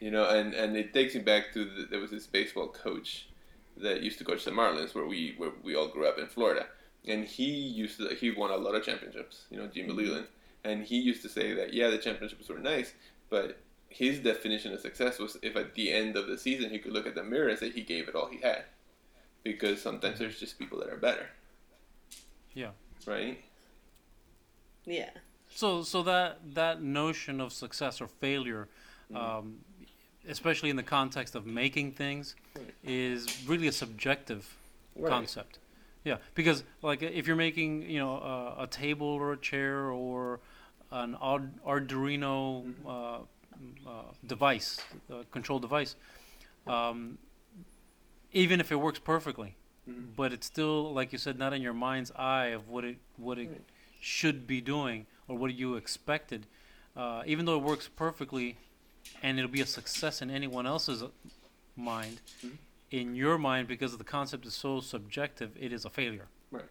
you 0.00 0.10
know. 0.10 0.26
And 0.30 0.54
and 0.54 0.78
it 0.78 0.94
takes 0.94 1.14
me 1.14 1.20
back 1.20 1.52
to 1.52 1.62
the, 1.66 1.88
there 1.90 2.00
was 2.00 2.10
this 2.10 2.26
baseball 2.26 2.68
coach 2.68 3.28
that 3.76 4.00
used 4.00 4.16
to 4.16 4.24
coach 4.24 4.46
the 4.46 4.50
Marlins, 4.50 4.94
where 4.94 5.04
we 5.04 5.34
where 5.36 5.52
we 5.62 5.74
all 5.74 5.88
grew 5.88 6.08
up 6.08 6.18
in 6.18 6.26
Florida, 6.26 6.68
and 7.06 7.24
he 7.24 7.44
used 7.44 7.98
to 7.98 8.14
he 8.14 8.30
won 8.30 8.50
a 8.50 8.56
lot 8.56 8.74
of 8.74 8.84
championships, 8.84 9.44
you 9.50 9.58
know, 9.58 9.66
Jimmy 9.66 9.90
mm-hmm. 9.90 9.98
Leyland, 9.98 10.26
and 10.64 10.84
he 10.84 10.98
used 10.98 11.22
to 11.22 11.28
say 11.28 11.54
that 11.54 11.72
yeah, 11.72 11.88
the 11.90 11.98
championships 11.98 12.48
were 12.48 12.58
nice, 12.58 12.94
but 13.30 13.58
his 13.88 14.18
definition 14.18 14.72
of 14.72 14.80
success 14.80 15.18
was 15.18 15.36
if 15.42 15.56
at 15.56 15.74
the 15.74 15.92
end 15.92 16.16
of 16.16 16.26
the 16.26 16.36
season 16.36 16.70
he 16.70 16.78
could 16.78 16.92
look 16.92 17.06
at 17.06 17.14
the 17.14 17.22
mirror 17.22 17.48
and 17.48 17.58
say 17.58 17.70
he 17.70 17.82
gave 17.82 18.08
it 18.08 18.14
all 18.14 18.28
he 18.28 18.40
had, 18.40 18.64
because 19.42 19.80
sometimes 19.80 20.14
mm-hmm. 20.14 20.24
there's 20.24 20.40
just 20.40 20.58
people 20.58 20.78
that 20.78 20.88
are 20.88 20.96
better. 20.96 21.28
Yeah. 22.54 22.70
Right. 23.06 23.44
Yeah. 24.84 25.10
So, 25.48 25.82
so 25.82 26.02
that 26.02 26.54
that 26.54 26.82
notion 26.82 27.40
of 27.40 27.52
success 27.52 28.00
or 28.00 28.08
failure, 28.08 28.68
mm-hmm. 29.12 29.16
um, 29.16 29.58
especially 30.28 30.70
in 30.70 30.76
the 30.76 30.82
context 30.82 31.34
of 31.34 31.46
making 31.46 31.92
things, 31.92 32.34
Right. 32.56 32.72
is 32.84 33.44
really 33.46 33.66
a 33.66 33.72
subjective 33.72 34.56
Right. 34.96 35.10
concept. 35.10 35.58
Yeah, 36.04 36.18
because 36.34 36.64
like 36.82 37.02
if 37.02 37.26
you're 37.26 37.36
making 37.36 37.88
you 37.90 37.98
know 37.98 38.16
a, 38.18 38.64
a 38.64 38.66
table 38.66 39.06
or 39.06 39.32
a 39.32 39.36
chair 39.38 39.90
or 39.90 40.40
an 40.90 41.16
Arduino 41.20 42.64
Mm-hmm. 42.64 42.86
uh, 42.86 43.18
uh, 43.88 44.02
device, 44.26 44.80
uh, 45.10 45.22
control 45.30 45.58
device, 45.58 45.96
um, 46.66 47.18
even 48.32 48.60
if 48.60 48.70
it 48.72 48.76
works 48.76 48.98
perfectly, 48.98 49.56
Mhm. 49.88 50.14
but 50.16 50.32
it's 50.32 50.46
still 50.46 50.92
like 50.92 51.12
you 51.12 51.18
said, 51.18 51.38
not 51.38 51.52
in 51.52 51.62
your 51.62 51.72
mind's 51.72 52.10
eye 52.12 52.46
of 52.48 52.68
what 52.68 52.84
it 52.84 52.98
what 53.16 53.38
it 53.38 53.48
Right. 53.48 53.64
should 54.00 54.46
be 54.46 54.60
doing 54.60 55.06
or 55.28 55.38
what 55.38 55.54
you 55.54 55.76
expected. 55.76 56.46
Uh, 56.96 57.22
even 57.26 57.44
though 57.46 57.56
it 57.56 57.62
works 57.62 57.88
perfectly, 57.88 58.56
and 59.22 59.38
it'll 59.38 59.50
be 59.50 59.60
a 59.62 59.66
success 59.66 60.20
in 60.22 60.30
anyone 60.30 60.66
else's 60.66 61.02
mind, 61.76 62.20
Mhm. 62.44 62.58
In 63.00 63.14
your 63.16 63.36
mind 63.38 63.66
because 63.66 63.96
the 63.98 64.04
concept 64.04 64.46
is 64.46 64.54
so 64.54 64.80
subjective, 64.80 65.50
it 65.58 65.72
is 65.72 65.84
a 65.84 65.90
failure. 65.90 66.28
Right. 66.50 66.70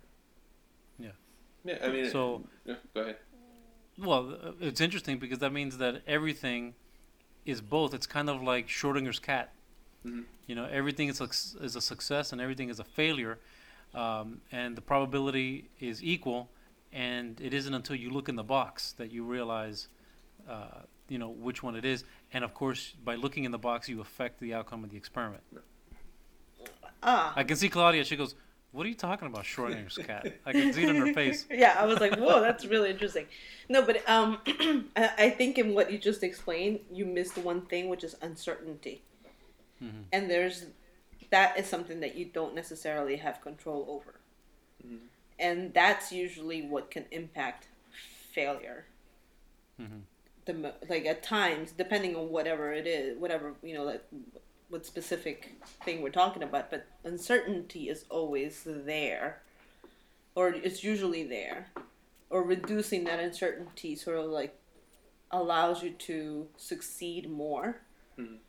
Yeah. 0.97 1.09
Yeah, 1.65 1.77
I 1.83 1.87
mean. 1.89 2.09
So- 2.09 2.43
yeah, 2.65 2.75
go 2.93 3.01
ahead. 3.01 3.17
Well, 3.97 4.23
uh, 4.41 4.51
it's 4.59 4.81
interesting 4.81 5.17
because 5.19 5.39
that 5.39 5.51
means 5.53 5.77
that 5.77 6.01
everything 6.07 6.75
is 7.45 7.59
both. 7.61 7.93
It's 7.93 8.07
kind 8.07 8.29
of 8.29 8.41
like 8.41 8.67
Schrodinger's 8.67 9.19
cat. 9.19 9.53
Mhm. 10.05 10.23
You 10.47 10.55
know, 10.55 10.65
everything 10.65 11.09
is 11.09 11.19
a, 11.21 11.25
is 11.65 11.75
a 11.75 11.81
success 11.81 12.31
and 12.31 12.39
everything 12.41 12.69
is 12.69 12.79
a 12.79 12.83
failure, 12.83 13.37
um, 13.93 14.41
and 14.51 14.75
the 14.75 14.81
probability 14.81 15.69
is 15.79 16.01
equal. 16.03 16.49
And 16.91 17.39
it 17.41 17.53
isn't 17.53 17.73
until 17.73 17.95
you 17.95 18.09
look 18.11 18.29
in 18.29 18.35
the 18.35 18.43
box 18.43 18.93
that 18.93 19.11
you 19.11 19.23
realize, 19.25 19.87
uh, 20.47 20.81
you 21.09 21.17
know, 21.17 21.29
which 21.29 21.61
one 21.63 21.75
it 21.75 21.85
is. 21.85 22.03
And 22.33 22.43
of 22.43 22.53
course, 22.53 22.93
by 23.03 23.15
looking 23.15 23.43
in 23.45 23.51
the 23.51 23.57
box, 23.69 23.89
you 23.89 23.99
affect 24.01 24.39
the 24.39 24.53
outcome 24.53 24.83
of 24.83 24.89
the 24.91 24.97
experiment. 24.97 25.43
Ah. 27.03 27.33
I 27.35 27.43
can 27.43 27.55
see 27.55 27.69
Claudia. 27.69 28.03
She 28.03 28.15
goes, 28.15 28.35
"What 28.71 28.85
are 28.85 28.89
you 28.89 28.95
talking 28.95 29.27
about, 29.27 29.43
Schrodinger's 29.43 29.97
cat?" 29.97 30.27
I 30.45 30.51
can 30.51 30.73
see 30.73 30.83
it 30.83 30.89
in 30.89 30.95
her 30.95 31.13
face. 31.13 31.45
yeah, 31.51 31.75
I 31.77 31.85
was 31.85 31.99
like, 31.99 32.15
whoa, 32.17 32.41
that's 32.41 32.65
really 32.65 32.89
interesting. 32.89 33.27
No, 33.69 33.81
but 33.81 34.07
um, 34.09 34.39
I 34.95 35.11
I 35.17 35.29
think 35.29 35.57
in 35.57 35.73
what 35.73 35.91
you 35.91 35.97
just 35.97 36.23
explained, 36.23 36.79
you 36.91 37.05
missed 37.05 37.37
one 37.37 37.61
thing, 37.65 37.89
which 37.89 38.03
is 38.03 38.15
uncertainty. 38.21 39.01
Mhm. 39.81 40.05
And 40.11 40.29
there's 40.29 40.65
that 41.29 41.57
is 41.57 41.67
something 41.67 41.99
that 41.99 42.15
you 42.15 42.25
don't 42.25 42.53
necessarily 42.55 43.17
have 43.17 43.41
control 43.41 43.85
over. 43.89 44.19
Mhm. 44.85 44.99
And 45.39 45.73
that's 45.73 46.11
usually 46.11 46.61
what 46.61 46.91
can 46.91 47.05
impact 47.11 47.67
failure. 48.31 48.85
Mhm. 49.81 50.01
The 50.45 50.73
like 50.89 51.05
at 51.05 51.23
times, 51.23 51.71
depending 51.71 52.15
on 52.15 52.29
whatever 52.29 52.71
it 52.73 52.85
is, 52.85 53.17
whatever 53.17 53.55
you 53.63 53.73
know, 53.73 53.85
that 53.85 54.05
what 54.73 54.87
specific 54.87 55.53
thing 55.85 56.01
we're 56.01 56.09
talking 56.09 56.41
about, 56.41 56.71
but 56.71 56.87
uncertainty 57.03 57.89
is 57.89 58.05
always 58.09 58.63
there, 58.65 59.43
or 60.33 60.49
it's 60.49 60.83
usually 60.83 61.23
there, 61.23 61.71
or 62.31 62.41
reducing 62.41 63.03
that 63.03 63.19
uncertainty 63.19 63.95
sort 63.95 64.17
of 64.17 64.25
like 64.25 64.59
allows 65.29 65.83
you 65.83 65.91
to 65.91 66.49
succeed 66.57 67.29
more, 67.29 67.81
Mhm. 68.17 68.39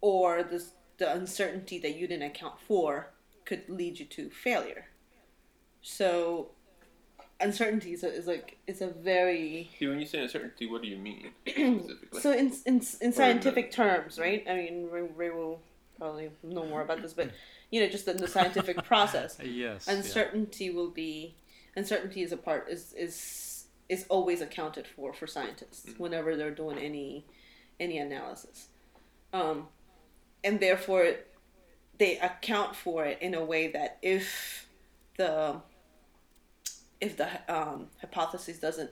or 0.00 0.42
this 0.42 0.72
the 0.96 1.12
uncertainty 1.12 1.78
that 1.78 1.94
you 1.94 2.08
didn't 2.08 2.24
account 2.30 2.58
for 2.60 3.12
could 3.44 3.68
lead 3.68 4.00
you 4.00 4.06
to 4.06 4.30
failure. 4.30 4.88
So, 5.82 6.56
uncertainty 7.40 7.92
is, 7.92 8.02
a, 8.04 8.08
is 8.12 8.26
like 8.26 8.58
it's 8.66 8.80
a 8.80 8.88
very 8.88 9.70
See, 9.78 9.86
when 9.86 10.00
you 10.00 10.06
say 10.06 10.20
uncertainty, 10.20 10.66
what 10.66 10.82
do 10.82 10.88
you 10.88 10.96
mean 10.98 11.30
specifically? 11.48 12.20
so 12.20 12.32
in 12.32 12.52
in, 12.66 12.82
in 13.00 13.12
scientific 13.12 13.70
terms, 13.72 14.18
right? 14.18 14.44
I 14.48 14.54
mean, 14.56 14.88
Ray, 14.90 15.02
Ray 15.14 15.30
will 15.30 15.60
probably 15.98 16.30
know 16.42 16.64
more 16.66 16.82
about 16.82 17.02
this, 17.02 17.12
but 17.12 17.30
you 17.70 17.80
know, 17.80 17.88
just 17.88 18.08
in 18.08 18.16
the 18.16 18.28
scientific 18.28 18.82
process, 18.84 19.38
Yes. 19.44 19.86
yeah. 19.88 19.94
uncertainty 19.94 20.70
will 20.70 20.90
be 20.90 21.34
uncertainty 21.76 22.22
is 22.22 22.32
a 22.32 22.36
part 22.36 22.68
is 22.68 22.92
is 22.94 23.66
is 23.88 24.04
always 24.08 24.40
accounted 24.40 24.86
for 24.86 25.12
for 25.12 25.26
scientists 25.26 25.90
whenever 25.98 26.36
they're 26.36 26.50
doing 26.50 26.78
any 26.78 27.24
any 27.80 27.98
analysis, 27.98 28.68
um, 29.32 29.68
and 30.42 30.58
therefore 30.60 31.14
they 31.98 32.18
account 32.18 32.74
for 32.76 33.04
it 33.04 33.18
in 33.20 33.34
a 33.34 33.44
way 33.44 33.68
that 33.68 33.98
if 34.02 34.66
the 35.16 35.60
if 37.00 37.16
the 37.16 37.28
um, 37.48 37.86
hypothesis 38.00 38.58
doesn't 38.58 38.90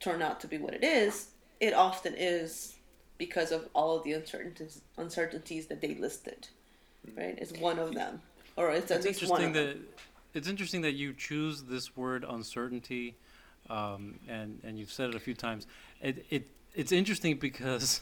turn 0.00 0.22
out 0.22 0.40
to 0.40 0.46
be 0.46 0.58
what 0.58 0.74
it 0.74 0.84
is, 0.84 1.28
it 1.60 1.74
often 1.74 2.14
is 2.16 2.76
because 3.18 3.50
of 3.50 3.68
all 3.74 3.96
of 3.96 4.04
the 4.04 4.12
uncertainties 4.12 4.80
uncertainties 4.96 5.66
that 5.66 5.80
they 5.80 5.94
listed. 5.94 6.48
Right? 7.16 7.36
It's 7.38 7.52
one 7.52 7.78
of 7.78 7.94
them. 7.94 8.22
Or 8.56 8.70
it's 8.70 8.90
at 8.90 8.98
It's 8.98 9.06
least 9.06 9.30
one 9.30 9.42
interesting 9.42 9.48
of 9.48 9.54
them. 9.54 9.86
that 9.86 10.38
it's 10.38 10.48
interesting 10.48 10.82
that 10.82 10.92
you 10.94 11.12
choose 11.14 11.62
this 11.62 11.96
word 11.96 12.24
uncertainty, 12.28 13.16
um, 13.70 14.18
and 14.28 14.60
and 14.62 14.78
you've 14.78 14.92
said 14.92 15.08
it 15.10 15.14
a 15.14 15.20
few 15.20 15.34
times. 15.34 15.66
It 16.00 16.26
it 16.30 16.48
it's 16.74 16.92
interesting 16.92 17.36
because 17.38 18.00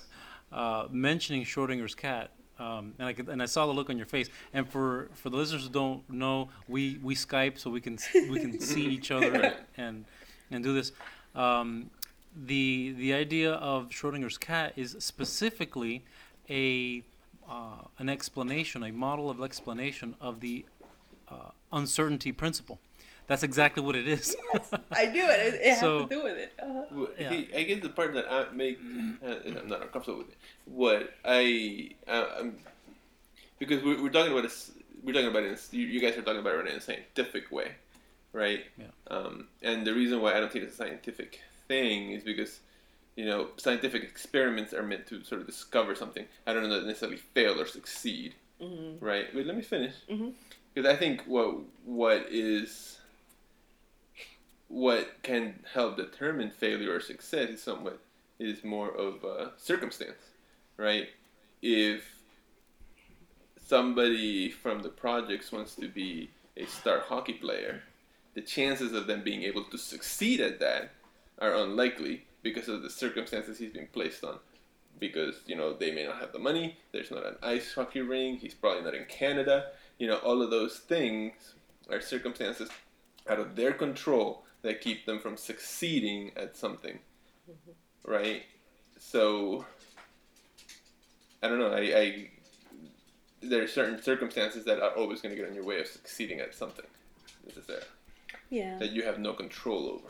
uh, 0.52 0.86
mentioning 0.90 1.44
Schrodinger's 1.44 1.94
cat. 1.94 2.30
Um, 2.58 2.94
and 2.98 3.08
I 3.08 3.12
could, 3.12 3.28
and 3.28 3.42
I 3.42 3.46
saw 3.46 3.66
the 3.66 3.72
look 3.72 3.90
on 3.90 3.96
your 3.96 4.06
face. 4.06 4.28
And 4.52 4.68
for, 4.68 5.10
for 5.14 5.28
the 5.30 5.36
listeners 5.36 5.64
who 5.64 5.70
don't 5.70 6.08
know, 6.08 6.48
we, 6.68 6.98
we 7.02 7.14
Skype 7.14 7.58
so 7.58 7.70
we 7.70 7.80
can 7.80 7.98
we 8.30 8.40
can 8.40 8.60
see 8.60 8.86
each 8.96 9.10
other 9.10 9.54
and 9.76 10.04
and 10.50 10.64
do 10.64 10.74
this. 10.74 10.92
Um, 11.34 11.90
the 12.46 12.94
the 12.96 13.14
idea 13.14 13.52
of 13.52 13.90
Schrodinger's 13.90 14.38
cat 14.38 14.72
is 14.76 14.96
specifically 14.98 16.04
a 16.48 17.02
uh, 17.48 17.84
an 17.98 18.08
explanation, 18.08 18.82
a 18.82 18.92
model 18.92 19.30
of 19.30 19.42
explanation 19.42 20.14
of 20.20 20.40
the 20.40 20.64
uh, 21.28 21.50
uncertainty 21.72 22.32
principle. 22.32 22.78
That's 23.26 23.42
exactly 23.42 23.82
what 23.82 23.96
it 23.96 24.06
is. 24.06 24.36
I 24.92 25.06
knew 25.14 25.24
it. 25.28 25.54
It, 25.54 25.60
it 25.62 25.78
So- 25.78 26.00
had 26.00 26.10
to 26.10 26.14
do 26.16 26.22
with 26.24 26.36
it. 26.38 26.52
Uh-huh. 26.62 26.82
Well, 26.92 27.08
Yeah. 27.18 27.30
see, 27.30 27.48
I 27.56 27.62
guess 27.64 27.82
the 27.82 27.88
part 27.88 28.14
that 28.14 28.26
I 28.30 28.52
make, 28.52 28.78
uh, 29.26 29.34
I'm 29.60 29.68
not 29.68 29.82
uncomfortable 29.82 30.18
with 30.18 30.28
it. 30.28 30.36
What 30.66 31.12
I, 31.24 31.90
uh, 32.06 32.26
I'm, 32.38 32.56
because 33.58 33.82
we're, 33.82 34.00
we're 34.02 34.10
talking 34.10 34.32
about 34.32 34.42
this, 34.44 34.70
we're 35.02 35.12
talking 35.12 35.28
about 35.28 35.42
it. 35.42 35.50
In, 35.72 35.78
you, 35.80 35.86
you 35.86 36.00
guys 36.00 36.16
are 36.16 36.22
talking 36.22 36.40
about 36.40 36.54
it 36.54 36.68
in 36.68 36.76
a 36.76 36.80
scientific 36.80 37.50
way, 37.50 37.72
right? 38.32 38.64
Yeah. 38.78 38.86
Um, 39.10 39.48
and 39.62 39.86
the 39.86 39.94
reason 39.94 40.20
why 40.20 40.36
I 40.36 40.40
don't 40.40 40.52
think 40.52 40.64
it's 40.64 40.74
a 40.74 40.76
scientific 40.76 41.40
thing 41.66 42.12
is 42.12 42.22
because, 42.22 42.60
you 43.16 43.24
know, 43.24 43.48
scientific 43.56 44.02
experiments 44.04 44.72
are 44.72 44.82
meant 44.84 45.06
to 45.08 45.24
sort 45.24 45.40
of 45.40 45.46
discover 45.48 45.94
something. 45.96 46.26
I 46.46 46.52
don't 46.52 46.62
know 46.62 46.78
that 46.78 46.86
necessarily 46.86 47.16
fail 47.18 47.60
or 47.60 47.66
succeed, 47.66 48.34
Mhm. 48.62 48.98
right? 49.00 49.34
Wait, 49.34 49.46
let 49.46 49.56
me 49.56 49.62
finish. 49.62 49.94
Mhm. 50.08 50.32
Because 50.74 50.88
I 50.88 50.96
think 50.96 51.22
what 51.26 51.56
what 51.84 52.26
is 52.30 52.95
what 54.68 55.22
can 55.22 55.60
help 55.72 55.96
determine 55.96 56.50
failure 56.50 56.94
or 56.94 57.00
success 57.00 57.50
is 57.50 57.62
somewhat 57.62 58.00
is 58.38 58.64
more 58.64 58.90
of 58.90 59.24
a 59.24 59.52
circumstance, 59.56 60.30
right? 60.76 61.08
If 61.62 62.04
somebody 63.64 64.50
from 64.50 64.82
the 64.82 64.88
projects 64.88 65.52
wants 65.52 65.74
to 65.76 65.88
be 65.88 66.30
a 66.56 66.66
star 66.66 67.00
hockey 67.00 67.34
player, 67.34 67.82
the 68.34 68.42
chances 68.42 68.92
of 68.92 69.06
them 69.06 69.22
being 69.22 69.42
able 69.42 69.64
to 69.64 69.78
succeed 69.78 70.40
at 70.40 70.60
that 70.60 70.90
are 71.38 71.54
unlikely 71.54 72.24
because 72.42 72.68
of 72.68 72.82
the 72.82 72.90
circumstances 72.90 73.58
he's 73.58 73.72
been 73.72 73.88
placed 73.92 74.24
on. 74.24 74.38
Because 74.98 75.40
you 75.46 75.56
know 75.56 75.74
they 75.74 75.90
may 75.90 76.06
not 76.06 76.20
have 76.20 76.32
the 76.32 76.38
money. 76.38 76.76
There's 76.92 77.10
not 77.10 77.26
an 77.26 77.36
ice 77.42 77.74
hockey 77.74 78.00
rink. 78.00 78.40
He's 78.40 78.54
probably 78.54 78.82
not 78.82 78.94
in 78.94 79.04
Canada. 79.04 79.66
You 79.98 80.06
know 80.06 80.16
all 80.18 80.40
of 80.40 80.50
those 80.50 80.78
things 80.78 81.54
are 81.90 82.00
circumstances 82.00 82.70
out 83.28 83.38
of 83.38 83.56
their 83.56 83.72
control 83.72 84.45
that 84.66 84.80
keep 84.80 85.06
them 85.06 85.18
from 85.20 85.36
succeeding 85.36 86.32
at 86.36 86.56
something, 86.56 86.98
right? 88.04 88.42
So 88.98 89.64
I 91.42 91.48
don't 91.48 91.58
know. 91.58 91.72
I, 91.72 91.80
I 91.98 92.30
there 93.42 93.62
are 93.62 93.68
certain 93.68 94.02
circumstances 94.02 94.64
that 94.64 94.80
are 94.80 94.90
always 94.90 95.20
going 95.22 95.34
to 95.34 95.40
get 95.40 95.48
in 95.48 95.54
your 95.54 95.64
way 95.64 95.80
of 95.80 95.86
succeeding 95.86 96.40
at 96.40 96.54
something. 96.54 96.84
This 97.46 97.56
is 97.56 97.66
there 97.66 97.84
Yeah. 98.50 98.76
that 98.78 98.90
you 98.90 99.04
have 99.04 99.18
no 99.20 99.32
control 99.34 99.88
over. 99.88 100.08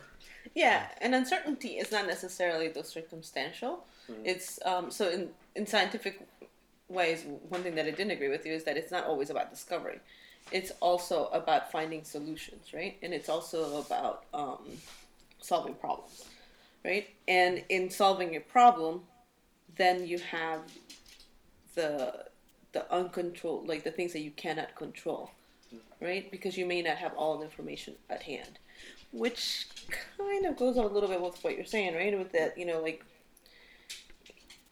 Yeah, 0.54 0.86
and 1.02 1.14
uncertainty 1.14 1.76
is 1.76 1.90
not 1.92 2.06
necessarily 2.06 2.68
the 2.68 2.82
circumstantial. 2.82 3.84
It's 4.24 4.58
um, 4.64 4.90
so 4.90 5.08
in 5.10 5.30
in 5.54 5.66
scientific 5.66 6.20
ways. 6.88 7.24
One 7.48 7.62
thing 7.62 7.74
that 7.74 7.86
I 7.86 7.90
didn't 7.90 8.12
agree 8.12 8.28
with 8.28 8.46
you 8.46 8.52
is 8.52 8.64
that 8.64 8.76
it's 8.76 8.92
not 8.92 9.04
always 9.04 9.28
about 9.30 9.50
discovery. 9.50 9.98
It's 10.52 10.72
also 10.80 11.26
about 11.32 11.72
finding 11.72 12.04
solutions, 12.04 12.72
right? 12.72 12.96
And 13.02 13.12
it's 13.12 13.28
also 13.28 13.80
about 13.80 14.24
um, 14.32 14.60
solving 15.40 15.74
problems, 15.74 16.24
right? 16.84 17.08
And 17.26 17.64
in 17.68 17.90
solving 17.90 18.36
a 18.36 18.40
problem, 18.40 19.02
then 19.76 20.06
you 20.06 20.18
have 20.18 20.60
the 21.74 22.26
the 22.72 22.92
uncontrolled, 22.92 23.66
like 23.66 23.84
the 23.84 23.90
things 23.90 24.12
that 24.12 24.20
you 24.20 24.30
cannot 24.32 24.74
control, 24.76 25.30
right? 26.00 26.30
Because 26.30 26.58
you 26.58 26.66
may 26.66 26.82
not 26.82 26.98
have 26.98 27.14
all 27.14 27.38
the 27.38 27.44
information 27.44 27.94
at 28.10 28.22
hand 28.22 28.58
which 29.12 29.66
kind 30.18 30.46
of 30.46 30.56
goes 30.56 30.76
a 30.76 30.82
little 30.82 31.08
bit 31.08 31.20
with 31.20 31.42
what 31.42 31.56
you're 31.56 31.64
saying, 31.64 31.94
right? 31.94 32.16
With 32.16 32.32
that, 32.32 32.56
you 32.58 32.66
know, 32.66 32.80
like 32.80 33.04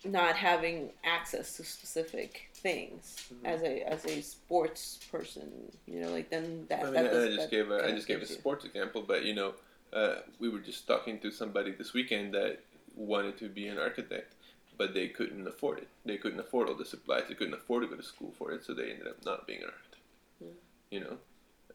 not 0.05 0.37
having 0.37 0.91
access 1.05 1.57
to 1.57 1.65
specific 1.65 2.51
things 2.65 3.29
as 3.45 3.63
a 3.63 3.83
as 3.95 4.05
a 4.07 4.21
sports 4.23 4.99
person, 5.13 5.49
you 5.87 6.01
know, 6.01 6.11
like 6.11 6.31
then 6.31 6.65
that. 6.71 6.81
I 6.81 6.85
mean, 6.85 6.95
that 6.95 7.13
does- 7.13 7.25
I 7.25 7.37
just 7.37 7.41
that 7.43 7.51
gave 7.57 7.71
a, 7.71 7.85
I 7.87 7.91
just 7.93 8.09
gave 8.09 8.17
a 8.17 8.21
gives 8.21 8.31
you- 8.33 8.39
sports 8.39 8.65
example, 8.65 9.03
but 9.07 9.25
you 9.25 9.35
know, 9.35 9.51
uh, 9.93 10.17
we 10.41 10.49
were 10.49 10.59
just 10.71 10.87
talking 10.89 11.21
to 11.21 11.31
somebody 11.31 11.71
this 11.71 11.93
weekend 11.93 12.35
that 12.35 12.61
wanted 12.97 13.37
to 13.39 13.49
be 13.49 13.67
an 13.69 13.79
architect, 13.79 14.33
but 14.79 14.95
they 14.95 15.09
couldn't 15.09 15.47
afford 15.47 15.79
it. 15.79 15.89
They 16.05 16.17
couldn't 16.17 16.41
afford 16.41 16.69
all 16.69 16.75
the 16.75 16.87
supplies. 16.87 17.25
They 17.29 17.35
couldn't 17.35 17.55
afford 17.55 17.83
to 17.83 17.89
go 17.89 17.97
to 17.97 18.03
school 18.03 18.33
for 18.39 18.51
it, 18.53 18.65
so 18.65 18.73
they 18.75 18.91
ended 18.91 19.07
up 19.09 19.25
not 19.25 19.47
being 19.47 19.63
an 19.63 19.71
architect. 19.77 20.03
You 20.91 21.01
know, 21.01 21.17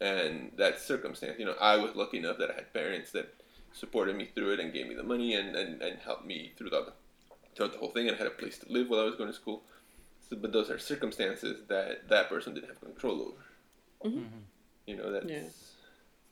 and 0.02 0.52
that 0.58 0.80
circumstance. 0.80 1.38
You 1.40 1.46
know, 1.46 1.56
I 1.60 1.76
was 1.78 1.96
lucky 1.96 2.18
enough 2.18 2.38
that 2.40 2.50
I 2.52 2.56
had 2.56 2.74
parents 2.74 3.12
that 3.12 3.28
supported 3.74 4.16
me 4.16 4.26
through 4.34 4.54
it 4.54 4.60
and 4.60 4.74
gave 4.74 4.88
me 4.88 4.96
the 4.96 5.04
money 5.04 5.36
and, 5.36 5.56
and, 5.56 5.82
and 5.82 6.00
helped 6.00 6.26
me 6.26 6.52
through 6.58 6.72
the 6.72 6.94
throughout 7.56 7.74
the 7.74 7.80
whole 7.80 7.90
thing, 7.92 8.08
and 8.08 8.16
I 8.16 8.18
had 8.18 8.28
a 8.28 8.32
place 8.32 8.58
to 8.60 8.72
live 8.72 8.90
while 8.90 9.02
I 9.02 9.04
was 9.04 9.16
going 9.16 9.30
to 9.30 9.36
school. 9.36 9.62
So, 10.30 10.36
but 10.38 10.52
those 10.52 10.70
are 10.70 10.78
circumstances 10.78 11.64
that 11.68 12.08
that 12.10 12.30
person 12.30 12.54
didn't 12.54 12.70
have 12.70 12.82
control 12.82 13.22
over. 13.22 14.10
Mhm. 14.16 14.44
You 14.86 14.96
know, 14.98 15.12
that's 15.12 15.26
Yeah. 15.26 15.50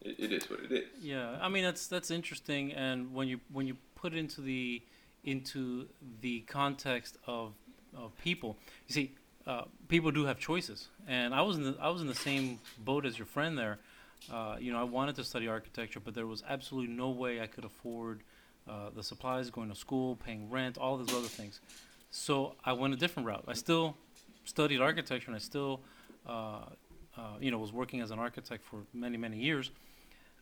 it, 0.01 0.19
it 0.19 0.31
is 0.31 0.49
what 0.49 0.59
it 0.59 0.71
is. 0.71 0.87
Yeah, 1.01 1.37
I 1.41 1.49
mean 1.49 1.63
that's 1.63 1.87
that's 1.87 2.11
interesting, 2.11 2.73
and 2.73 3.13
when 3.13 3.27
you 3.27 3.39
when 3.51 3.67
you 3.67 3.77
put 3.95 4.13
into 4.13 4.41
the 4.41 4.81
into 5.23 5.87
the 6.21 6.41
context 6.41 7.17
of 7.25 7.53
of 7.95 8.15
people, 8.23 8.57
you 8.87 8.93
see, 8.93 9.15
uh, 9.47 9.65
people 9.87 10.11
do 10.11 10.25
have 10.25 10.39
choices, 10.39 10.89
and 11.07 11.33
I 11.33 11.41
was 11.41 11.57
in 11.57 11.63
the 11.63 11.77
I 11.81 11.89
was 11.89 12.01
in 12.01 12.07
the 12.07 12.15
same 12.15 12.59
boat 12.77 13.05
as 13.05 13.17
your 13.17 13.25
friend 13.25 13.57
there. 13.57 13.79
Uh, 14.31 14.57
you 14.59 14.71
know, 14.71 14.79
I 14.79 14.83
wanted 14.83 15.15
to 15.15 15.23
study 15.23 15.47
architecture, 15.47 15.99
but 15.99 16.13
there 16.13 16.27
was 16.27 16.43
absolutely 16.47 16.93
no 16.93 17.09
way 17.09 17.41
I 17.41 17.47
could 17.47 17.63
afford 17.65 18.21
uh, 18.67 18.89
the 18.89 19.03
supplies, 19.03 19.49
going 19.49 19.69
to 19.69 19.75
school, 19.75 20.15
paying 20.17 20.49
rent, 20.49 20.77
all 20.77 20.97
those 20.97 21.13
other 21.13 21.27
things. 21.29 21.61
So 22.11 22.55
I 22.63 22.73
went 22.73 22.93
a 22.93 22.97
different 22.97 23.27
route. 23.27 23.43
I 23.47 23.53
still 23.53 23.95
studied 24.45 24.81
architecture, 24.81 25.27
and 25.27 25.35
I 25.35 25.39
still, 25.39 25.81
uh, 26.27 26.61
uh, 27.17 27.21
you 27.39 27.51
know, 27.51 27.57
was 27.57 27.73
working 27.73 28.01
as 28.01 28.11
an 28.11 28.19
architect 28.19 28.63
for 28.63 28.79
many 28.93 29.17
many 29.17 29.37
years. 29.37 29.71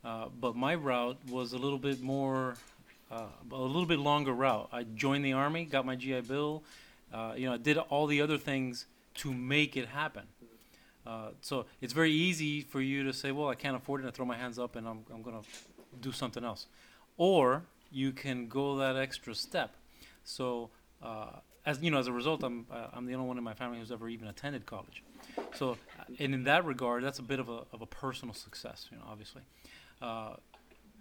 Uh, 0.03 0.27
but 0.39 0.55
my 0.55 0.75
route 0.75 1.17
was 1.29 1.53
a 1.53 1.57
little 1.57 1.79
bit 1.79 2.01
more, 2.01 2.55
uh, 3.11 3.25
a 3.51 3.55
little 3.55 3.87
bit 3.87 3.99
longer 3.99 4.33
route. 4.33 4.69
I 4.71 4.83
joined 4.83 5.25
the 5.25 5.33
army, 5.33 5.65
got 5.65 5.85
my 5.85 5.95
GI 5.95 6.21
Bill. 6.21 6.63
Uh, 7.11 7.33
you 7.35 7.47
know, 7.47 7.53
I 7.53 7.57
did 7.57 7.77
all 7.77 8.05
the 8.05 8.21
other 8.21 8.37
things 8.37 8.85
to 9.15 9.33
make 9.33 9.75
it 9.75 9.87
happen. 9.87 10.23
Uh, 11.07 11.29
so 11.41 11.65
it's 11.81 11.93
very 11.93 12.11
easy 12.11 12.61
for 12.61 12.81
you 12.81 13.03
to 13.03 13.13
say, 13.13 13.31
"Well, 13.31 13.49
I 13.49 13.55
can't 13.55 13.75
afford 13.75 14.01
it," 14.01 14.05
and 14.05 14.13
throw 14.13 14.25
my 14.25 14.37
hands 14.37 14.59
up, 14.59 14.75
and 14.75 14.87
I'm 14.87 15.05
I'm 15.13 15.21
gonna 15.21 15.41
do 16.01 16.11
something 16.11 16.43
else. 16.43 16.67
Or 17.17 17.63
you 17.91 18.11
can 18.11 18.47
go 18.47 18.77
that 18.77 18.95
extra 18.95 19.33
step. 19.33 19.75
So 20.23 20.69
uh, 21.01 21.39
as 21.65 21.81
you 21.81 21.89
know, 21.91 21.97
as 21.97 22.07
a 22.07 22.11
result, 22.11 22.43
I'm 22.43 22.65
uh, 22.71 22.87
I'm 22.93 23.05
the 23.05 23.15
only 23.15 23.27
one 23.27 23.37
in 23.37 23.43
my 23.43 23.53
family 23.53 23.79
who's 23.79 23.91
ever 23.91 24.07
even 24.07 24.27
attended 24.27 24.65
college. 24.65 25.03
So, 25.55 25.77
and 26.19 26.33
in 26.33 26.43
that 26.43 26.65
regard, 26.65 27.03
that's 27.03 27.19
a 27.19 27.23
bit 27.23 27.39
of 27.39 27.49
a 27.49 27.63
of 27.73 27.81
a 27.81 27.85
personal 27.85 28.33
success, 28.33 28.87
you 28.91 28.97
know, 28.97 29.03
obviously. 29.07 29.41
Uh, 30.01 30.35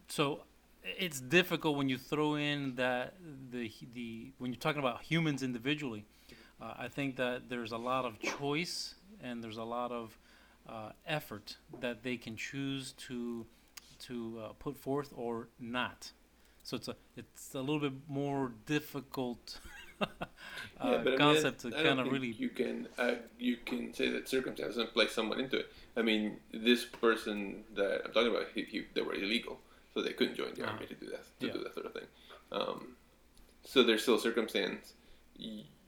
so 0.09 0.41
it's 0.85 1.21
difficult 1.21 1.77
when 1.77 1.89
you 1.89 1.99
throw 1.99 2.35
in 2.37 2.75
that 2.77 3.15
the 3.51 3.71
the 3.95 4.33
when 4.39 4.53
you're 4.53 4.61
talking 4.61 4.81
about 4.81 5.03
humans 5.03 5.43
individually. 5.43 6.05
Uh, 6.61 6.75
I 6.79 6.89
think 6.89 7.17
that 7.17 7.49
there's 7.49 7.73
a 7.73 7.77
lot 7.77 8.05
of 8.05 8.21
choice 8.21 8.95
and 9.23 9.43
there's 9.43 9.57
a 9.57 9.65
lot 9.65 9.91
of 9.91 10.17
uh, 10.69 10.91
effort 11.07 11.57
that 11.81 12.03
they 12.03 12.17
can 12.17 12.37
choose 12.37 12.93
to 12.93 13.45
to 14.07 14.41
uh, 14.43 14.49
put 14.59 14.77
forth 14.77 15.13
or 15.17 15.49
not. 15.59 16.13
So 16.63 16.77
it's 16.77 16.89
a 16.89 16.97
it's 17.17 17.55
a 17.55 17.61
little 17.61 17.81
bit 17.81 17.93
more 18.09 18.53
difficult 18.67 19.59
uh, 20.81 20.99
but 20.99 20.99
I 20.99 21.05
mean, 21.05 21.19
concept 21.19 21.65
I 21.67 21.71
to 21.71 21.77
don't 21.77 21.85
kind 21.85 22.01
of 22.01 22.05
think 22.07 22.13
really 22.13 22.29
You 22.33 22.49
can 22.49 22.89
uh, 22.99 23.15
you 23.39 23.57
can 23.65 23.93
say 23.95 24.09
that 24.11 24.29
circumstances 24.29 24.77
and 24.79 24.89
place 24.93 25.13
someone 25.13 25.41
into 25.41 25.57
it. 25.59 25.73
I 25.97 26.03
mean, 26.03 26.39
this 26.53 26.85
person 26.85 27.65
that 27.75 28.03
I'm 28.05 28.13
talking 28.13 28.31
about, 28.31 28.47
he, 28.55 28.63
he, 28.65 28.83
they 28.95 29.03
were 29.03 29.15
illegal, 29.15 29.61
so 29.93 30.03
they 30.03 30.13
couldn't 30.13 30.37
join 30.37 30.55
the 30.55 30.63
Uh-huh. 30.65 30.73
army 30.73 30.87
to 30.87 30.95
do 30.95 31.07
that 31.07 31.25
to 31.41 31.47
Yeah. 31.47 31.53
do 31.53 31.63
that 31.65 31.75
sort 31.75 31.87
of 31.87 31.93
thing. 31.93 32.07
Um, 32.53 32.97
so 33.65 33.83
there's 33.83 34.03
still 34.03 34.19
circumstance. 34.19 34.95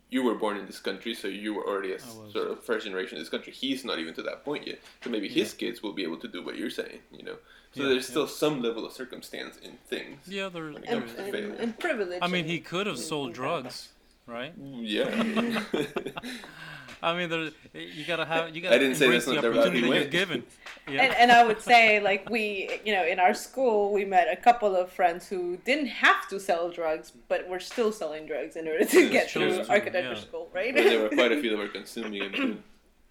You 0.09 0.23
were 0.23 0.37
born 0.37 0.57
in 0.57 0.67
this 0.67 0.79
country, 0.79 1.15
so 1.15 1.27
you 1.27 1.53
were 1.53 1.67
already 1.67 1.93
a 1.93 1.99
sort 1.99 2.49
of 2.49 2.63
first 2.65 2.87
generation 2.87 3.17
in 3.19 3.23
this 3.23 3.29
country. 3.29 3.53
He's 3.53 3.85
not 3.85 3.99
even 3.99 4.15
to 4.15 4.23
that 4.23 4.45
point 4.45 4.65
yet, 4.67 4.79
so 5.03 5.11
maybe 5.11 5.29
his 5.29 5.53
kids 5.53 5.83
will 5.83 5.93
be 5.93 6.05
able 6.05 6.19
to 6.19 6.29
do 6.29 6.45
what 6.45 6.57
you're 6.57 6.71
saying. 6.71 7.01
You 7.13 7.25
know, 7.25 7.37
so 7.73 7.83
Yeah, 7.83 7.89
there's 7.89 8.05
yeah. 8.05 8.11
still 8.11 8.29
some 8.29 8.63
level 8.63 8.87
of 8.87 8.93
circumstance 8.93 9.57
in 9.57 9.73
things. 9.89 10.29
Yeah, 10.29 10.49
there. 10.49 10.67
When 10.67 10.85
it 10.85 10.89
and, 10.89 11.09
to 11.09 11.23
and, 11.23 11.33
failure. 11.33 11.57
and 11.59 11.79
privilege. 11.79 12.21
I 12.23 12.29
mean, 12.29 12.45
he 12.45 12.61
could 12.61 12.87
have 12.87 12.99
sold 12.99 13.31
things 13.35 13.39
like 13.41 13.63
drugs, 13.65 13.89
right? 14.27 14.53
Yeah. 14.57 15.63
I 17.03 17.15
mean, 17.17 17.29
there, 17.29 17.51
you 17.75 18.05
gotta 18.07 18.25
have 18.25 18.55
you 18.57 18.63
gotta 18.63 18.77
I 18.77 18.79
didn't 18.79 18.97
say 18.97 19.05
embrace 19.05 19.27
that's 19.27 19.27
the 19.27 19.35
not 19.35 19.43
the 19.43 19.61
opportunity 19.61 19.81
he 19.81 19.87
you're 19.87 19.95
went. 20.01 20.11
given. 20.11 20.43
Yeah. 20.89 21.03
And, 21.05 21.15
and 21.17 21.33
I 21.33 21.45
would 21.45 21.61
say, 21.61 22.01
like, 22.01 22.31
we, 22.31 22.81
you 22.85 22.93
know, 22.95 23.05
in 23.05 23.19
our 23.19 23.35
school, 23.35 23.93
we 23.93 24.05
met 24.05 24.29
a 24.33 24.37
couple 24.37 24.75
of 24.77 24.91
friends 24.91 25.29
who 25.29 25.57
didn't 25.65 25.89
have 25.89 26.29
to 26.29 26.39
sell 26.41 26.71
drugs, 26.71 27.13
but 27.29 27.47
were 27.49 27.59
still 27.61 27.93
selling 27.93 28.27
drugs 28.27 28.57
in 28.57 28.67
order 28.69 28.85
to 28.85 29.03
Yeah, 29.03 29.09
get 29.09 29.31
through 29.31 29.51
to, 29.65 29.69
architecture 29.69 30.13
yeah. 30.15 30.21
school, 30.21 30.49
right? 30.55 30.75
But 30.75 30.85
there 30.85 31.01
were 31.03 31.09
quite 31.11 31.33
a 31.33 31.41
few 31.41 31.51
that 31.51 31.59
were 31.59 31.69
consuming 31.69 32.21
them 32.21 32.33
too. 32.33 32.63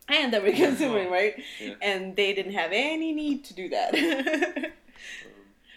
and 0.08 0.34
that 0.34 0.42
were 0.42 0.52
consuming, 0.52 1.12
right? 1.12 1.36
Yeah. 1.62 1.74
And 1.82 2.16
they 2.16 2.34
didn't 2.34 2.54
have 2.54 2.72
any 2.74 3.14
need 3.14 3.44
to 3.46 3.54
do 3.54 3.70
that. 3.70 3.94
Um, 3.94 4.72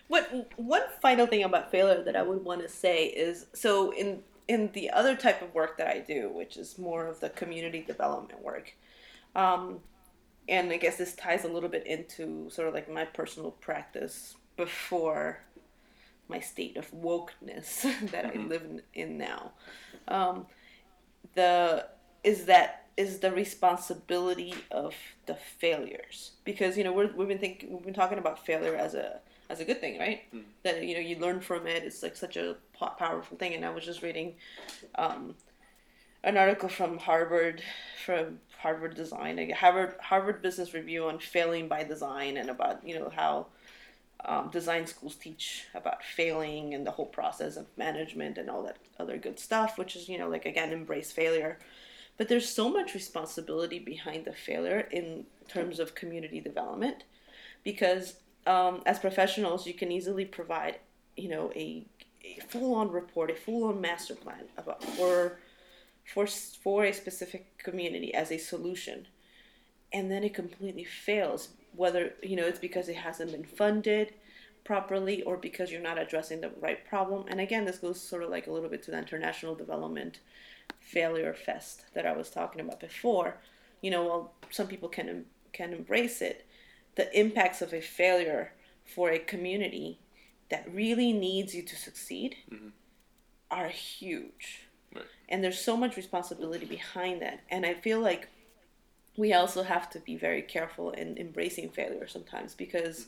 what 0.09 0.49
one 0.57 0.83
final 1.03 1.27
thing 1.27 1.43
about 1.43 1.71
failure 1.71 2.03
that 2.03 2.17
I 2.17 2.23
would 2.23 2.43
want 2.45 2.63
to 2.63 2.69
say 2.69 3.07
is 3.07 3.47
so 3.53 3.93
in 3.93 4.23
in 4.49 4.71
the 4.73 4.91
other 4.91 5.17
type 5.17 5.43
of 5.43 5.55
work 5.55 5.79
that 5.79 5.89
I 5.89 6.01
do, 6.01 6.31
which 6.31 6.57
is 6.57 6.79
more 6.79 7.07
of 7.07 7.21
the 7.21 7.31
community 7.31 7.83
development 7.83 8.43
work, 8.43 8.75
um, 9.37 9.81
and 10.49 10.73
I 10.73 10.79
guess 10.79 10.97
this 10.97 11.15
ties 11.15 11.45
a 11.45 11.49
little 11.49 11.69
bit 11.69 11.87
into 11.87 12.51
sort 12.51 12.69
of 12.69 12.75
like 12.75 12.91
my 12.93 13.05
personal 13.07 13.53
practice 13.53 14.37
before 14.57 15.41
my 16.29 16.41
state 16.41 16.77
of 16.77 16.91
wokeness 16.93 17.83
that 18.11 18.27
I 18.27 18.31
Mhm. 18.31 18.49
live 18.49 18.63
in, 18.63 18.83
in 18.95 19.19
now. 19.19 19.53
Um, 20.09 20.47
the 21.35 21.87
is 22.25 22.47
that 22.47 22.87
is 22.97 23.21
the 23.21 23.31
responsibility 23.31 24.55
of 24.71 24.95
the 25.27 25.35
failures 25.35 26.33
because 26.45 26.77
you 26.77 26.85
know 26.85 26.93
we're, 26.93 27.13
we've 27.15 27.29
been 27.29 27.39
thinking 27.39 27.73
we've 27.73 27.85
been 27.85 27.95
talking 27.95 28.19
about 28.19 28.45
failure 28.45 28.75
as 28.75 28.95
a 28.95 29.21
as 29.51 29.61
a 29.61 29.65
good 29.65 29.81
thing 29.81 29.99
right 29.99 30.23
Mm. 30.35 30.45
that 30.65 30.83
you 30.85 30.95
know 30.95 31.01
you 31.01 31.19
learn 31.19 31.41
from 31.41 31.67
it 31.67 31.85
it's 31.85 32.03
like 32.03 32.17
such 32.17 32.37
a 32.37 32.57
powerful 32.87 33.37
thing 33.37 33.55
and 33.55 33.65
i 33.65 33.71
was 33.71 33.85
just 33.85 34.03
reading 34.03 34.35
um, 34.97 35.35
an 36.25 36.37
article 36.37 36.69
from 36.69 36.99
harvard 36.99 37.63
from 38.05 38.39
harvard 38.61 38.95
design 38.95 39.51
harvard 39.51 39.95
harvard 40.01 40.43
business 40.43 40.75
review 40.75 41.07
on 41.07 41.19
failing 41.19 41.69
by 41.69 41.85
design 41.85 42.37
and 42.37 42.51
about 42.51 42.87
you 42.87 42.99
know 42.99 43.11
how 43.15 43.47
um, 44.25 44.51
design 44.51 44.87
schools 44.87 45.15
teach 45.15 45.67
about 45.75 46.03
failing 46.03 46.75
and 46.75 46.87
the 46.87 46.91
whole 46.91 47.07
process 47.07 47.57
of 47.57 47.67
management 47.77 48.37
and 48.37 48.51
all 48.51 48.63
that 48.63 48.77
other 48.99 49.17
good 49.17 49.39
stuff 49.39 49.79
which 49.79 49.95
is 49.95 50.09
you 50.09 50.19
know 50.19 50.29
like 50.29 50.47
again 50.47 50.73
embrace 50.73 51.13
failure. 51.13 51.59
But 52.17 52.29
there's 52.29 52.49
so 52.49 52.69
much 52.69 52.95
responsibility 52.95 53.79
behind 53.79 54.25
the 54.25 54.33
failure 54.33 54.89
in 54.91 55.27
terms 55.47 55.79
of 55.79 55.95
community 55.95 56.41
development 56.41 57.05
because 57.63 58.15
um, 58.45 58.83
as 58.87 58.99
professionals 58.99 59.69
you 59.69 59.75
can 59.75 59.93
easily 59.93 60.25
provide 60.25 60.79
you 61.17 61.29
know 61.29 61.53
a, 61.55 61.87
a 62.37 62.41
full-on 62.49 62.91
report 62.91 63.31
a 63.31 63.35
full-on 63.35 63.81
master 63.81 64.15
plan 64.15 64.45
about 64.57 64.83
for 64.83 65.39
for 66.05 66.27
for 66.27 66.85
a 66.85 66.93
specific 66.93 67.57
community 67.59 68.13
as 68.15 68.31
a 68.31 68.39
solution 68.39 69.07
and 69.93 70.11
then 70.11 70.25
it 70.25 70.35
completely 70.35 70.85
fails 70.85 71.49
whether 71.75 72.15
you 72.23 72.37
know 72.37 72.47
it's 72.47 72.59
because 72.59 72.89
it 72.89 72.97
hasn't 72.97 73.33
been 73.33 73.45
funded 73.45 74.15
properly 74.65 75.23
or 75.23 75.37
because 75.37 75.71
you're 75.71 75.81
not 75.81 75.99
addressing 75.99 76.41
the 76.41 76.51
right 76.61 76.87
problem 76.87 77.25
and 77.29 77.41
again 77.41 77.65
this 77.65 77.79
goes 77.79 78.01
sort 78.01 78.23
of 78.23 78.31
like 78.31 78.47
a 78.47 78.51
little 78.51 78.69
bit 78.69 78.83
to 78.83 78.91
the 78.91 78.99
international 78.99 79.55
development 79.55 80.21
failure 80.81 81.35
fest 81.35 81.85
that 81.95 82.07
I 82.07 82.13
was 82.13 82.31
talking 82.31 82.61
about 82.61 82.81
before. 82.81 83.37
You 83.81 83.91
know, 83.91 84.05
while 84.05 84.33
some 84.51 84.67
people 84.67 84.89
can 84.89 85.27
can 85.53 85.73
embrace 85.73 86.21
it, 86.23 86.47
the 86.97 87.19
impacts 87.19 87.63
of 87.63 87.73
a 87.73 87.81
failure 87.81 88.53
for 88.85 89.11
a 89.11 89.19
community 89.19 89.99
that 90.51 90.73
really 90.73 91.13
needs 91.13 91.55
you 91.55 91.63
to 91.63 91.77
succeed 91.77 92.37
Mhm. 92.51 92.73
are 93.51 93.69
huge. 93.69 94.69
Right. 94.95 95.05
And 95.29 95.45
there's 95.45 95.61
so 95.61 95.77
much 95.77 95.97
responsibility 95.97 96.67
behind 96.67 97.21
that. 97.23 97.41
And 97.51 97.67
I 97.67 97.75
feel 97.75 98.01
like 98.01 98.29
we 99.17 99.33
also 99.33 99.63
have 99.65 99.91
to 99.91 100.01
be 100.01 100.17
very 100.17 100.43
careful 100.43 100.91
in 100.93 101.19
embracing 101.19 101.71
failure 101.71 102.07
sometimes 102.07 102.55
because 102.55 103.07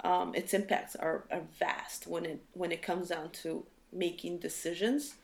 um, 0.00 0.34
its 0.34 0.54
impacts 0.54 0.96
are, 0.96 1.24
are 1.30 1.42
vast 1.58 2.06
when 2.06 2.24
it 2.24 2.42
when 2.54 2.72
it 2.72 2.82
comes 2.82 3.08
down 3.08 3.30
to 3.30 3.64
making 3.92 4.38
decisions 4.38 5.14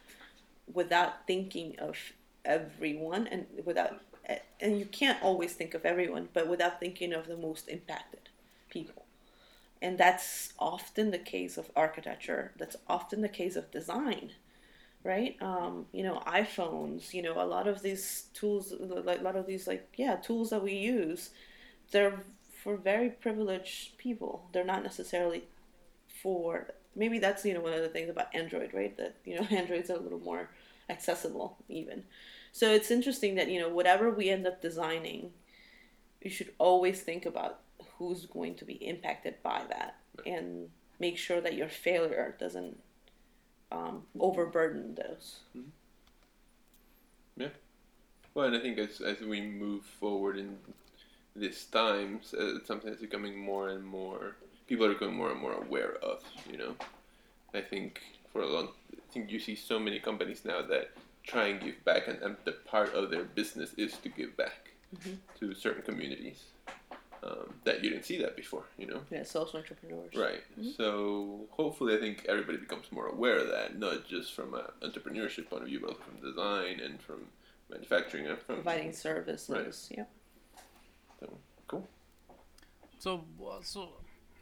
without 0.72 1.26
thinking 1.26 1.76
of 1.78 1.96
everyone 2.44 3.26
and 3.26 3.46
without 3.64 4.00
and 4.60 4.78
you 4.78 4.86
can't 4.86 5.22
always 5.22 5.52
think 5.54 5.74
of 5.74 5.84
everyone 5.84 6.28
but 6.32 6.46
without 6.48 6.78
thinking 6.78 7.12
of 7.12 7.26
the 7.26 7.36
most 7.36 7.68
impacted 7.68 8.28
people 8.70 8.99
and 9.82 9.98
that's 9.98 10.52
often 10.58 11.10
the 11.10 11.18
case 11.18 11.56
of 11.56 11.70
architecture. 11.76 12.52
That's 12.58 12.76
often 12.88 13.22
the 13.22 13.28
case 13.28 13.56
of 13.56 13.70
design 13.70 14.32
right? 15.02 15.36
Um, 15.40 15.86
you 15.92 16.02
know 16.02 16.22
iphones 16.26 17.14
you 17.14 17.22
know 17.22 17.40
a 17.42 17.46
lot 17.46 17.66
of 17.66 17.82
these 17.82 18.24
tools 18.34 18.74
like 18.78 19.20
a 19.20 19.22
lot 19.22 19.36
of 19.36 19.46
these 19.46 19.66
like 19.66 19.88
yeah 19.96 20.16
tools 20.16 20.50
that 20.50 20.62
we 20.62 20.74
use 20.74 21.30
they're 21.90 22.20
for 22.62 22.76
very 22.76 23.10
privileged 23.10 23.96
people. 23.96 24.48
They're 24.52 24.64
not 24.64 24.82
necessarily 24.82 25.44
for 26.22 26.68
maybe 26.94 27.18
that's 27.18 27.44
you 27.44 27.54
know 27.54 27.60
one 27.60 27.72
of 27.72 27.82
the 27.82 27.88
things 27.88 28.10
about 28.10 28.34
android 28.34 28.74
right? 28.74 28.96
That 28.96 29.16
you 29.24 29.36
know 29.36 29.46
androids 29.50 29.90
are 29.90 29.96
a 29.96 30.00
little 30.00 30.20
more 30.20 30.50
accessible 30.88 31.56
even. 31.68 32.04
So 32.52 32.72
it's 32.72 32.90
interesting 32.90 33.36
that 33.36 33.50
you 33.50 33.60
know 33.60 33.68
whatever 33.68 34.10
we 34.10 34.28
end 34.28 34.46
up 34.46 34.60
designing 34.60 35.32
you 36.22 36.30
should 36.30 36.52
always 36.58 37.00
think 37.00 37.26
about 37.26 37.60
who's 38.00 38.24
going 38.24 38.54
to 38.54 38.64
be 38.64 38.72
impacted 38.92 39.34
by 39.42 39.62
that 39.68 39.94
and 40.24 40.70
make 40.98 41.18
sure 41.18 41.40
that 41.42 41.52
your 41.54 41.68
failure 41.68 42.34
doesn't 42.40 42.80
um, 43.70 44.02
overburden 44.18 44.94
those 44.94 45.40
Yeah. 47.36 47.48
Well, 48.34 48.46
and 48.46 48.56
I 48.56 48.60
think 48.60 48.78
as 48.78 49.00
as 49.00 49.20
we 49.20 49.40
move 49.40 49.84
forward 50.00 50.36
in 50.38 50.56
this 51.36 51.64
times, 51.66 52.34
uh, 52.34 52.56
it's 52.56 52.66
something 52.66 52.90
that's 52.90 53.02
becoming 53.02 53.38
more 53.38 53.68
and 53.68 53.84
more. 53.84 54.36
People 54.66 54.86
are 54.86 54.92
becoming 54.94 55.16
more 55.16 55.30
and 55.30 55.40
more 55.40 55.54
aware 55.54 55.94
of. 56.02 56.22
You 56.50 56.58
know, 56.58 56.72
I 57.54 57.60
think 57.60 58.00
for 58.32 58.40
a 58.42 58.46
long, 58.46 58.68
I 58.92 59.12
think 59.12 59.30
you 59.30 59.40
see 59.40 59.54
so 59.56 59.78
many 59.78 59.98
companies 60.00 60.44
now 60.44 60.60
that 60.62 60.90
try 61.22 61.46
and 61.48 61.60
give 61.60 61.78
back, 61.84 62.08
and, 62.08 62.18
and 62.22 62.36
the 62.44 62.52
part 62.52 62.94
of 62.94 63.10
their 63.10 63.24
business 63.24 63.70
is 63.84 63.92
to 64.04 64.08
give 64.08 64.36
back 64.36 64.60
Mhm. 64.96 65.16
to 65.38 65.54
certain 65.54 65.82
communities. 65.90 66.40
Um, 67.22 67.52
that 67.64 67.84
you 67.84 67.90
didn't 67.90 68.06
see 68.06 68.16
that 68.22 68.34
before, 68.34 68.64
you 68.78 68.86
know. 68.86 69.02
yeah 69.10 69.24
social 69.24 69.58
entrepreneurs 69.58 70.14
Right. 70.14 70.40
Mhm. 70.58 70.74
So 70.74 71.46
hopefully, 71.50 71.94
I 71.94 72.00
think 72.00 72.24
everybody 72.26 72.56
becomes 72.56 72.90
more 72.90 73.08
aware 73.08 73.36
of 73.36 73.48
that, 73.48 73.78
not 73.78 74.08
just 74.08 74.32
from 74.32 74.54
an 74.54 74.64
entrepreneurship 74.82 75.50
point 75.50 75.62
of 75.62 75.68
view, 75.68 75.80
but 75.80 75.90
also 75.90 76.00
from 76.00 76.20
design 76.26 76.80
and 76.80 76.98
from 77.02 77.26
manufacturing 77.68 78.26
and 78.26 78.38
from 78.38 78.56
providing 78.56 78.92
services 78.92 79.92
yeah 79.96 80.04
Cool. 81.68 81.86
So, 82.98 83.24
uh, 83.46 83.58
so, 83.62 83.90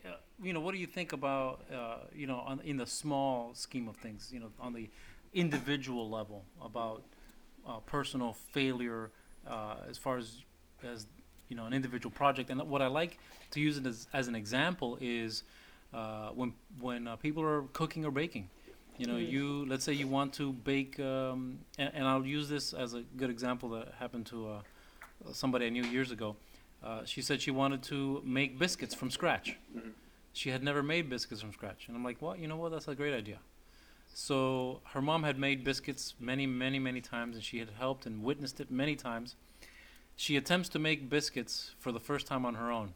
uh, 0.06 0.12
you 0.42 0.52
know, 0.54 0.60
what 0.60 0.72
do 0.72 0.78
you 0.80 0.86
think 0.86 1.12
about, 1.12 1.60
uh, 1.70 1.98
you 2.14 2.26
know, 2.26 2.38
on, 2.38 2.60
in 2.64 2.78
the 2.78 2.86
small 2.86 3.54
scheme 3.54 3.86
of 3.86 3.96
things, 3.96 4.30
you 4.32 4.40
know, 4.40 4.50
on 4.58 4.72
the 4.72 4.88
individual 5.34 6.08
level 6.08 6.44
about 6.62 7.02
uh, 7.66 7.80
personal 7.80 8.32
failure 8.52 9.10
uh, 9.46 9.76
as 9.90 9.98
far 9.98 10.16
as, 10.16 10.42
as, 10.82 11.06
you 11.48 11.56
know, 11.56 11.64
an 11.66 11.72
individual 11.72 12.10
project? 12.10 12.50
And 12.50 12.60
what 12.68 12.82
I 12.82 12.86
like 12.86 13.18
to 13.52 13.60
use 13.60 13.78
it 13.78 13.86
as, 13.86 14.06
as 14.12 14.28
an 14.28 14.34
example 14.34 14.98
is 15.00 15.42
uh, 15.94 16.28
when, 16.30 16.52
when 16.80 17.08
uh, 17.08 17.16
people 17.16 17.42
are 17.42 17.62
cooking 17.72 18.04
or 18.04 18.10
baking. 18.10 18.48
You 18.98 19.06
know, 19.06 19.14
Mhm. 19.14 19.30
you 19.30 19.64
let's 19.66 19.84
say 19.84 19.92
you 19.92 20.08
want 20.08 20.32
to 20.34 20.52
bake, 20.52 20.98
um, 20.98 21.60
and, 21.78 21.90
and 21.94 22.04
I'll 22.06 22.26
use 22.26 22.48
this 22.48 22.72
as 22.72 22.94
a 22.94 23.02
good 23.16 23.30
example 23.30 23.68
that 23.70 23.94
happened 23.98 24.26
to 24.26 24.48
uh, 24.48 24.60
somebody 25.32 25.66
I 25.66 25.68
knew 25.70 25.84
years 25.84 26.10
ago. 26.10 26.36
Uh, 26.82 27.04
she 27.04 27.22
said 27.22 27.40
she 27.40 27.50
wanted 27.52 27.82
to 27.84 28.20
make 28.24 28.58
biscuits 28.58 28.94
from 28.94 29.10
scratch. 29.10 29.56
Mhm. 29.76 29.92
She 30.32 30.50
had 30.50 30.62
never 30.62 30.82
made 30.82 31.08
biscuits 31.08 31.40
from 31.40 31.52
scratch, 31.52 31.86
and 31.88 31.96
I'm 31.96 32.04
like, 32.04 32.20
well, 32.20 32.36
you 32.36 32.48
know 32.48 32.56
what? 32.56 32.70
That's 32.72 32.88
a 32.88 32.94
great 32.94 33.14
idea. 33.14 33.38
So 34.14 34.80
her 34.92 35.00
mom 35.02 35.22
had 35.22 35.38
made 35.38 35.62
biscuits 35.64 36.14
many, 36.18 36.46
many, 36.46 36.78
many 36.78 37.00
times, 37.00 37.36
and 37.36 37.44
she 37.44 37.58
had 37.58 37.70
helped 37.78 38.04
and 38.04 38.22
witnessed 38.22 38.60
it 38.60 38.70
many 38.70 38.96
times. 38.96 39.36
She 40.20 40.36
attempts 40.36 40.68
to 40.70 40.80
make 40.80 41.08
biscuits 41.08 41.76
for 41.78 41.92
the 41.92 42.00
first 42.00 42.26
time 42.26 42.44
on 42.44 42.56
her 42.56 42.72
own. 42.72 42.94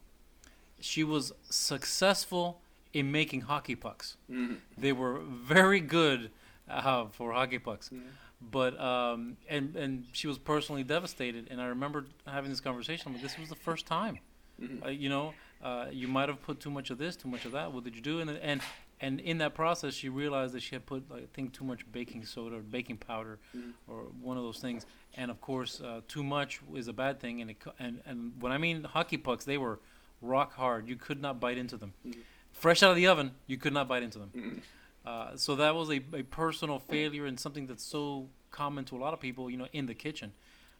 She 0.81 1.05
was 1.05 1.31
successful 1.49 2.59
in 2.91 3.13
making 3.13 3.41
hockey 3.41 3.75
pucks. 3.75 4.17
Mhm. 4.29 4.57
They 4.77 4.91
were 4.91 5.19
very 5.21 5.79
good 5.79 6.31
uh, 6.69 7.05
for 7.07 7.31
hockey 7.33 7.59
pucks 7.59 7.89
Mhm. 7.89 8.01
but 8.41 8.77
um, 8.79 9.37
and 9.49 9.75
and 9.77 10.05
she 10.11 10.27
was 10.27 10.37
personally 10.37 10.83
devastated. 10.83 11.47
And 11.49 11.61
I 11.61 11.67
remember 11.67 12.05
having 12.27 12.49
this 12.51 12.59
conversation. 12.61 13.07
I'm 13.07 13.13
like, 13.13 13.21
this 13.23 13.37
was 13.39 13.47
the 13.49 13.55
first 13.55 13.85
time. 13.85 14.19
Mhm. 14.61 14.85
Uh, 14.85 14.89
you 14.89 15.07
know, 15.09 15.33
uh, 15.61 15.87
you 15.91 16.07
might 16.09 16.27
have 16.27 16.41
put 16.41 16.59
too 16.59 16.69
much 16.69 16.89
of 16.89 16.97
this, 16.97 17.15
too 17.15 17.29
much 17.29 17.45
of 17.45 17.53
that. 17.53 17.71
What 17.71 17.83
did 17.85 17.95
you 17.95 18.01
do? 18.01 18.19
And 18.19 18.29
and 18.29 18.61
and 19.05 19.19
in 19.19 19.37
that 19.39 19.53
process, 19.53 19.93
she 19.93 20.09
realized 20.09 20.53
that 20.55 20.61
she 20.63 20.75
had 20.75 20.85
put, 20.85 21.01
like, 21.11 21.23
I 21.23 21.29
think, 21.35 21.53
too 21.53 21.65
much 21.71 21.81
baking 21.91 22.25
soda 22.25 22.55
or 22.57 22.61
baking 22.61 22.97
powder, 22.97 23.35
Mm. 23.55 23.73
or 23.87 23.97
one 24.29 24.37
of 24.37 24.43
those 24.43 24.59
things. 24.59 24.85
And 25.15 25.29
of 25.31 25.39
course, 25.41 25.81
uh, 25.81 26.01
too 26.07 26.23
much 26.23 26.51
is 26.81 26.87
a 26.87 26.93
bad 26.93 27.19
thing. 27.19 27.41
And 27.41 27.51
it, 27.51 27.57
and 27.79 28.01
and 28.09 28.17
when 28.41 28.51
I 28.51 28.57
mean 28.57 28.83
hockey 28.95 29.17
pucks, 29.17 29.45
they 29.45 29.57
were 29.57 29.79
rock 30.21 30.53
hard. 30.53 30.87
You 30.87 30.95
could 30.95 31.21
not 31.21 31.39
bite 31.39 31.57
into 31.63 31.77
them. 31.77 31.93
Mhm. 32.05 32.17
Fresh 32.51 32.81
out 32.83 32.91
of 32.91 32.95
the 33.01 33.07
oven, 33.07 33.31
you 33.47 33.57
could 33.57 33.73
not 33.73 33.87
bite 33.87 34.03
into 34.03 34.19
them. 34.19 34.31
Mm. 34.35 34.61
Uh, 35.05 35.35
so 35.37 35.55
that 35.55 35.75
was 35.75 35.89
a, 35.89 35.99
a 36.21 36.23
personal 36.23 36.79
failure 36.79 37.25
and 37.25 37.37
something 37.39 37.67
that's 37.67 37.83
so 37.83 38.29
common 38.51 38.85
to 38.85 38.95
a 38.95 39.01
lot 39.05 39.13
of 39.13 39.19
people, 39.19 39.49
you 39.51 39.57
know, 39.57 39.67
in 39.73 39.85
the 39.85 39.93
kitchen. 39.95 40.31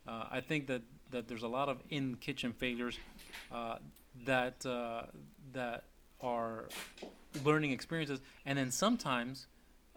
Uh, 0.08 0.26
I 0.38 0.40
think 0.50 0.68
that, 0.68 0.82
that 1.12 1.28
there's 1.28 1.44
a 1.44 1.48
lot 1.60 1.68
of 1.70 1.78
in 1.90 2.16
kitchen 2.28 2.54
failures 2.54 2.98
uh, 3.52 3.78
that 4.26 4.66
uh, 4.66 5.04
that 5.54 5.84
are 6.22 6.70
learning 7.44 7.72
experiences, 7.72 8.20
and 8.46 8.58
then 8.58 8.72
sometimes 8.72 9.48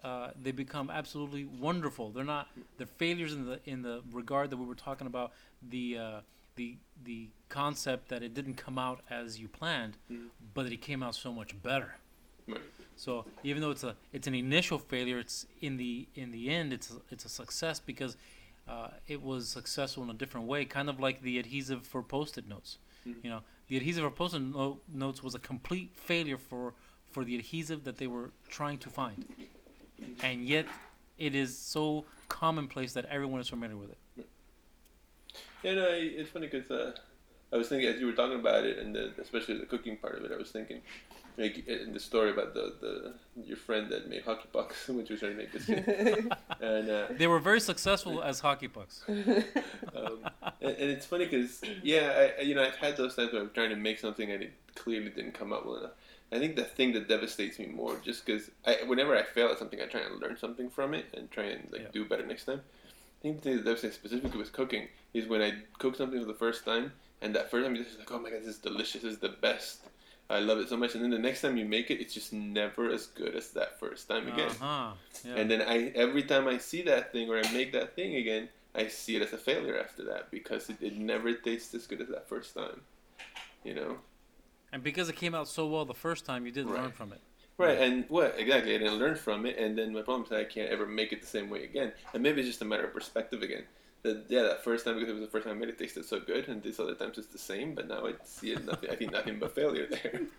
uh, 0.03 0.29
they 0.41 0.51
become 0.51 0.89
absolutely 0.89 1.45
wonderful. 1.45 2.11
They're 2.11 2.23
not 2.23 2.47
they're 2.77 2.87
failures 2.87 3.33
in 3.33 3.45
the 3.45 3.59
in 3.65 3.81
the 3.81 4.01
regard 4.11 4.49
that 4.51 4.57
we 4.57 4.65
were 4.65 4.75
talking 4.75 5.07
about 5.07 5.31
the 5.67 5.97
uh, 5.97 6.19
the 6.55 6.77
the 7.03 7.29
concept 7.49 8.09
that 8.09 8.23
it 8.23 8.33
didn't 8.33 8.55
come 8.55 8.77
out 8.77 9.01
as 9.09 9.39
you 9.39 9.47
planned, 9.47 9.97
Mm. 10.11 10.27
but 10.53 10.63
that 10.63 10.73
it 10.73 10.81
came 10.81 11.01
out 11.03 11.15
so 11.15 11.31
much 11.31 11.61
better. 11.61 11.95
Right. 12.47 12.61
So 12.95 13.25
even 13.43 13.61
though 13.61 13.71
it's 13.71 13.83
a 13.83 13.95
it's 14.13 14.27
an 14.27 14.35
initial 14.35 14.79
failure, 14.79 15.19
it's 15.19 15.45
in 15.61 15.77
the 15.77 16.07
in 16.15 16.31
the 16.31 16.49
end 16.49 16.73
it's 16.73 16.89
a, 16.91 16.95
it's 17.11 17.25
a 17.25 17.29
success 17.29 17.79
because 17.79 18.17
uh, 18.67 18.89
it 19.07 19.21
was 19.21 19.47
successful 19.47 20.03
in 20.03 20.09
a 20.09 20.13
different 20.13 20.47
way, 20.47 20.65
kind 20.65 20.89
of 20.89 20.99
like 20.99 21.21
the 21.21 21.39
adhesive 21.39 21.85
for 21.87 22.01
post-it 22.03 22.47
notes. 22.47 22.77
Mhm. 23.07 23.23
You 23.23 23.29
know, 23.29 23.41
the 23.67 23.77
adhesive 23.77 24.03
for 24.03 24.11
post-it 24.11 24.39
no- 24.39 24.79
notes 24.93 25.21
was 25.23 25.35
a 25.35 25.39
complete 25.39 25.91
failure 25.95 26.37
for 26.37 26.73
for 27.17 27.25
the 27.25 27.35
adhesive 27.35 27.83
that 27.83 27.97
they 27.97 28.05
were 28.05 28.29
trying 28.47 28.77
to 28.77 28.89
find, 28.91 29.25
and 30.21 30.45
yet 30.45 30.67
it 31.17 31.33
is 31.33 31.57
so 31.57 32.05
commonplace 32.29 32.93
that 32.93 33.05
everyone 33.05 33.41
is 33.41 33.49
familiar 33.49 33.75
with 33.75 33.89
it. 33.89 34.27
Yeah, 35.63 35.73
no, 35.73 35.85
I- 35.85 36.13
it's 36.19 36.29
funny 36.29 36.45
because 36.45 36.69
uh, 36.69 36.95
I 37.51 37.57
was 37.57 37.69
thinking 37.69 37.89
as 37.89 37.99
you 37.99 38.05
were 38.05 38.11
talking 38.21 38.39
about 38.39 38.65
it, 38.65 38.77
and 38.77 38.93
the, 38.93 39.13
especially 39.19 39.57
the 39.57 39.65
cooking 39.65 39.97
part 39.97 40.15
of 40.19 40.25
it, 40.25 40.31
I 40.31 40.37
was 40.37 40.51
thinking, 40.51 40.81
like 41.39 41.67
in 41.67 41.91
the 41.91 41.99
story 41.99 42.29
about 42.29 42.53
the, 42.53 42.75
the 42.81 43.13
your 43.43 43.57
friend 43.57 43.89
that 43.89 44.07
made 44.07 44.21
hockey 44.21 44.49
pucks 44.53 44.87
when 44.95 45.03
she 45.07 45.13
was 45.13 45.19
trying 45.19 45.31
to 45.31 45.37
make 45.39 45.51
biscuits, 45.51 45.87
and 46.61 46.87
uh, 46.87 47.07
They 47.17 47.25
were 47.25 47.39
very 47.39 47.61
successful 47.61 48.21
as 48.21 48.41
hockey 48.41 48.67
pucks. 48.67 49.03
um, 49.07 50.19
and, 50.61 50.75
and 50.81 50.89
it's 50.95 51.07
funny 51.07 51.25
because 51.25 51.61
yeah, 51.81 52.29
I, 52.37 52.41
you 52.43 52.53
know, 52.53 52.63
I've 52.63 52.75
had 52.75 52.95
those 52.95 53.15
times 53.15 53.33
where 53.33 53.41
I'm 53.41 53.49
trying 53.55 53.71
to 53.71 53.75
make 53.75 53.97
something 53.97 54.29
and 54.29 54.43
it 54.43 54.53
clearly 54.75 55.09
didn't 55.09 55.31
come 55.33 55.51
out 55.51 55.65
well 55.65 55.77
enough. 55.77 55.91
I 56.31 56.39
think 56.39 56.55
the 56.55 56.63
thing 56.65 56.91
that 56.93 57.07
devastates 57.07 57.57
me 57.57 57.67
more, 57.67 57.97
just 58.03 58.25
because 58.25 58.51
I, 58.65 58.79
whenever 58.85 59.15
I 59.15 59.23
fail 59.23 59.47
at 59.47 59.59
something, 59.59 59.81
I 59.81 59.85
try 59.85 60.01
and 60.01 60.19
learn 60.19 60.37
something 60.37 60.69
from 60.69 60.93
it 60.93 61.05
and 61.13 61.31
try 61.31 61.45
and 61.45 61.69
like 61.71 61.81
Yeah. 61.83 61.87
do 61.93 62.05
better 62.05 62.25
next 62.25 62.45
time. 62.45 62.61
I 62.85 63.21
think 63.21 63.37
the 63.37 63.41
thing 63.41 63.57
that 63.57 63.65
devastates 63.65 63.95
specifically 63.95 64.37
with 64.37 64.51
cooking 64.51 64.89
is 65.13 65.27
when 65.27 65.41
I 65.41 65.63
cook 65.79 65.95
something 65.95 66.19
for 66.19 66.25
the 66.25 66.33
first 66.33 66.65
time, 66.65 66.91
and 67.21 67.33
that 67.35 67.49
first 67.49 67.65
time 67.65 67.75
you're 67.75 67.85
just 67.85 67.97
like, 67.97 68.11
oh 68.11 68.19
my 68.19 68.29
god, 68.29 68.41
this 68.41 68.49
is 68.49 68.59
delicious, 68.59 69.03
this 69.03 69.13
is 69.13 69.19
the 69.19 69.29
best. 69.29 69.81
I 70.29 70.39
love 70.39 70.59
it 70.59 70.67
so 70.67 70.75
much, 70.75 70.93
and 70.93 71.01
then 71.03 71.11
the 71.11 71.17
next 71.17 71.41
time 71.41 71.55
you 71.55 71.63
make 71.65 71.89
it, 71.89 72.01
it's 72.01 72.13
just 72.13 72.33
never 72.33 72.91
as 72.91 73.07
good 73.07 73.33
as 73.33 73.51
that 73.51 73.79
first 73.79 74.09
time 74.09 74.27
again. 74.27 74.49
Uh-huh. 74.49 74.91
Yeah. 75.23 75.35
And 75.35 75.49
then 75.49 75.61
I 75.61 75.91
every 75.95 76.23
time 76.23 76.47
I 76.47 76.57
see 76.57 76.81
that 76.83 77.13
thing 77.13 77.29
or 77.29 77.37
I 77.39 77.51
make 77.53 77.71
that 77.71 77.95
thing 77.95 78.15
again, 78.15 78.49
I 78.75 78.89
see 78.89 79.15
it 79.15 79.21
as 79.21 79.31
a 79.31 79.37
failure 79.37 79.79
after 79.79 80.03
that 80.05 80.29
because 80.29 80.69
it, 80.69 80.77
it 80.81 80.97
never 80.97 81.33
tastes 81.33 81.73
as 81.73 81.87
good 81.87 82.01
as 82.01 82.09
that 82.09 82.27
first 82.27 82.53
time. 82.53 82.81
You 83.63 83.73
know? 83.75 83.97
And 84.71 84.83
because 84.83 85.09
it 85.09 85.15
came 85.15 85.33
out 85.33 85.47
so 85.47 85.67
well 85.67 85.85
the 85.85 85.93
first 85.93 86.25
time, 86.25 86.45
you 86.45 86.51
did 86.51 86.65
learn 86.65 86.75
Right. 86.85 86.93
from 86.93 87.13
it. 87.13 87.21
Right, 87.57 87.79
and 87.79 88.05
what 88.09 88.35
exactly? 88.37 88.75
I 88.75 88.77
didn't 88.77 88.99
learn 88.99 89.15
from 89.15 89.47
it, 89.47 89.57
and 89.57 89.75
then 89.75 89.91
my 89.91 90.03
problem 90.03 90.23
is 90.23 90.29
that 90.29 90.39
I 90.39 90.43
can't 90.43 90.69
ever 90.69 90.85
make 90.85 91.11
it 91.11 91.21
the 91.21 91.27
same 91.27 91.49
way 91.49 91.63
again. 91.63 91.91
And 92.13 92.21
maybe 92.21 92.41
it's 92.41 92.47
just 92.49 92.61
a 92.61 92.65
matter 92.65 92.83
of 92.85 92.93
perspective 92.93 93.41
again. 93.41 93.63
That 94.03 94.25
yeah, 94.29 94.43
that 94.43 94.63
first 94.63 94.85
time 94.85 94.93
because 94.99 95.09
it 95.09 95.13
was 95.13 95.21
the 95.23 95.31
first 95.31 95.47
time 95.47 95.55
I 95.55 95.59
made 95.59 95.69
it 95.69 95.79
tasted 95.79 96.05
so 96.05 96.19
good, 96.19 96.47
and 96.49 96.61
these 96.61 96.79
other 96.79 96.93
times 96.93 97.17
it's 97.17 97.27
the 97.29 97.39
same. 97.39 97.73
But 97.73 97.87
now 97.87 98.05
I 98.05 98.13
see 98.23 98.51
it 98.51 98.63
nothing. 98.63 98.91
I 98.91 98.95
think 98.95 99.11
nothing 99.11 99.39
but 99.39 99.55
failure 99.55 99.87
there. 99.89 100.21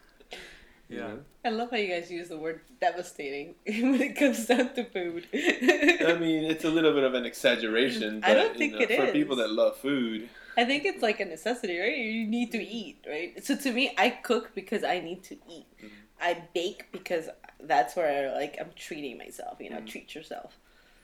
You 0.90 0.96
Yeah. 1.00 1.16
I 1.44 1.50
love 1.50 1.70
how 1.70 1.76
you 1.76 1.88
guys 1.88 2.10
use 2.10 2.28
the 2.30 2.38
word 2.38 2.60
devastating 2.80 3.56
when 3.66 4.00
it 4.00 4.16
comes 4.16 4.46
down 4.46 4.72
to 4.74 4.84
food. 4.84 5.26
I 5.34 6.16
mean, 6.18 6.44
it's 6.44 6.64
a 6.64 6.70
little 6.70 6.94
bit 6.94 7.04
of 7.04 7.12
an 7.12 7.26
exaggeration. 7.26 8.20
But, 8.20 8.30
I 8.30 8.34
don't 8.34 8.52
you 8.54 8.58
think 8.58 8.72
know, 8.72 8.78
it 8.80 8.96
for 8.96 9.04
is. 9.06 9.12
people 9.12 9.36
that 9.36 9.50
love 9.50 9.76
food. 9.76 10.30
I 10.60 10.64
think 10.64 10.84
it's 10.84 11.02
like 11.02 11.20
a 11.20 11.24
necessity, 11.24 11.78
right? 11.78 11.96
You 11.96 12.26
need 12.26 12.50
to 12.52 12.62
eat, 12.62 12.98
right? 13.14 13.32
So 13.44 13.56
to 13.56 13.72
me, 13.72 13.84
I 13.96 14.10
cook 14.10 14.50
because 14.54 14.82
I 14.84 14.96
need 15.08 15.22
to 15.30 15.34
eat. 15.56 15.66
Mhm. 15.82 15.90
I 16.20 16.30
bake 16.54 16.82
because 16.92 17.26
that's 17.72 17.94
where 17.96 18.34
like 18.34 18.56
I'm 18.60 18.72
treating 18.86 19.16
myself. 19.24 19.54
You 19.60 19.70
know, 19.70 19.80
Mhm. 19.80 19.86
treat 19.92 20.14
yourself. 20.14 20.50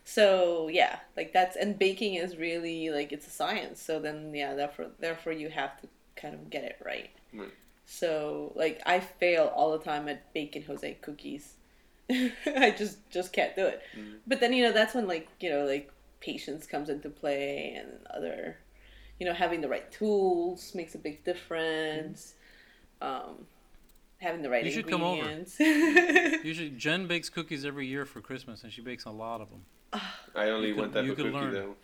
So 0.04 0.68
yeah, 0.80 0.94
like 1.16 1.32
that's 1.32 1.56
and 1.56 1.78
baking 1.78 2.14
is 2.24 2.36
really 2.36 2.90
like 2.90 3.10
it's 3.12 3.26
a 3.26 3.30
science. 3.42 3.80
So 3.88 4.00
then 4.00 4.34
yeah, 4.34 4.54
therefore 4.54 4.88
therefore 4.98 5.32
you 5.42 5.48
have 5.60 5.80
to 5.80 5.86
kind 6.16 6.34
of 6.34 6.50
get 6.50 6.64
it 6.64 6.76
right. 6.84 7.10
Right. 7.32 7.52
So 7.86 8.52
like 8.54 8.80
I 8.86 9.00
fail 9.00 9.44
all 9.54 9.70
the 9.78 9.84
time 9.84 10.08
at 10.08 10.32
baking 10.34 10.64
Jose 10.64 10.94
cookies. 11.00 11.54
I 12.10 12.74
just 12.76 12.98
just 13.10 13.32
can't 13.32 13.54
do 13.56 13.66
it. 13.66 13.80
Mhm. 13.96 14.18
But 14.26 14.40
then 14.40 14.52
you 14.52 14.62
know 14.64 14.72
that's 14.72 14.94
when 14.94 15.06
like 15.06 15.28
you 15.40 15.50
know 15.50 15.64
like 15.64 15.90
patience 16.20 16.66
comes 16.66 16.88
into 16.88 17.08
play 17.10 17.74
and 17.80 17.90
other, 18.10 18.58
you 19.24 19.30
know 19.30 19.34
having 19.34 19.62
the 19.62 19.68
right 19.68 19.90
tools 19.90 20.74
makes 20.74 20.94
a 20.94 20.98
big 20.98 21.24
difference. 21.24 22.34
Um, 23.00 23.46
having 24.18 24.42
the 24.42 24.50
right 24.50 24.62
You 24.62 24.70
should 24.70 24.86
come 24.86 25.02
over. 25.02 25.22
ingredients. 25.26 25.58
Usually, 26.44 26.68
Jen 26.70 27.06
bakes 27.06 27.30
cookies 27.30 27.64
every 27.64 27.86
year 27.86 28.04
for 28.04 28.20
Christmas, 28.20 28.64
and 28.64 28.70
she 28.72 28.82
bakes 28.82 29.06
a 29.06 29.10
lot 29.10 29.40
of 29.40 29.48
them. 29.48 29.62
I 30.34 30.50
only 30.50 30.68
You 30.68 30.74
eat 30.74 30.76
one 30.76 30.88
could- 30.90 30.94
type 30.94 31.04
you 31.06 31.10
of 31.12 31.16
could 31.16 31.24
cookie 31.32 31.36
learn. 31.38 31.54
though. 31.54 31.74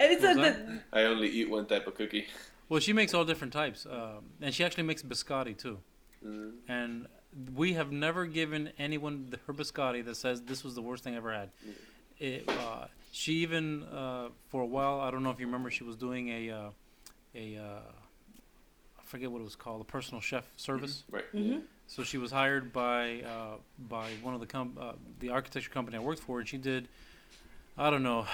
and 0.00 0.12
it's 0.12 0.24
a, 0.24 0.34
the, 0.34 0.80
I 0.90 1.02
only 1.02 1.28
eat 1.28 1.50
one 1.50 1.66
type 1.66 1.86
of 1.86 1.94
cookie. 1.94 2.26
Well, 2.70 2.80
she 2.80 2.94
makes 2.94 3.12
all 3.12 3.26
different 3.26 3.52
types, 3.52 3.84
um, 3.84 4.24
and 4.40 4.54
she 4.54 4.64
actually 4.64 4.84
makes 4.84 5.02
biscotti 5.02 5.54
too. 5.54 5.78
Mm. 6.26 6.52
And 6.66 7.06
we 7.54 7.74
have 7.74 7.92
never 7.92 8.24
given 8.24 8.70
anyone 8.78 9.26
the, 9.28 9.38
her 9.46 9.52
biscotti 9.52 10.02
that 10.06 10.16
says 10.16 10.40
this 10.42 10.64
was 10.64 10.74
the 10.74 10.82
worst 10.82 11.04
thing 11.04 11.12
I 11.12 11.18
ever 11.18 11.32
had. 11.34 11.50
It, 12.18 12.48
uh, 12.48 12.86
she 13.10 13.34
even 13.34 13.82
uh, 13.84 14.28
for 14.48 14.62
a 14.62 14.66
while, 14.66 15.00
I 15.00 15.10
don't 15.10 15.22
know 15.22 15.30
if 15.30 15.40
you 15.40 15.46
remember, 15.46 15.70
she 15.70 15.84
was 15.84 15.96
doing 15.96 16.28
a 16.28 16.50
uh, 16.50 16.70
a 17.34 17.56
uh, 17.56 17.62
I 18.98 19.02
forget 19.04 19.30
what 19.30 19.40
it 19.40 19.44
was 19.44 19.56
called, 19.56 19.80
a 19.80 19.84
personal 19.84 20.20
chef 20.20 20.44
service. 20.56 21.04
Right. 21.10 21.24
Mhm. 21.34 21.62
So 21.86 22.02
she 22.02 22.18
was 22.18 22.30
hired 22.30 22.72
by 22.72 23.22
uh, 23.22 23.56
by 23.88 24.10
one 24.22 24.34
of 24.34 24.40
the 24.40 24.46
com- 24.46 24.76
uh, 24.78 24.92
the 25.20 25.30
architecture 25.30 25.70
company 25.70 25.96
I 25.96 26.00
worked 26.00 26.20
for, 26.22 26.38
and 26.40 26.48
she 26.48 26.58
did, 26.58 26.88
I 27.78 27.88
don't 27.90 28.02
know, 28.02 28.26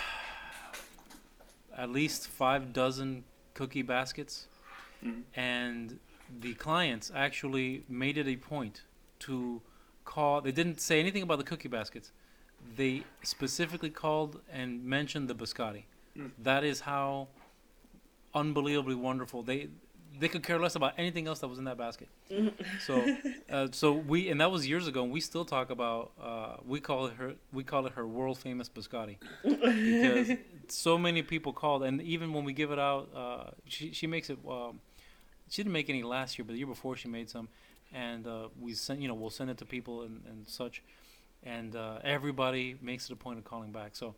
at 1.77 1.91
least 1.91 2.27
five 2.29 2.73
dozen 2.73 3.25
cookie 3.55 3.83
baskets, 3.83 4.49
Mhm. 5.05 5.23
and 5.37 5.99
the 6.41 6.55
clients 6.55 7.13
actually 7.15 7.85
made 7.89 8.19
it 8.19 8.27
a 8.27 8.37
point 8.37 8.83
to 9.21 9.63
call. 10.05 10.41
They 10.41 10.53
didn't 10.53 10.81
say 10.81 10.99
anything 10.99 11.23
about 11.23 11.39
the 11.39 11.45
cookie 11.45 11.69
baskets. 11.69 12.11
They 12.77 13.05
specifically 13.23 13.91
called 13.91 14.41
and 14.53 14.85
mentioned 14.85 15.29
the 15.29 15.35
biscotti. 15.35 15.85
Mm. 16.17 16.31
That 16.43 16.65
is 16.65 16.81
how 16.81 17.29
unbelievably 18.35 18.95
wonderful 18.95 19.43
they. 19.43 19.69
They 20.17 20.29
could 20.29 20.45
care 20.45 20.61
less 20.61 20.77
about 20.77 20.93
anything 20.97 21.27
else 21.27 21.41
that 21.41 21.49
was 21.49 21.59
in 21.59 21.65
that 21.65 21.77
basket. 21.77 22.09
So, 22.87 23.17
uh, 23.51 23.67
so 23.73 23.93
we 23.93 24.29
and 24.29 24.41
that 24.41 24.51
was 24.51 24.67
years 24.67 24.87
ago, 24.87 25.03
and 25.03 25.13
we 25.13 25.21
still 25.21 25.45
talk 25.45 25.71
about. 25.71 26.13
Uh, 26.23 26.57
we 26.65 26.79
call 26.79 27.07
it 27.07 27.15
her. 27.15 27.35
We 27.53 27.65
call 27.65 27.87
it 27.87 27.93
her 27.95 28.07
world 28.07 28.39
famous 28.39 28.69
biscotti 28.69 29.17
because 29.43 30.39
so 30.69 30.97
many 30.99 31.23
people 31.23 31.53
called, 31.53 31.83
and 31.83 32.01
even 32.01 32.33
when 32.33 32.45
we 32.45 32.53
give 32.53 32.71
it 32.71 32.79
out, 32.79 33.09
uh, 33.15 33.51
she 33.67 33.93
she 33.93 34.07
makes 34.07 34.31
it. 34.31 34.39
Um, 34.49 34.81
she 35.49 35.63
didn't 35.63 35.73
make 35.73 35.91
any 35.91 36.03
last 36.03 36.39
year, 36.39 36.45
but 36.45 36.53
the 36.53 36.59
year 36.59 36.67
before 36.67 36.97
she 36.97 37.09
made 37.09 37.29
some, 37.29 37.49
and 37.93 38.27
uh, 38.27 38.49
we 38.61 38.75
send 38.75 39.03
you 39.03 39.09
know 39.09 39.15
we'll 39.15 39.31
send 39.31 39.51
it 39.51 39.59
to 39.59 39.65
people 39.65 40.03
and, 40.03 40.23
and 40.29 40.47
such, 40.49 40.83
and 41.45 41.77
uh, 41.77 41.99
everybody 42.03 42.77
makes 42.81 43.07
it 43.07 43.13
a 43.13 43.17
point 43.17 43.39
of 43.39 43.45
calling 43.45 43.71
back. 43.73 43.95
So 43.97 44.15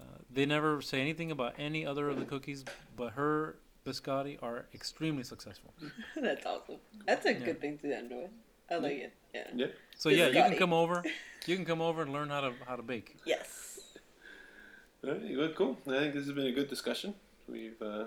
uh, 0.00 0.04
they 0.32 0.46
never 0.46 0.80
say 0.80 1.00
anything 1.00 1.30
about 1.30 1.54
any 1.58 1.84
other 1.84 2.08
of 2.08 2.18
the 2.18 2.24
cookies, 2.24 2.64
but 2.96 3.12
her 3.14 3.56
biscotti 3.84 4.38
are 4.42 4.66
extremely 4.74 5.22
successful. 5.24 5.72
that's 6.16 6.46
awesome. 6.46 6.76
That's 7.06 7.26
a 7.26 7.32
Yeah. 7.32 7.38
good 7.40 7.60
thing 7.60 7.78
to 7.78 7.96
end 7.96 8.10
with. 8.10 8.30
I 8.70 8.76
like 8.76 8.92
it. 8.98 9.12
Yeah. 9.54 9.66
So 9.96 10.08
yeah, 10.08 10.26
you 10.28 10.32
can 10.34 10.56
come 10.56 10.72
over. 10.72 11.02
You 11.46 11.56
can 11.56 11.64
come 11.64 11.80
over 11.80 12.02
and 12.02 12.12
learn 12.12 12.28
how 12.28 12.42
to 12.42 12.52
how 12.66 12.76
to 12.76 12.82
bake. 12.82 13.16
Yes. 13.24 13.78
All 15.02 15.12
right, 15.12 15.34
good, 15.34 15.54
cool. 15.56 15.78
I 15.86 15.92
think 16.00 16.12
this 16.14 16.26
has 16.26 16.34
been 16.34 16.46
a 16.48 16.52
good 16.52 16.68
discussion. 16.68 17.14
We've, 17.48 17.80
uh, 17.80 18.06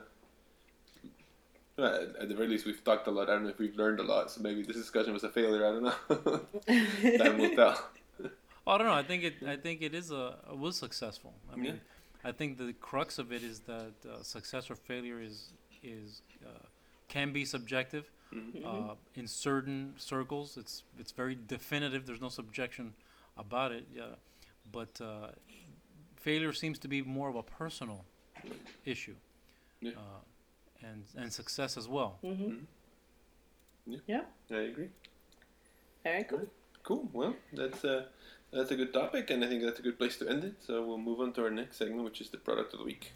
at 1.79 2.27
the 2.29 2.35
very 2.35 2.47
least, 2.49 2.67
we've 2.67 2.83
talked 2.83 3.07
a 3.07 3.11
lot. 3.11 3.29
I 3.29 3.33
don't 3.33 3.43
know 3.43 3.49
if 3.49 3.57
we've 3.57 3.75
learned 3.75 3.99
a 3.99 4.03
lot, 4.03 4.29
so 4.29 4.41
maybe 4.41 4.61
this 4.61 4.75
discussion 4.75 5.13
was 5.13 5.23
a 5.23 5.29
failure. 5.29 5.65
I 5.65 5.71
don't 5.71 5.83
know. 5.83 7.17
Time 7.17 7.37
will 7.39 7.55
tell. 7.55 7.83
Oh, 8.67 8.73
I 8.73 8.77
don't 8.77 8.87
know. 8.87 8.93
I 8.93 9.03
think 9.03 9.23
it. 9.23 9.35
I 9.47 9.55
think 9.55 9.81
it 9.81 9.93
is 9.93 10.11
a 10.11 10.37
it 10.51 10.57
was 10.57 10.77
successful. 10.77 11.33
I 11.51 11.55
mean, 11.55 11.65
Yeah. 11.75 12.29
I 12.29 12.31
think 12.31 12.57
the 12.57 12.73
crux 12.73 13.17
of 13.17 13.31
it 13.31 13.43
is 13.43 13.61
that 13.61 13.93
uh, 14.07 14.21
success 14.23 14.69
or 14.69 14.75
failure 14.75 15.19
is 15.19 15.53
is 15.83 16.21
uh, 16.45 16.49
can 17.07 17.33
be 17.33 17.45
subjective. 17.45 18.11
Mhm. 18.31 18.63
Uh, 18.65 18.95
in 19.15 19.27
certain 19.27 19.93
circles, 19.97 20.57
it's 20.57 20.83
it's 20.99 21.11
very 21.11 21.35
definitive. 21.47 22.05
There's 22.05 22.21
no 22.21 22.29
subjection 22.29 22.93
about 23.35 23.71
it. 23.71 23.85
Yeah, 23.93 24.15
but 24.71 25.01
uh, 25.01 25.31
failure 26.15 26.53
seems 26.53 26.79
to 26.79 26.87
be 26.87 27.01
more 27.01 27.29
of 27.29 27.35
a 27.35 27.43
personal 27.43 28.05
issue. 28.85 29.15
Yeah. 29.81 29.91
Uh, 29.97 30.87
and 30.87 31.03
and 31.17 31.33
success 31.33 31.77
as 31.77 31.87
well. 31.87 32.19
Mm-hmm. 32.23 32.65
Yeah. 33.87 33.99
Yeah. 34.07 34.57
I 34.57 34.61
agree. 34.61 34.89
Very 36.03 36.23
cool. 36.23 36.47
Cool. 36.83 37.09
Well, 37.13 37.35
that's 37.53 37.83
uh, 37.85 38.05
that's 38.51 38.71
a 38.71 38.75
good 38.75 38.93
topic, 38.93 39.29
and 39.29 39.43
I 39.43 39.47
think 39.47 39.63
that's 39.63 39.79
a 39.79 39.81
good 39.81 39.97
place 39.97 40.17
to 40.17 40.29
end 40.29 40.43
it. 40.43 40.55
So 40.65 40.85
we'll 40.85 40.97
move 40.97 41.21
on 41.21 41.31
to 41.33 41.43
our 41.43 41.49
next 41.49 41.77
segment, 41.77 42.03
which 42.03 42.19
is 42.19 42.29
the 42.29 42.37
product 42.37 42.73
of 42.73 42.79
the 42.79 42.85
week. 42.85 43.13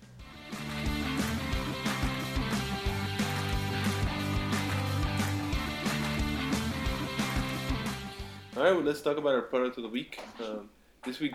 All 8.56 8.64
right. 8.64 8.74
Well, 8.74 8.84
let's 8.84 9.02
talk 9.02 9.18
about 9.18 9.34
our 9.34 9.42
product 9.42 9.76
of 9.78 9.84
the 9.84 9.90
week. 9.90 10.22
Um, 10.40 10.70
this 11.04 11.20
week, 11.20 11.34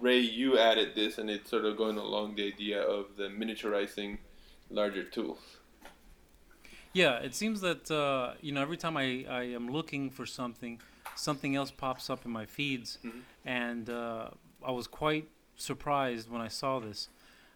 Ray, 0.00 0.20
you 0.20 0.58
added 0.58 0.94
this, 0.94 1.18
and 1.18 1.28
it's 1.28 1.50
sort 1.50 1.66
of 1.66 1.76
going 1.76 1.98
along 1.98 2.36
the 2.36 2.46
idea 2.46 2.80
of 2.80 3.16
the 3.18 3.24
miniaturizing 3.24 4.16
larger 4.70 5.04
tools. 5.04 5.58
Yeah, 6.94 7.18
it 7.18 7.34
seems 7.34 7.60
that 7.60 7.90
uh, 7.90 8.34
you 8.40 8.52
know 8.52 8.62
every 8.62 8.78
time 8.78 8.96
I, 8.96 9.26
I 9.28 9.42
am 9.44 9.68
looking 9.68 10.08
for 10.08 10.24
something, 10.24 10.80
something 11.16 11.54
else 11.56 11.70
pops 11.70 12.08
up 12.10 12.24
in 12.24 12.30
my 12.30 12.46
feeds, 12.46 12.98
Mhm. 13.04 13.22
and 13.44 13.90
uh, 13.90 14.30
I 14.64 14.70
was 14.72 14.86
quite 14.86 15.28
surprised 15.56 16.30
when 16.30 16.40
I 16.40 16.48
saw 16.48 16.78
this. 16.80 17.08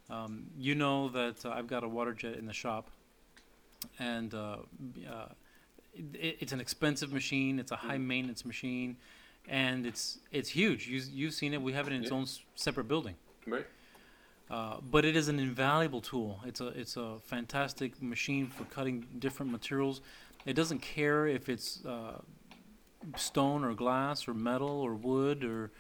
Um, 0.09 0.47
you 0.59 0.75
know 0.75 1.09
that 1.09 1.45
uh, 1.45 1.51
I've 1.51 1.67
got 1.67 1.83
a 1.85 1.89
water 1.89 2.13
jet 2.15 2.37
in 2.37 2.47
the 2.47 2.53
shop, 2.53 2.91
and 3.99 4.33
uh, 4.35 4.59
uh, 5.11 5.29
it, 5.95 6.37
it's 6.41 6.53
an 6.53 6.61
expensive 6.61 7.13
machine. 7.13 7.59
It's 7.59 7.73
a 7.73 7.77
high 7.77 7.99
maintenance 7.99 8.45
machine, 8.45 8.97
and 9.49 9.87
it's 9.87 10.19
it's 10.31 10.51
huge. 10.51 10.87
You 10.89 11.01
you've 11.13 11.35
seen 11.35 11.55
it. 11.55 11.61
We 11.63 11.73
have 11.73 11.87
it 11.89 11.93
in 11.93 12.03
its 12.03 12.11
Yeah. 12.11 12.17
own 12.19 12.23
s- 12.23 12.41
separate 12.55 12.85
building. 12.89 13.17
Right. 13.47 13.67
Uh, 14.49 14.77
but 14.81 15.05
it 15.05 15.17
is 15.17 15.27
an 15.29 15.41
invaluable 15.41 16.01
tool. 16.01 16.41
It's 16.47 16.61
a 16.61 16.69
it's 16.69 16.97
a 16.97 17.19
fantastic 17.25 18.01
machine 18.01 18.47
for 18.49 18.65
cutting 18.65 19.07
different 19.19 19.51
materials. 19.51 20.01
It 20.45 20.55
doesn't 20.55 20.81
care 20.83 21.27
if 21.27 21.49
it's 21.49 21.85
uh, 21.85 22.21
stone 23.17 23.65
or 23.65 23.75
glass 23.75 24.27
or 24.29 24.35
metal 24.35 24.81
or 24.81 24.95
wood 24.95 25.45
or 25.45 25.71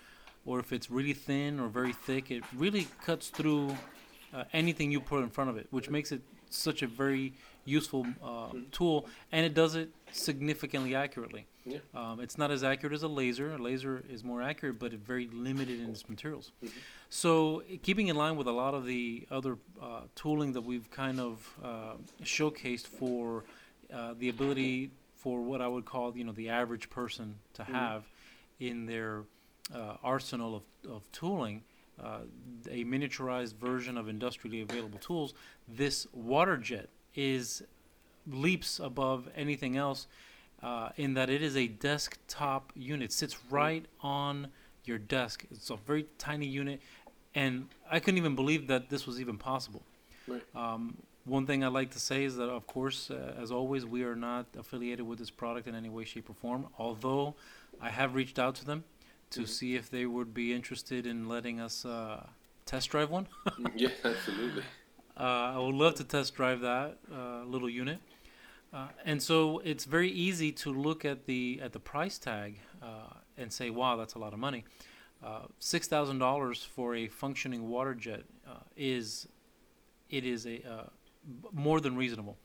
or 0.45 0.61
if 0.61 0.73
it's 0.73 0.91
really 0.91 1.13
thin 1.13 1.59
or 1.59 1.69
very 1.69 1.93
thick. 1.93 2.31
It 2.31 2.45
really 2.55 2.87
cuts 3.05 3.29
through 3.29 3.77
uh, 4.33 4.45
anything 4.53 4.93
you 4.93 5.01
put 5.01 5.23
in 5.25 5.29
front 5.29 5.51
of 5.51 5.57
it, 5.57 5.67
which 5.71 5.91
makes 5.91 6.13
it 6.13 6.23
such 6.51 6.83
a 6.83 6.87
very 6.87 7.33
useful 7.65 8.07
uh, 8.23 8.51
tool, 8.71 9.07
and 9.33 9.45
it 9.45 9.55
does 9.55 9.75
it 9.75 9.91
significantly 10.13 10.95
accurately. 10.95 11.47
Yeah. 11.65 11.79
Um, 11.95 12.21
it's 12.21 12.39
not 12.39 12.53
as 12.53 12.63
accurate 12.63 12.95
as 12.95 13.03
a 13.03 13.09
laser. 13.09 13.55
A 13.55 13.59
laser 13.59 14.05
is 14.09 14.23
more 14.23 14.41
accurate, 14.41 14.79
but 14.79 14.93
it's 14.93 15.03
very 15.03 15.29
limited 15.33 15.81
in 15.81 15.91
its 15.91 16.09
materials. 16.09 16.53
So, 17.11 17.65
keeping 17.83 18.07
in 18.07 18.15
line 18.15 18.37
with 18.37 18.47
a 18.47 18.53
lot 18.53 18.75
of 18.75 18.87
the 18.87 19.27
other 19.33 19.59
uh, 19.83 20.03
tooling 20.15 20.53
that 20.53 20.61
we've 20.61 20.89
kind 20.93 21.19
of 21.19 21.59
uh, 21.65 21.95
showcased 22.23 22.87
for 22.87 23.43
uh, 23.93 24.15
the 24.17 24.29
ability 24.29 24.93
for 25.17 25.41
what 25.41 25.61
I 25.61 25.69
would 25.69 25.85
call, 25.85 26.17
you 26.17 26.25
know, 26.25 26.33
the 26.33 26.51
average 26.51 26.91
person 26.91 27.37
to 27.55 27.65
have 27.65 28.05
in 28.61 28.87
their 28.87 29.23
uh, 29.75 29.97
arsenal 30.03 30.57
of, 30.57 30.63
of 30.91 31.11
tooling, 31.13 31.63
uh, 32.03 32.21
a 32.71 32.85
miniaturized 32.85 33.55
version 33.55 33.97
of 33.97 34.09
industrially 34.09 34.61
available 34.61 34.99
tools, 34.99 35.35
this 35.67 36.07
water 36.13 36.57
jet 36.57 36.89
is 37.15 37.63
leaps 38.31 38.79
above 38.79 39.29
anything 39.37 39.77
else 39.77 40.07
uh, 40.63 40.91
in 40.97 41.15
that 41.15 41.31
it 41.31 41.43
is 41.43 41.57
a 41.57 41.67
desktop 41.67 42.73
unit. 42.75 43.11
It 43.11 43.13
sits 43.13 43.37
right 43.51 43.85
on 44.03 44.49
your 44.85 44.99
desk. 44.99 45.45
It's 45.51 45.71
a 45.71 45.77
very 45.77 46.07
tiny 46.19 46.47
unit, 46.47 46.81
and 47.35 47.69
I 47.91 48.01
couldn't 48.01 48.19
even 48.19 48.35
believe 48.35 48.67
that 48.69 48.91
this 48.91 49.07
was 49.07 49.21
even 49.21 49.39
possible. 49.39 49.83
Right. 50.29 50.43
Um, 50.55 50.97
one 51.27 51.47
thing 51.47 51.63
I'd 51.65 51.73
like 51.73 51.91
to 51.91 51.99
say 52.01 52.25
is 52.25 52.37
that, 52.37 52.49
of 52.49 52.67
course, 52.67 53.11
uh, 53.11 53.35
as 53.39 53.51
always, 53.51 53.85
we 53.85 54.03
are 54.05 54.17
not 54.17 54.47
affiliated 54.59 55.07
with 55.07 55.19
this 55.19 55.31
product 55.31 55.67
in 55.69 55.75
any 55.75 55.89
way, 55.89 56.05
shape, 56.05 56.31
or 56.31 56.35
form. 56.35 56.69
Although 56.79 57.35
I 57.81 57.91
have 57.91 58.15
reached 58.15 58.39
out 58.39 58.55
to 58.57 58.65
them 58.65 58.85
to 59.31 59.41
Mhm. 59.43 59.49
see 59.49 59.75
if 59.77 59.91
they 59.91 60.07
would 60.07 60.33
be 60.33 60.53
interested 60.53 61.07
in 61.07 61.29
letting 61.29 61.61
us 61.61 61.85
uh, 61.85 62.27
test 62.65 62.91
drive 62.91 63.11
one. 63.11 63.27
yeah, 63.77 63.89
absolutely. 64.05 64.63
Uh, 65.19 65.23
I 65.55 65.59
would 65.59 65.75
love 65.75 65.95
to 65.97 66.05
test 66.05 66.35
drive 66.35 66.61
that 66.61 66.99
uh, 67.13 67.43
little 67.45 67.71
unit. 67.71 67.99
Uh, 68.73 68.89
and 69.05 69.23
so 69.23 69.59
it's 69.61 69.85
very 69.85 70.11
easy 70.11 70.53
to 70.53 70.73
look 70.73 71.05
at 71.05 71.27
the 71.27 71.59
at 71.63 71.73
the 71.73 71.81
price 71.81 72.19
tag 72.19 72.61
uh, 72.83 73.15
and 73.39 73.53
say, 73.53 73.71
"Wow, 73.71 73.97
that's 73.97 74.15
a 74.15 74.19
lot 74.19 74.33
of 74.33 74.39
money." 74.39 74.65
Uh, 75.25 75.47
Six 75.59 75.89
thousand 75.89 76.19
dollars 76.19 76.63
for 76.63 76.95
a 76.95 77.09
functioning 77.09 77.69
water 77.69 77.95
jet 77.95 78.25
uh, 78.47 78.59
is 78.77 79.27
it 80.11 80.25
is 80.25 80.47
a 80.47 80.57
uh, 80.69 80.89
more 81.53 81.81
than 81.81 81.97
reasonable. 81.97 82.37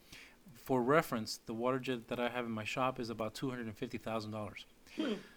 For 0.56 0.82
reference, 0.82 1.40
the 1.46 1.54
water 1.54 1.80
jet 1.80 2.08
that 2.08 2.20
I 2.20 2.30
have 2.30 2.46
in 2.46 2.52
my 2.52 2.64
shop 2.64 3.00
is 3.00 3.10
about 3.10 3.34
two 3.34 3.50
hundred 3.50 3.66
and 3.68 3.76
fifty 3.78 3.98
thousand 3.98 4.32
dollars. 4.32 4.66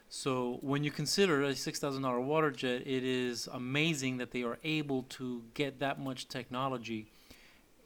So 0.08 0.58
when 0.60 0.84
you 0.84 0.90
consider 0.90 1.42
a 1.42 1.54
six 1.54 1.78
thousand 1.78 2.02
dollar 2.02 2.20
water 2.20 2.50
jet, 2.50 2.82
it 2.86 3.04
is 3.04 3.48
amazing 3.52 4.18
that 4.18 4.30
they 4.32 4.42
are 4.42 4.58
able 4.62 5.04
to 5.18 5.42
get 5.54 5.80
that 5.80 5.98
much 5.98 6.28
technology 6.28 7.10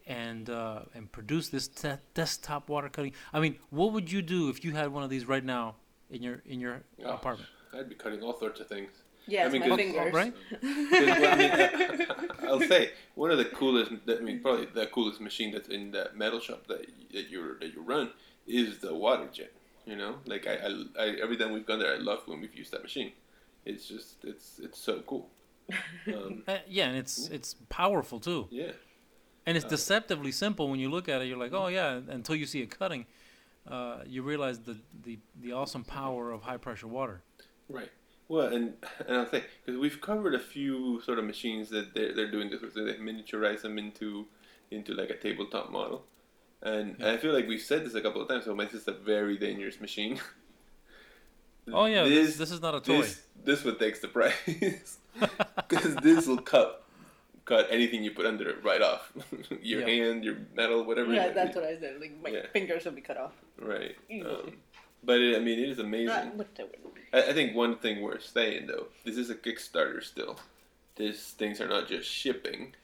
and 0.07 0.51
uh, 0.51 0.81
and 0.95 1.11
produce 1.13 1.49
this 1.49 1.69
te- 1.69 2.01
desktop 2.15 2.69
water 2.69 2.89
cutting. 2.89 3.13
I 3.33 3.41
mean, 3.41 3.57
what 3.71 3.93
would 3.93 4.11
you 4.11 4.23
do 4.23 4.49
if 4.51 4.65
you 4.65 4.73
had 4.73 4.93
one 4.93 5.03
of 5.03 5.11
these 5.11 5.27
right 5.27 5.45
now 5.45 5.77
in 6.11 6.23
your 6.23 6.43
in 6.45 6.61
your 6.61 6.83
Oh, 7.05 7.11
apartment? 7.15 7.49
I'd 7.73 7.89
be 7.89 7.95
cutting 7.95 8.23
all 8.23 8.39
sorts 8.39 8.61
of 8.61 8.67
things. 8.69 8.91
Yeah, 9.29 9.43
I 9.43 9.45
it's 9.47 9.53
mean, 9.53 9.61
my 9.63 9.69
good- 9.69 9.79
fingers. 9.79 10.13
Right? 10.15 10.35
'Cause, 10.51 10.61
well, 10.63 11.33
I 11.33 11.97
mean, 11.97 12.07
I'll 12.49 12.61
say 12.61 12.91
one 13.15 13.31
of 13.31 13.39
the 13.39 13.45
coolest. 13.45 13.93
I 14.09 14.15
mean, 14.21 14.41
probably 14.41 14.67
the 14.67 14.87
coolest 14.87 15.21
machine 15.21 15.53
that's 15.53 15.69
in 15.69 15.91
that 15.93 16.17
metal 16.17 16.41
shop 16.41 16.67
that 16.69 16.87
that 17.13 17.29
you 17.31 17.57
that 17.61 17.73
you 17.75 17.83
run 17.83 18.11
is 18.47 18.79
the 18.79 18.95
water 18.95 19.29
jet. 19.33 19.53
You 19.87 19.97
know, 19.97 20.17
like 20.27 20.47
I, 20.47 20.55
I, 20.55 20.85
I 20.99 21.07
every 21.23 21.37
time 21.37 21.53
we've 21.53 21.67
gone 21.67 21.79
there, 21.79 21.93
I 21.95 21.99
love 21.99 22.21
when 22.27 22.41
we've 22.41 22.55
used 22.55 22.73
that 22.73 22.83
machine. 22.83 23.13
It's 23.65 23.87
just 23.89 24.25
it's 24.25 24.59
it's 24.59 24.79
so 24.79 25.01
cool. 25.07 25.31
Um, 26.15 26.43
Uh, 26.49 26.59
yeah, 26.69 26.89
and 26.89 26.97
it's 26.97 27.29
it's 27.29 27.55
powerful 27.69 28.19
too, 28.21 28.49
yeah, 28.51 28.73
and 29.47 29.57
it's 29.57 29.67
Uh, 29.67 29.71
deceptively 29.77 30.33
simple. 30.33 30.69
When 30.71 30.81
you 30.81 30.91
look 30.91 31.09
at 31.09 31.21
it, 31.23 31.27
you're 31.29 31.37
like, 31.45 31.53
oh 31.53 31.69
yeah. 31.69 32.01
Until 32.09 32.35
you 32.37 32.47
see 32.47 32.61
it 32.63 32.71
cutting, 32.71 33.05
uh, 33.67 33.99
you 34.07 34.23
realize 34.23 34.61
the, 34.61 34.77
the 35.05 35.19
the 35.43 35.53
awesome 35.53 35.85
power 35.85 36.31
of 36.33 36.43
high 36.43 36.57
pressure 36.57 36.89
water. 36.89 37.21
right. 37.69 37.91
Well, 38.29 38.49
and 38.49 38.75
and 39.07 39.17
I'll 39.17 39.27
say 39.31 39.45
because 39.65 39.81
we've 39.81 40.01
covered 40.01 40.35
a 40.35 40.39
few 40.39 41.01
sort 41.03 41.19
of 41.19 41.25
machines 41.25 41.71
that 41.71 41.95
they're 41.95 42.15
they're 42.15 42.31
doing 42.31 42.51
this, 42.51 42.61
where 42.61 42.71
they 42.85 42.95
miniaturize 42.95 43.63
them 43.63 43.79
into 43.79 44.27
into 44.71 44.93
like 44.95 45.11
a 45.11 45.17
tabletop 45.17 45.71
model. 45.71 46.05
And, 46.61 46.97
and 46.99 47.07
I 47.07 47.17
feel 47.19 47.33
like 47.33 47.47
we've 47.47 47.61
said 47.63 47.85
this 47.87 47.95
a 47.95 48.01
couple 48.01 48.21
of 48.21 48.29
times. 48.29 48.45
So 48.45 48.55
this 48.55 48.75
is 48.75 48.89
a 48.89 48.93
very 48.93 49.39
dangerous 49.39 49.81
machine. 49.81 50.21
Oh 51.71 51.85
yeah, 51.85 52.05
this, 52.05 52.39
this 52.39 52.51
is 52.51 52.63
not 52.63 52.75
a 52.75 52.81
toy. 52.81 53.03
This 53.03 53.23
this 53.45 53.63
what 53.63 53.79
takes 53.79 54.01
the 54.01 54.09
price 54.09 54.97
because 55.69 55.95
this 56.03 56.27
will 56.27 56.39
cut 56.41 56.83
cut 57.45 57.67
anything 57.71 58.03
you 58.03 58.11
put 58.11 58.25
under 58.25 58.49
it 58.49 58.65
right 58.65 58.81
off. 58.81 59.13
your 59.63 59.81
Yeah. 59.81 59.87
hand, 59.87 60.25
your 60.25 60.37
metal, 60.55 60.85
whatever. 60.85 61.13
Yeah, 61.13 61.29
that's 61.31 61.55
what 61.55 61.67
I 61.67 61.79
said. 61.79 62.01
Like 62.01 62.13
my 62.23 62.31
Yeah. 62.31 62.47
fingers 62.55 62.87
will 62.87 62.93
be 62.93 63.03
cut 63.03 63.19
off. 63.19 63.33
Right. 63.61 63.97
Um, 64.11 64.55
but 65.03 65.21
it, 65.21 65.37
I 65.37 65.41
mean, 65.41 65.59
it 65.59 65.69
is 65.69 65.79
amazing. 65.79 66.07
Not 66.39 66.47
I, 67.13 67.23
I 67.31 67.33
think 67.33 67.55
one 67.55 67.77
thing 67.79 68.03
worth 68.03 68.25
saying 68.25 68.67
though, 68.67 68.87
this 69.05 69.17
is 69.17 69.31
a 69.31 69.35
Kickstarter 69.35 70.03
still. 70.03 70.39
These 70.97 71.31
things 71.39 71.61
are 71.61 71.69
not 71.69 71.87
just 71.89 72.11
shipping. 72.11 72.75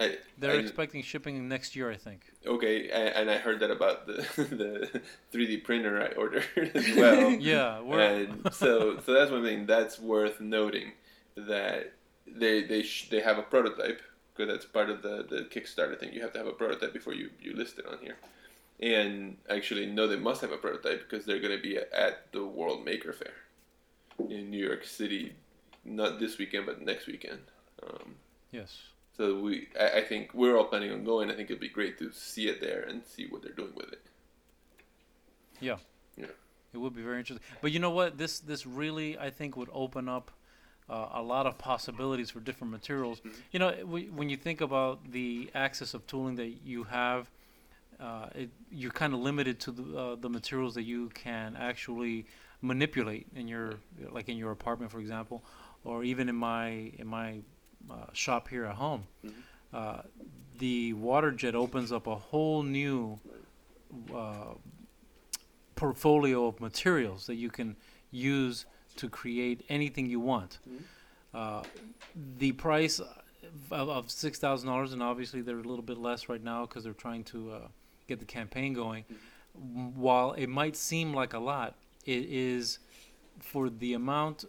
I, 0.00 0.18
They're 0.38 0.52
I- 0.52 0.56
expecting 0.56 1.02
shipping 1.02 1.48
next 1.48 1.76
year, 1.76 1.90
I 1.90 1.96
think. 1.96 2.22
okay, 2.46 2.88
a- 2.90 3.16
and 3.16 3.30
I 3.30 3.38
heard 3.38 3.60
that 3.60 3.70
about 3.70 4.06
the 4.06 4.14
the 4.36 5.00
3D 5.32 5.62
printer 5.64 6.02
I 6.02 6.08
ordered 6.16 6.44
as 6.74 6.96
well. 6.96 7.30
Yeah, 7.40 7.80
we're, 7.80 8.00
and 8.00 8.48
so 8.52 8.98
so 9.04 9.12
that's 9.12 9.30
one 9.30 9.44
thing 9.44 9.66
that's 9.66 9.98
worth 10.00 10.40
noting 10.40 10.92
that 11.36 11.92
they 12.26 12.62
they 12.64 12.82
sh- 12.82 13.08
they 13.10 13.20
have 13.20 13.38
a 13.38 13.42
prototype 13.42 14.00
because 14.36 14.52
that's 14.52 14.64
part 14.66 14.90
of 14.90 15.02
the 15.02 15.24
the 15.28 15.42
Kickstarter 15.52 15.98
thing. 15.98 16.12
You 16.12 16.22
have 16.22 16.32
to 16.32 16.38
have 16.38 16.48
a 16.48 16.52
prototype 16.52 16.92
before 16.92 17.14
you 17.14 17.30
you 17.40 17.54
list 17.54 17.78
it 17.78 17.86
on 17.86 17.98
here. 17.98 18.16
And 18.80 19.36
actually, 19.48 19.86
no, 19.86 20.06
they 20.08 20.16
must 20.16 20.40
have 20.40 20.52
a 20.52 20.56
prototype 20.56 21.08
because 21.08 21.24
they're 21.24 21.40
going 21.40 21.56
to 21.56 21.62
be 21.62 21.76
at 21.76 22.32
the 22.32 22.44
World 22.44 22.84
Maker 22.84 23.12
Faire 23.12 23.34
in 24.28 24.50
New 24.50 24.64
York 24.64 24.84
City, 24.84 25.34
not 25.84 26.18
this 26.20 26.38
weekend 26.38 26.66
but 26.66 26.80
next 26.82 27.06
weekend. 27.06 27.40
Um, 27.82 28.16
yes. 28.50 28.78
so 29.16 29.38
we, 29.40 29.68
I, 29.78 29.98
I 29.98 30.02
think 30.02 30.34
we're 30.34 30.56
all 30.56 30.64
planning 30.64 30.90
on 30.92 31.04
going. 31.04 31.30
I 31.30 31.34
think 31.34 31.50
it'd 31.50 31.60
be 31.60 31.68
great 31.68 31.98
to 31.98 32.10
see 32.12 32.48
it 32.48 32.60
there 32.60 32.82
and 32.82 33.04
see 33.04 33.26
what 33.26 33.42
they're 33.42 33.52
doing 33.52 33.72
with 33.76 33.92
it. 33.92 34.02
Yeah. 35.60 35.76
Yeah. 36.16 36.26
It 36.72 36.78
would 36.78 36.94
be 36.94 37.02
very 37.02 37.18
interesting. 37.18 37.44
But 37.62 37.70
you 37.72 37.78
know 37.78 37.90
what? 37.90 38.18
This 38.18 38.40
this 38.40 38.66
really 38.66 39.16
I 39.18 39.30
think 39.30 39.56
would 39.56 39.70
open 39.72 40.08
up 40.08 40.30
uh, 40.90 41.08
a 41.12 41.22
lot 41.22 41.46
of 41.46 41.56
possibilities 41.58 42.30
for 42.30 42.40
different 42.40 42.72
materials. 42.72 43.20
Mhm. 43.20 43.32
You 43.52 43.58
know, 43.60 43.70
w- 43.76 44.10
when 44.12 44.28
you 44.28 44.36
think 44.36 44.60
about 44.60 45.12
the 45.12 45.50
access 45.54 45.94
of 45.94 46.06
tooling 46.06 46.34
that 46.36 46.52
you 46.64 46.84
have, 46.84 47.30
uh, 48.00 48.28
it, 48.34 48.50
you're 48.70 48.90
kind 48.92 49.14
of 49.14 49.20
limited 49.20 49.60
to 49.60 49.72
the, 49.72 49.98
uh, 49.98 50.14
the 50.16 50.28
materials 50.28 50.74
that 50.74 50.82
you 50.82 51.08
can 51.14 51.56
actually 51.58 52.26
manipulate 52.62 53.26
in 53.36 53.46
your 53.48 53.74
like 54.10 54.28
in 54.28 54.36
your 54.36 54.50
apartment, 54.52 54.90
for 54.90 55.00
example, 55.00 55.42
or 55.84 56.04
even 56.04 56.28
in 56.28 56.36
my 56.36 56.92
in 56.98 57.06
my 57.06 57.40
uh, 57.90 58.06
shop 58.12 58.48
here 58.48 58.64
at 58.64 58.74
home. 58.76 59.04
Uh, 59.72 60.02
the 60.58 60.92
water 60.94 61.30
jet 61.32 61.54
opens 61.54 61.90
up 61.92 62.06
a 62.06 62.14
whole 62.14 62.62
new 62.62 63.18
uh, 64.14 64.54
portfolio 65.74 66.46
of 66.46 66.60
materials 66.60 67.26
that 67.26 67.34
you 67.34 67.50
can 67.50 67.76
use 68.10 68.66
to 68.96 69.08
create 69.08 69.64
anything 69.68 70.06
you 70.06 70.20
want. 70.20 70.58
Uh, 71.34 71.62
the 72.38 72.52
price 72.52 73.00
of, 73.70 73.88
of 73.88 74.10
six 74.10 74.38
thousand 74.38 74.68
dollars, 74.68 74.92
and 74.92 75.02
obviously 75.02 75.40
they're 75.42 75.58
a 75.58 75.62
little 75.62 75.82
bit 75.82 75.98
less 75.98 76.28
right 76.28 76.42
now 76.42 76.64
because 76.64 76.84
they're 76.84 76.92
trying 76.92 77.24
to 77.24 77.50
uh, 77.50 77.58
get 78.06 78.18
the 78.18 78.24
campaign 78.24 78.72
going. 78.74 79.04
While 79.54 80.32
it 80.32 80.48
might 80.48 80.76
seem 80.76 81.14
like 81.14 81.32
a 81.32 81.38
lot, 81.38 81.76
it 82.04 82.26
is 82.28 82.78
for 83.40 83.70
the 83.70 83.94
amount, 83.94 84.44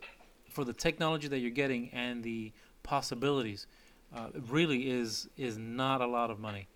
for 0.49 0.63
the 0.63 0.73
technology 0.73 1.27
that 1.27 1.39
you're 1.39 1.51
getting 1.51 1.89
and 1.91 2.23
the 2.23 2.51
possibilities. 2.83 3.67
Uh, 4.15 4.29
really 4.49 4.89
is 4.89 5.27
is 5.35 5.57
not 5.57 5.99
a 5.99 6.05
lot 6.05 6.31
of 6.31 6.39
money, 6.39 6.67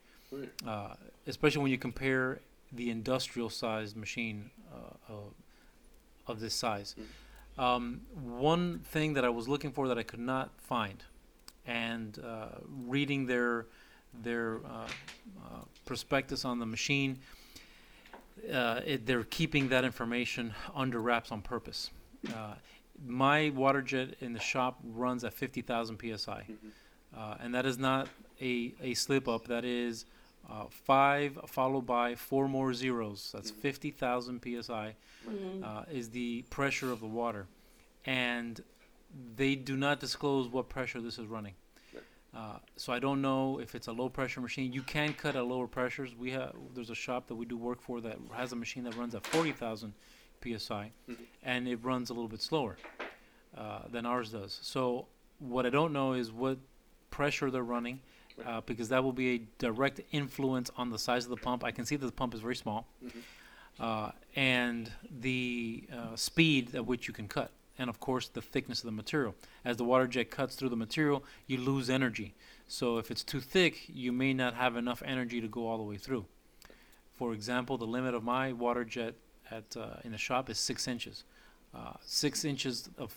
uh, 0.67 0.93
especially 1.27 1.61
when 1.61 1.71
you 1.71 1.77
compare 1.77 2.39
the 2.73 2.89
industrial 2.89 3.49
sized 3.49 3.95
machine 3.95 4.49
uh, 4.73 5.13
of, 5.13 5.33
of 6.27 6.39
this 6.39 6.53
size. 6.53 6.95
Um, 7.57 8.01
one 8.13 8.79
thing 8.79 9.13
that 9.13 9.25
I 9.25 9.29
was 9.29 9.47
looking 9.47 9.71
for 9.71 9.87
that 9.87 9.97
I 9.97 10.03
could 10.03 10.19
not 10.19 10.49
find, 10.59 11.03
and 11.65 12.19
uh, 12.19 12.47
reading 12.87 13.25
their 13.25 13.67
their 14.23 14.57
uh, 14.65 14.87
uh, 15.43 15.61
prospectus 15.85 16.45
on 16.45 16.59
the 16.59 16.65
machine, 16.65 17.17
uh, 18.51 18.81
it, 18.85 19.05
they're 19.05 19.23
keeping 19.23 19.69
that 19.69 19.83
information 19.83 20.53
under 20.75 20.99
wraps 20.99 21.31
on 21.31 21.41
purpose. 21.41 21.89
Uh, 22.33 22.53
my 23.05 23.49
water 23.51 23.81
jet 23.81 24.15
in 24.21 24.33
the 24.33 24.39
shop 24.39 24.79
runs 24.83 25.23
at 25.23 25.33
50,000 25.33 26.17
psi, 26.17 26.45
uh, 27.17 27.35
and 27.39 27.53
that 27.55 27.65
is 27.65 27.77
not 27.77 28.09
a, 28.41 28.73
a 28.81 28.93
slip 28.93 29.27
up. 29.27 29.45
That 29.47 29.63
is 29.65 30.05
uh, 30.49 30.65
five 30.69 31.39
followed 31.47 31.85
by 31.85 32.15
four 32.15 32.47
more 32.47 32.73
zeros. 32.73 33.31
That's 33.33 33.51
50,000 33.51 34.41
psi 34.63 34.95
uh, 35.63 35.83
is 35.91 36.09
the 36.09 36.43
pressure 36.49 36.91
of 36.91 36.99
the 36.99 37.07
water, 37.07 37.47
and 38.05 38.61
they 39.35 39.55
do 39.55 39.75
not 39.77 39.99
disclose 39.99 40.47
what 40.47 40.69
pressure 40.69 41.01
this 41.01 41.17
is 41.17 41.25
running. 41.27 41.53
Uh, 42.35 42.57
so 42.75 42.93
I 42.93 42.99
don't 42.99 43.21
know 43.21 43.59
if 43.59 43.73
it's 43.73 43.87
a 43.87 43.91
low 43.91 44.07
pressure 44.07 44.39
machine. 44.39 44.71
You 44.71 44.83
can 44.83 45.13
cut 45.13 45.35
at 45.35 45.45
lower 45.45 45.67
pressures. 45.67 46.15
We 46.15 46.31
have 46.31 46.53
there's 46.75 46.89
a 46.91 46.95
shop 46.95 47.27
that 47.27 47.35
we 47.35 47.45
do 47.45 47.57
work 47.57 47.81
for 47.81 48.01
that 48.01 48.17
has 48.33 48.51
a 48.51 48.55
machine 48.55 48.83
that 48.83 48.95
runs 48.95 49.15
at 49.15 49.25
40,000 49.25 49.93
psi, 50.57 50.91
and 51.43 51.67
it 51.67 51.77
runs 51.83 52.09
a 52.09 52.13
little 52.13 52.27
bit 52.29 52.41
slower 52.41 52.77
uh, 53.57 53.79
than 53.91 54.05
ours 54.05 54.31
does. 54.31 54.59
So 54.61 55.07
what 55.39 55.65
I 55.65 55.69
don't 55.69 55.91
know 55.91 56.13
is 56.13 56.31
what 56.31 56.59
pressure 57.09 57.49
they're 57.49 57.63
running, 57.63 57.99
uh, 58.45 58.61
because 58.65 58.89
that 58.89 59.03
will 59.03 59.11
be 59.11 59.35
a 59.35 59.37
direct 59.57 59.99
influence 60.11 60.69
on 60.77 60.91
the 60.91 60.99
size 60.99 61.23
of 61.25 61.31
the 61.31 61.37
pump. 61.37 61.63
I 61.63 61.71
can 61.71 61.83
see 61.85 61.95
that 61.95 62.05
the 62.05 62.11
pump 62.11 62.33
is 62.35 62.41
very 62.41 62.55
small, 62.55 62.87
uh, 63.79 64.11
and 64.35 64.91
the 65.19 65.83
uh, 65.91 66.15
speed 66.15 66.75
at 66.75 66.85
which 66.85 67.07
you 67.07 67.13
can 67.13 67.27
cut, 67.27 67.51
and 67.79 67.89
of 67.89 67.99
course 67.99 68.27
the 68.27 68.41
thickness 68.41 68.79
of 68.79 68.85
the 68.85 68.91
material. 68.91 69.33
As 69.65 69.77
the 69.77 69.83
water 69.83 70.05
jet 70.05 70.29
cuts 70.29 70.55
through 70.55 70.69
the 70.69 70.75
material, 70.75 71.23
you 71.47 71.57
lose 71.57 71.89
energy. 71.89 72.35
So 72.67 72.99
if 72.99 73.09
it's 73.09 73.23
too 73.23 73.39
thick, 73.39 73.85
you 73.87 74.11
may 74.11 74.33
not 74.33 74.53
have 74.53 74.75
enough 74.75 75.01
energy 75.03 75.41
to 75.41 75.47
go 75.47 75.67
all 75.67 75.77
the 75.77 75.83
way 75.83 75.97
through. 75.97 76.25
For 77.13 77.33
example, 77.33 77.77
the 77.77 77.87
limit 77.87 78.13
of 78.13 78.23
my 78.23 78.53
water 78.53 78.85
jet 78.85 79.15
at 79.49 79.75
uh, 79.75 79.95
in 80.03 80.11
the 80.11 80.17
shop 80.17 80.49
is 80.49 80.59
six 80.59 80.87
inches. 80.87 81.23
Uh, 81.73 81.93
six 82.01 82.45
inches 82.45 82.89
of 82.97 83.15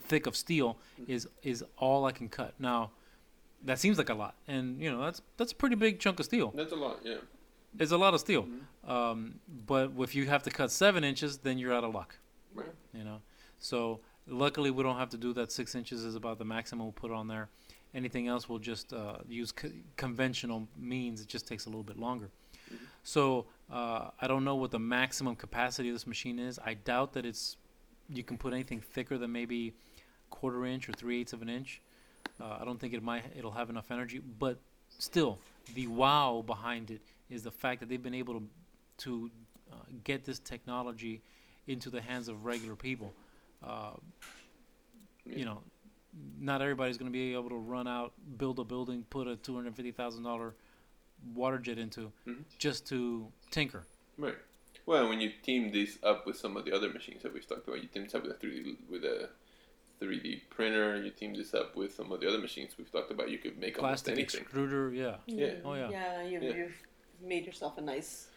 thick 0.00 0.26
of 0.26 0.36
steel 0.36 0.76
is 1.08 1.26
is 1.42 1.64
all 1.78 2.04
I 2.04 2.12
can 2.12 2.28
cut. 2.28 2.54
Now, 2.58 2.90
that 3.64 3.78
seems 3.78 3.98
like 3.98 4.08
a 4.08 4.14
lot, 4.14 4.34
and 4.46 4.80
you 4.80 4.90
know 4.90 5.02
that's 5.02 5.22
that's 5.36 5.52
a 5.52 5.54
pretty 5.54 5.76
big 5.76 5.98
chunk 5.98 6.20
of 6.20 6.26
steel. 6.26 6.52
That's 6.54 6.72
a 6.72 6.76
lot, 6.76 7.00
yeah. 7.04 7.16
It's 7.78 7.92
a 7.92 7.98
lot 7.98 8.14
of 8.14 8.20
steel. 8.20 8.48
Um, 8.86 9.36
but 9.66 9.92
if 9.98 10.14
you 10.14 10.26
have 10.26 10.42
to 10.42 10.50
cut 10.50 10.72
seven 10.72 11.04
inches, 11.04 11.38
then 11.38 11.56
you're 11.58 11.72
out 11.72 11.84
of 11.84 11.94
luck. 11.94 12.16
Right. 12.54 12.66
You 12.92 13.04
know. 13.04 13.20
So 13.60 14.00
luckily, 14.26 14.70
we 14.70 14.82
don't 14.82 14.96
have 14.96 15.10
to 15.10 15.16
do 15.16 15.32
that. 15.34 15.52
Six 15.52 15.74
inches 15.74 16.04
is 16.04 16.16
about 16.16 16.38
the 16.38 16.44
maximum 16.44 16.86
we'll 16.86 16.92
put 16.92 17.12
on 17.12 17.28
there. 17.28 17.48
Anything 17.94 18.28
else, 18.28 18.48
we'll 18.48 18.58
just 18.58 18.92
uh, 18.92 19.18
use 19.28 19.52
co- 19.52 19.70
conventional 19.96 20.66
means. 20.76 21.20
It 21.20 21.28
just 21.28 21.46
takes 21.46 21.66
a 21.66 21.68
little 21.68 21.82
bit 21.82 21.98
longer. 21.98 22.30
So 23.02 23.46
uh, 23.70 24.10
I 24.20 24.26
don't 24.26 24.44
know 24.44 24.56
what 24.56 24.70
the 24.70 24.78
maximum 24.78 25.36
capacity 25.36 25.88
of 25.88 25.94
this 25.94 26.06
machine 26.06 26.38
is. 26.38 26.58
I 26.64 26.74
doubt 26.74 27.12
that 27.14 27.24
it's 27.24 27.56
you 28.08 28.22
can 28.22 28.36
put 28.36 28.52
anything 28.52 28.80
thicker 28.80 29.18
than 29.18 29.32
maybe 29.32 29.74
quarter 30.30 30.66
inch 30.66 30.88
or 30.88 30.92
three 30.92 31.20
eighths 31.20 31.32
of 31.32 31.42
an 31.42 31.48
inch. 31.48 31.80
Uh, 32.40 32.58
I 32.60 32.64
don't 32.64 32.78
think 32.78 32.94
it 32.94 33.02
might 33.02 33.24
it'll 33.36 33.50
have 33.52 33.70
enough 33.70 33.90
energy, 33.90 34.20
but 34.38 34.58
still, 34.88 35.38
the 35.74 35.86
wow 35.86 36.42
behind 36.46 36.90
it 36.90 37.00
is 37.28 37.42
the 37.42 37.50
fact 37.50 37.80
that 37.80 37.88
they've 37.88 38.02
been 38.02 38.14
able 38.14 38.34
to 38.34 38.48
to 38.98 39.30
uh, 39.72 39.76
get 40.04 40.24
this 40.24 40.38
technology 40.38 41.22
into 41.66 41.90
the 41.90 42.00
hands 42.00 42.28
of 42.28 42.44
regular 42.44 42.76
people. 42.76 43.12
Uh, 43.62 43.92
you 45.26 45.44
know, 45.44 45.62
not 46.40 46.60
everybody's 46.62 46.96
going 46.98 47.10
to 47.10 47.12
be 47.12 47.34
able 47.34 47.48
to 47.50 47.56
run 47.56 47.86
out, 47.86 48.12
build 48.38 48.58
a 48.58 48.64
building, 48.64 49.04
put 49.10 49.26
a 49.28 49.36
two 49.36 49.54
hundred 49.54 49.74
fifty 49.76 49.92
thousand 49.92 50.22
dollar 50.24 50.54
water 51.34 51.58
jet 51.58 51.78
into 51.78 52.10
Mhm. 52.26 52.44
just 52.58 52.86
to 52.88 53.30
tinker. 53.50 53.84
Right. 54.16 54.36
Well, 54.86 55.08
when 55.08 55.20
you 55.20 55.30
team 55.42 55.70
this 55.72 55.98
up 56.02 56.26
with 56.26 56.36
some 56.36 56.56
of 56.56 56.64
the 56.64 56.72
other 56.74 56.88
machines 56.92 57.22
that 57.22 57.32
we've 57.34 57.46
talked 57.46 57.68
about, 57.68 57.82
you 57.82 57.88
team 57.88 58.04
this 58.04 58.14
up 58.14 58.22
with 58.22 58.32
a 58.32 58.34
3D 58.34 58.78
with 58.88 59.04
a 59.04 59.28
3D 60.00 60.48
printer. 60.48 61.00
You 61.00 61.10
team 61.10 61.34
this 61.34 61.52
up 61.52 61.76
with 61.76 61.94
some 61.94 62.10
of 62.10 62.20
the 62.20 62.26
other 62.28 62.38
machines 62.38 62.76
we've 62.78 62.90
talked 62.90 63.10
about. 63.10 63.30
You 63.30 63.38
could 63.38 63.58
make 63.58 63.78
almost 63.78 64.06
Plastic 64.06 64.18
anything. 64.18 64.44
extruder, 64.46 64.96
yeah. 64.96 65.18
Yeah. 65.26 65.56
Oh, 65.64 65.74
yeah. 65.74 65.90
Yeah, 65.90 66.22
you, 66.22 66.40
Yeah. 66.40 66.54
you've 66.56 66.82
made 67.20 67.44
yourself 67.44 67.76
a 67.76 67.82
nice, 67.82 68.29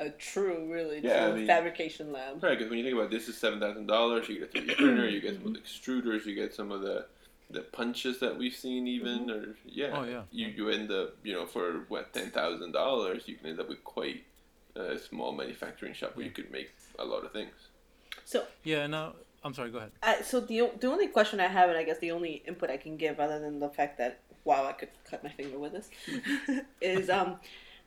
a 0.00 0.10
true, 0.10 0.66
really 0.72 1.00
Yeah, 1.02 1.24
true 1.26 1.32
I 1.32 1.36
mean- 1.36 1.46
fabrication 1.46 2.12
lab. 2.12 2.42
Right, 2.42 2.56
because 2.58 2.70
when 2.70 2.78
you 2.78 2.84
think 2.84 2.96
about 2.96 3.10
this, 3.10 3.28
is 3.28 3.36
seven 3.36 3.60
thousand 3.60 3.86
dollars. 3.86 4.28
You 4.28 4.40
get 4.40 4.54
a 4.54 4.60
3D 4.66 4.76
printer. 4.76 5.08
You 5.08 5.20
get 5.20 5.34
some 5.36 5.46
of 5.46 5.54
the 5.54 5.60
extruders. 5.60 6.24
You 6.26 6.34
get 6.34 6.54
some 6.54 6.72
of 6.72 6.80
the 6.82 7.06
the 7.50 7.60
punches 7.62 8.20
that 8.20 8.36
we've 8.38 8.54
seen, 8.54 8.86
even 8.86 9.28
or 9.30 9.54
yeah. 9.66 9.90
Oh, 9.94 10.04
yeah. 10.04 10.22
You 10.30 10.46
you 10.48 10.68
end 10.70 10.90
up 10.90 11.14
you 11.22 11.32
know 11.34 11.46
for 11.46 11.84
what 11.88 12.12
ten 12.12 12.30
thousand 12.30 12.72
dollars, 12.72 13.24
you 13.26 13.36
can 13.36 13.46
end 13.46 13.60
up 13.60 13.68
with 13.68 13.82
quite 13.84 14.24
a 14.76 14.98
small 14.98 15.32
manufacturing 15.32 15.92
shop 15.94 16.16
where 16.16 16.24
you 16.24 16.30
could 16.30 16.50
make 16.52 16.70
a 16.98 17.04
lot 17.04 17.24
of 17.24 17.32
things. 17.32 17.52
So, 18.24 18.44
Yeah, 18.62 18.86
no, 18.86 19.14
I'm 19.42 19.52
sorry, 19.52 19.70
go 19.72 19.78
ahead. 19.78 19.90
uh, 20.02 20.22
so 20.22 20.38
the 20.40 20.70
the 20.78 20.86
only 20.86 21.08
question 21.08 21.40
I 21.40 21.48
have, 21.48 21.68
and 21.68 21.76
I 21.76 21.82
guess 21.82 21.98
the 21.98 22.12
only 22.12 22.42
input 22.46 22.70
I 22.70 22.76
can 22.76 22.96
give, 22.96 23.18
other 23.18 23.40
than 23.40 23.58
the 23.58 23.68
fact 23.68 23.98
that 23.98 24.20
wow, 24.44 24.64
I 24.66 24.72
could 24.72 24.88
cut 25.10 25.22
my 25.24 25.30
finger 25.30 25.58
with 25.58 25.72
this, 25.72 25.90
is 26.80 27.10
um, 27.10 27.36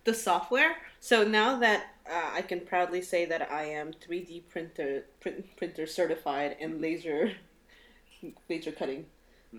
the 0.04 0.14
software. 0.14 0.76
So 1.00 1.24
now 1.24 1.58
that 1.60 1.94
uh, 2.10 2.32
I 2.34 2.42
can 2.42 2.60
proudly 2.60 3.02
say 3.02 3.26
that 3.26 3.52
I 3.52 3.64
am 3.66 3.94
3D 3.94 4.44
printer 4.50 5.06
print, 5.22 5.46
printer 5.56 5.88
certified 5.88 6.58
and 6.60 6.82
laser 6.82 7.32
laser 8.50 8.72
cutting 8.72 9.06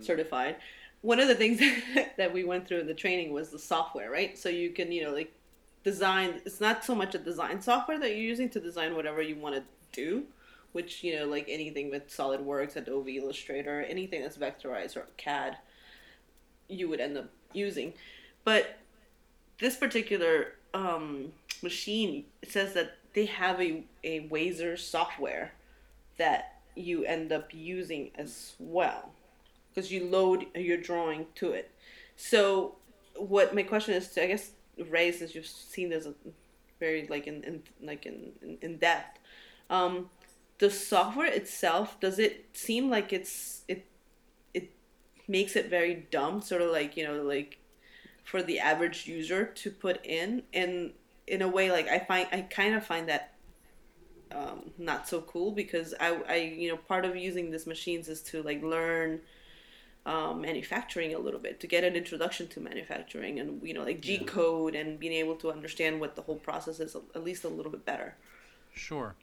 certified. 0.01 0.57
One 1.03 1.20
of 1.20 1.28
the 1.28 1.34
things 1.34 1.61
that 2.16 2.32
we 2.32 2.45
went 2.45 2.66
through 2.66 2.80
in 2.80 2.86
the 2.86 2.95
training 2.95 3.32
was 3.32 3.51
the 3.51 3.59
software, 3.59 4.11
right? 4.11 4.36
So 4.38 4.49
you 4.49 4.70
can, 4.70 4.90
you 4.90 5.05
know, 5.05 5.12
like 5.12 5.32
design. 5.84 6.40
It's 6.45 6.61
not 6.61 6.84
so 6.84 6.95
much 6.95 7.14
a 7.14 7.18
design 7.18 7.61
software 7.61 7.99
that 7.99 8.11
you're 8.11 8.18
using 8.18 8.49
to 8.51 8.61
design 8.61 8.97
whatever 8.97 9.22
you 9.22 9.36
want 9.36 9.57
to 9.57 9.62
do, 9.92 10.24
which 10.72 11.05
you 11.05 11.16
know, 11.16 11.26
like 11.26 11.47
anything 11.49 11.90
with 11.90 12.09
SolidWorks, 12.09 12.76
Adobe 12.76 13.18
Illustrator, 13.18 13.82
anything 13.82 14.22
that's 14.22 14.38
vectorized 14.38 14.97
or 14.97 15.07
CAD, 15.16 15.59
you 16.68 16.88
would 16.88 17.01
end 17.01 17.16
up 17.16 17.30
using. 17.53 17.92
But 18.45 18.78
this 19.61 19.76
particular 19.76 20.55
um, 20.72 21.32
machine 21.62 22.24
says 22.46 22.74
that 22.74 22.98
they 23.14 23.26
have 23.26 23.61
a 23.61 23.84
a 24.02 24.28
Wazer 24.28 24.78
software 24.78 25.52
that 26.18 26.61
you 26.76 27.05
end 27.05 27.32
up 27.32 27.48
using 27.52 28.11
as 28.16 28.55
well 28.59 29.12
because 29.72 29.90
you 29.90 30.05
load 30.05 30.46
your 30.55 30.76
drawing 30.76 31.26
to 31.36 31.52
it. 31.52 31.70
So, 32.16 32.76
what 33.16 33.55
my 33.55 33.62
question 33.62 33.94
is 33.94 34.09
to 34.11 34.24
I 34.24 34.26
guess 34.26 34.50
Ray, 34.88 35.12
since 35.12 35.34
you've 35.34 35.46
seen 35.46 35.90
this 35.90 36.07
very 36.80 37.07
like 37.09 37.26
in, 37.26 37.42
in 37.44 37.62
like 37.82 38.07
in, 38.07 38.32
in, 38.42 38.59
in 38.61 38.78
depth, 38.78 39.18
um, 39.70 40.11
the 40.59 40.70
software 40.70 41.26
itself 41.26 41.98
does 42.00 42.18
it 42.18 42.46
seem 42.52 42.90
like 42.90 43.12
it's 43.12 43.62
it 43.68 43.86
it 44.52 44.70
makes 45.28 45.57
it 45.57 45.70
very 45.70 46.07
dumb, 46.11 46.40
sort 46.40 46.62
of 46.62 46.70
like 46.70 46.96
you 46.96 47.05
know 47.05 47.22
like 47.22 47.59
for 48.25 48.43
the 48.43 48.59
average 48.59 49.07
user 49.07 49.45
to 49.45 49.70
put 49.70 50.05
in 50.05 50.43
and 50.53 50.93
in 51.27 51.43
a 51.43 51.49
way 51.49 51.70
like 51.70 51.89
I 51.89 51.99
find 51.99 52.27
I 52.33 52.41
kind 52.43 52.75
of 52.75 52.85
find 52.85 53.09
that 53.09 53.35
um, 54.33 54.70
not 54.79 55.09
so 55.09 55.20
cool 55.20 55.53
because 55.53 55.95
I, 56.01 56.18
I 56.29 56.37
you 56.37 56.68
know 56.68 56.77
part 56.77 57.05
of 57.05 57.16
using 57.16 57.51
these 57.51 57.66
machines 57.66 58.09
is 58.09 58.20
to 58.22 58.43
like 58.43 58.62
learn 58.62 59.20
um, 60.07 60.43
manufacturing 60.43 61.14
a 61.14 61.18
little 61.18 61.41
bit 61.41 61.61
to 61.61 61.66
get 61.66 61.85
an 61.85 61.95
introduction 61.95 62.49
to 62.49 62.61
manufacturing 62.61 63.39
and 63.39 63.62
you 63.62 63.72
know 63.72 63.85
like 63.85 64.01
G 64.01 64.18
code 64.18 64.75
and 64.75 64.99
being 64.99 65.12
able 65.12 65.37
to 65.37 65.51
understand 65.51 66.01
what 66.01 66.16
the 66.16 66.22
whole 66.22 66.37
process 66.37 66.81
is 66.81 66.97
at 67.14 67.22
least 67.22 67.45
a 67.45 67.49
little 67.49 67.70
bit 67.72 67.85
better. 67.85 68.16
Sure. 68.72 69.14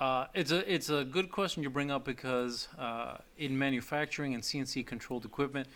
Uh, 0.00 0.26
it's 0.32 0.50
a 0.50 0.72
it's 0.72 0.88
a 0.88 1.04
good 1.04 1.30
question 1.30 1.62
you 1.62 1.68
bring 1.68 1.90
up 1.90 2.04
because 2.04 2.68
uh, 2.78 3.18
in 3.36 3.58
manufacturing 3.58 4.32
and 4.34 4.42
CNC 4.42 4.86
controlled 4.86 5.26
equipment, 5.26 5.68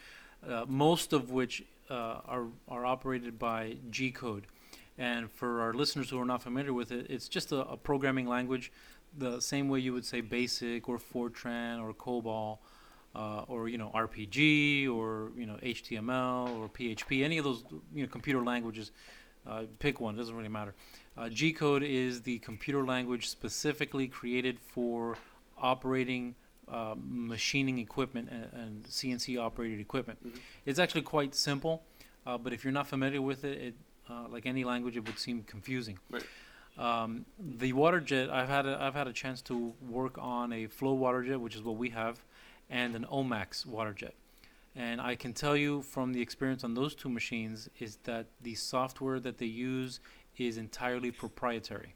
uh, 0.48 0.64
most 0.66 1.12
of 1.12 1.30
which 1.30 1.62
uh, 1.90 2.20
are 2.26 2.46
are 2.68 2.86
operated 2.86 3.38
by 3.38 3.76
G 3.90 4.10
code, 4.10 4.46
and 4.98 5.30
for 5.30 5.60
our 5.60 5.74
listeners 5.74 6.10
who 6.10 6.20
are 6.20 6.24
not 6.24 6.42
familiar 6.42 6.72
with 6.72 6.92
it, 6.92 7.06
it's 7.10 7.28
just 7.28 7.52
a, 7.52 7.60
a 7.68 7.76
programming 7.76 8.26
language, 8.26 8.72
the 9.16 9.40
same 9.40 9.68
way 9.68 9.80
you 9.80 9.92
would 9.92 10.04
say 10.04 10.20
BASIC 10.20 10.88
or 10.88 10.98
Fortran 10.98 11.82
or 11.82 11.92
COBOL 11.92 12.58
uh, 13.14 13.44
or 13.48 13.68
you 13.68 13.78
know 13.78 13.90
RPG 13.94 14.88
or 14.90 15.30
you 15.36 15.46
know 15.46 15.56
HTML 15.62 16.58
or 16.58 16.68
PHP, 16.68 17.24
any 17.24 17.38
of 17.38 17.44
those 17.44 17.64
you 17.94 18.02
know 18.02 18.08
computer 18.08 18.42
languages. 18.42 18.92
Uh, 19.46 19.64
pick 19.78 20.00
one; 20.00 20.16
doesn't 20.16 20.34
really 20.34 20.48
matter. 20.48 20.74
Uh, 21.16 21.28
G 21.28 21.52
code 21.52 21.82
is 21.82 22.22
the 22.22 22.38
computer 22.38 22.84
language 22.84 23.28
specifically 23.28 24.08
created 24.08 24.58
for 24.58 25.16
operating 25.58 26.34
uh, 26.68 26.94
machining 26.96 27.78
equipment 27.78 28.28
and, 28.30 28.48
and, 28.52 28.84
CNC 28.84 29.38
operated 29.38 29.80
equipment. 29.80 30.18
Mm-hmm. 30.26 30.38
It's 30.64 30.78
actually 30.78 31.02
quite 31.02 31.34
simple, 31.34 31.82
uh, 32.26 32.38
but 32.38 32.52
if 32.52 32.64
you're 32.64 32.72
not 32.72 32.86
familiar 32.86 33.20
with 33.20 33.44
it, 33.44 33.60
it 33.60 33.74
uh, 34.08 34.26
like 34.28 34.46
any 34.46 34.64
language, 34.64 34.96
it 34.96 35.06
would 35.06 35.18
seem 35.18 35.42
confusing. 35.42 35.98
Right. 36.10 36.24
Um, 36.76 37.24
the 37.38 37.72
water 37.72 38.00
jet, 38.00 38.30
I've 38.30 38.48
had 38.48 38.66
a, 38.66 38.78
I've 38.80 38.94
had 38.94 39.06
a 39.06 39.12
chance 39.12 39.40
to 39.42 39.72
work 39.88 40.18
on 40.18 40.52
a 40.52 40.66
flow 40.66 40.94
water 40.94 41.22
jet, 41.22 41.40
which 41.40 41.54
is 41.54 41.62
what 41.62 41.76
we 41.76 41.90
have 41.90 42.24
and 42.68 42.94
an 42.94 43.06
Omax 43.10 43.64
water 43.66 43.92
jet. 43.92 44.14
And 44.74 45.00
I 45.00 45.14
can 45.14 45.32
tell 45.32 45.56
you 45.56 45.82
from 45.82 46.12
the 46.12 46.20
experience 46.20 46.64
on 46.64 46.74
those 46.74 46.94
two 46.94 47.08
machines 47.08 47.68
is 47.78 47.96
that 48.04 48.26
the 48.42 48.54
software 48.56 49.20
that 49.20 49.38
they 49.38 49.46
use 49.46 50.00
is 50.36 50.56
entirely 50.56 51.12
proprietary. 51.12 51.94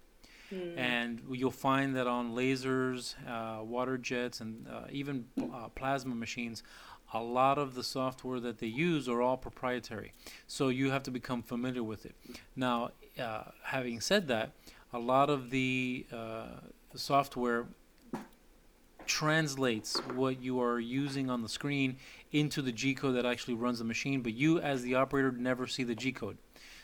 Mm. 0.52 0.78
And 0.78 1.22
you'll 1.30 1.50
find 1.50 1.96
that 1.96 2.06
on 2.06 2.34
lasers, 2.34 3.14
uh, 3.28 3.62
water 3.62 3.98
jets, 3.98 4.40
and 4.40 4.66
uh, 4.68 4.84
even 4.90 5.26
uh, 5.40 5.68
plasma 5.74 6.14
machines, 6.14 6.62
a 7.12 7.22
lot 7.22 7.58
of 7.58 7.74
the 7.74 7.82
software 7.82 8.40
that 8.40 8.58
they 8.58 8.66
use 8.66 9.08
are 9.08 9.22
all 9.22 9.36
proprietary. 9.36 10.12
So 10.46 10.68
you 10.68 10.90
have 10.90 11.02
to 11.04 11.10
become 11.10 11.42
familiar 11.42 11.82
with 11.82 12.04
it. 12.06 12.14
Now, 12.54 12.90
uh, 13.18 13.44
having 13.62 14.00
said 14.00 14.28
that, 14.28 14.52
a 14.92 14.98
lot 14.98 15.30
of 15.30 15.50
the 15.50 16.06
uh, 16.12 16.46
software 16.94 17.66
translates 19.06 19.98
what 20.14 20.42
you 20.42 20.60
are 20.60 20.78
using 20.78 21.30
on 21.30 21.42
the 21.42 21.48
screen 21.48 21.96
into 22.30 22.60
the 22.60 22.72
G 22.72 22.94
code 22.94 23.16
that 23.16 23.24
actually 23.24 23.54
runs 23.54 23.78
the 23.78 23.84
machine, 23.84 24.20
but 24.20 24.34
you, 24.34 24.60
as 24.60 24.82
the 24.82 24.94
operator, 24.94 25.32
never 25.32 25.66
see 25.66 25.82
the 25.82 25.94
G 25.94 26.12
code. 26.12 26.36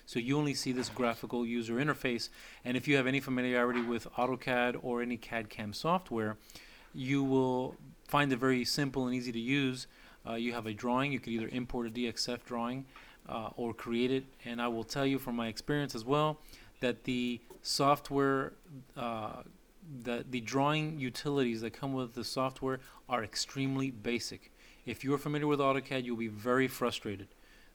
So 0.06 0.18
you 0.18 0.36
only 0.38 0.54
see 0.54 0.72
this 0.72 0.88
graphical 0.88 1.46
user 1.46 1.74
interface. 1.74 2.28
And 2.64 2.76
if 2.76 2.86
you 2.86 2.96
have 2.96 3.06
any 3.06 3.20
familiarity 3.20 3.82
with 3.82 4.10
AutoCAD 4.14 4.78
or 4.82 5.02
any 5.02 5.16
CAD 5.16 5.48
CAM 5.48 5.72
software, 5.72 6.36
you 6.94 7.22
will 7.22 7.76
find 8.06 8.32
it 8.32 8.36
very 8.38 8.64
simple 8.64 9.06
and 9.06 9.14
easy 9.14 9.32
to 9.32 9.40
use. 9.40 9.86
Uh, 10.28 10.34
you 10.34 10.52
have 10.52 10.66
a 10.66 10.72
drawing, 10.72 11.12
you 11.12 11.20
could 11.20 11.32
either 11.32 11.48
import 11.48 11.86
a 11.86 11.90
DXF 11.90 12.44
drawing 12.44 12.84
uh, 13.28 13.50
or 13.56 13.74
create 13.74 14.10
it. 14.10 14.24
And 14.44 14.60
I 14.60 14.68
will 14.68 14.84
tell 14.84 15.06
you 15.06 15.18
from 15.18 15.36
my 15.36 15.48
experience 15.48 15.94
as 15.94 16.04
well 16.04 16.38
that 16.80 17.04
the 17.04 17.40
software 17.62 18.52
uh, 18.96 19.42
the, 20.02 20.24
the 20.30 20.40
drawing 20.40 20.98
utilities 20.98 21.60
that 21.60 21.72
come 21.72 21.92
with 21.92 22.14
the 22.14 22.24
software 22.24 22.80
are 23.08 23.22
extremely 23.22 23.90
basic. 23.90 24.50
If 24.86 25.04
you're 25.04 25.18
familiar 25.18 25.46
with 25.46 25.60
AutoCAD, 25.60 26.04
you'll 26.04 26.16
be 26.16 26.28
very 26.28 26.68
frustrated. 26.68 27.28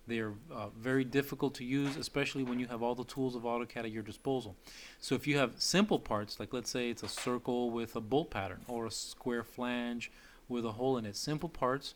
They 0.09 0.19
are 0.19 0.33
uh, 0.51 0.69
very 0.75 1.03
difficult 1.03 1.53
to 1.55 1.63
use, 1.63 1.95
especially 1.95 2.43
when 2.43 2.59
you 2.59 2.65
have 2.67 2.81
all 2.81 2.95
the 2.95 3.03
tools 3.03 3.35
of 3.35 3.43
AutoCAD 3.43 3.77
at 3.77 3.91
your 3.91 4.01
disposal. 4.01 4.55
So 4.99 5.13
if 5.13 5.27
you 5.27 5.37
have 5.37 5.53
simple 5.57 5.99
parts, 5.99 6.39
like 6.39 6.51
let's 6.51 6.71
say 6.71 6.89
it's 6.89 7.03
a 7.03 7.07
circle 7.07 7.69
with 7.69 7.95
a 7.95 8.01
bolt 8.01 8.31
pattern 8.31 8.61
or 8.67 8.87
a 8.87 8.91
square 8.91 9.43
flange 9.43 10.11
with 10.47 10.65
a 10.65 10.71
hole 10.71 10.97
in 10.97 11.05
it, 11.05 11.15
simple 11.15 11.47
parts, 11.47 11.93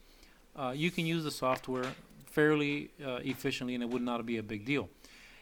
uh, 0.56 0.74
you 0.76 0.92
can 0.92 1.08
use 1.08 1.24
the 1.24 1.32
software 1.32 1.92
fairly 2.28 2.92
uh, 3.04 3.16
efficiently 3.24 3.74
and 3.74 3.84
it 3.84 3.90
would 3.90 4.04
not 4.04 4.24
be 4.28 4.38
a 4.38 4.44
big 4.44 4.64
deal. 4.64 4.90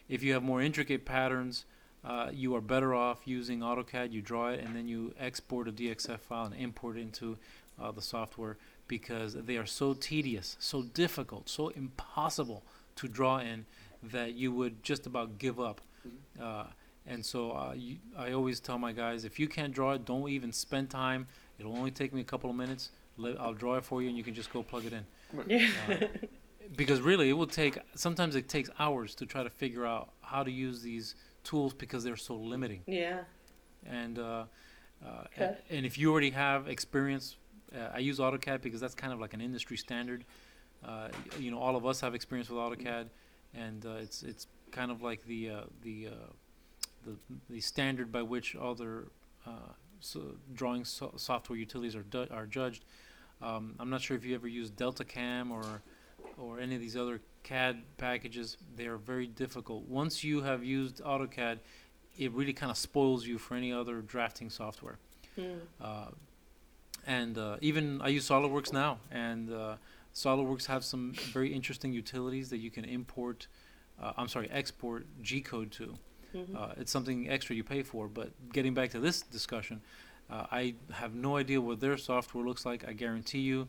If 0.07 0.23
you 0.23 0.31
have 0.33 0.41
more 0.41 0.61
intricate 0.61 1.03
patterns, 1.03 1.65
uh, 2.05 2.29
you 2.33 2.55
are 2.55 2.61
better 2.61 2.93
off 2.93 3.19
using 3.25 3.59
AutoCAD. 3.59 4.13
You 4.13 4.21
draw 4.21 4.49
it 4.49 4.61
and 4.61 4.73
then 4.73 4.87
you 4.87 5.13
export 5.19 5.67
a 5.67 5.73
DXF 5.73 6.19
file 6.19 6.45
and 6.45 6.55
import 6.55 6.97
it 6.97 7.01
into 7.01 7.37
uh, 7.81 7.91
the 7.91 8.01
software 8.01 8.57
because 8.91 9.35
they 9.35 9.55
are 9.55 9.65
so 9.65 9.93
tedious, 9.93 10.57
so 10.59 10.83
difficult, 10.83 11.47
so 11.47 11.69
impossible 11.69 12.61
to 12.97 13.07
draw 13.07 13.37
in 13.37 13.65
that 14.03 14.33
you 14.33 14.51
would 14.51 14.83
just 14.83 15.07
about 15.07 15.39
give 15.39 15.61
up. 15.61 15.79
Mm-hmm. 16.05 16.43
Uh, 16.43 16.65
and 17.07 17.25
so 17.25 17.51
uh, 17.51 17.73
you, 17.73 17.99
I 18.17 18.33
always 18.33 18.59
tell 18.59 18.77
my 18.77 18.91
guys 18.91 19.23
if 19.23 19.39
you 19.39 19.47
can't 19.47 19.73
draw 19.73 19.93
it, 19.93 20.03
don't 20.03 20.27
even 20.27 20.51
spend 20.51 20.89
time. 20.89 21.25
It'll 21.57 21.77
only 21.77 21.91
take 21.91 22.11
me 22.13 22.19
a 22.19 22.25
couple 22.25 22.49
of 22.49 22.55
minutes. 22.57 22.89
Let, 23.15 23.39
I'll 23.39 23.53
draw 23.53 23.75
it 23.75 23.85
for 23.85 24.01
you 24.01 24.09
and 24.09 24.17
you 24.17 24.25
can 24.25 24.33
just 24.33 24.51
go 24.51 24.61
plug 24.61 24.83
it 24.85 24.91
in. 24.91 25.05
Yeah. 25.47 25.69
Uh, 25.89 26.07
because 26.75 26.99
really, 26.99 27.29
it 27.29 27.33
will 27.33 27.47
take, 27.47 27.79
sometimes 27.95 28.35
it 28.35 28.49
takes 28.49 28.69
hours 28.77 29.15
to 29.15 29.25
try 29.25 29.41
to 29.41 29.49
figure 29.49 29.85
out 29.85 30.09
how 30.19 30.43
to 30.43 30.51
use 30.51 30.81
these 30.81 31.15
tools 31.45 31.73
because 31.73 32.03
they're 32.03 32.17
so 32.17 32.35
limiting. 32.35 32.81
Yeah. 32.87 33.19
And 33.85 34.19
uh, 34.19 34.43
uh, 35.05 35.23
okay. 35.27 35.55
and, 35.69 35.85
if 35.85 35.97
you 35.97 36.11
already 36.11 36.31
have 36.31 36.67
experience, 36.67 37.37
uh, 37.75 37.89
I 37.93 37.99
use 37.99 38.19
AutoCAD 38.19 38.61
because 38.61 38.79
that's 38.79 38.95
kind 38.95 39.13
of 39.13 39.19
like 39.19 39.33
an 39.33 39.41
industry 39.41 39.77
standard. 39.77 40.25
Uh, 40.83 41.09
you 41.39 41.51
know, 41.51 41.59
all 41.59 41.75
of 41.75 41.85
us 41.85 42.01
have 42.01 42.15
experience 42.15 42.49
with 42.49 42.59
AutoCAD, 42.59 43.07
and 43.53 43.85
uh, 43.85 43.95
it's 44.01 44.23
it's 44.23 44.47
kind 44.71 44.91
of 44.91 45.01
like 45.01 45.23
the 45.25 45.49
uh, 45.49 45.61
the, 45.83 46.09
the 47.05 47.15
the 47.49 47.61
standard 47.61 48.11
by 48.11 48.21
which 48.21 48.55
other 48.55 49.07
so 50.01 50.35
drawing 50.53 50.83
so 50.83 51.13
software 51.15 51.57
utilities 51.57 51.95
are 51.95 52.03
du- 52.03 52.27
are 52.31 52.45
judged. 52.45 52.83
Um, 53.41 53.75
I'm 53.79 53.89
not 53.89 54.01
sure 54.01 54.17
if 54.17 54.25
you 54.25 54.35
ever 54.35 54.47
used 54.47 54.75
DeltaCam 54.75 55.51
or 55.51 55.81
or 56.37 56.59
any 56.59 56.75
of 56.75 56.81
these 56.81 56.97
other 56.97 57.21
CAD 57.43 57.81
packages, 57.97 58.57
they 58.75 58.85
are 58.85 58.97
very 58.97 59.27
difficult. 59.27 59.87
Once 59.87 60.23
you 60.23 60.41
have 60.41 60.63
used 60.63 61.01
AutoCAD, 61.01 61.59
it 62.17 62.31
really 62.31 62.53
kind 62.53 62.71
of 62.71 62.77
spoils 62.77 63.25
you 63.25 63.37
for 63.37 63.55
any 63.55 63.71
other 63.71 64.01
drafting 64.01 64.49
software. 64.49 64.97
Mm. 65.37 65.59
And 67.07 67.37
uh, 67.37 67.57
even 67.61 68.01
I 68.01 68.09
use 68.09 68.27
SolidWorks 68.27 68.71
now, 68.71 68.99
and 69.11 69.51
uh, 69.51 69.75
SolidWorks 70.13 70.65
have 70.67 70.83
some 70.83 71.13
very 71.33 71.53
interesting 71.53 71.93
utilities 71.93 72.49
that 72.49 72.57
you 72.57 72.69
can 72.69 72.85
import. 72.85 73.47
Uh, 74.01 74.13
I'm 74.17 74.27
sorry, 74.27 74.49
export 74.51 75.05
G 75.21 75.41
code 75.41 75.71
to. 75.73 75.97
Mm-hmm. 76.35 76.55
Uh, 76.55 76.69
it's 76.77 76.91
something 76.91 77.29
extra 77.29 77.55
you 77.55 77.63
pay 77.63 77.83
for. 77.83 78.07
But 78.07 78.29
getting 78.53 78.73
back 78.73 78.91
to 78.91 78.99
this 78.99 79.21
discussion, 79.21 79.81
uh, 80.29 80.45
I 80.51 80.75
have 80.91 81.13
no 81.13 81.37
idea 81.37 81.59
what 81.59 81.79
their 81.79 81.97
software 81.97 82.45
looks 82.45 82.65
like. 82.65 82.87
I 82.87 82.93
guarantee 82.93 83.39
you, 83.39 83.67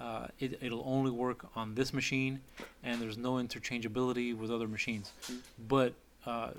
uh, 0.00 0.28
it, 0.38 0.58
it'll 0.60 0.84
only 0.86 1.10
work 1.10 1.46
on 1.56 1.74
this 1.74 1.92
machine, 1.92 2.40
and 2.82 3.00
there's 3.00 3.18
no 3.18 3.34
interchangeability 3.34 4.36
with 4.36 4.50
other 4.50 4.68
machines. 4.68 5.12
Mm-hmm. 5.22 5.38
But 5.68 5.94
uh, 6.26 6.50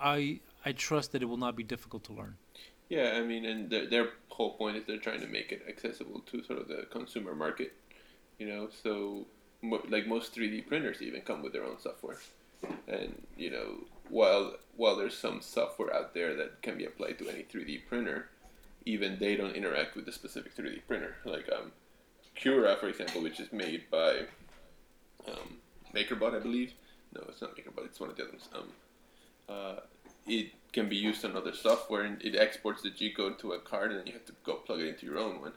I 0.00 0.40
I 0.64 0.72
trust 0.72 1.12
that 1.12 1.22
it 1.22 1.26
will 1.26 1.36
not 1.36 1.56
be 1.56 1.62
difficult 1.62 2.04
to 2.04 2.12
learn. 2.12 2.36
Yeah, 2.88 3.14
I 3.16 3.22
mean, 3.22 3.44
and 3.44 3.70
their, 3.70 3.86
their 3.88 4.08
whole 4.28 4.56
point 4.56 4.76
is 4.76 4.84
they're 4.86 4.98
trying 4.98 5.20
to 5.20 5.26
make 5.26 5.52
it 5.52 5.62
accessible 5.68 6.20
to 6.20 6.42
sort 6.44 6.58
of 6.60 6.68
the 6.68 6.86
consumer 6.90 7.34
market. 7.34 7.74
You 8.38 8.48
know, 8.48 8.68
so 8.82 9.26
mo- 9.62 9.84
like 9.88 10.06
most 10.06 10.34
3D 10.34 10.66
printers 10.66 11.00
even 11.00 11.22
come 11.22 11.42
with 11.42 11.52
their 11.52 11.64
own 11.64 11.78
software, 11.80 12.18
and 12.88 13.22
you 13.36 13.50
know, 13.50 13.84
while 14.08 14.56
while 14.76 14.96
there's 14.96 15.16
some 15.16 15.40
software 15.40 15.94
out 15.94 16.14
there 16.14 16.34
that 16.36 16.62
can 16.62 16.76
be 16.76 16.84
applied 16.84 17.18
to 17.18 17.28
any 17.28 17.42
3D 17.44 17.86
printer, 17.88 18.28
even 18.84 19.18
they 19.18 19.36
don't 19.36 19.54
interact 19.54 19.96
with 19.96 20.04
the 20.04 20.12
specific 20.12 20.54
3D 20.54 20.80
printer. 20.86 21.16
Like 21.24 21.48
um, 21.52 21.72
Cura, 22.34 22.76
for 22.76 22.88
example, 22.88 23.22
which 23.22 23.40
is 23.40 23.52
made 23.52 23.84
by 23.90 24.22
um, 25.28 25.58
MakerBot, 25.94 26.34
I 26.34 26.40
believe. 26.40 26.72
No, 27.14 27.24
it's 27.28 27.40
not 27.40 27.56
MakerBot. 27.56 27.86
It's 27.86 28.00
one 28.00 28.10
of 28.10 28.16
the 28.16 28.24
others. 28.24 28.48
Um, 28.54 28.68
uh, 29.48 29.80
it 30.26 30.50
can 30.74 30.88
be 30.88 30.96
used 30.96 31.24
on 31.24 31.36
other 31.36 31.54
software, 31.54 32.02
and 32.02 32.20
it 32.20 32.34
exports 32.34 32.82
the 32.82 32.90
G 32.90 33.10
code 33.10 33.38
to 33.38 33.52
a 33.52 33.60
card, 33.60 33.92
and 33.92 34.00
then 34.00 34.06
you 34.08 34.12
have 34.12 34.26
to 34.26 34.34
go 34.44 34.54
plug 34.56 34.80
it 34.80 34.88
into 34.88 35.06
your 35.06 35.18
own 35.18 35.40
one. 35.40 35.52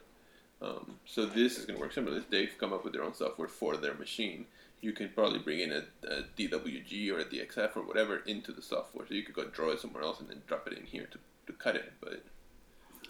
Um, 0.62 0.98
so 1.04 1.26
this 1.26 1.58
is 1.58 1.66
going 1.66 1.76
to 1.76 1.80
work 1.80 1.92
similarly. 1.92 2.24
They've 2.30 2.54
come 2.58 2.72
up 2.72 2.84
with 2.84 2.92
their 2.92 3.02
own 3.02 3.14
software 3.14 3.48
for 3.48 3.76
their 3.76 3.94
machine. 3.94 4.46
You 4.80 4.92
can 4.92 5.08
probably 5.08 5.40
bring 5.40 5.58
in 5.58 5.72
a, 5.72 5.82
a, 6.06 6.22
DWG 6.38 7.12
or 7.12 7.18
a 7.18 7.24
DXF 7.24 7.76
or 7.76 7.82
whatever 7.82 8.18
into 8.26 8.52
the 8.52 8.62
software, 8.62 9.06
so 9.06 9.14
you 9.14 9.24
could 9.24 9.34
go 9.34 9.44
draw 9.44 9.70
it 9.70 9.80
somewhere 9.80 10.04
else 10.04 10.20
and 10.20 10.28
then 10.28 10.42
drop 10.46 10.68
it 10.68 10.78
in 10.78 10.84
here 10.84 11.08
to, 11.10 11.18
to 11.48 11.52
cut 11.52 11.74
it. 11.74 11.92
But 12.00 12.22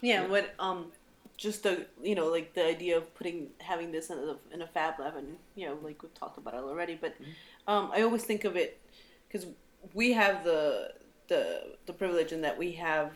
yeah, 0.01 0.23
yeah. 0.23 0.27
what 0.27 0.55
um 0.57 0.91
just 1.37 1.63
the 1.63 1.85
you 2.01 2.15
know 2.15 2.27
like 2.27 2.53
the 2.53 2.65
idea 2.65 2.97
of 2.97 3.13
putting 3.15 3.47
having 3.59 3.91
this 3.91 4.09
in 4.09 4.17
a, 4.17 4.35
in 4.53 4.61
a 4.61 4.67
fab 4.67 4.99
lab 4.99 5.15
and 5.15 5.37
you 5.55 5.65
know 5.65 5.77
like 5.81 6.01
we've 6.03 6.13
talked 6.13 6.37
about 6.37 6.53
it 6.53 6.57
already 6.57 6.97
but 6.99 7.13
mm-hmm. 7.13 7.71
um, 7.71 7.89
i 7.93 8.01
always 8.01 8.25
think 8.25 8.43
of 8.43 8.57
it 8.57 8.77
because 9.25 9.47
we 9.93 10.11
have 10.11 10.43
the 10.43 10.91
the 11.29 11.77
the 11.85 11.93
privilege 11.93 12.31
in 12.31 12.41
that 12.41 12.57
we 12.57 12.73
have 12.73 13.13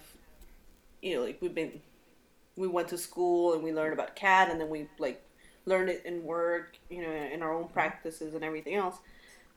you 1.02 1.16
know 1.16 1.24
like 1.24 1.38
we've 1.42 1.54
been 1.54 1.82
we 2.56 2.68
went 2.68 2.88
to 2.88 2.98
school 2.98 3.54
and 3.54 3.64
we 3.64 3.74
learned 3.74 3.94
about 3.94 4.16
cad 4.16 4.50
and 4.50 4.62
then 4.62 4.70
we 4.70 4.88
like 5.00 5.24
learned 5.66 5.90
it 5.90 6.06
in 6.06 6.24
work, 6.24 6.78
you 6.90 7.02
know, 7.02 7.12
in 7.12 7.42
our 7.42 7.54
own 7.54 7.68
practices 7.70 8.34
and 8.34 8.44
everything 8.44 8.76
else. 8.76 8.98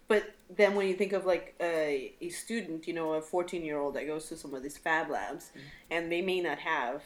But 0.08 0.34
then 0.54 0.76
when 0.76 0.86
you 0.86 0.94
think 0.94 1.12
of 1.12 1.26
like 1.26 1.54
a, 1.60 2.14
a 2.20 2.28
student, 2.28 2.86
you 2.86 2.94
know, 2.94 3.14
a 3.14 3.22
14 3.22 3.64
year 3.64 3.78
old 3.78 3.94
that 3.94 4.06
goes 4.06 4.28
to 4.28 4.36
some 4.36 4.54
of 4.54 4.62
these 4.62 4.78
fab 4.78 5.10
labs 5.10 5.50
and 5.90 6.10
they 6.10 6.22
may 6.22 6.40
not 6.40 6.58
have 6.58 7.02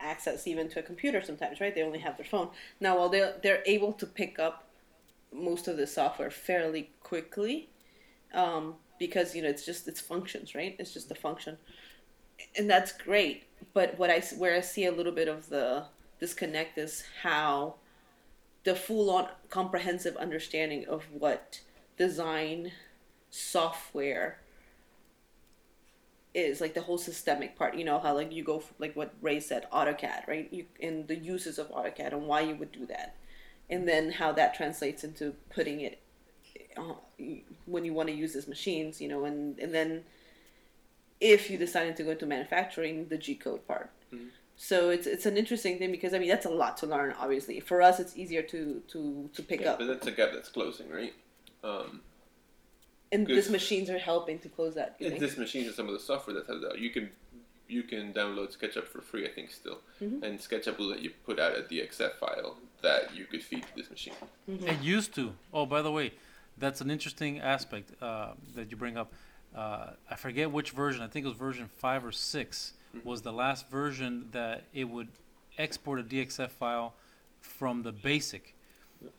access 0.00 0.46
even 0.46 0.68
to 0.70 0.78
a 0.78 0.82
computer 0.82 1.20
sometimes, 1.20 1.60
right? 1.60 1.74
They 1.74 1.82
only 1.82 1.98
have 1.98 2.16
their 2.16 2.26
phone. 2.26 2.48
Now, 2.80 2.98
while 2.98 3.08
they're, 3.08 3.34
they're 3.42 3.62
able 3.66 3.92
to 3.94 4.06
pick 4.06 4.38
up 4.38 4.64
most 5.32 5.68
of 5.68 5.76
the 5.76 5.86
software 5.86 6.30
fairly 6.30 6.90
quickly, 7.02 7.68
um, 8.32 8.76
because, 8.98 9.34
you 9.34 9.42
know, 9.42 9.48
it's 9.48 9.64
just, 9.64 9.88
it's 9.88 10.00
functions, 10.00 10.54
right? 10.54 10.76
It's 10.78 10.92
just 10.92 11.10
a 11.10 11.14
function. 11.14 11.58
And 12.56 12.68
that's 12.68 12.92
great. 12.92 13.44
But 13.74 13.98
what 13.98 14.10
I, 14.10 14.20
where 14.36 14.54
I 14.54 14.60
see 14.60 14.86
a 14.86 14.92
little 14.92 15.12
bit 15.12 15.28
of 15.28 15.48
the 15.48 15.84
disconnect 16.20 16.78
is 16.78 17.04
how 17.22 17.76
the 18.64 18.74
full 18.74 19.10
on 19.10 19.28
comprehensive 19.50 20.16
understanding 20.16 20.86
of 20.86 21.04
what 21.12 21.60
design 21.96 22.72
software 23.30 24.38
is 26.34 26.60
like 26.60 26.74
the 26.74 26.82
whole 26.82 26.98
systemic 26.98 27.56
part 27.56 27.74
you 27.74 27.84
know 27.84 27.98
how 27.98 28.14
like 28.14 28.32
you 28.32 28.44
go 28.44 28.58
f- 28.58 28.72
like 28.78 28.94
what 28.94 29.14
ray 29.20 29.40
said 29.40 29.66
autocad 29.72 30.26
right 30.28 30.48
you 30.52 30.64
and 30.80 31.08
the 31.08 31.16
uses 31.16 31.58
of 31.58 31.70
autocad 31.70 32.12
and 32.12 32.26
why 32.26 32.40
you 32.40 32.54
would 32.54 32.70
do 32.72 32.86
that 32.86 33.16
and 33.70 33.88
then 33.88 34.12
how 34.12 34.32
that 34.32 34.54
translates 34.54 35.04
into 35.04 35.34
putting 35.50 35.80
it 35.80 36.00
when 37.66 37.84
you 37.84 37.92
want 37.92 38.08
to 38.08 38.14
use 38.14 38.32
these 38.34 38.48
machines 38.48 39.00
you 39.00 39.08
know 39.08 39.24
and 39.24 39.58
and 39.58 39.74
then 39.74 40.04
if 41.20 41.50
you 41.50 41.58
decided 41.58 41.96
to 41.96 42.02
go 42.04 42.10
into 42.10 42.26
manufacturing 42.26 43.06
the 43.08 43.18
g 43.18 43.34
code 43.34 43.66
part 43.66 43.90
so 44.56 44.90
it's 44.90 45.06
it's 45.06 45.26
an 45.26 45.36
interesting 45.36 45.78
thing 45.78 45.90
because 45.90 46.12
i 46.14 46.18
mean 46.18 46.28
that's 46.28 46.46
a 46.46 46.50
lot 46.50 46.76
to 46.76 46.86
learn 46.86 47.14
obviously 47.18 47.60
for 47.60 47.80
us 47.82 47.98
it's 48.00 48.16
easier 48.16 48.42
to 48.42 48.82
to 48.88 49.28
to 49.34 49.42
pick 49.42 49.60
Yeah, 49.60 49.72
up 49.72 49.78
but 49.78 49.86
that's 49.86 50.06
a 50.06 50.12
gap 50.12 50.30
that's 50.32 50.48
closing, 50.48 50.88
right? 50.90 51.14
Um, 51.64 52.00
and 53.10 53.26
these 53.26 53.50
machines 53.50 53.88
are 53.90 53.98
helping 53.98 54.38
to 54.40 54.48
close 54.48 54.74
that 54.76 54.94
you 54.98 55.06
and 55.06 55.12
think? 55.18 55.20
this 55.26 55.36
machine 55.38 55.64
and 55.66 55.74
some 55.74 55.86
of 55.88 55.92
the 55.92 55.98
software 56.00 56.34
that 56.36 56.46
has 56.46 56.60
that 56.62 56.78
you 56.78 56.90
can 56.90 57.10
you 57.68 57.82
can 57.82 58.12
download 58.14 58.56
SketchUp 58.56 58.86
for 58.86 59.02
free, 59.02 59.26
I 59.26 59.30
think, 59.36 59.50
still, 59.50 59.80
Mhm. 60.00 60.22
and 60.22 60.38
SketchUp 60.38 60.78
will 60.78 60.86
let 60.86 61.00
you 61.02 61.10
put 61.26 61.38
out 61.38 61.52
a 61.58 61.62
DXF 61.62 62.12
file 62.14 62.56
that 62.80 63.14
you 63.14 63.26
could 63.26 63.42
feed 63.42 63.62
to 63.64 63.76
this 63.76 63.90
machine. 63.90 64.14
It 64.46 64.80
used 64.80 65.14
to. 65.16 65.34
Oh, 65.52 65.66
by 65.66 65.82
the 65.82 65.92
way, 65.92 66.12
that's 66.58 66.80
an 66.80 66.90
interesting 66.90 67.40
aspect 67.40 67.90
uh, 68.02 68.32
that 68.54 68.70
you 68.70 68.76
bring 68.76 68.96
up. 68.96 69.12
Uh, 69.54 69.90
I 70.10 70.16
forget 70.16 70.50
which 70.50 70.72
version. 70.72 71.02
I 71.02 71.08
think 71.08 71.24
it 71.24 71.28
was 71.28 71.38
version 71.38 71.68
five 71.78 72.04
or 72.04 72.12
6 72.12 72.72
was 73.04 73.22
the 73.22 73.32
last 73.32 73.68
version 73.70 74.28
that 74.32 74.64
it 74.72 74.84
would 74.84 75.08
export 75.56 76.00
a 76.00 76.02
DXF 76.02 76.50
file 76.50 76.94
from 77.40 77.82
the 77.82 77.92
basic. 77.92 78.54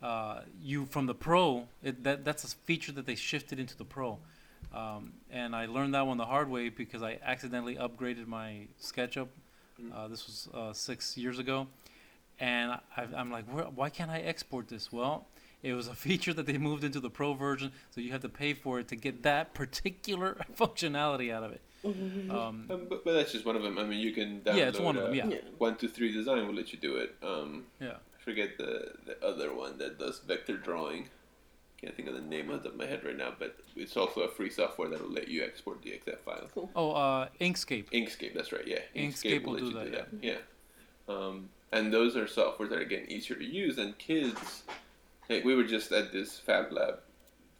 Uh, 0.01 0.41
you 0.61 0.85
from 0.85 1.05
the 1.05 1.15
Pro. 1.15 1.67
It, 1.81 2.03
that 2.03 2.25
that's 2.25 2.43
a 2.43 2.47
feature 2.49 2.91
that 2.91 3.05
they 3.05 3.15
shifted 3.15 3.59
into 3.59 3.77
the 3.77 3.85
Pro. 3.85 4.19
Um, 4.73 5.13
and 5.31 5.55
I 5.55 5.65
learned 5.65 5.93
that 5.93 6.05
one 6.05 6.17
the 6.17 6.25
hard 6.25 6.49
way 6.49 6.69
because 6.69 7.01
I 7.01 7.17
accidentally 7.23 7.75
upgraded 7.75 8.27
my 8.27 8.67
SketchUp. 8.81 9.27
Uh, 9.95 10.07
this 10.09 10.27
was 10.27 10.49
uh, 10.53 10.73
six 10.73 11.17
years 11.17 11.39
ago, 11.39 11.67
and 12.39 12.71
I, 12.71 13.07
I'm 13.15 13.31
like, 13.31 13.45
Where, 13.45 13.63
why 13.65 13.89
can't 13.89 14.11
I 14.11 14.19
export 14.19 14.67
this? 14.67 14.91
Well, 14.91 15.25
it 15.63 15.73
was 15.73 15.87
a 15.87 15.93
feature 15.95 16.33
that 16.33 16.45
they 16.45 16.57
moved 16.57 16.83
into 16.83 16.99
the 16.99 17.09
Pro 17.09 17.33
version, 17.33 17.71
so 17.91 18.01
you 18.01 18.11
have 18.11 18.21
to 18.21 18.29
pay 18.29 18.53
for 18.53 18.79
it 18.79 18.87
to 18.89 18.95
get 18.95 19.23
that 19.23 19.53
particular 19.53 20.37
functionality 20.57 21.31
out 21.33 21.43
of 21.43 21.51
it. 21.51 21.61
Um, 21.83 22.29
Um, 22.31 22.65
but, 22.89 23.03
but 23.05 23.13
that's 23.13 23.31
just 23.31 23.45
one 23.45 23.55
of 23.55 23.63
them. 23.63 23.77
I 23.77 23.83
mean, 23.83 23.99
you 23.99 24.11
can 24.11 24.41
download. 24.41 24.55
yeah, 24.57 24.67
it's 24.69 24.79
one 24.79 24.97
of 24.97 25.03
them. 25.03 25.15
Yeah, 25.15 25.27
Yeah. 25.27 25.37
One 25.57 25.75
two 25.77 25.87
three 25.87 26.11
design 26.11 26.45
will 26.47 26.53
let 26.55 26.71
you 26.73 26.79
do 26.79 26.97
it. 26.97 27.15
Um, 27.23 27.65
yeah. 27.79 27.93
I 28.19 28.21
forget 28.23 28.57
the 28.57 28.93
the 29.05 29.23
other 29.25 29.53
one 29.53 29.77
that 29.77 29.97
does 29.99 30.19
vector 30.19 30.57
drawing. 30.57 31.09
Can't 31.81 31.95
think 31.95 32.09
of 32.09 32.13
the 32.15 32.19
name 32.21 32.49
off 32.51 32.57
the 32.63 32.69
top 32.69 32.73
of 32.73 32.79
my 32.79 32.85
head 32.85 33.05
right 33.05 33.15
now, 33.15 33.33
but 33.39 33.55
it's 33.77 33.95
also 33.95 34.21
a 34.21 34.27
free 34.27 34.49
software 34.49 34.89
that 34.89 35.01
will 35.01 35.11
let 35.13 35.29
you 35.29 35.41
export 35.45 35.81
DXF 35.81 36.17
files. 36.25 36.49
Oh, 36.75 36.91
uh, 36.91 37.29
Inkscape. 37.39 37.89
Inkscape, 37.91 38.33
that's 38.33 38.51
right. 38.51 38.67
Yeah, 38.67 38.79
Inkscape 38.93 39.45
will 39.45 39.55
do 39.55 39.71
that, 39.71 40.07
Yeah, 40.21 40.39
Um, 41.07 41.47
and 41.71 41.93
those 41.93 42.17
are 42.17 42.25
softwares 42.25 42.69
that 42.71 42.79
are 42.79 42.83
getting 42.83 43.09
easier 43.09 43.37
to 43.37 43.45
use, 43.45 43.77
and 43.77 43.97
kids. 43.97 44.63
We 45.29 45.55
were 45.55 45.63
just 45.63 45.91
at 45.91 46.11
this 46.11 46.39
Fab 46.39 46.71
Lab 46.71 46.99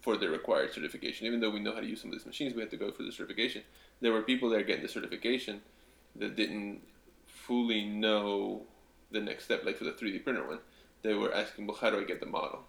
for 0.01 0.17
the 0.17 0.29
required 0.29 0.73
certification. 0.73 1.27
Even 1.27 1.39
though 1.39 1.51
we 1.51 1.59
know 1.59 1.73
how 1.73 1.81
to 1.81 1.85
use 1.85 2.01
some 2.01 2.11
of 2.11 2.17
these 2.17 2.25
machines, 2.25 2.55
we 2.55 2.61
had 2.61 2.71
to 2.71 2.77
go 2.77 2.91
for 2.91 3.03
the 3.03 3.11
certification. 3.11 3.61
There 4.01 4.11
were 4.11 4.23
people 4.23 4.49
there 4.49 4.63
getting 4.63 4.81
the 4.81 4.89
certification 4.89 5.61
that 6.15 6.35
didn't 6.35 6.81
fully 7.27 7.85
know 7.85 8.63
the 9.11 9.19
next 9.19 9.45
step, 9.45 9.65
like 9.65 9.77
for 9.77 9.83
the 9.83 9.91
3D 9.91 10.23
printer 10.23 10.47
one. 10.47 10.59
They 11.03 11.13
were 11.13 11.33
asking, 11.33 11.67
well, 11.67 11.77
how 11.77 11.91
do 11.91 11.99
I 11.99 12.03
get 12.03 12.19
the 12.19 12.25
model? 12.25 12.63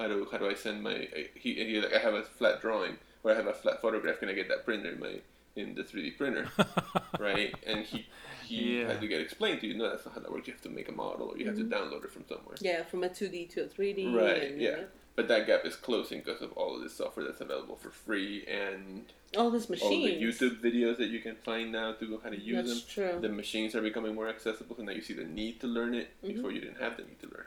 How 0.00 0.08
do 0.08 0.26
how 0.30 0.38
do 0.38 0.48
I 0.48 0.54
send 0.54 0.82
my? 0.82 0.94
Uh, 0.94 1.20
he, 1.34 1.54
he 1.54 1.80
like, 1.80 1.94
I 1.94 1.98
have 1.98 2.14
a 2.14 2.22
flat 2.22 2.60
drawing 2.60 2.96
or 3.22 3.30
I 3.30 3.34
have 3.34 3.46
a 3.46 3.52
flat 3.52 3.80
photograph. 3.80 4.18
Can 4.18 4.28
I 4.28 4.32
get 4.32 4.48
that 4.48 4.64
printed 4.64 4.94
in 4.94 5.00
my 5.00 5.20
in 5.56 5.74
the 5.74 5.82
3D 5.82 6.16
printer? 6.16 6.48
right? 7.18 7.54
And 7.66 7.84
he 7.84 8.06
he 8.44 8.80
Yeah. 8.80 8.88
had 8.88 9.00
to 9.00 9.08
get 9.08 9.20
explained 9.20 9.60
to 9.62 9.66
you. 9.66 9.74
No, 9.74 9.88
that's 9.88 10.04
not 10.04 10.14
how 10.14 10.20
that 10.20 10.30
works. 10.30 10.46
You 10.48 10.52
have 10.54 10.62
to 10.62 10.68
make 10.68 10.88
a 10.88 10.92
model, 10.92 11.28
or 11.28 11.38
you 11.38 11.46
have 11.46 11.56
to 11.56 11.64
download 11.64 12.04
it 12.04 12.12
from 12.12 12.24
somewhere. 12.28 12.56
Yeah, 12.60 12.82
from 12.84 13.02
a 13.04 13.08
2D 13.08 13.48
to 13.54 13.62
a 13.64 13.66
3D. 13.66 14.14
Right, 14.14 14.50
and, 14.52 14.60
yeah. 14.60 14.80
But 15.16 15.28
that 15.28 15.46
gap 15.46 15.64
is 15.64 15.76
closing 15.76 16.18
because 16.20 16.42
of 16.42 16.52
all 16.52 16.76
of 16.76 16.82
this 16.82 16.92
software 16.94 17.24
that's 17.24 17.40
available 17.40 17.76
for 17.76 17.90
free 17.90 18.44
and 18.46 19.04
All 19.36 19.48
these 19.50 19.70
all 19.80 19.90
the. 19.90 20.10
YouTube 20.20 20.60
videos 20.60 20.96
that 20.98 21.06
you 21.06 21.20
can 21.20 21.36
find 21.36 21.70
now 21.70 21.92
to 21.92 22.06
go 22.06 22.18
how 22.22 22.30
to 22.30 22.38
use 22.38 22.66
That's 22.66 22.82
them. 22.82 23.12
true. 23.12 23.20
The 23.20 23.28
machines 23.28 23.74
are 23.76 23.80
becoming 23.80 24.14
more 24.16 24.28
accessible, 24.28 24.74
so 24.76 24.82
now 24.82 24.90
you 24.92 25.00
see 25.02 25.14
the 25.14 25.24
need 25.24 25.60
to 25.60 25.68
learn 25.68 25.94
it 25.94 26.08
Mhm. 26.22 26.34
before 26.34 26.50
you 26.50 26.60
didn't 26.60 26.80
have 26.80 26.96
the 26.96 27.04
need 27.04 27.20
to 27.20 27.28
learn. 27.28 27.46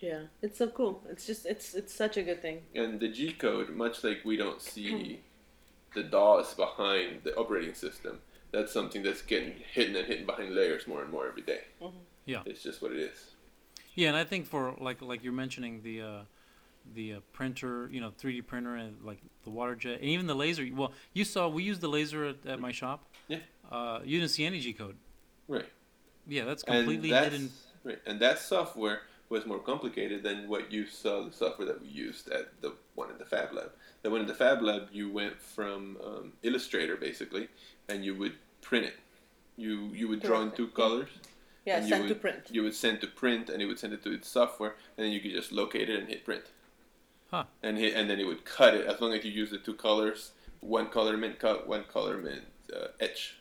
Yeah, 0.00 0.22
it's 0.42 0.58
so 0.58 0.68
cool. 0.68 1.02
It's 1.10 1.26
just 1.26 1.46
it's 1.46 1.74
it's 1.74 1.94
such 1.94 2.16
a 2.16 2.22
good 2.22 2.40
thing. 2.42 2.62
And 2.74 2.98
the 2.98 3.08
G 3.08 3.32
code, 3.32 3.68
much 3.70 4.02
like 4.02 4.24
we 4.24 4.36
don't 4.36 4.60
see 4.62 5.20
the 5.96 6.04
DOS 6.04 6.54
behind 6.54 7.22
the 7.24 7.34
operating 7.36 7.74
system, 7.74 8.20
that's 8.52 8.72
something 8.72 9.02
that's 9.02 9.22
getting 9.22 9.54
hidden 9.72 9.96
and 9.96 10.06
hidden 10.06 10.26
behind 10.26 10.54
layers 10.54 10.86
more 10.86 11.02
and 11.02 11.10
more 11.10 11.26
every 11.26 11.42
day. 11.42 11.62
Mhm. 11.82 11.92
Yeah. 12.26 12.42
It's 12.44 12.62
just 12.62 12.80
what 12.82 12.92
it 12.92 12.98
is. 12.98 13.32
Yeah, 13.94 14.08
and 14.08 14.16
I 14.16 14.24
think 14.24 14.46
for 14.46 14.76
like 14.78 15.00
like 15.00 15.24
you're 15.24 15.32
mentioning 15.32 15.80
the 15.82 16.02
uh, 16.02 16.20
the 16.94 17.14
uh, 17.14 17.20
printer, 17.32 17.88
you 17.90 18.00
know, 18.00 18.10
3D 18.20 18.46
printer 18.46 18.76
and 18.76 19.02
like 19.02 19.18
the 19.44 19.50
water 19.50 19.74
jet 19.74 20.00
and 20.00 20.04
even 20.10 20.26
the 20.26 20.34
laser. 20.34 20.68
Well, 20.72 20.92
you 21.14 21.24
saw 21.24 21.48
we 21.48 21.62
used 21.64 21.80
the 21.80 21.88
laser 21.88 22.26
at, 22.26 22.36
at 22.46 22.60
my 22.60 22.72
shop. 22.72 23.00
Yeah. 23.28 23.38
Uh, 23.72 24.00
you 24.04 24.20
didn't 24.20 24.30
see 24.32 24.44
any 24.44 24.60
G 24.60 24.72
code. 24.74 24.96
Right. 25.48 25.64
Yeah, 26.28 26.44
that's 26.44 26.62
And 26.64 26.76
completely 26.76 27.10
that's, 27.10 27.30
hidden. 27.30 27.50
right. 27.84 27.98
And 28.06 28.20
that 28.20 28.38
software 28.38 29.00
was 29.28 29.46
more 29.46 29.58
complicated 29.58 30.22
than 30.22 30.48
what 30.48 30.70
you 30.72 30.86
saw 30.86 31.24
the 31.24 31.32
software 31.32 31.66
that 31.66 31.80
we 31.80 31.88
used 31.88 32.30
at 32.30 32.60
the 32.60 32.74
one 32.94 33.10
in 33.10 33.18
the 33.18 33.24
Fab 33.24 33.52
Lab. 33.52 33.72
The 34.02 34.10
one 34.10 34.20
in 34.20 34.26
the 34.26 34.34
Fab 34.34 34.62
Lab, 34.62 34.88
you 34.92 35.10
went 35.10 35.40
from 35.40 35.98
um, 36.04 36.32
Illustrator 36.42 36.96
basically, 36.96 37.48
and 37.88 38.04
you 38.04 38.14
would 38.14 38.34
print 38.60 38.86
it. 38.86 38.96
You 39.56 39.90
you 39.94 40.08
would 40.08 40.22
draw 40.22 40.42
in 40.42 40.52
two 40.52 40.68
colors. 40.68 41.08
Yeah, 41.64 41.78
and 41.78 41.84
you 41.84 41.90
send 41.90 42.02
to 42.04 42.14
would, 42.14 42.20
print. 42.20 42.42
You 42.50 42.62
would 42.62 42.74
send 42.74 43.00
to 43.00 43.08
print, 43.08 43.48
and 43.50 43.60
it 43.60 43.66
would 43.66 43.78
send 43.78 43.92
it 43.92 44.02
to 44.04 44.12
its 44.12 44.28
software, 44.28 44.76
and 44.96 45.04
then 45.04 45.12
you 45.12 45.20
could 45.20 45.32
just 45.32 45.50
locate 45.50 45.88
it 45.88 45.98
and 45.98 46.08
hit 46.08 46.24
print. 46.24 46.44
Huh. 47.30 47.44
And 47.62 47.76
hit, 47.76 47.94
and 47.94 48.08
then 48.08 48.20
it 48.20 48.26
would 48.26 48.44
cut 48.44 48.74
it 48.74 48.86
as 48.86 49.00
long 49.00 49.12
as 49.12 49.24
you 49.24 49.32
use 49.32 49.50
the 49.50 49.58
two 49.58 49.74
colors. 49.74 50.32
One 50.60 50.88
color 50.88 51.16
meant 51.16 51.40
cut, 51.40 51.66
one 51.66 51.84
color 51.84 52.18
meant 52.18 52.44
uh, 52.74 52.88
etch 53.00 53.36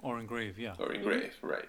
Or 0.00 0.18
engrave, 0.20 0.58
yeah. 0.58 0.74
or 0.78 0.92
engrave, 0.92 1.34
right? 1.42 1.68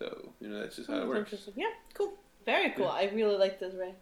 Yeah. 0.00 0.08
So 0.08 0.32
you 0.40 0.48
know 0.48 0.60
that's 0.60 0.76
just 0.76 0.88
how 0.88 0.94
it 0.94 0.98
that's 1.00 1.08
works. 1.08 1.32
interesting. 1.32 1.54
Yeah, 1.56 1.66
cool. 1.94 2.14
Very 2.46 2.70
cool. 2.70 2.88
I 2.88 3.10
really 3.14 3.36
like 3.36 3.58
this, 3.60 3.74
Ray. 3.74 3.94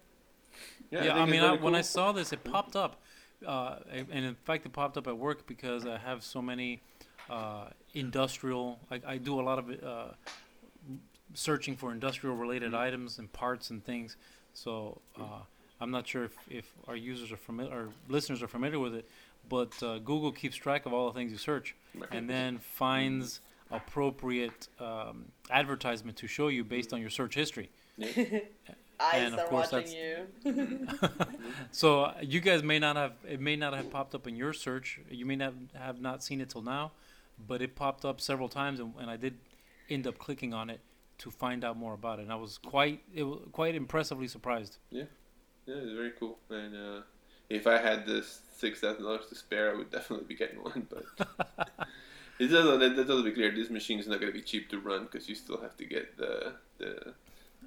Yeah, 0.91 1.01
think 1.01 1.13
I, 1.13 1.23
it's 1.23 1.31
mean, 1.31 1.41
I, 1.41 1.47
very 1.49 1.57
when 1.59 1.75
I 1.75 1.81
saw 1.81 2.11
this, 2.11 2.31
it 2.33 2.43
popped 2.43 2.75
up, 2.75 3.01
uh, 3.45 3.77
and 3.91 4.25
in 4.25 4.35
fact, 4.35 4.65
it 4.65 4.73
popped 4.73 4.97
up 4.97 5.07
at 5.07 5.17
work 5.17 5.45
because 5.47 5.85
I 5.85 5.97
have 5.97 6.23
so 6.23 6.41
many 6.41 6.81
uh, 7.29 7.65
industrial. 7.93 8.79
I, 8.89 9.01
I 9.05 9.17
do 9.17 9.39
a 9.39 9.43
lot 9.43 9.59
of 9.59 9.69
uh, 9.83 10.13
searching 11.33 11.75
for 11.75 11.91
industrial-related 11.91 12.71
Mm-hmm. 12.71 12.81
items 12.81 13.19
and 13.19 13.31
parts 13.33 13.69
and 13.69 13.83
things. 13.83 14.15
So 14.53 15.01
uh, 15.19 15.41
I'm 15.81 15.91
not 15.91 16.07
sure 16.07 16.23
if, 16.23 16.37
if 16.49 16.71
our 16.87 16.95
users 16.95 17.31
are 17.31 17.37
familiar, 17.37 17.71
our 17.73 17.87
listeners 18.07 18.41
are 18.41 18.47
familiar 18.47 18.79
with 18.79 18.95
it, 18.95 19.07
but 19.49 19.71
uh, 19.83 19.99
Google 19.99 20.31
keeps 20.31 20.55
track 20.55 20.85
of 20.85 20.93
all 20.93 21.07
the 21.11 21.13
things 21.19 21.31
you 21.31 21.37
search, 21.37 21.75
Right. 21.95 22.09
and 22.11 22.29
then 22.29 22.57
finds 22.59 23.41
appropriate 23.71 24.67
um, 24.79 25.25
advertisement 25.49 26.17
to 26.17 26.27
show 26.27 26.47
you 26.47 26.63
based 26.63 26.93
on 26.93 27.01
your 27.01 27.09
search 27.09 27.35
history. 27.35 27.69
Eyes 28.99 29.31
And 29.31 29.33
of 29.35 29.39
are 29.41 29.47
course 29.47 29.71
watching 29.71 29.93
you. 30.43 30.87
So 31.71 32.05
uh, 32.05 32.13
you 32.21 32.39
guys 32.39 32.63
may 32.63 32.79
not 32.79 32.95
have 32.95 33.13
it 33.27 33.39
may 33.39 33.55
not 33.55 33.73
have 33.73 33.91
popped 33.91 34.15
up 34.15 34.27
in 34.27 34.35
your 34.35 34.53
search. 34.53 34.99
You 35.09 35.25
may 35.25 35.35
not 35.35 35.53
have 35.75 36.01
not 36.01 36.23
seen 36.23 36.41
it 36.41 36.49
till 36.49 36.63
now, 36.63 36.93
but 37.47 37.61
it 37.61 37.75
popped 37.75 38.05
up 38.05 38.19
several 38.19 38.49
times, 38.49 38.79
and, 38.79 38.93
and 38.99 39.09
I 39.09 39.17
did 39.17 39.35
end 39.89 40.07
up 40.07 40.17
clicking 40.17 40.53
on 40.53 40.69
it 40.69 40.79
to 41.19 41.31
find 41.31 41.63
out 41.63 41.77
more 41.77 41.93
about 41.93 42.19
it. 42.19 42.23
And 42.23 42.31
I 42.31 42.35
was 42.35 42.57
quite 42.57 43.03
it 43.13 43.23
was 43.23 43.41
quite 43.51 43.75
impressively 43.75 44.27
surprised. 44.27 44.77
Yeah, 44.89 45.03
yeah, 45.67 45.75
it's 45.75 45.93
very 45.93 46.13
cool. 46.19 46.39
And 46.49 46.75
uh, 46.75 47.01
if 47.49 47.67
I 47.67 47.77
had 47.77 48.07
this 48.07 48.41
six 48.55 48.79
thousand 48.79 49.03
dollars 49.03 49.27
to 49.29 49.35
spare, 49.35 49.71
I 49.71 49.77
would 49.77 49.91
definitely 49.91 50.25
be 50.25 50.35
getting 50.35 50.63
one. 50.63 50.87
But 50.89 51.27
it 52.39 52.47
doesn't. 52.47 52.79
That 52.95 53.07
doesn't 53.07 53.25
be 53.25 53.31
clear. 53.31 53.51
This 53.51 53.69
machine 53.69 53.99
is 53.99 54.07
not 54.07 54.19
going 54.19 54.31
to 54.31 54.37
be 54.37 54.43
cheap 54.43 54.69
to 54.69 54.79
run 54.79 55.03
because 55.03 55.27
you 55.29 55.35
still 55.35 55.59
have 55.61 55.75
to 55.77 55.85
get 55.85 56.17
the 56.17 56.53
the 56.77 57.13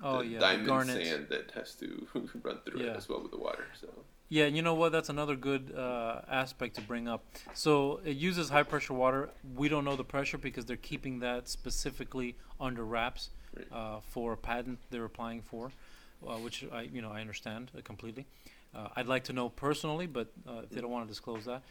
Oh 0.03 0.21
the 0.21 0.27
yeah, 0.27 0.39
diamond 0.39 0.67
garnet. 0.67 1.05
sand 1.07 1.27
that 1.31 1.51
has 1.53 1.75
to 1.77 2.07
run 2.43 2.59
through 2.65 2.81
it 2.81 2.87
Yeah. 2.87 2.97
as 2.97 3.09
well 3.09 3.21
with 3.23 3.33
the 3.33 3.39
water. 3.39 3.67
So 3.81 3.89
Yeah, 4.29 4.45
and 4.47 4.57
you 4.57 4.63
know 4.63 4.75
what? 4.75 4.93
That's 4.93 5.09
another 5.09 5.37
good 5.37 5.75
uh, 5.77 6.21
aspect 6.29 6.77
to 6.77 6.81
bring 6.83 7.09
up. 7.09 7.25
So 7.53 8.01
it 8.05 8.17
uses 8.17 8.49
high 8.51 8.63
pressure 8.63 8.95
water. 8.95 9.31
We 9.57 9.69
don't 9.69 9.85
know 9.85 9.97
the 9.97 10.05
pressure 10.05 10.39
because 10.39 10.65
they're 10.67 10.77
keeping 10.77 11.19
that 11.21 11.49
specifically 11.49 12.37
under 12.61 12.85
wraps 12.85 13.31
Right. 13.57 13.67
uh, 13.73 13.99
for 14.09 14.33
a 14.35 14.37
patent 14.37 14.79
they're 14.91 15.05
applying 15.05 15.43
for, 15.43 15.73
uh, 16.25 16.35
which 16.37 16.65
I 16.73 16.83
you 16.83 17.03
know 17.03 17.11
I 17.11 17.21
understand 17.21 17.73
uh, 17.77 17.81
completely. 17.83 18.27
Uh, 18.73 18.87
I'd 18.95 19.09
like 19.09 19.25
to 19.25 19.33
know 19.33 19.49
personally, 19.49 20.07
but 20.07 20.29
uh, 20.49 20.61
if 20.63 20.71
they 20.71 20.81
don't 20.81 20.93
want 20.93 21.05
to 21.07 21.09
disclose 21.13 21.47
that, 21.47 21.63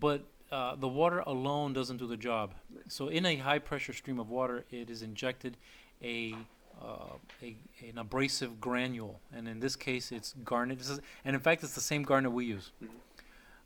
but 0.00 0.22
uh, 0.50 0.74
the 0.76 0.88
water 0.88 1.20
alone 1.20 1.72
doesn't 1.72 1.98
do 1.98 2.06
the 2.06 2.16
job. 2.16 2.54
So 2.88 3.08
in 3.08 3.26
a 3.26 3.36
high 3.36 3.58
pressure 3.58 3.92
stream 3.92 4.18
of 4.18 4.30
water, 4.30 4.64
it 4.70 4.88
is 4.90 5.02
injected 5.02 5.56
a 6.02 6.34
uh, 6.80 7.14
a, 7.42 7.56
an 7.90 7.98
abrasive 7.98 8.60
granule, 8.60 9.18
and 9.34 9.48
in 9.48 9.58
this 9.58 9.74
case, 9.74 10.12
it's 10.12 10.34
garnet. 10.44 10.78
This 10.78 10.88
is, 10.90 11.00
and 11.24 11.34
in 11.34 11.40
fact, 11.42 11.64
it's 11.64 11.74
the 11.74 11.80
same 11.80 12.04
garnet 12.04 12.30
we 12.30 12.44
use, 12.44 12.70
Mhm. 12.80 12.88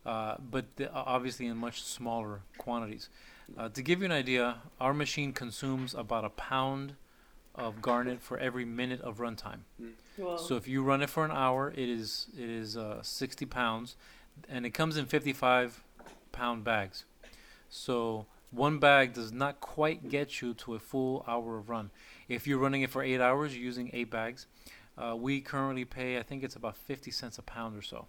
uh, 0.07 0.37
but 0.51 0.77
the, 0.77 0.91
obviously 0.93 1.45
in 1.47 1.59
much 1.59 1.83
smaller 1.83 2.41
quantities. 2.57 3.11
Uh, 3.59 3.69
to 3.69 3.83
give 3.83 3.99
you 4.01 4.07
an 4.07 4.13
idea, 4.13 4.63
our 4.81 4.95
machine 4.95 5.35
consumes 5.35 5.93
about 5.95 6.25
a 6.25 6.31
pound 6.31 6.95
of 7.55 7.83
garnet 7.83 8.23
for 8.23 8.39
every 8.39 8.65
minute 8.65 9.03
of 9.03 9.19
runtime. 9.19 9.61
Well, 10.17 10.39
So 10.39 10.57
if 10.57 10.67
you 10.67 10.83
run 10.83 11.03
it 11.03 11.11
for 11.11 11.23
an 11.23 11.31
hour, 11.33 11.71
it 11.77 11.89
is 11.91 12.29
it 12.35 12.49
is 12.49 12.79
uh, 12.79 13.03
60 13.03 13.45
pounds, 13.45 13.95
and 14.49 14.65
it 14.65 14.71
comes 14.71 14.97
in 14.97 15.05
55 15.05 15.83
pound 16.33 16.65
bags. 16.65 17.05
So 17.69 18.27
one 18.51 18.79
bag 18.79 19.15
does 19.15 19.33
not 19.33 19.61
quite 19.61 20.09
get 20.09 20.43
you 20.43 20.55
to 20.55 20.75
a 20.75 20.79
full 20.79 21.25
hour 21.27 21.59
of 21.59 21.69
run. 21.69 21.91
If 22.29 22.47
you're 22.47 22.59
running 22.59 22.83
it 22.83 22.91
for 22.91 23.03
eight 23.03 23.21
hours, 23.21 23.55
you're 23.55 23.65
using 23.65 23.91
eight 23.93 24.11
bags. 24.11 24.47
Uh, 24.97 25.17
we 25.17 25.41
currently 25.41 25.85
pay, 25.85 26.19
I 26.19 26.23
think 26.23 26.45
it's 26.45 26.57
about 26.57 26.77
50 26.77 27.11
cents 27.11 27.39
a 27.39 27.43
pound 27.43 27.77
or 27.77 27.83
so. 27.83 28.07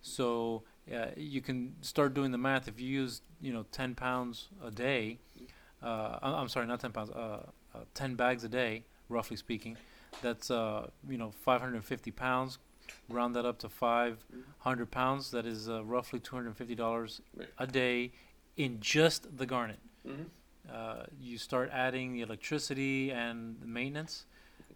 So 0.00 0.64
uh, 0.92 1.06
you 1.16 1.40
can 1.40 1.74
start 1.80 2.14
doing 2.14 2.32
the 2.32 2.38
math. 2.38 2.66
If 2.66 2.80
you 2.80 2.88
use, 2.88 3.22
you 3.40 3.52
know, 3.52 3.66
10 3.70 3.94
pounds 3.94 4.48
a 4.64 4.70
day, 4.70 5.18
uh, 5.82 6.18
I'm 6.22 6.48
sorry, 6.48 6.66
not 6.66 6.80
10 6.80 6.92
pounds, 6.92 7.10
uh, 7.10 7.46
uh, 7.74 7.78
10 7.94 8.16
bags 8.16 8.42
a 8.42 8.48
day, 8.48 8.84
roughly 9.08 9.36
speaking, 9.36 9.76
that's, 10.22 10.50
uh, 10.50 10.88
you 11.08 11.18
know, 11.18 11.30
550 11.30 12.10
pounds. 12.10 12.58
Round 13.08 13.34
that 13.36 13.46
up 13.46 13.58
to 13.60 13.68
500 13.70 14.90
pounds. 14.90 15.30
That 15.30 15.46
is 15.46 15.68
uh, 15.68 15.82
roughly 15.84 16.20
$250 16.20 17.20
Right. 17.34 17.48
a 17.58 17.66
day 17.66 18.12
in 18.56 18.80
just 18.80 19.38
the 19.38 19.46
garnet. 19.46 19.78
Mhm. 20.06 20.26
Uh, 20.70 21.04
you 21.18 21.38
start 21.38 21.70
adding 21.72 22.12
the 22.12 22.20
electricity 22.20 23.10
and 23.10 23.58
the 23.60 23.66
maintenance. 23.66 24.26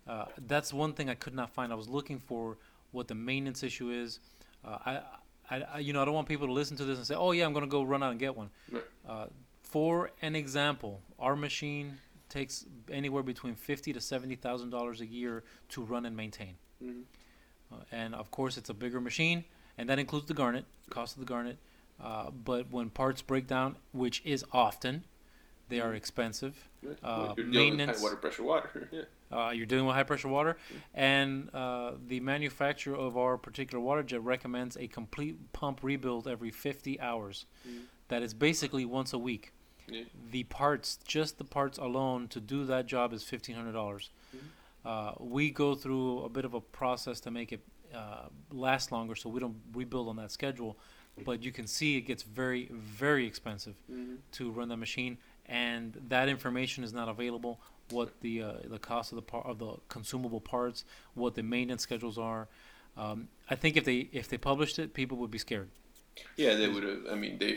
Uh, 0.07 0.25
that's 0.47 0.73
one 0.73 0.95
thing 0.95 1.11
I 1.11 1.15
could 1.15 1.35
not 1.35 1.51
find. 1.51 1.71
I 1.71 1.75
was 1.75 1.89
looking 1.89 2.19
for 2.19 2.57
what 2.93 3.07
the 3.09 3.15
maintenance 3.15 3.63
issue 3.63 3.91
is. 3.91 4.19
Uh, 4.65 4.79
I, 4.87 5.01
I, 5.51 5.63
I, 5.75 5.79
you 5.81 5.93
know, 5.93 6.01
I 6.01 6.07
don't 6.07 6.15
want 6.15 6.27
people 6.29 6.47
to 6.47 6.53
listen 6.55 6.77
to 6.79 6.85
this 6.87 6.97
and 6.97 7.07
say, 7.07 7.15
"Oh 7.15 7.33
yeah, 7.33 7.45
I'm 7.45 7.53
going 7.53 7.65
to 7.67 7.71
go 7.71 7.83
run 7.83 8.03
out 8.03 8.11
and 8.13 8.19
get 8.21 8.35
one." 8.35 8.49
Right. 8.71 8.83
Uh, 9.07 9.27
for 9.63 10.11
an 10.23 10.35
example, 10.35 11.03
our 11.19 11.37
machine 11.37 11.99
takes 12.31 12.65
anywhere 12.91 13.23
between 13.23 13.55
fifty 13.55 13.93
to 13.93 14.01
seventy 14.01 14.37
thousand 14.37 14.71
dollars 14.71 15.01
a 15.03 15.07
year 15.07 15.45
to 15.71 15.83
run 15.83 16.07
and 16.07 16.17
maintain. 16.17 16.55
Mhm. 16.83 17.03
Uh, 17.73 17.77
and 17.93 18.15
of 18.15 18.31
course, 18.31 18.57
it's 18.57 18.69
a 18.71 18.75
bigger 18.75 19.01
machine, 19.01 19.45
and 19.79 19.89
that 19.89 19.99
includes 19.99 20.27
the 20.27 20.35
garnet, 20.35 20.65
cost 20.91 21.15
of 21.17 21.21
the 21.21 21.27
garnet. 21.27 21.57
Uh, 22.03 22.31
but 22.31 22.71
when 22.71 22.91
parts 22.91 23.23
break 23.23 23.47
down, 23.47 23.77
which 23.93 24.21
is 24.25 24.45
often, 24.53 25.05
they 25.69 25.81
are 25.81 25.95
expensive. 25.95 26.69
Right. 26.83 26.97
Uh, 27.03 27.07
Well, 27.07 27.35
you're 27.37 27.47
dealing 27.47 27.47
with 27.47 27.55
maintenance- 27.79 27.99
high 27.99 28.03
water 28.03 28.17
pressure 28.17 28.43
water. 28.43 28.89
yeah. 28.93 29.03
Uh, 29.31 29.51
you're 29.51 29.67
dealing 29.67 29.87
with 29.87 29.95
high 29.95 30.03
pressure 30.03 30.29
water, 30.29 30.59
and 30.93 31.49
uh, 31.55 31.93
the 32.07 32.21
manufacturer 32.21 32.97
of 32.97 33.17
our 33.17 33.39
particular 33.39 33.83
water 33.83 34.03
jet 34.03 34.23
recommends 34.23 34.77
a 34.77 34.87
complete 34.89 35.53
pump 35.55 35.81
rebuild 35.83 36.29
every 36.29 36.51
50 36.51 37.01
hours. 37.01 37.47
Mhm. 37.67 37.85
That 38.09 38.23
is 38.23 38.35
basically 38.35 38.85
once 38.85 39.13
a 39.15 39.19
week. 39.19 39.53
Yeah. 39.89 40.05
The 40.31 40.45
parts, 40.45 40.99
just 41.07 41.39
the 41.39 41.45
parts 41.45 41.79
alone, 41.79 42.29
to 42.29 42.41
do 42.41 42.65
that 42.67 42.87
job 42.87 43.13
is 43.15 43.25
fifteen 43.25 43.57
hundred 43.57 43.73
dollars. 43.73 44.11
Mhm. 44.37 44.41
Uh, 44.85 45.13
we 45.19 45.51
go 45.51 45.75
through 45.75 46.25
a 46.25 46.29
bit 46.29 46.45
of 46.45 46.55
a 46.55 46.61
process 46.61 47.21
to 47.21 47.31
make 47.31 47.53
it 47.53 47.61
uh, 47.95 48.27
last 48.51 48.91
longer, 48.91 49.15
so 49.15 49.29
we 49.29 49.39
don't 49.41 49.57
rebuild 49.75 50.09
on 50.09 50.17
that 50.17 50.31
schedule. 50.33 50.77
But 51.25 51.43
you 51.43 51.53
can 51.53 51.67
see 51.67 51.99
it 51.99 52.03
gets 52.03 52.23
very, 52.23 52.69
very 52.73 53.27
expensive 53.27 53.75
Mhm. 53.91 54.17
to 54.33 54.51
run 54.51 54.69
the 54.69 54.77
machine, 54.79 55.19
and 55.45 55.93
that 56.09 56.29
information 56.31 56.85
is 56.85 56.93
not 56.95 57.09
available. 57.09 57.61
What 57.91 58.19
the 58.23 58.43
uh, 58.43 58.53
the 58.65 58.79
cost 58.79 59.13
of 59.13 59.17
the 59.17 59.23
par- 59.23 59.47
of 59.47 59.59
the 59.59 59.75
consumable 59.89 60.41
parts, 60.41 60.85
what 61.15 61.35
the 61.35 61.43
maintenance 61.43 61.83
schedules 61.83 62.17
are. 62.17 62.49
Um, 62.97 63.29
I 63.51 63.57
think 63.57 63.77
if 63.77 63.85
they 63.85 64.09
if 64.13 64.29
they 64.29 64.39
published 64.39 64.79
it, 64.79 64.95
people 64.95 65.19
would 65.19 65.31
be 65.31 65.37
scared. 65.39 65.69
Yeah, 66.37 66.55
they 66.55 66.69
would 66.69 66.83
have. 66.83 67.07
I 67.11 67.15
mean, 67.15 67.37
they 67.39 67.57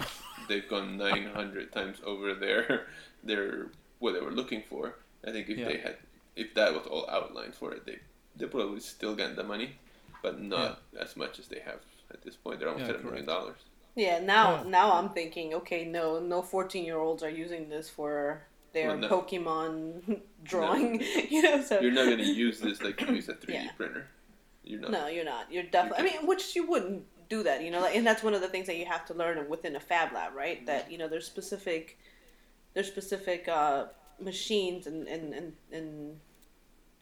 they've 0.50 0.68
gone 0.68 0.98
nine 0.98 1.28
hundred 1.28 1.72
times 1.72 2.00
over 2.06 2.34
their 2.36 2.88
their 3.24 3.72
what 4.00 4.12
they 4.14 4.20
were 4.20 4.32
looking 4.34 4.64
for. 4.70 4.96
I 5.26 5.32
think 5.32 5.48
if 5.48 5.58
Yeah. 5.58 5.68
they 5.70 5.78
had, 5.78 5.98
if 6.36 6.53
that 6.56 6.74
was 6.74 6.86
all 6.88 7.10
outlined 7.10 7.56
for 7.56 7.72
it, 7.74 7.86
they 7.86 7.99
they 8.36 8.45
probably 8.45 8.80
still 8.82 9.16
got 9.16 9.36
the 9.36 9.44
money, 9.44 9.76
but 10.22 10.41
not 10.41 10.82
as 10.99 11.16
much 11.16 11.40
as 11.40 11.48
they 11.48 11.60
have 11.60 11.80
at 12.12 12.22
this 12.24 12.36
point. 12.36 12.60
They're 12.60 12.70
almost 12.70 12.90
Yeah, 12.90 12.95
at 12.95 13.02
a 13.02 13.03
million 13.06 13.26
dollars. 13.26 13.60
yeah. 13.95 14.20
Now, 14.20 14.56
Yeah. 14.64 14.70
now 14.70 14.94
I'm 14.94 15.10
thinking, 15.10 15.53
okay, 15.53 15.86
no, 15.86 16.20
no 16.20 16.41
14 16.41 16.84
year 16.84 16.98
olds 16.98 17.24
are 17.24 17.30
using 17.30 17.70
this 17.70 17.90
for 17.90 18.44
their 18.74 18.90
Well, 18.90 18.98
no. 18.98 19.07
Pokemon 19.10 20.22
drawing. 20.44 21.02
you 21.30 21.41
know, 21.41 21.62
so 21.62 21.80
You're 21.80 21.91
not 21.94 22.06
going 22.06 22.18
to 22.18 22.26
use 22.26 22.60
this 22.60 22.82
like 22.82 22.99
you 22.99 23.14
use 23.14 23.30
a 23.30 23.34
3D 23.36 23.53
Yeah. 23.53 23.72
printer. 23.78 24.07
You're 24.66 24.82
not. 24.82 24.91
No, 24.91 25.07
you're 25.07 25.24
not. 25.24 25.52
You're 25.52 25.64
definitely. 25.64 26.10
I 26.10 26.12
mean, 26.18 26.28
which 26.28 26.56
you 26.57 26.68
wouldn't 26.68 27.06
do 27.30 27.44
that, 27.44 27.64
you 27.64 27.72
know. 27.72 27.80
Like, 27.80 27.95
and 27.95 28.06
that's 28.06 28.22
one 28.24 28.34
of 28.34 28.41
the 28.41 28.48
things 28.49 28.68
that 28.68 28.76
you 28.78 28.86
have 28.86 29.06
to 29.06 29.14
learn 29.14 29.48
within 29.48 29.76
a 29.78 29.80
fab 29.80 30.12
lab, 30.12 30.36
right? 30.36 30.66
That 30.66 30.91
you 30.91 30.98
know, 30.98 31.07
there's 31.07 31.26
specific, 31.26 31.98
there's 32.74 32.88
specific 32.88 33.48
uh, 33.48 33.86
machines 34.20 34.88
and, 34.88 35.08
and, 35.08 35.34
and, 35.34 35.54
and 35.72 36.18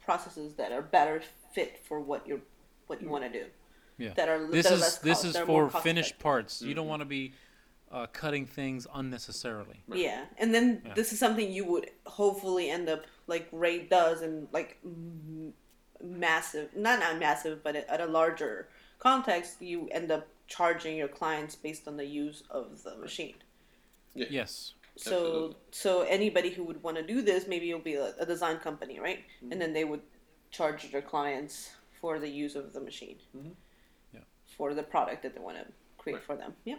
processes 0.04 0.54
that 0.56 0.72
are 0.72 0.82
better 0.82 1.22
fit 1.54 1.80
for 1.88 2.00
what 2.00 2.28
you're 2.28 2.42
what 2.88 3.02
you 3.02 3.10
want 3.10 3.24
to 3.24 3.30
do. 3.30 3.46
Yeah. 3.98 4.14
That 4.16 4.28
are 4.28 4.48
This 4.48 4.66
that 4.66 4.72
are 4.74 4.76
is 4.76 4.82
less 4.82 4.98
this 5.00 5.14
cost- 5.20 5.26
is 5.26 5.34
that 5.34 5.44
are 5.44 5.46
more 5.46 5.66
for 5.68 5.72
cost 5.74 5.84
finished 5.84 6.10
effective. 6.12 6.24
parts. 6.24 6.62
You 6.62 6.74
don't 6.74 6.86
Mhm. 6.86 6.90
want 6.90 7.02
to 7.02 7.06
be 7.06 7.34
uh, 7.92 8.08
cutting 8.08 8.46
things 8.48 8.88
unnecessarily. 8.96 9.84
Right. 9.88 10.00
Yeah, 10.00 10.26
and 10.40 10.52
then 10.54 10.82
Yeah. 10.84 10.96
this 10.96 11.14
is 11.14 11.20
something 11.20 11.52
you 11.52 11.64
would 11.66 11.92
hopefully 12.08 12.70
end 12.72 12.90
up 12.90 13.06
like 13.28 13.48
Ray 13.52 13.84
does, 13.84 14.22
and 14.24 14.48
like 14.52 14.80
m- 14.84 15.54
massive, 16.02 16.76
not 16.76 17.00
not 17.00 17.20
massive, 17.20 17.64
but 17.64 17.76
at 17.76 18.02
a 18.02 18.08
larger 18.08 18.68
context, 18.98 19.62
you 19.62 19.88
end 19.90 20.12
up 20.12 20.28
charging 20.48 20.98
your 20.98 21.08
clients 21.08 21.56
based 21.56 21.88
on 21.88 21.96
the 21.98 22.06
use 22.06 22.42
of 22.50 22.82
the 22.84 22.96
machine. 22.98 23.36
Yes. 24.16 24.74
So 24.96 25.12
Absolutely. 25.12 25.56
so 25.72 26.02
anybody 26.04 26.50
who 26.52 26.64
would 26.66 26.82
want 26.84 26.98
to 26.98 27.04
do 27.04 27.22
this, 27.22 27.48
maybe 27.48 27.70
it'll 27.70 27.82
be 27.82 27.96
a, 27.96 28.14
a 28.20 28.26
design 28.26 28.58
company, 28.58 29.00
right? 29.00 29.20
Mm-hmm. 29.20 29.52
And 29.52 29.62
then 29.62 29.74
they 29.74 29.84
would 29.86 30.02
charge 30.52 30.92
their 30.92 31.02
clients 31.02 31.72
for 32.00 32.20
the 32.20 32.30
use 32.30 32.56
of 32.56 32.74
the 32.74 32.80
machine, 32.80 33.18
Mhm. 33.36 33.56
Yeah. 34.14 34.20
for 34.58 34.74
the 34.76 34.84
product 34.84 35.24
that 35.24 35.34
they 35.36 35.42
want 35.42 35.58
to 35.58 35.66
create 35.98 36.16
Right. 36.18 36.24
for 36.24 36.36
them. 36.36 36.54
Yeah. 36.64 36.78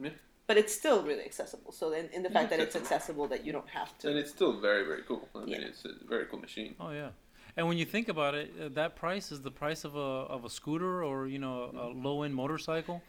Yeah. 0.00 0.10
But 0.46 0.56
it's 0.58 0.74
still 0.74 1.02
really 1.02 1.24
accessible. 1.24 1.72
So 1.72 1.92
in, 1.92 2.08
in 2.10 2.22
the 2.22 2.30
fact 2.30 2.50
that 2.50 2.60
it's 2.60 2.76
accessible. 2.76 3.24
accessible, 3.24 3.28
that 3.28 3.46
you 3.46 3.52
don't 3.52 3.68
have 3.70 3.96
to. 3.98 4.08
And 4.10 4.18
it's 4.18 4.30
still 4.30 4.60
very 4.60 4.84
very 4.84 5.02
cool. 5.08 5.26
I 5.34 5.38
mean, 5.38 5.48
Yeah. 5.48 5.68
it's 5.68 5.84
a 5.86 5.92
very 6.06 6.26
cool 6.26 6.40
machine. 6.40 6.74
Oh 6.78 6.90
yeah. 6.90 7.10
And 7.56 7.66
when 7.68 7.78
you 7.78 7.86
think 7.86 8.08
about 8.10 8.34
it, 8.34 8.52
uh, 8.60 8.68
that 8.80 8.96
price 8.96 9.32
is 9.32 9.40
the 9.40 9.50
price 9.50 9.82
of 9.88 9.96
a 9.96 10.10
of 10.34 10.44
a 10.44 10.50
scooter 10.50 11.02
or 11.02 11.26
you 11.26 11.38
know 11.38 11.54
a, 11.62 11.86
a 11.86 11.88
low 12.06 12.22
end 12.22 12.34
motorcycle. 12.34 13.02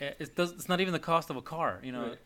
Uh, 0.00 0.12
It 0.22 0.36
does. 0.36 0.52
It's 0.52 0.68
not 0.68 0.80
even 0.80 0.92
the 0.92 1.04
cost 1.12 1.30
of 1.30 1.36
a 1.36 1.42
car. 1.42 1.80
You 1.82 1.92
know, 1.96 2.06
Right. 2.10 2.18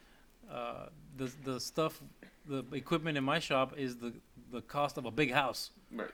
uh, 0.59 0.87
the 1.16 1.30
the 1.44 1.60
stuff, 1.60 2.01
the 2.47 2.64
equipment 2.72 3.16
in 3.18 3.24
my 3.24 3.38
shop 3.38 3.74
is 3.76 3.97
the 3.97 4.12
the 4.52 4.60
cost 4.62 4.98
of 4.98 5.05
a 5.06 5.10
big 5.10 5.32
house. 5.32 5.70
Right. 5.93 6.10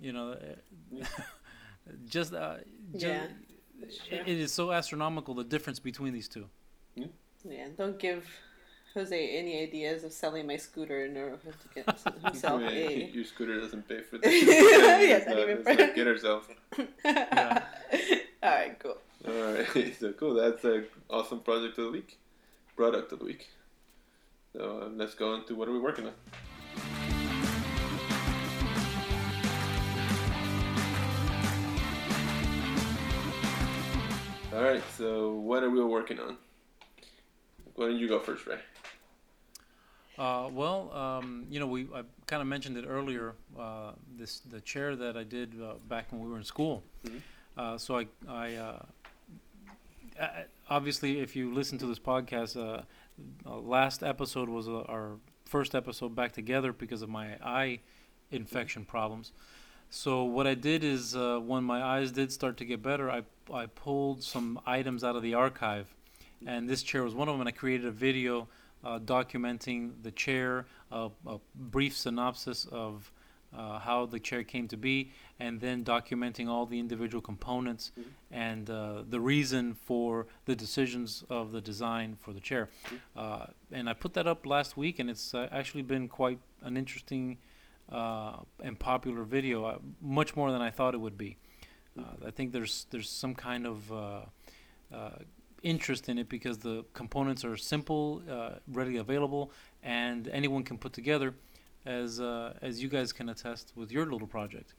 You 0.00 0.12
know, 0.12 0.32
uh, 0.32 1.04
just 2.08 2.32
uh, 2.32 2.56
just, 2.92 3.04
Yeah, 3.04 3.24
it, 4.10 4.22
it 4.26 4.38
is 4.38 4.52
so 4.52 4.72
astronomical 4.72 5.34
the 5.34 5.44
difference 5.44 5.78
between 5.80 6.12
these 6.12 6.28
two. 6.28 6.46
Yeah, 7.44 7.66
don't 7.76 7.98
give 7.98 8.24
Jose 8.94 9.36
any 9.36 9.62
ideas 9.62 10.04
of 10.04 10.12
selling 10.12 10.46
my 10.46 10.56
scooter 10.56 11.04
in 11.06 11.16
order 11.16 11.36
to 11.38 11.68
get 11.74 11.84
himself 12.24 12.62
I 12.62 12.66
mean, 12.66 13.02
a. 13.02 13.10
Your 13.12 13.24
scooter 13.24 13.58
doesn't 13.60 13.88
pay 13.88 14.00
for 14.02 14.18
this. 14.22 14.32
Yes, 14.44 15.22
It's 15.22 15.26
not 15.26 15.34
not- 15.36 15.42
even 15.42 15.56
it's 15.58 15.68
for- 15.68 15.74
not 15.86 15.94
get 15.96 16.06
herself. 16.06 16.48
Yeah. 17.04 17.64
All 18.44 18.50
right, 18.50 18.78
cool. 18.78 18.98
All 19.26 19.52
right, 19.54 19.94
so 19.98 20.12
cool. 20.12 20.34
That's 20.34 20.64
a 20.64 20.84
awesome 21.10 21.40
project 21.40 21.78
of 21.78 21.86
the 21.86 21.90
week, 21.92 22.18
product 22.76 23.10
of 23.12 23.18
the 23.20 23.24
week. 23.24 23.48
So 24.52 24.90
let's 24.94 25.14
go 25.14 25.34
into 25.34 25.54
what 25.54 25.68
are 25.68 25.72
we 25.72 25.78
working 25.78 26.06
on. 26.06 26.12
All 34.54 34.62
right, 34.62 34.82
so 34.98 35.32
what 35.36 35.62
are 35.62 35.70
we 35.70 35.82
working 35.82 36.20
on? 36.20 36.36
Why 37.74 37.86
don't 37.86 37.96
you 37.96 38.06
go 38.06 38.18
first, 38.18 38.46
Ray? 38.46 38.58
Uh, 40.18 40.50
well, 40.52 40.92
um, 40.92 41.46
you 41.48 41.58
know, 41.58 41.66
we 41.66 41.88
I 41.94 42.02
kind 42.26 42.42
of 42.42 42.46
mentioned 42.46 42.76
it 42.76 42.84
earlier. 42.86 43.34
Uh, 43.58 43.92
this 44.18 44.40
the 44.40 44.60
chair 44.60 44.94
that 44.94 45.16
I 45.16 45.24
did 45.24 45.54
uh, 45.60 45.74
back 45.88 46.12
when 46.12 46.20
we 46.20 46.28
were 46.28 46.36
in 46.36 46.44
school. 46.44 46.84
Mhm. 47.06 47.20
Uh, 47.56 47.78
so 47.78 47.98
I, 47.98 48.06
I 48.28 48.54
uh, 48.56 48.82
uh, 50.20 50.28
obviously, 50.68 51.20
if 51.20 51.34
you 51.34 51.54
listen 51.54 51.78
to 51.78 51.86
this 51.86 51.98
podcast, 51.98 52.56
uh, 53.46 53.56
last 53.56 54.02
episode 54.02 54.48
was 54.48 54.68
uh, 54.68 54.82
our 54.82 55.18
first 55.44 55.74
episode 55.74 56.14
back 56.14 56.32
together 56.32 56.72
because 56.72 57.02
of 57.02 57.08
my 57.08 57.36
eye 57.42 57.80
infection 58.30 58.84
problems. 58.84 59.32
So 59.90 60.24
what 60.24 60.46
I 60.46 60.54
did 60.54 60.84
is 60.84 61.14
uh, 61.14 61.38
when 61.38 61.64
my 61.64 61.82
eyes 61.82 62.12
did 62.12 62.32
start 62.32 62.56
to 62.58 62.64
get 62.64 62.82
better, 62.82 63.10
I 63.10 63.22
I 63.52 63.66
pulled 63.66 64.22
some 64.22 64.60
items 64.64 65.04
out 65.04 65.16
of 65.16 65.22
the 65.22 65.34
archive, 65.34 65.94
and 66.46 66.68
this 66.68 66.82
chair 66.82 67.02
was 67.02 67.14
one 67.14 67.28
of 67.28 67.34
them. 67.34 67.40
And 67.40 67.48
I 67.48 67.52
created 67.52 67.86
a 67.86 67.90
video 67.90 68.48
uh, 68.84 68.98
documenting 68.98 70.02
the 70.02 70.10
chair, 70.10 70.66
a 70.90 71.10
brief 71.54 71.96
synopsis 71.96 72.66
of 72.66 73.12
uh, 73.56 73.78
how 73.78 74.06
the 74.06 74.18
chair 74.18 74.42
came 74.44 74.66
to 74.68 74.76
be, 74.76 75.10
and 75.38 75.60
then 75.60 75.84
documenting 75.84 76.48
all 76.48 76.66
the 76.66 76.78
individual 76.78 77.20
components 77.20 77.92
Mhm. 77.98 78.04
and 78.30 78.70
uh, 78.70 79.02
the 79.08 79.20
reason 79.20 79.74
for 79.74 80.26
the 80.44 80.56
decisions 80.56 81.24
of 81.28 81.52
the 81.52 81.60
design 81.60 82.16
for 82.16 82.32
the 82.32 82.40
chair. 82.40 82.68
Uh, 83.14 83.46
and 83.70 83.88
I 83.88 83.92
put 83.94 84.14
that 84.14 84.26
up 84.26 84.46
last 84.46 84.76
week, 84.76 84.98
and 84.98 85.10
it's 85.10 85.34
uh, 85.34 85.48
actually 85.52 85.82
been 85.82 86.08
quite 86.08 86.38
an 86.62 86.76
interesting 86.76 87.38
uh, 87.90 88.36
and 88.62 88.78
popular 88.78 89.22
video, 89.24 89.64
uh, 89.64 89.78
much 90.00 90.34
more 90.36 90.50
than 90.52 90.62
I 90.62 90.70
thought 90.70 90.94
it 90.94 91.00
would 91.00 91.18
be. 91.18 91.36
Uh, 91.98 92.26
I 92.26 92.30
think 92.30 92.52
there's 92.52 92.86
there's 92.90 93.10
some 93.10 93.34
kind 93.34 93.66
of 93.66 93.92
uh, 93.92 94.20
uh, 94.94 95.10
interest 95.62 96.08
in 96.08 96.16
it 96.18 96.28
because 96.28 96.58
the 96.58 96.84
components 96.94 97.44
are 97.44 97.56
simple, 97.56 98.22
uh, 98.30 98.54
readily 98.66 98.96
available, 98.96 99.50
and 99.82 100.26
anyone 100.28 100.62
can 100.64 100.78
put 100.78 100.92
together, 100.94 101.34
as 101.84 102.20
uh, 102.20 102.54
as 102.62 102.82
you 102.82 102.88
guys 102.88 103.12
can 103.12 103.28
attest 103.28 103.72
with 103.76 103.90
your 103.90 104.06
little 104.06 104.28
project. 104.28 104.74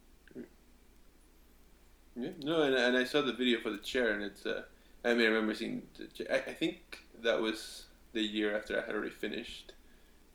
Yeah, 2.15 2.30
no, 2.43 2.61
and, 2.61 2.75
and 2.75 2.95
I 2.95 3.05
saw 3.05 3.21
the 3.21 3.34
video 3.34 3.59
for 3.59 3.71
the 3.71 3.80
chair, 3.80 4.13
and 4.13 4.23
it's. 4.23 4.45
Uh, 4.45 4.63
I 5.03 5.13
mean, 5.13 5.23
I 5.23 5.30
remember 5.30 5.55
seeing. 5.55 5.84
The 5.97 6.07
chair. 6.07 6.27
I, 6.31 6.51
I 6.51 6.53
think 6.53 6.99
that 7.23 7.41
was 7.41 7.85
the 8.13 8.21
year 8.21 8.55
after 8.55 8.80
I 8.80 8.85
had 8.85 8.93
already 8.95 9.09
finished 9.09 9.73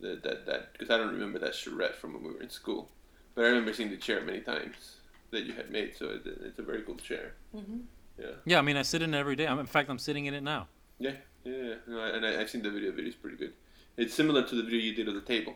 the, 0.00 0.18
that 0.22 0.46
that 0.46 0.72
because 0.72 0.90
I 0.90 0.96
don't 0.96 1.12
remember 1.12 1.38
that 1.38 1.54
charrette 1.54 1.94
from 1.94 2.14
when 2.14 2.24
we 2.24 2.30
were 2.32 2.42
in 2.42 2.50
school, 2.50 2.90
but 3.34 3.44
I 3.44 3.48
remember 3.48 3.72
seeing 3.72 3.90
the 3.90 3.96
chair 3.96 4.20
many 4.22 4.40
times 4.40 4.96
that 5.30 5.44
you 5.44 5.52
had 5.52 5.70
made. 5.70 5.96
So 5.96 6.06
it, 6.10 6.22
it's 6.24 6.58
a 6.58 6.62
very 6.62 6.82
cool 6.82 6.96
chair. 6.96 7.34
Mm-hmm. 7.54 7.78
Yeah, 8.18 8.26
Yeah, 8.44 8.58
I 8.58 8.62
mean, 8.62 8.76
I 8.76 8.82
sit 8.82 9.00
in 9.00 9.14
it 9.14 9.18
every 9.18 9.36
day. 9.36 9.46
I'm, 9.46 9.60
in 9.60 9.66
fact, 9.66 9.88
I'm 9.88 9.98
sitting 9.98 10.26
in 10.26 10.34
it 10.34 10.42
now. 10.42 10.66
yeah, 10.98 11.12
yeah. 11.44 11.52
yeah. 11.54 11.74
No, 11.86 12.02
and 12.02 12.26
I, 12.26 12.40
I've 12.40 12.50
seen 12.50 12.62
the 12.62 12.70
video. 12.70 12.90
The 12.90 12.96
video's 12.96 13.14
pretty 13.14 13.36
good. 13.36 13.52
It's 13.96 14.12
similar 14.12 14.42
to 14.42 14.54
the 14.56 14.62
video 14.64 14.80
you 14.80 14.94
did 14.94 15.06
of 15.06 15.14
the 15.14 15.20
table, 15.20 15.54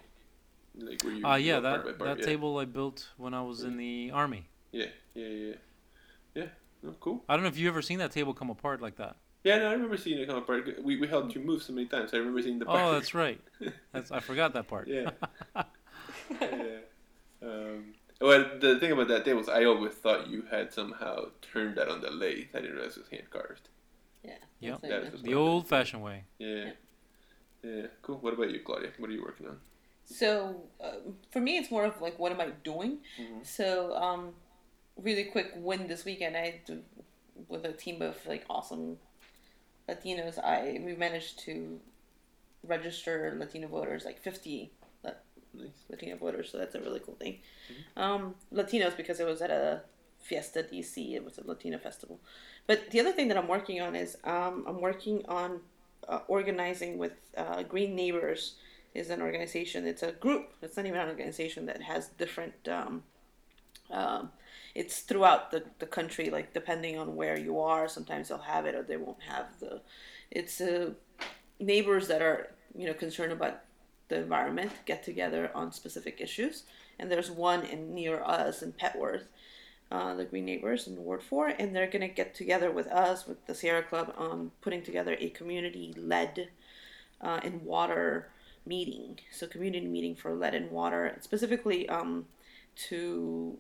like 0.77 1.03
where 1.03 1.13
you. 1.13 1.27
Uh, 1.27 1.37
yeah, 1.37 1.61
go 1.61 1.63
part 1.63 1.85
that 1.85 1.99
by 1.99 2.05
part, 2.05 2.19
that 2.19 2.25
yeah. 2.25 2.33
table 2.33 2.59
I 2.59 2.65
built 2.65 3.09
when 3.17 3.35
I 3.35 3.43
was 3.43 3.63
in 3.63 3.77
the 3.77 4.11
army. 4.13 4.47
Yeah, 4.73 4.87
yeah, 5.15 5.27
yeah, 5.27 5.55
yeah. 6.35 6.45
No, 6.83 6.95
cool. 7.01 7.25
I 7.29 7.35
don't 7.35 7.43
know 7.43 7.49
if 7.49 7.59
you 7.59 7.69
ever 7.69 7.83
seen 7.83 7.99
that 7.99 8.11
table 8.11 8.35
come 8.35 8.51
apart 8.51 8.81
like 8.81 8.97
that. 8.97 9.17
Yeah, 9.45 9.59
no, 9.59 9.69
I 9.69 9.73
remember 9.73 9.97
seeing 9.97 10.19
it 10.19 10.27
come 10.29 10.39
apart. 10.39 10.69
We, 10.85 10.99
we 10.99 11.07
helped 11.09 11.35
you 11.35 11.41
move 11.41 11.63
so 11.63 11.73
many 11.73 11.87
times. 11.87 12.15
I 12.15 12.19
remember 12.19 12.43
seeing 12.43 12.59
the. 12.59 12.65
Part. 12.65 12.81
Oh, 12.81 12.93
that's 12.93 13.13
right. 13.15 13.41
That's 13.93 14.11
I 14.11 14.21
forgot 14.21 14.53
that 14.55 14.69
part. 14.69 14.89
Yeah. 14.89 15.11
yeah. 16.41 16.79
Um, 17.43 17.95
well, 18.21 18.51
the 18.61 18.79
thing 18.79 18.93
about 18.93 19.09
that 19.09 19.25
table 19.25 19.41
is 19.41 19.49
I 19.49 19.65
always 19.65 19.93
thought 19.95 20.29
you 20.29 20.45
had 20.51 20.73
somehow 20.73 21.27
turned 21.43 21.77
that 21.77 21.89
on 21.89 22.01
the 22.01 22.11
lathe. 22.11 22.47
I 22.55 22.61
didn't 22.61 22.77
realize 22.77 22.97
it 22.97 23.01
was 23.01 23.09
hand 23.09 23.29
carved. 23.31 23.69
Yeah. 24.25 24.35
Yep. 24.61 24.81
that's 24.83 24.93
That 24.93 25.03
it. 25.03 25.15
is- 25.15 25.23
The 25.23 25.35
old-fashioned 25.35 26.03
way. 26.03 26.25
Yeah. 26.39 26.71
Yeah. 27.65 27.87
Cool. 28.03 28.19
What 28.19 28.35
about 28.35 28.51
you, 28.51 28.61
Claudia? 28.61 28.91
What 28.99 29.11
are 29.11 29.13
you 29.13 29.23
working 29.23 29.49
on? 29.49 29.59
So 30.05 30.63
um, 30.83 31.17
for 31.31 31.41
me, 31.41 31.57
it's 31.59 31.71
more 31.71 31.85
of 31.85 32.01
like, 32.01 32.19
what 32.19 32.33
am 32.33 32.41
I 32.41 32.49
doing? 32.65 32.99
Mhm. 33.19 33.47
So 33.47 33.95
um, 33.97 34.35
really 34.97 35.25
quick 35.25 35.53
win 35.57 35.87
this 35.89 36.05
weekend. 36.05 36.37
I 36.37 36.61
do, 36.67 36.83
with 37.49 37.65
a 37.65 37.73
team 37.73 38.03
of 38.03 38.17
like 38.27 38.45
awesome 38.51 38.99
Latinos. 39.89 40.39
I 40.39 40.81
we 40.85 40.95
managed 40.95 41.39
to 41.41 41.81
register 42.65 43.35
Latino 43.39 43.69
voters, 43.69 44.05
like 44.05 44.21
fifty 44.21 44.71
Nice. 45.55 45.69
Latino 45.91 46.17
voters. 46.17 46.51
So 46.51 46.57
that's 46.57 46.75
a 46.75 46.81
really 46.81 47.01
cool 47.01 47.15
thing. 47.17 47.39
Um, 47.95 48.35
Latinos 48.55 48.97
because 48.97 49.21
it 49.21 49.27
was 49.27 49.43
at 49.43 49.51
a 49.51 49.83
Fiesta 50.19 50.63
DC. 50.63 51.13
It 51.15 51.23
was 51.23 51.37
a 51.37 51.47
Latino 51.47 51.77
festival. 51.77 52.19
But 52.67 52.91
the 52.91 53.01
other 53.01 53.13
thing 53.13 53.29
that 53.29 53.37
I'm 53.37 53.49
working 53.49 53.79
on 53.83 53.95
is 53.95 54.17
um, 54.25 54.65
I'm 54.67 54.81
working 54.81 55.27
on 55.29 55.61
uh, 56.09 56.21
organizing 56.27 56.97
with 56.97 57.13
uh, 57.37 57.65
Green 57.65 57.95
Neighbors 57.95 58.55
is 58.95 59.11
an 59.11 59.23
organization. 59.23 59.87
It's 59.87 60.03
a 60.03 60.13
group. 60.13 60.53
It's 60.63 60.77
not 60.77 60.87
even 60.87 61.01
an 61.01 61.09
organization 61.09 61.67
that 61.67 61.83
has 61.83 62.09
different. 62.09 62.69
Um, 62.69 63.03
um, 63.91 64.31
it's 64.75 65.01
throughout 65.01 65.51
the, 65.51 65.65
the 65.79 65.87
country, 65.87 66.31
like 66.31 66.53
depending 66.55 66.99
on 66.99 67.17
where 67.17 67.39
you 67.39 67.61
are. 67.61 67.89
Sometimes 67.89 68.29
they'll 68.29 68.39
have 68.39 68.67
it 68.67 68.75
or 68.75 68.83
they 68.83 68.97
won't 68.97 69.23
have 69.23 69.47
the. 69.61 69.81
It's 70.31 70.61
uh, 70.61 70.91
neighbors 71.61 72.09
that 72.09 72.23
are 72.23 72.55
you 72.77 72.87
know 72.87 72.95
concerned 72.95 73.33
about 73.33 73.61
the 74.09 74.17
environment 74.17 74.73
get 74.85 75.03
together 75.03 75.51
on 75.55 75.73
specific 75.73 76.21
issues. 76.21 76.65
And 76.99 77.11
there's 77.11 77.31
one 77.31 77.65
in 77.65 77.95
near 77.95 78.23
us 78.23 78.63
in 78.63 78.73
Petworth, 78.73 79.25
uh, 79.91 80.15
the 80.15 80.25
Green 80.25 80.45
Neighbors 80.45 80.87
in 80.87 80.97
Ward 80.97 81.23
Four, 81.23 81.49
and 81.49 81.75
they're 81.75 81.91
gonna 81.91 82.09
get 82.09 82.35
together 82.35 82.71
with 82.71 82.87
us 82.89 83.27
with 83.27 83.47
the 83.47 83.55
Sierra 83.55 83.83
Club 83.83 84.13
on 84.17 84.53
putting 84.61 84.83
together 84.83 85.17
a 85.19 85.31
community-led 85.31 86.49
uh, 87.21 87.41
and 87.43 87.63
water 87.63 88.29
meeting. 88.67 89.19
So 89.31 89.47
community 89.47 89.87
meeting 89.87 90.15
for 90.15 90.35
lead 90.35 90.55
and 90.55 90.71
water, 90.71 91.17
specifically 91.21 91.89
um, 91.89 92.27
to 92.89 93.59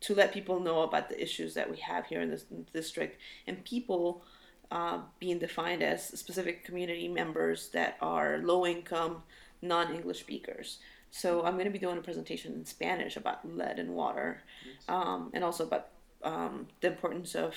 to 0.00 0.14
let 0.14 0.32
people 0.32 0.60
know 0.60 0.80
about 0.80 1.10
the 1.10 1.22
issues 1.22 1.52
that 1.54 1.70
we 1.70 1.76
have 1.76 2.06
here 2.06 2.22
in 2.22 2.30
this 2.30 2.46
district 2.72 3.20
and 3.46 3.62
people 3.64 4.22
uh, 4.70 5.00
being 5.18 5.38
defined 5.38 5.82
as 5.82 6.02
specific 6.02 6.64
community 6.64 7.06
members 7.06 7.68
that 7.68 7.98
are 8.00 8.38
low 8.38 8.64
income, 8.64 9.22
non 9.60 9.94
English 9.94 10.20
speakers. 10.20 10.78
So 11.10 11.44
I'm 11.44 11.54
going 11.54 11.64
to 11.64 11.70
be 11.70 11.78
doing 11.78 11.98
a 11.98 12.02
presentation 12.02 12.54
in 12.54 12.64
Spanish 12.64 13.16
about 13.16 13.46
lead 13.56 13.78
and 13.78 13.90
water, 13.90 14.42
um, 14.88 15.30
and 15.34 15.42
also 15.42 15.64
about 15.64 15.88
um, 16.22 16.68
the 16.80 16.86
importance 16.86 17.34
of 17.34 17.54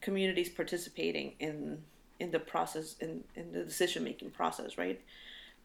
communities 0.00 0.48
participating 0.48 1.34
in 1.38 1.82
in 2.18 2.30
the 2.30 2.38
process 2.38 2.96
in, 3.00 3.24
in 3.34 3.52
the 3.52 3.64
decision 3.64 4.04
making 4.04 4.30
process, 4.30 4.76
right? 4.76 5.00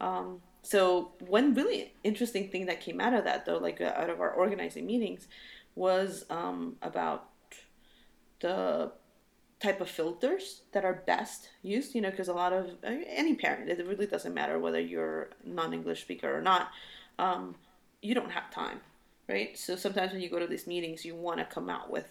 Um, 0.00 0.40
so 0.62 1.12
one 1.20 1.54
really 1.54 1.94
interesting 2.04 2.48
thing 2.48 2.66
that 2.66 2.80
came 2.80 3.00
out 3.00 3.14
of 3.14 3.24
that, 3.24 3.46
though, 3.46 3.58
like 3.58 3.80
uh, 3.80 3.92
out 3.96 4.10
of 4.10 4.20
our 4.20 4.30
organizing 4.30 4.86
meetings, 4.86 5.28
was 5.74 6.24
um, 6.30 6.76
about 6.82 7.28
the 8.40 8.92
type 9.60 9.80
of 9.80 9.90
filters 9.90 10.62
that 10.70 10.84
are 10.84 11.02
best 11.04 11.48
used 11.62 11.92
you 11.92 12.00
know 12.00 12.10
because 12.10 12.28
a 12.28 12.32
lot 12.32 12.52
of 12.52 12.66
uh, 12.84 12.94
any 13.08 13.34
parent 13.34 13.68
it 13.68 13.84
really 13.84 14.06
doesn't 14.06 14.32
matter 14.32 14.56
whether 14.56 14.78
you're 14.78 15.30
non-english 15.44 16.02
speaker 16.02 16.32
or 16.32 16.40
not 16.40 16.68
um, 17.18 17.56
you 18.00 18.14
don't 18.14 18.30
have 18.30 18.48
time 18.52 18.80
right? 19.28 19.58
So 19.58 19.76
sometimes 19.76 20.12
when 20.12 20.22
you 20.22 20.30
go 20.30 20.38
to 20.38 20.46
these 20.46 20.66
meetings 20.66 21.04
you 21.04 21.14
want 21.14 21.38
to 21.38 21.44
come 21.44 21.68
out 21.68 21.90
with 21.90 22.06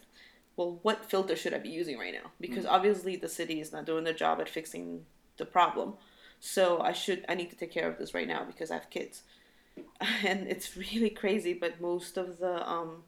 well 0.56 0.80
what 0.84 1.06
filter 1.06 1.36
should 1.36 1.54
i 1.54 1.58
be 1.58 1.70
using 1.70 1.98
right 1.98 2.14
now? 2.14 2.32
Because 2.40 2.66
obviously 2.66 3.16
the 3.16 3.30
city 3.30 3.60
is 3.60 3.72
not 3.72 3.86
doing 3.86 4.04
their 4.04 4.14
job 4.14 4.40
at 4.40 4.50
fixing 4.50 5.06
the 5.38 5.46
problem 5.46 5.94
so 6.40 6.80
i 6.82 6.92
should 6.92 7.26
i 7.30 7.34
need 7.36 7.50
to 7.50 7.56
take 7.56 7.72
care 7.72 7.90
of 7.90 7.98
this 7.98 8.14
right 8.14 8.28
now 8.28 8.44
because 8.44 8.72
i 8.72 8.76
have 8.76 8.90
kids. 8.90 9.24
And 10.26 10.48
it's 10.48 10.76
really 10.76 11.10
crazy 11.10 11.54
but 11.54 11.80
most 11.82 12.18
of 12.18 12.40
the 12.40 12.68
um, 12.68 13.04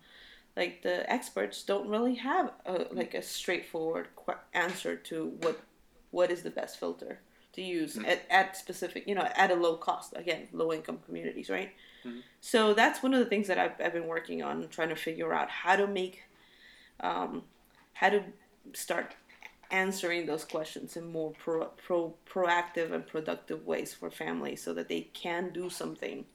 like 0.56 0.82
the 0.84 1.10
experts 1.12 1.64
don't 1.64 1.88
really 1.90 2.16
have 2.16 2.52
a, 2.66 2.86
like 2.92 3.14
a 3.14 3.22
straightforward 3.22 4.08
answer 4.54 4.96
to 4.96 5.34
what 5.42 5.60
what 6.12 6.32
is 6.32 6.42
the 6.44 6.50
best 6.50 6.80
filter 6.80 7.20
to 7.54 7.62
use 7.62 7.98
at, 8.06 8.22
at 8.30 8.56
specific 8.58 9.08
you 9.08 9.16
know 9.16 9.28
at 9.36 9.52
a 9.52 9.56
low 9.56 9.76
cost. 9.78 10.14
Again 10.16 10.48
low 10.54 10.72
income 10.74 11.00
communities 11.06 11.50
right? 11.50 11.72
So 12.42 12.74
that's 12.74 13.04
one 13.04 13.14
of 13.14 13.20
the 13.20 13.26
things 13.26 13.48
that 13.48 13.58
I've, 13.58 13.74
I've 13.84 13.94
been 13.94 14.08
working 14.08 14.42
on 14.42 14.68
trying 14.70 14.90
to 14.90 14.96
figure 14.96 15.34
out 15.34 15.50
how 15.50 15.76
to 15.76 15.88
make 15.88 16.24
um, 17.00 17.44
how 17.94 18.10
to 18.10 18.24
start 18.74 19.16
answering 19.72 20.26
those 20.26 20.44
questions 20.46 20.98
in 20.98 21.12
more 21.12 21.32
pro, 21.32 21.66
pro, 21.66 22.16
proactive 22.28 22.92
and 22.92 23.06
productive 23.06 23.66
ways 23.66 23.94
for 23.94 24.10
families 24.10 24.62
so 24.64 24.74
that 24.74 24.90
they 24.90 25.02
can 25.14 25.52
do 25.52 25.70
something 25.70 26.26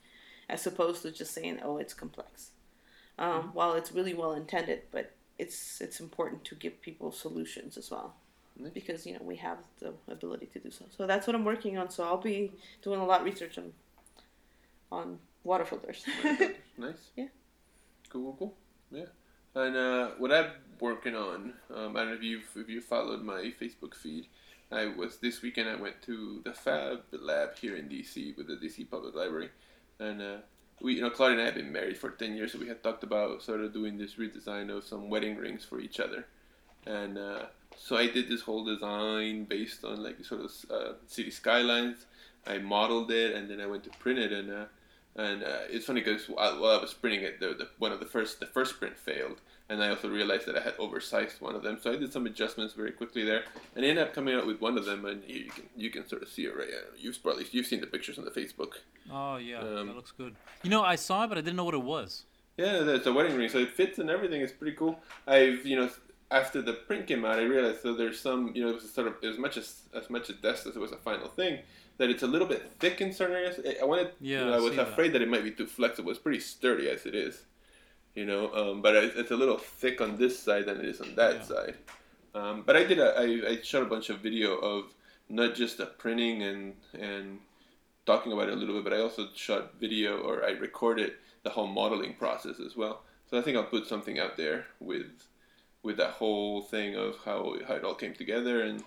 as 0.49 0.67
opposed 0.67 1.03
to 1.03 1.11
just 1.11 1.33
saying 1.35 1.59
oh 1.65 1.79
it's 1.79 1.95
complex 1.95 2.51
um, 3.19 3.51
while 3.53 3.75
it's 3.75 3.93
really 3.93 4.15
well 4.15 4.33
intended, 4.33 4.83
but 4.91 5.13
it's 5.39 5.81
it's 5.81 6.01
important 6.01 6.45
to 6.45 6.55
give 6.55 6.81
people 6.83 7.13
solutions 7.13 7.77
as 7.77 7.91
well, 7.91 8.15
Nice. 8.59 8.73
because 8.73 9.07
you 9.07 9.15
know 9.15 9.21
we 9.23 9.37
have 9.37 9.59
the 9.81 9.93
ability 10.09 10.47
to 10.47 10.59
do 10.59 10.71
so. 10.71 10.85
So 10.97 11.07
that's 11.07 11.27
what 11.27 11.37
I'm 11.37 11.45
working 11.45 11.79
on. 11.79 11.91
So 11.91 12.05
I'll 12.05 12.17
be 12.17 12.53
doing 12.83 13.01
a 13.01 13.05
lot 13.05 13.21
of 13.21 13.27
research 13.27 13.59
on 13.59 13.73
on 14.91 15.19
water 15.45 15.65
filters. 15.65 16.05
nice. 16.79 17.11
Yeah. 17.17 17.27
Cool, 18.09 18.23
cool, 18.23 18.37
cool. 18.39 18.55
Yeah. 18.91 19.07
And 19.55 19.77
uh, 19.77 20.11
what 20.19 20.33
I'm 20.33 20.51
working 20.81 21.15
on, 21.15 21.55
um, 21.75 21.97
I 21.97 22.01
don't 22.01 22.09
know 22.09 22.15
if 22.15 22.23
you've 22.23 22.49
if 22.57 22.69
you 22.69 22.81
followed 22.81 23.23
my 23.23 23.53
Facebook 23.61 23.95
feed. 23.95 24.27
I 24.73 24.87
was 24.87 25.19
this 25.19 25.43
weekend. 25.43 25.69
I 25.69 25.77
went 25.77 26.03
to 26.03 26.41
the 26.45 26.53
Fab 26.53 27.03
Lab 27.13 27.57
here 27.57 27.77
in 27.77 27.89
DC 27.89 28.37
with 28.37 28.49
the 28.49 28.57
DC 28.57 28.91
Public 28.91 29.15
Library, 29.15 29.51
and 29.99 30.21
uh, 30.21 30.37
we, 30.81 30.95
you 30.95 31.03
know, 31.03 31.11
Claudia 31.11 31.39
and 31.39 31.43
I 31.43 31.47
have 31.47 31.55
been 31.55 31.73
married 31.73 31.99
for 31.99 32.11
ten 32.11 32.35
years, 32.35 32.53
so 32.53 32.59
we 32.59 32.69
had 32.69 32.83
talked 32.83 33.05
about 33.05 33.43
sort 33.43 33.61
of 33.61 33.73
doing 33.73 33.99
this 33.99 34.15
redesign 34.15 34.71
of 34.71 34.85
some 34.85 35.11
wedding 35.11 35.37
rings 35.37 35.65
for 35.65 35.81
each 35.81 36.01
other, 36.01 36.27
and 36.87 37.19
uh, 37.19 37.43
so 37.77 37.97
I 37.97 38.09
did 38.09 38.29
this 38.29 38.43
whole 38.43 38.65
design 38.65 39.45
based 39.45 39.85
on 39.85 40.03
like 40.03 40.25
sort 40.25 40.43
of 40.43 40.53
uh, 40.71 40.93
city 41.07 41.31
skylines. 41.31 42.07
I 42.47 42.59
modeled 42.59 43.11
it, 43.11 43.35
and 43.35 43.49
then 43.49 43.61
I 43.61 43.67
went 43.67 43.85
to 43.85 43.91
print 43.99 44.19
it, 44.19 44.33
and 44.33 44.51
uh, 44.51 44.65
and 45.17 45.45
uh, 45.45 45.61
it's 45.71 45.87
funny 45.87 46.01
because 46.01 46.29
while, 46.29 46.61
while 46.61 46.79
I 46.79 46.81
was 46.81 46.93
printing 46.93 47.23
it, 47.23 47.41
the, 47.41 47.49
the 47.55 47.69
one 47.79 47.93
of 47.93 48.01
the 48.01 48.07
first 48.07 48.41
the 48.41 48.47
first 48.47 48.79
print 48.79 48.99
failed, 48.99 49.41
and 49.69 49.83
I 49.83 49.89
also 49.91 50.09
realized 50.09 50.47
that 50.47 50.57
I 50.57 50.61
had 50.61 50.75
oversized 50.79 51.41
one 51.41 51.55
of 51.55 51.63
them. 51.63 51.79
So 51.83 51.93
I 51.93 51.97
did 51.97 52.13
some 52.13 52.27
adjustments 52.27 52.75
very 52.75 52.93
quickly 52.93 53.25
there, 53.25 53.45
and 53.75 53.85
I 53.85 53.89
ended 53.89 54.05
up 54.07 54.13
coming 54.15 54.35
out 54.35 54.47
with 54.47 54.61
one 54.61 54.77
of 54.77 54.85
them, 54.85 55.05
and 55.07 55.23
you, 55.27 55.37
you 55.47 55.51
can 55.51 55.65
you 55.77 55.91
can 55.91 56.07
sort 56.09 56.23
of 56.23 56.29
see 56.29 56.45
it 56.45 56.57
right. 56.57 56.69
Uh, 56.69 56.91
you've 56.99 57.23
probably 57.23 57.47
you've 57.51 57.67
seen 57.67 57.81
the 57.81 57.87
pictures 57.87 58.19
on 58.19 58.25
the 58.25 58.31
Facebook. 58.31 58.73
Oh 59.11 59.37
yeah, 59.37 59.61
Um, 59.61 59.87
that 59.89 59.97
looks 59.97 60.13
good. 60.13 60.35
You 60.63 60.71
know, 60.71 60.83
I 60.83 60.97
saw 60.97 61.25
it, 61.25 61.29
but 61.29 61.39
I 61.39 61.41
didn't 61.41 61.57
know 61.57 61.65
what 61.65 61.75
it 61.75 61.83
was. 61.83 62.25
Yeah, 62.57 62.83
it's 62.89 63.07
a 63.07 63.13
wedding 63.13 63.37
ring, 63.37 63.49
so 63.49 63.59
it 63.59 63.71
fits 63.71 63.99
and 63.99 64.09
everything. 64.09 64.41
It's 64.41 64.53
pretty 64.53 64.77
cool. 64.77 65.01
I've 65.27 65.65
you 65.67 65.77
know 65.77 65.91
after 66.31 66.63
the 66.63 66.73
print 66.73 67.07
came 67.07 67.25
out, 67.25 67.39
I 67.39 67.43
realized 67.43 67.83
so 67.83 67.95
there's 67.95 68.21
some 68.21 68.53
you 68.55 68.63
know 68.63 68.71
it 68.71 68.75
was 68.77 68.91
sort 68.93 69.07
of 69.09 69.15
as 69.25 69.39
much 69.39 69.57
as 69.57 69.83
as 69.95 70.09
much 70.11 70.29
a 70.31 70.35
test 70.35 70.67
as 70.67 70.77
it 70.77 70.79
was 70.81 70.93
a 70.93 70.97
final 70.97 71.29
thing 71.29 71.59
that 71.97 72.11
it's 72.11 72.23
a 72.25 72.27
little 72.27 72.49
bit 72.49 72.73
thick 72.81 73.01
in 73.01 73.13
certain 73.13 73.37
areas. 73.37 73.61
I- 73.81 73.85
wanted 73.85 74.11
Yeah, 74.21 74.41
you 74.41 74.45
know, 74.47 74.53
I 74.55 74.57
was 74.57 74.69
seen 74.71 74.77
that. 74.79 74.89
afraid 74.89 75.13
that. 75.13 75.23
it 75.23 75.29
might 75.29 75.45
be 75.45 75.53
too 75.53 75.67
flexible. 75.67 76.11
It's 76.11 76.19
pretty 76.19 76.41
sturdy 76.41 76.89
as 76.91 77.07
it 77.07 77.15
is, 77.15 77.43
you 78.15 78.25
know. 78.25 78.53
Um, 78.55 78.83
but 78.83 78.95
it- 78.97 79.17
it's 79.17 79.31
a 79.31 79.37
little 79.37 79.59
thick 79.59 80.01
on 80.01 80.17
this 80.17 80.39
side 80.39 80.67
than 80.67 80.79
it 80.79 80.85
is 80.87 81.01
on 81.01 81.15
that 81.17 81.37
Yeah. 81.37 81.43
side. 81.43 81.77
Um, 82.35 82.63
but 82.63 82.77
I 82.77 82.85
did 82.85 82.99
a, 82.99 83.17
I, 83.17 83.51
I 83.53 83.61
shot 83.63 83.83
a 83.83 83.87
bunch 83.87 84.11
of 84.11 84.19
video 84.21 84.57
of 84.59 84.93
not 85.29 85.55
just 85.55 85.79
the 85.79 85.87
printing 85.87 86.43
and 86.43 86.77
and 86.93 87.41
talking 88.07 88.33
about 88.33 88.49
it 88.49 88.53
a 88.55 88.57
little 88.57 88.75
bit, 88.75 88.85
but 88.85 88.93
I 88.93 89.01
also 89.01 89.29
shot 89.35 89.75
video 89.81 90.19
or 90.19 90.45
I 90.45 90.51
recorded 90.51 91.15
the 91.43 91.51
whole 91.51 91.67
modeling 91.67 92.15
process 92.15 92.61
as 92.61 92.77
well. 92.77 93.03
So 93.31 93.39
I 93.39 93.43
think 93.43 93.57
I'll 93.57 93.65
put 93.65 93.87
something 93.87 94.19
out 94.19 94.37
there 94.37 94.67
with 94.81 95.11
with 95.83 95.97
that 95.99 96.11
whole 96.13 96.63
thing 96.63 96.97
of 96.97 97.17
how 97.25 97.57
how 97.69 97.75
it 97.75 97.85
all 97.85 97.95
came 97.95 98.15
together 98.15 98.63
and 98.63 98.83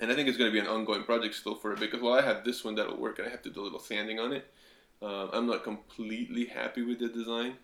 and 0.00 0.10
I 0.10 0.14
think 0.14 0.28
it's 0.28 0.36
going 0.38 0.50
to 0.50 0.52
be 0.52 0.58
an 0.58 0.66
ongoing 0.66 1.04
project 1.04 1.34
still 1.34 1.54
for 1.54 1.72
a 1.72 1.76
bit 1.76 1.90
because 1.90 2.02
while 2.02 2.14
I 2.14 2.22
have 2.22 2.44
this 2.44 2.64
one 2.64 2.74
that'll 2.74 2.96
work 2.96 3.18
and 3.18 3.28
I 3.28 3.30
have 3.30 3.42
to 3.42 3.50
do 3.50 3.60
a 3.60 3.62
little 3.68 3.78
sanding 3.78 4.18
on 4.18 4.32
it, 4.32 4.44
um, 5.02 5.30
I'm 5.32 5.46
not 5.46 5.62
completely 5.62 6.46
happy 6.46 6.82
with 6.82 6.98
the 6.98 7.08
design. 7.08 7.56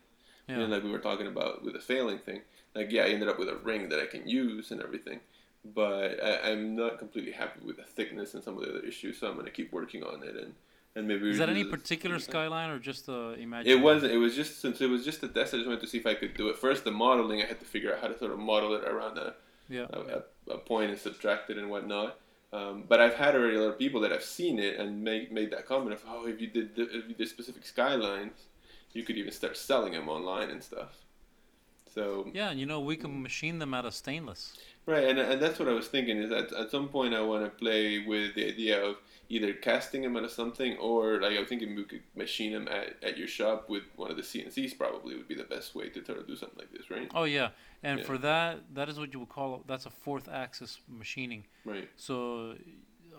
Yeah. 0.49 0.57
You 0.57 0.61
know, 0.63 0.75
like 0.75 0.83
we 0.85 0.91
were 0.91 0.99
talking 0.99 1.27
about 1.27 1.65
with 1.65 1.75
the 1.75 1.81
failing 1.81 2.19
thing. 2.19 2.43
Like, 2.75 2.91
yeah, 2.91 3.03
I 3.03 3.09
ended 3.09 3.29
up 3.29 3.39
with 3.39 3.49
a 3.49 3.57
ring 3.57 3.89
that 3.89 4.01
I 4.01 4.07
can 4.07 4.29
use 4.29 4.71
and 4.71 4.81
everything, 4.81 5.21
but 5.65 6.23
I, 6.23 6.51
I'm 6.51 6.77
not 6.77 6.99
completely 6.99 7.33
happy 7.33 7.61
with 7.65 7.77
the 7.77 7.83
thickness 7.85 8.35
and 8.35 8.43
some 8.43 8.57
of 8.57 8.63
the 8.63 8.71
other 8.71 8.87
issues. 8.87 9.19
So 9.19 9.27
I'm 9.29 9.35
going 9.35 9.47
to 9.47 9.53
keep 9.53 9.73
working 9.73 10.03
on 10.03 10.23
it 10.23 10.37
and 10.37 10.55
and 10.97 11.07
maybe 11.07 11.31
Is 11.31 11.39
that 11.39 11.49
any 11.49 11.65
particular 11.65 12.19
skyline 12.19 12.69
or 12.71 12.79
just 12.81 13.09
uh, 13.09 13.35
It 13.65 13.81
wasn't. 13.81 14.13
It 14.13 14.19
was 14.19 14.35
just 14.35 14.61
since 14.61 14.81
it 14.81 14.91
was 14.91 15.05
just 15.05 15.23
a 15.23 15.29
test. 15.29 15.55
I 15.55 15.59
just 15.59 15.69
wanted 15.69 15.83
to 15.83 15.87
see 15.87 15.99
if 15.99 16.07
I 16.07 16.15
could 16.15 16.35
do 16.35 16.49
it. 16.49 16.57
First, 16.57 16.83
the 16.85 16.91
modeling. 16.91 17.41
I 17.43 17.47
had 17.47 17.61
to 17.61 17.65
figure 17.65 17.95
out 17.95 18.01
how 18.01 18.09
to 18.09 18.19
sort 18.19 18.33
of 18.33 18.41
model 18.41 18.75
it 18.75 18.83
around 18.85 19.17
a 19.17 19.35
Yeah. 19.69 19.87
a, 19.93 19.99
a, 20.51 20.55
a 20.55 20.59
point 20.59 20.91
and 20.91 20.99
subtract 20.99 21.49
it 21.51 21.59
and 21.59 21.71
whatnot. 21.71 22.19
Um, 22.53 22.85
but 22.89 23.01
I've 23.01 23.15
had 23.15 23.37
already 23.37 23.57
a 23.57 23.61
lot 23.61 23.69
of 23.69 23.79
people 23.79 24.01
that 24.01 24.11
have 24.11 24.25
seen 24.25 24.59
it 24.59 24.81
and 24.81 25.05
made 25.05 25.31
made 25.31 25.53
that 25.53 25.65
comment 25.67 25.93
of, 25.93 26.03
oh, 26.09 26.27
if 26.27 26.41
you 26.41 26.49
did 26.49 26.75
the, 26.75 26.83
if 26.83 27.09
you 27.09 27.15
did 27.15 27.29
specific 27.29 27.65
skylines, 27.65 28.47
you 28.93 29.03
could 29.05 29.17
even 29.17 29.33
start 29.33 29.57
selling 29.57 29.93
them 29.93 30.09
online 30.09 30.51
and 30.51 30.63
stuff. 30.63 30.97
So 31.93 32.31
Yeah, 32.33 32.51
and 32.51 32.61
you 32.61 32.67
know 32.67 32.81
we 32.81 32.97
can 32.97 33.21
machine 33.23 33.59
them 33.59 33.75
out 33.75 33.85
of 33.85 33.95
stainless. 33.95 34.57
right, 34.87 35.05
and 35.09 35.19
and 35.19 35.43
that's 35.43 35.59
what 35.59 35.69
I 35.69 35.73
was 35.73 35.89
thinking 35.89 36.19
is 36.19 36.31
that 36.31 36.53
at 36.53 36.71
some 36.71 36.89
point 36.89 37.15
I 37.15 37.21
want 37.23 37.45
to 37.45 37.51
play 37.51 37.99
with 37.99 38.35
the 38.37 38.47
idea 38.47 38.81
of 38.85 38.97
either 39.29 39.53
casting 39.55 40.03
them 40.03 40.17
out 40.17 40.25
of 40.25 40.31
something 40.31 40.77
or 40.79 41.21
like 41.21 41.37
I 41.37 41.41
was 41.41 41.49
thinking 41.49 41.75
we 41.75 41.85
could 41.85 42.03
machine 42.15 42.53
them 42.53 42.69
at, 42.69 42.97
at 43.03 43.19
your 43.19 43.27
shop 43.29 43.69
with 43.69 43.85
one 43.97 44.11
of 44.11 44.17
the 44.17 44.23
CNCs. 44.23 44.79
Probably 44.79 45.17
would 45.17 45.27
be 45.29 45.35
the 45.35 45.45
best 45.57 45.75
way 45.75 45.89
to 45.89 46.05
sort 46.05 46.19
of 46.19 46.27
do 46.29 46.37
something 46.37 46.59
like 46.59 46.73
this, 46.73 46.91
right? 46.91 47.11
Oh 47.13 47.25
yeah, 47.25 47.51
and 47.83 47.99
Yeah. 48.01 48.05
for 48.07 48.19
that, 48.19 48.73
that 48.75 48.89
is 48.89 48.97
what 49.01 49.13
you 49.13 49.19
would 49.21 49.29
call 49.29 49.65
that's 49.67 49.87
a 49.87 49.91
fourth 49.91 50.29
axis 50.29 50.79
machining. 50.89 51.45
Right. 51.65 51.89
So 51.97 52.55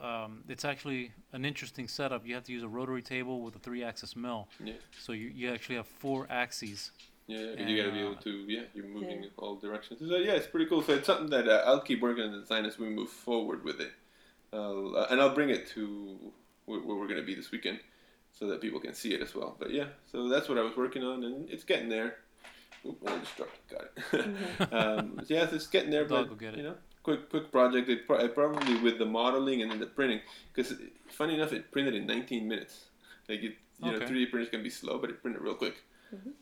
um, 0.02 0.44
it's 0.50 0.66
actually 0.66 1.12
an 1.34 1.46
interesting 1.46 1.88
setup. 1.88 2.26
You 2.26 2.34
have 2.36 2.44
to 2.46 2.52
use 2.52 2.64
a 2.64 2.68
rotary 2.68 3.02
table 3.02 3.42
with 3.42 3.56
a 3.56 3.60
three-axis 3.60 4.16
mill. 4.16 4.48
Yeah. 4.64 4.74
So 5.00 5.12
you, 5.14 5.32
you 5.34 5.52
actually 5.52 5.76
have 5.76 5.88
four 5.88 6.28
axes. 6.30 6.92
Yeah, 7.28 7.52
because 7.52 7.68
you 7.70 7.78
gotta 7.78 7.92
be 7.94 8.00
And, 8.00 8.08
able 8.12 8.22
to. 8.22 8.32
Yeah, 8.48 8.62
you're 8.74 8.86
moving 8.88 9.10
Yeah. 9.10 9.16
in 9.28 9.30
all 9.38 9.56
directions. 9.56 10.00
So 10.00 10.18
yeah, 10.18 10.34
it's 10.34 10.48
pretty 10.48 10.66
cool. 10.66 10.82
So 10.82 10.94
it's 10.94 11.06
something 11.08 11.30
that 11.30 11.48
uh, 11.48 11.64
I'll 11.66 11.82
keep 11.82 12.02
working 12.02 12.24
on 12.24 12.32
the 12.34 12.40
design 12.40 12.66
as 12.66 12.78
we 12.80 12.90
move 12.90 13.10
forward 13.10 13.64
with 13.64 13.80
it, 13.80 13.92
uh, 14.52 15.04
and 15.10 15.22
I'll 15.22 15.34
bring 15.34 15.50
it 15.50 15.68
to 15.70 16.18
where, 16.66 16.80
where 16.80 16.98
we're 16.98 17.08
gonna 17.08 17.22
be 17.22 17.36
this 17.36 17.52
weekend, 17.52 17.80
so 18.34 18.48
that 18.48 18.60
people 18.60 18.80
can 18.82 18.94
see 18.94 19.14
it 19.14 19.22
as 19.22 19.34
well. 19.34 19.56
But 19.60 19.72
yeah, 19.72 19.86
so 20.12 20.28
that's 20.28 20.50
what 20.50 20.58
I 20.58 20.62
was 20.62 20.76
working 20.76 21.04
on, 21.04 21.24
and 21.24 21.50
it's 21.50 21.64
getting 21.64 21.88
there. 21.90 22.18
Oop, 22.86 22.98
I 23.08 23.18
just 23.20 23.38
dropped 23.38 23.58
it. 23.72 23.78
Got 24.12 24.20
it. 24.20 24.74
um, 24.74 25.20
so 25.24 25.34
yeah, 25.34 25.48
it's 25.52 25.68
getting 25.68 25.92
there, 25.92 26.06
Dog 26.06 26.10
but 26.26 26.30
will 26.30 26.36
get 26.36 26.54
it. 26.56 26.58
you 26.58 26.64
know, 26.64 26.76
quick 27.04 27.30
quick 27.30 27.52
project. 27.52 27.90
It 27.90 28.08
pro- 28.08 28.24
I 28.24 28.28
probably 28.28 28.76
with 28.80 28.98
the 29.00 29.06
modeling 29.06 29.62
and 29.62 29.72
then 29.72 29.80
the 29.80 29.86
printing, 29.88 30.22
because 30.54 30.74
funny 31.10 31.36
enough, 31.36 31.54
it 31.54 31.72
printed 31.72 31.96
in 31.96 32.06
19 32.06 32.48
minutes. 32.48 32.86
Like 33.30 33.44
it, 33.44 33.56
you 33.84 33.92
know, 33.92 34.00
3D 34.00 34.30
printers 34.32 34.50
can 34.50 34.64
be 34.64 34.70
slow, 34.70 34.98
but 35.00 35.10
it 35.10 35.22
printed 35.22 35.42
real 35.42 35.56
quick. 35.56 35.76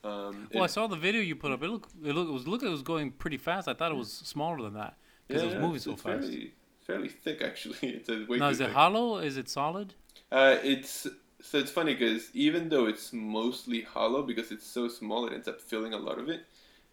Um, 0.03 0.47
Well, 0.53 0.63
I 0.63 0.67
saw 0.67 0.87
the 0.87 0.95
video 0.95 1.21
you 1.21 1.35
put 1.35 1.51
up. 1.51 1.61
It 1.61 1.69
looked 1.69 1.91
it 2.03 2.13
looked 2.13 2.29
it 2.29 2.33
was 2.33 2.47
looked 2.47 2.63
it 2.63 2.69
was 2.69 2.81
going 2.81 3.11
pretty 3.11 3.37
fast. 3.37 3.67
I 3.67 3.73
thought 3.73 3.91
it 3.91 3.97
was 3.97 4.11
smaller 4.11 4.61
than 4.61 4.73
that 4.73 4.97
because 5.27 5.43
it 5.43 5.45
was 5.47 5.55
moving 5.55 5.75
it's, 5.75 5.85
so 5.85 5.91
it's 5.91 6.01
fast. 6.01 6.21
Fairly, 6.21 6.53
fairly 6.81 7.09
thick, 7.09 7.41
actually. 7.41 7.77
It's 7.97 8.09
a 8.09 8.25
way 8.25 8.37
Now 8.37 8.47
too 8.47 8.53
is 8.53 8.59
it 8.61 8.71
hollow? 8.71 9.17
Is 9.19 9.37
it 9.37 9.47
solid? 9.49 9.93
Uh, 10.31 10.57
it's 10.63 11.07
so 11.41 11.57
it's 11.57 11.71
funny 11.71 11.93
because 11.93 12.29
even 12.33 12.69
though 12.69 12.85
it's 12.87 13.13
mostly 13.13 13.81
hollow 13.81 14.23
because 14.23 14.51
it's 14.51 14.65
so 14.65 14.87
small, 14.87 15.27
it 15.27 15.33
ends 15.33 15.47
up 15.47 15.61
filling 15.61 15.93
a 15.93 15.97
lot 15.97 16.17
of 16.19 16.29
it. 16.29 16.41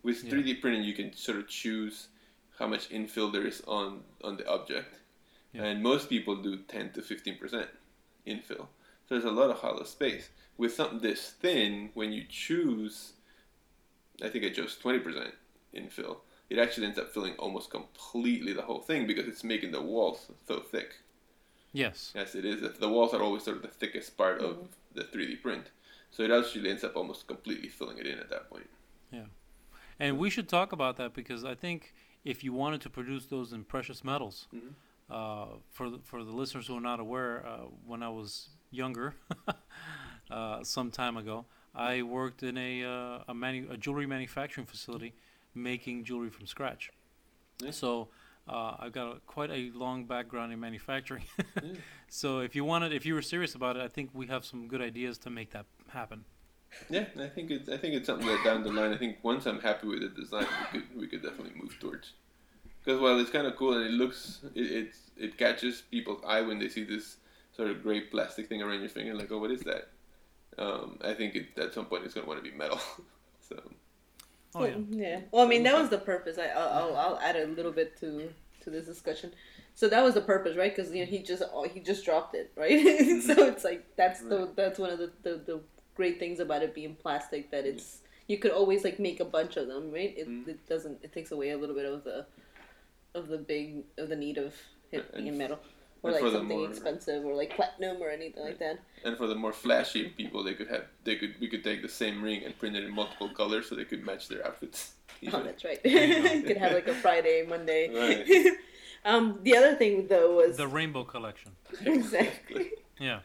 With 0.03 0.23
Yeah. 0.23 0.33
3D 0.33 0.61
printing, 0.61 0.85
you 0.85 0.93
can 0.95 1.17
sort 1.17 1.39
of 1.39 1.49
choose 1.49 2.09
how 2.59 2.67
much 2.67 2.89
infill 2.91 3.33
there 3.33 3.47
is 3.47 3.63
on 3.67 4.03
on 4.23 4.37
the 4.37 4.49
object, 4.49 4.99
Yeah. 5.53 5.65
and 5.65 5.83
most 5.83 6.09
people 6.09 6.37
do 6.37 6.57
10 6.57 6.93
to 6.93 7.03
15 7.03 7.39
percent 7.39 7.69
infill. 8.27 8.69
So 9.07 9.15
there's 9.15 9.25
a 9.25 9.31
lot 9.31 9.51
of 9.51 9.59
hollow 9.59 9.85
space. 9.85 10.31
With 10.57 10.73
something 10.75 11.01
this 11.01 11.31
thin, 11.31 11.91
when 11.95 12.13
you 12.13 12.25
choose, 12.29 13.13
I 14.23 14.29
think 14.29 14.45
I 14.45 14.51
chose 14.51 14.77
20 14.77 14.99
percent 15.01 15.35
infill. 15.75 16.19
It 16.49 16.59
actually 16.59 16.87
ends 16.87 16.99
up 16.99 17.13
filling 17.13 17.35
almost 17.35 17.71
completely 17.71 18.53
the 18.53 18.63
whole 18.63 18.81
thing 18.81 19.07
because 19.07 19.27
it's 19.27 19.43
making 19.45 19.73
the 19.73 19.83
walls 19.83 20.31
so 20.47 20.61
thick. 20.61 20.95
Yes. 21.73 22.13
Yes, 22.15 22.35
it 22.35 22.45
is. 22.45 22.63
The 22.79 22.89
walls 22.89 23.13
are 23.13 23.23
always 23.23 23.43
sort 23.43 23.57
of 23.57 23.63
the 23.63 23.69
thickest 23.69 24.17
part 24.17 24.41
of 24.41 24.57
mm-hmm. 24.57 24.67
the 24.95 25.05
3D 25.05 25.43
print. 25.43 25.71
So 26.11 26.23
it 26.23 26.31
actually 26.31 26.71
ends 26.71 26.85
up 26.85 26.97
almost 26.97 27.27
completely 27.27 27.69
filling 27.69 27.99
it 27.99 28.07
in 28.07 28.19
at 28.19 28.31
that 28.31 28.49
point. 28.49 28.71
Yeah. 29.11 29.27
And 29.99 30.19
we 30.19 30.31
should 30.31 30.49
talk 30.49 30.73
about 30.73 30.97
that 30.97 31.15
because 31.15 31.45
I 31.45 31.55
think 31.55 31.93
if 32.33 32.43
you 32.45 32.53
wanted 32.53 32.81
to 32.83 32.91
produce 32.91 33.25
those 33.27 33.53
in 33.57 33.65
precious 33.65 34.03
metals, 34.05 34.37
Mhm. 34.53 34.73
uh, 35.11 35.47
for 35.71 35.89
the, 35.91 35.99
for 36.11 36.25
the 36.25 36.33
listeners 36.33 36.67
who 36.67 36.77
are 36.77 36.87
not 36.93 37.01
aware, 37.01 37.47
uh, 37.47 37.67
when 37.91 38.03
I 38.03 38.09
was 38.09 38.51
younger, 38.71 39.15
uh, 40.31 40.63
some 40.65 40.91
time 40.91 41.17
ago, 41.17 41.47
I 41.75 42.03
worked 42.03 42.43
in 42.43 42.57
a 42.59 42.85
uh, 42.85 43.25
a, 43.29 43.35
manu- 43.35 43.69
a 43.71 43.77
jewelry 43.77 44.07
manufacturing 44.07 44.67
facility, 44.67 45.15
making 45.55 46.05
jewelry 46.05 46.31
from 46.31 46.47
scratch. 46.47 46.91
Nice. 47.63 47.77
So. 47.77 48.09
Uh, 48.49 48.77
I've 48.79 48.93
got 48.93 49.07
a, 49.17 49.19
quite 49.27 49.51
a 49.51 49.73
long 49.75 50.05
background 50.05 50.53
in 50.53 50.61
manufacturing, 50.61 51.25
Yeah. 51.61 51.73
so 52.09 52.39
if 52.39 52.55
you 52.55 52.65
wanted, 52.65 52.93
if 52.93 53.05
you 53.05 53.15
were 53.15 53.23
serious 53.35 53.57
about 53.57 53.77
it, 53.77 53.83
I 53.83 53.89
think 53.89 54.11
we 54.15 54.29
have 54.29 54.45
some 54.45 54.69
good 54.69 54.81
ideas 54.81 55.19
to 55.25 55.31
make 55.31 55.51
that 55.51 55.67
happen. 55.89 56.25
Yeah, 56.91 57.07
I 57.21 57.29
think 57.29 57.51
it's 57.51 57.69
I 57.69 57.77
think 57.77 57.95
it's 57.95 58.07
something 58.07 58.27
that 58.27 58.45
down 58.45 58.63
the 58.63 58.73
line. 58.73 58.93
I 58.93 58.97
think 58.97 59.19
once 59.23 59.47
I'm 59.47 59.61
happy 59.61 59.89
with 59.89 60.01
the 60.01 60.09
design, 60.09 60.47
we 60.73 60.81
could 60.81 60.97
we 60.97 61.07
could 61.07 61.23
definitely 61.23 61.61
move 61.61 61.77
towards. 61.81 62.13
Because 62.85 63.01
while 63.01 63.19
it's 63.19 63.31
kind 63.31 63.47
of 63.47 63.57
cool 63.57 63.77
and 63.77 63.87
it 63.87 63.93
looks 63.93 64.41
it 64.55 64.61
it's, 64.61 64.99
it 65.17 65.37
catches 65.37 65.83
people's 65.91 66.23
eye 66.27 66.43
when 66.43 66.59
they 66.59 66.69
see 66.69 66.85
this 66.85 67.17
sort 67.57 67.71
of 67.71 67.83
gray 67.83 68.01
plastic 68.01 68.49
thing 68.49 68.63
around 68.63 68.81
your 68.81 68.89
finger, 68.89 69.15
like 69.15 69.31
oh 69.33 69.39
what 69.39 69.51
is 69.51 69.63
that? 69.63 69.89
Um, 70.59 70.99
I 71.05 71.13
think 71.13 71.35
it, 71.35 71.59
at 71.59 71.75
some 71.75 71.87
point 71.87 72.05
it's 72.05 72.15
gonna 72.15 72.27
want 72.27 72.43
to 72.43 72.51
be 72.51 72.57
metal. 72.57 72.81
so 73.49 73.61
Oh 74.55 74.65
yeah. 74.65 74.75
Well, 74.75 74.85
yeah. 74.91 75.21
Well, 75.31 75.45
I 75.45 75.49
mean, 75.49 75.63
that 75.65 75.75
was 75.79 75.91
the 75.91 75.99
purpose. 75.99 76.39
I, 76.39 76.47
I'll, 76.47 76.69
I'll, 76.69 76.97
I'll 76.97 77.19
add 77.19 77.37
a 77.37 77.47
little 77.47 77.73
bit 77.73 77.99
to 78.01 78.33
to 78.63 78.71
this 78.71 78.87
discussion. 78.87 79.33
So 79.75 79.89
that 79.89 80.03
was 80.03 80.15
the 80.15 80.23
purpose, 80.23 80.57
right? 80.57 80.75
Because 80.75 80.93
you 80.93 81.05
know 81.05 81.11
he 81.11 81.23
just 81.23 81.43
oh, 81.53 81.69
he 81.69 81.81
just 81.81 82.05
dropped 82.05 82.35
it, 82.35 82.53
right? 82.57 82.81
so 83.23 83.47
it's 83.47 83.65
like 83.65 83.85
that's 83.97 84.21
the 84.21 84.51
that's 84.57 84.79
one 84.79 84.91
of 84.91 84.99
the, 84.99 85.13
the 85.23 85.43
the 85.47 85.61
great 85.97 86.19
things 86.19 86.39
about 86.41 86.63
it 86.63 86.75
being 86.75 86.95
plastic 86.95 87.51
that 87.51 87.65
it's 87.67 88.03
you 88.29 88.39
could 88.39 88.51
always 88.51 88.85
like 88.85 88.99
make 88.99 89.21
a 89.21 89.25
bunch 89.25 89.57
of 89.57 89.67
them, 89.69 89.91
right? 89.93 90.13
It, 90.17 90.29
Mhm. 90.29 90.49
it 90.49 90.67
doesn't 90.69 90.99
it 91.03 91.13
takes 91.13 91.31
away 91.33 91.51
a 91.51 91.57
little 91.59 91.75
bit 91.77 91.87
of 91.87 92.05
the 92.05 92.27
of 93.15 93.29
the 93.29 93.39
big 93.39 93.85
of 93.99 94.09
the 94.09 94.17
need 94.17 94.37
of 94.39 94.55
it 94.93 95.05
And 95.15 95.25
being 95.25 95.35
f- 95.35 95.39
metal 95.39 95.59
or 96.03 96.11
like 96.13 96.21
something 96.21 96.59
more- 96.59 96.69
expensive 96.69 97.25
or 97.25 97.35
like 97.35 97.51
platinum 97.57 97.97
or 98.03 98.11
anything 98.11 98.43
like 98.45 98.59
that. 98.59 98.79
and 99.05 99.17
for 99.17 99.27
the 99.27 99.35
more 99.35 99.53
flashy 99.53 100.09
people, 100.11 100.43
they 100.45 100.55
could 100.55 100.69
have 100.69 100.85
they 101.05 101.17
could 101.17 101.35
we 101.41 101.49
could 101.49 101.65
take 101.65 101.81
the 101.83 101.89
same 101.89 102.23
ring 102.23 102.45
and 102.45 102.57
print 102.59 102.77
it 102.77 102.85
in 102.85 102.93
multiple 102.93 103.29
colors 103.31 103.69
so 103.69 103.75
they 103.75 103.85
could 103.85 104.05
match 104.05 104.29
their 104.29 104.47
outfits. 104.47 104.93
Oh, 105.23 105.29
even. 105.29 105.45
that's 105.45 105.65
right. 105.65 105.81
you 105.83 105.91
you 106.37 106.43
could 106.43 106.59
have 106.59 106.73
like 106.73 106.89
a 106.89 106.95
Friday, 106.95 107.47
Monday. 107.49 107.83
Right. 107.89 108.53
um, 109.07 109.39
the 109.45 109.57
other 109.57 109.75
thing 109.77 110.09
though 110.09 110.37
was 110.37 110.59
The 110.59 110.69
rainbow 110.69 111.05
collection. 111.05 111.53
exactly. 111.87 112.73
Yeah. 113.01 113.21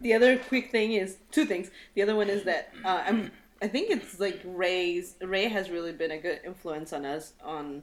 The 0.00 0.14
other 0.14 0.38
quick 0.38 0.70
thing 0.70 0.92
is 0.92 1.16
two 1.30 1.44
things. 1.44 1.70
The 1.94 2.02
other 2.02 2.16
one 2.16 2.28
is 2.28 2.44
that 2.44 2.72
uh, 2.84 3.02
I'm. 3.06 3.30
I 3.62 3.68
think 3.68 3.90
it's 3.90 4.18
like 4.18 4.40
Ray's. 4.44 5.16
Ray 5.20 5.48
has 5.48 5.70
really 5.70 5.92
been 5.92 6.10
a 6.10 6.18
good 6.18 6.40
influence 6.44 6.92
on 6.92 7.04
us 7.04 7.34
on 7.44 7.82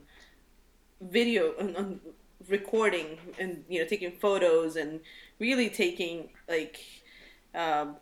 video 1.01 1.53
on, 1.59 1.75
on 1.75 1.99
recording 2.49 3.17
and 3.39 3.63
you 3.69 3.79
know 3.79 3.87
taking 3.87 4.11
photos 4.11 4.75
and 4.75 4.99
really 5.39 5.69
taking 5.69 6.29
like 6.49 6.79
um, 7.53 7.97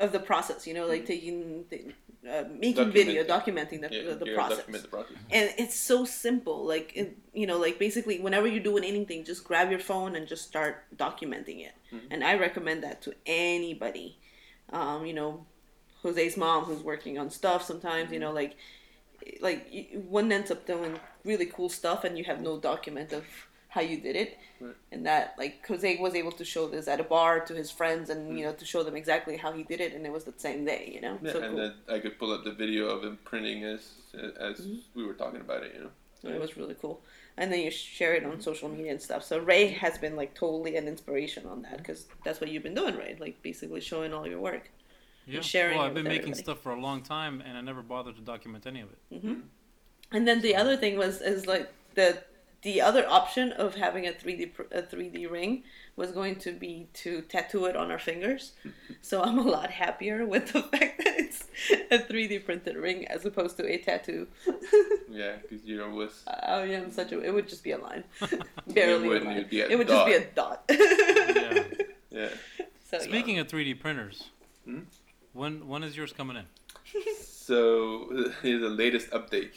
of 0.00 0.12
the 0.12 0.20
process. 0.20 0.66
You 0.66 0.74
know, 0.74 0.86
like 0.86 1.06
taking 1.06 1.64
the, 1.70 1.92
uh, 2.30 2.44
making 2.58 2.90
video, 2.90 3.22
documenting 3.24 3.80
the, 3.82 3.88
Yeah, 3.90 4.02
the, 4.14 4.24
the 4.24 4.34
process. 4.34 4.58
document 4.58 4.82
the 4.82 4.88
process. 4.88 5.16
and 5.30 5.50
it's 5.58 5.74
so 5.78 6.04
simple 6.04 6.64
like 6.66 6.92
it, 6.96 7.16
you 7.34 7.46
know 7.46 7.58
like 7.58 7.78
basically 7.78 8.18
whenever 8.20 8.46
you're 8.48 8.62
doing 8.62 8.84
anything 8.84 9.24
just 9.24 9.44
grab 9.44 9.70
your 9.70 9.78
phone 9.78 10.16
and 10.16 10.26
just 10.26 10.44
start 10.46 10.84
documenting 10.96 11.60
it. 11.68 11.74
And 12.10 12.24
i 12.24 12.34
recommend 12.36 12.82
that 12.82 13.00
to 13.02 13.14
anybody. 13.26 14.18
Um, 14.72 15.06
you 15.06 15.14
know 15.14 15.46
jose's 16.02 16.36
mom 16.36 16.64
who's 16.64 16.82
working 16.82 17.18
on 17.18 17.30
stuff 17.30 17.62
sometimes 17.62 18.10
you 18.12 18.18
know 18.18 18.32
like 18.32 18.56
like 19.40 19.62
one 20.08 20.30
ends 20.30 20.50
up 20.50 20.66
doing 20.66 20.98
really 21.24 21.46
cool 21.46 21.68
stuff 21.68 22.04
and 22.04 22.18
you 22.18 22.24
have 22.24 22.40
no 22.40 22.58
document 22.58 23.12
of 23.12 23.24
how 23.76 23.84
you 23.92 23.98
did 24.08 24.16
it 24.24 24.32
Right. 24.58 24.74
and 24.92 25.04
that 25.10 25.34
like 25.42 25.54
jose 25.70 25.90
was 26.06 26.14
able 26.20 26.34
to 26.40 26.44
show 26.54 26.64
this 26.74 26.86
at 26.92 26.98
a 27.06 27.08
bar 27.14 27.34
to 27.48 27.54
his 27.62 27.70
friends 27.78 28.06
and 28.12 28.20
you 28.36 28.42
mm. 28.42 28.46
know 28.46 28.54
to 28.62 28.66
show 28.72 28.82
them 28.86 28.96
exactly 29.02 29.36
how 29.44 29.50
he 29.58 29.62
did 29.72 29.80
it 29.86 29.90
and 29.94 30.02
it 30.08 30.12
was 30.18 30.24
the 30.30 30.36
same 30.46 30.60
day 30.72 30.82
you 30.94 31.02
know 31.06 31.14
Yeah, 31.22 31.32
so 31.34 31.38
and 31.42 31.50
cool 31.50 31.58
then 31.60 31.72
I 31.96 31.98
could 32.02 32.16
pull 32.20 32.32
up 32.36 32.42
the 32.48 32.56
video 32.64 32.82
of 32.94 33.04
him 33.06 33.16
printing 33.30 33.58
as 33.74 33.82
as 34.40 34.60
Mm-hmm. 34.60 34.98
we 34.98 35.06
were 35.06 35.14
talking 35.14 35.40
about 35.40 35.62
it. 35.62 35.72
You 35.74 35.84
know. 35.84 35.90
So 36.22 36.28
it 36.28 36.40
was 36.40 36.56
really 36.56 36.74
cool. 36.74 37.00
And 37.36 37.52
then 37.52 37.60
you 37.60 37.70
share 37.70 38.14
it 38.14 38.24
on 38.24 38.32
mm-hmm. 38.32 38.40
social 38.40 38.68
media 38.68 38.90
and 38.90 39.02
stuff. 39.02 39.22
So 39.22 39.38
Ray 39.38 39.68
has 39.68 39.98
been 39.98 40.16
like 40.16 40.34
totally 40.34 40.76
an 40.76 40.88
inspiration 40.88 41.46
on 41.46 41.62
that 41.62 41.78
because 41.78 42.06
that's 42.24 42.40
what 42.40 42.50
you've 42.50 42.62
been 42.62 42.74
doing, 42.74 42.96
right? 42.96 43.20
Like 43.20 43.42
basically 43.42 43.80
showing 43.80 44.14
all 44.14 44.26
your 44.26 44.40
work. 44.40 44.70
Yeah. 45.26 45.40
sharing 45.40 45.76
well, 45.76 45.86
I've 45.86 45.94
been 45.94 46.04
with 46.04 46.12
making 46.12 46.32
everybody. 46.32 46.42
stuff 46.42 46.62
for 46.62 46.70
a 46.70 46.80
long 46.80 47.02
time, 47.02 47.42
and 47.44 47.58
I 47.58 47.60
never 47.60 47.82
bothered 47.82 48.16
to 48.16 48.22
document 48.22 48.66
any 48.66 48.80
of 48.80 48.88
it. 48.90 49.14
Mm-hmm. 49.14 49.28
Mm. 49.28 49.42
And 50.12 50.28
then 50.28 50.40
the 50.40 50.54
other 50.54 50.76
thing 50.76 50.96
was 50.96 51.20
is 51.20 51.46
like 51.46 51.70
the 51.94 52.22
the 52.66 52.80
other 52.80 53.04
option 53.08 53.52
of 53.52 53.76
having 53.76 54.06
a 54.08 54.12
3D 54.12 54.52
pr- 54.54 54.62
a 54.72 54.82
3D 54.82 55.30
ring 55.30 55.62
was 55.94 56.10
going 56.10 56.34
to 56.46 56.50
be 56.52 56.88
to 56.94 57.22
tattoo 57.22 57.64
it 57.66 57.76
on 57.76 57.92
our 57.92 57.98
fingers. 57.98 58.52
So 59.02 59.22
I'm 59.22 59.38
a 59.38 59.42
lot 59.56 59.70
happier 59.70 60.26
with 60.26 60.52
the 60.52 60.62
fact 60.72 60.98
that 60.98 61.14
it's 61.24 61.44
a 61.92 61.98
3D 61.98 62.44
printed 62.44 62.74
ring 62.76 63.06
as 63.06 63.24
opposed 63.24 63.56
to 63.58 63.64
a 63.72 63.78
tattoo. 63.78 64.26
Yeah, 65.08 65.36
because 65.40 65.64
you 65.64 65.76
know 65.78 65.88
was 65.90 66.24
Oh 66.48 66.62
yeah, 66.64 66.78
I'm 66.82 66.90
such 66.90 67.12
a. 67.12 67.20
It 67.22 67.32
would 67.32 67.48
just 67.48 67.62
be 67.64 67.70
a 67.70 67.78
line, 67.78 68.04
barely 68.66 69.06
a 69.06 69.08
wouldn't, 69.08 69.26
line. 69.26 69.36
it'd 69.38 69.48
be 69.50 69.60
a 69.62 69.68
it 69.68 69.78
would 69.78 69.88
just 69.88 70.04
be 70.04 70.12
a 70.14 70.24
dot. 70.40 70.64
Yeah. 70.68 71.62
yeah. 72.10 72.28
So, 72.90 72.98
Speaking 72.98 73.38
of 73.38 73.46
3D 73.48 73.78
printers, 73.80 74.24
Hmm? 74.66 74.80
when 75.32 75.66
when 75.68 75.82
is 75.84 75.96
yours 75.96 76.12
coming 76.12 76.36
in? 76.36 76.46
So 77.24 78.32
here's 78.42 78.60
the 78.60 78.68
latest 78.68 79.10
update. 79.10 79.52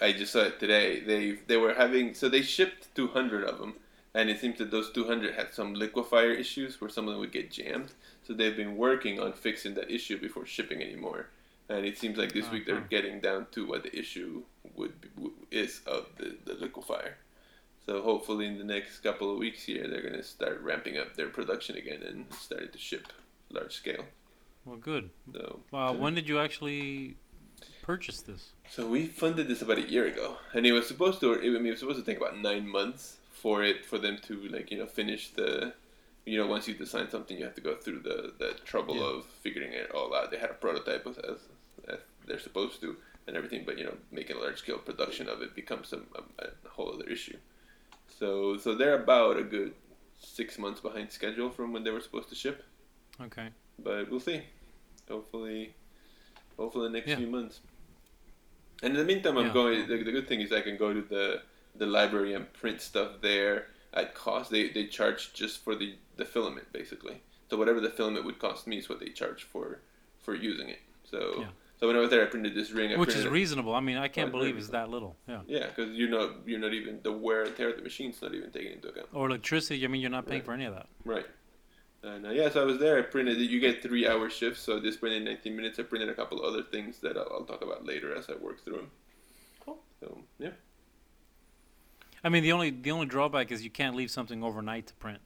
I 0.00 0.12
just 0.12 0.32
saw 0.32 0.40
it 0.40 0.58
today. 0.60 1.00
They 1.00 1.38
they 1.46 1.56
were 1.56 1.74
having 1.74 2.14
so 2.14 2.28
they 2.28 2.42
shipped 2.42 2.94
200 2.94 3.44
of 3.44 3.58
them, 3.58 3.74
and 4.14 4.28
it 4.28 4.40
seems 4.40 4.58
that 4.58 4.70
those 4.70 4.92
200 4.92 5.34
had 5.34 5.52
some 5.54 5.74
liquefier 5.74 6.32
issues 6.38 6.80
where 6.80 6.90
some 6.90 7.06
of 7.08 7.12
them 7.12 7.20
would 7.20 7.32
get 7.32 7.50
jammed. 7.50 7.92
So 8.24 8.34
they've 8.34 8.56
been 8.56 8.76
working 8.76 9.20
on 9.20 9.32
fixing 9.32 9.74
that 9.74 9.90
issue 9.90 10.18
before 10.20 10.44
shipping 10.46 10.82
anymore. 10.82 11.28
And 11.68 11.84
it 11.84 11.98
seems 11.98 12.16
like 12.16 12.32
this 12.32 12.48
week 12.50 12.66
they're 12.66 12.80
getting 12.80 13.20
down 13.20 13.46
to 13.52 13.66
what 13.66 13.82
the 13.82 13.96
issue 13.98 14.42
would 14.76 15.00
be, 15.00 15.08
is 15.50 15.80
of 15.86 16.06
the, 16.18 16.36
the 16.44 16.54
liquefier. 16.54 17.14
So 17.86 18.02
hopefully 18.02 18.46
in 18.46 18.58
the 18.58 18.64
next 18.64 19.00
couple 19.00 19.32
of 19.32 19.38
weeks 19.38 19.62
here 19.64 19.88
they're 19.88 20.02
gonna 20.02 20.22
start 20.22 20.60
ramping 20.62 20.96
up 20.98 21.16
their 21.16 21.28
production 21.28 21.76
again 21.76 22.02
and 22.02 22.26
starting 22.34 22.68
to 22.70 22.78
ship 22.78 23.12
large 23.50 23.74
scale. 23.74 24.04
Well, 24.64 24.76
good. 24.76 25.10
So 25.32 25.60
Wow, 25.72 25.92
so- 25.92 25.98
when 25.98 26.14
did 26.14 26.28
you 26.28 26.38
actually 26.38 27.16
purchase 27.86 28.20
this? 28.20 28.50
So 28.68 28.86
we 28.86 29.06
funded 29.06 29.46
this 29.48 29.62
about 29.62 29.78
a 29.78 29.88
year 29.94 30.06
ago, 30.06 30.36
and 30.54 30.66
it 30.66 30.72
was 30.72 30.86
supposed 30.88 31.20
to. 31.20 31.34
I 31.34 31.38
mean, 31.38 31.66
it 31.66 31.70
was 31.70 31.80
supposed 31.80 31.98
to 32.04 32.04
take 32.04 32.18
about 32.22 32.36
nine 32.38 32.68
months 32.68 33.16
for 33.42 33.62
it 33.62 33.84
for 33.86 33.98
them 33.98 34.18
to 34.26 34.34
like 34.48 34.70
you 34.70 34.78
know 34.78 34.86
finish 34.86 35.30
the. 35.30 35.72
You 36.28 36.38
know, 36.38 36.48
once 36.48 36.66
you 36.66 36.74
design 36.74 37.08
something, 37.08 37.38
you 37.38 37.44
have 37.44 37.54
to 37.54 37.60
go 37.60 37.76
through 37.76 38.00
the, 38.00 38.32
the 38.40 38.54
trouble 38.64 38.96
Yeah. 38.96 39.10
of 39.18 39.26
figuring 39.44 39.72
it 39.72 39.92
all 39.92 40.12
out. 40.12 40.32
They 40.32 40.38
had 40.38 40.50
a 40.50 40.54
prototype 40.54 41.06
as, 41.06 41.18
as, 41.18 41.38
as 41.88 42.00
they're 42.26 42.40
supposed 42.40 42.80
to, 42.80 42.96
and 43.28 43.36
everything, 43.36 43.62
but 43.64 43.78
you 43.78 43.84
know, 43.84 43.94
making 44.10 44.34
a 44.36 44.40
large 44.40 44.58
scale 44.58 44.78
production 44.78 45.28
of 45.28 45.40
it 45.40 45.54
becomes 45.54 45.92
a, 45.92 45.98
a, 45.98 46.46
a 46.46 46.68
whole 46.68 46.92
other 46.92 47.04
issue. 47.08 47.36
So, 48.18 48.56
so 48.56 48.74
they're 48.74 49.00
about 49.00 49.36
a 49.38 49.44
good 49.44 49.74
six 50.18 50.58
months 50.58 50.80
behind 50.80 51.12
schedule 51.12 51.48
from 51.48 51.72
when 51.72 51.84
they 51.84 51.92
were 51.92 52.00
supposed 52.00 52.28
to 52.30 52.34
ship, 52.34 52.64
Okay. 53.20 53.50
but 53.78 54.10
we'll 54.10 54.18
see. 54.18 54.40
Hopefully, 55.08 55.76
hopefully 56.58 56.88
the 56.88 56.92
next 56.98 57.06
Yeah. 57.10 57.18
few 57.18 57.28
months. 57.28 57.60
And 58.82 58.92
in 58.94 58.98
the 58.98 59.04
meantime, 59.04 59.36
I'm 59.38 59.46
Yeah. 59.46 59.52
going. 59.52 59.88
The, 59.88 59.96
the 60.02 60.12
good 60.12 60.28
thing 60.28 60.40
is 60.40 60.52
I 60.52 60.60
can 60.60 60.76
go 60.76 60.92
to 60.92 61.02
the 61.02 61.42
the 61.76 61.86
library 61.86 62.32
and 62.34 62.50
print 62.54 62.80
stuff 62.80 63.20
there 63.20 63.66
at 63.92 64.14
cost. 64.14 64.50
They 64.50 64.68
they 64.70 64.86
charge 64.86 65.32
just 65.34 65.62
for 65.64 65.74
the 65.74 65.94
the 66.16 66.24
filament 66.24 66.72
basically. 66.72 67.20
So 67.50 67.56
whatever 67.56 67.80
the 67.80 67.90
filament 67.90 68.24
would 68.24 68.38
cost 68.38 68.66
me 68.66 68.76
is 68.78 68.88
what 68.88 68.98
they 69.00 69.10
charge 69.10 69.44
for 69.44 69.80
for 70.22 70.34
using 70.34 70.68
it. 70.68 70.80
So 71.04 71.18
Yeah. 71.40 71.48
so 71.78 71.86
when 71.86 71.96
I 71.96 72.00
was 72.00 72.10
there, 72.10 72.22
I 72.22 72.26
printed 72.26 72.54
this 72.54 72.70
ring. 72.72 72.92
I 72.92 72.96
Which 72.96 73.14
is 73.14 73.26
reasonable. 73.26 73.74
I 73.74 73.80
mean, 73.80 73.96
I 73.98 74.08
can't 74.08 74.32
believe 74.32 74.56
it's 74.58 74.68
that 74.70 74.88
little. 74.90 75.16
Yeah. 75.28 75.40
Yeah, 75.46 75.66
because 75.68 75.90
you're 75.98 76.08
not 76.18 76.28
you're 76.46 76.58
not 76.66 76.74
even 76.74 77.00
the 77.02 77.12
wear 77.12 77.44
and 77.44 77.54
tear 77.56 77.70
of 77.70 77.76
the 77.76 77.82
machine's 77.82 78.20
not 78.20 78.34
even 78.34 78.50
taken 78.50 78.72
into 78.72 78.88
account. 78.88 79.08
Or 79.12 79.26
electricity. 79.28 79.84
I 79.84 79.88
mean, 79.88 80.00
you're 80.02 80.10
not 80.18 80.26
paying 80.26 80.40
Right. 80.40 80.46
for 80.46 80.52
any 80.52 80.64
of 80.64 80.74
that. 80.74 80.88
Right. 81.04 81.26
And 82.02 82.26
uh, 82.26 82.30
yeah, 82.30 82.48
so 82.50 82.62
I 82.62 82.64
was 82.64 82.78
there. 82.78 82.98
I 82.98 83.02
printed. 83.02 83.38
You 83.38 83.60
get 83.60 83.82
three 83.82 84.06
hour 84.06 84.30
shifts, 84.30 84.62
so 84.62 84.78
this 84.80 84.96
printed 84.96 85.24
19 85.24 85.56
minutes. 85.56 85.78
I 85.78 85.82
printed 85.82 86.08
a 86.08 86.14
couple 86.14 86.44
other 86.44 86.62
things 86.62 86.98
that 87.00 87.16
I'll, 87.16 87.28
I'll 87.32 87.44
talk 87.44 87.62
about 87.62 87.84
later 87.84 88.14
as 88.14 88.28
I 88.30 88.34
work 88.36 88.64
through 88.64 88.76
them. 88.76 88.90
Cool. 89.60 89.78
So 90.00 90.18
yeah. 90.38 90.50
I 92.24 92.28
mean, 92.28 92.42
the 92.42 92.52
only 92.52 92.70
the 92.70 92.90
only 92.90 93.06
drawback 93.06 93.50
is 93.52 93.62
you 93.64 93.70
can't 93.70 93.96
leave 93.96 94.10
something 94.10 94.42
overnight 94.42 94.86
to 94.88 94.94
print. 94.94 95.20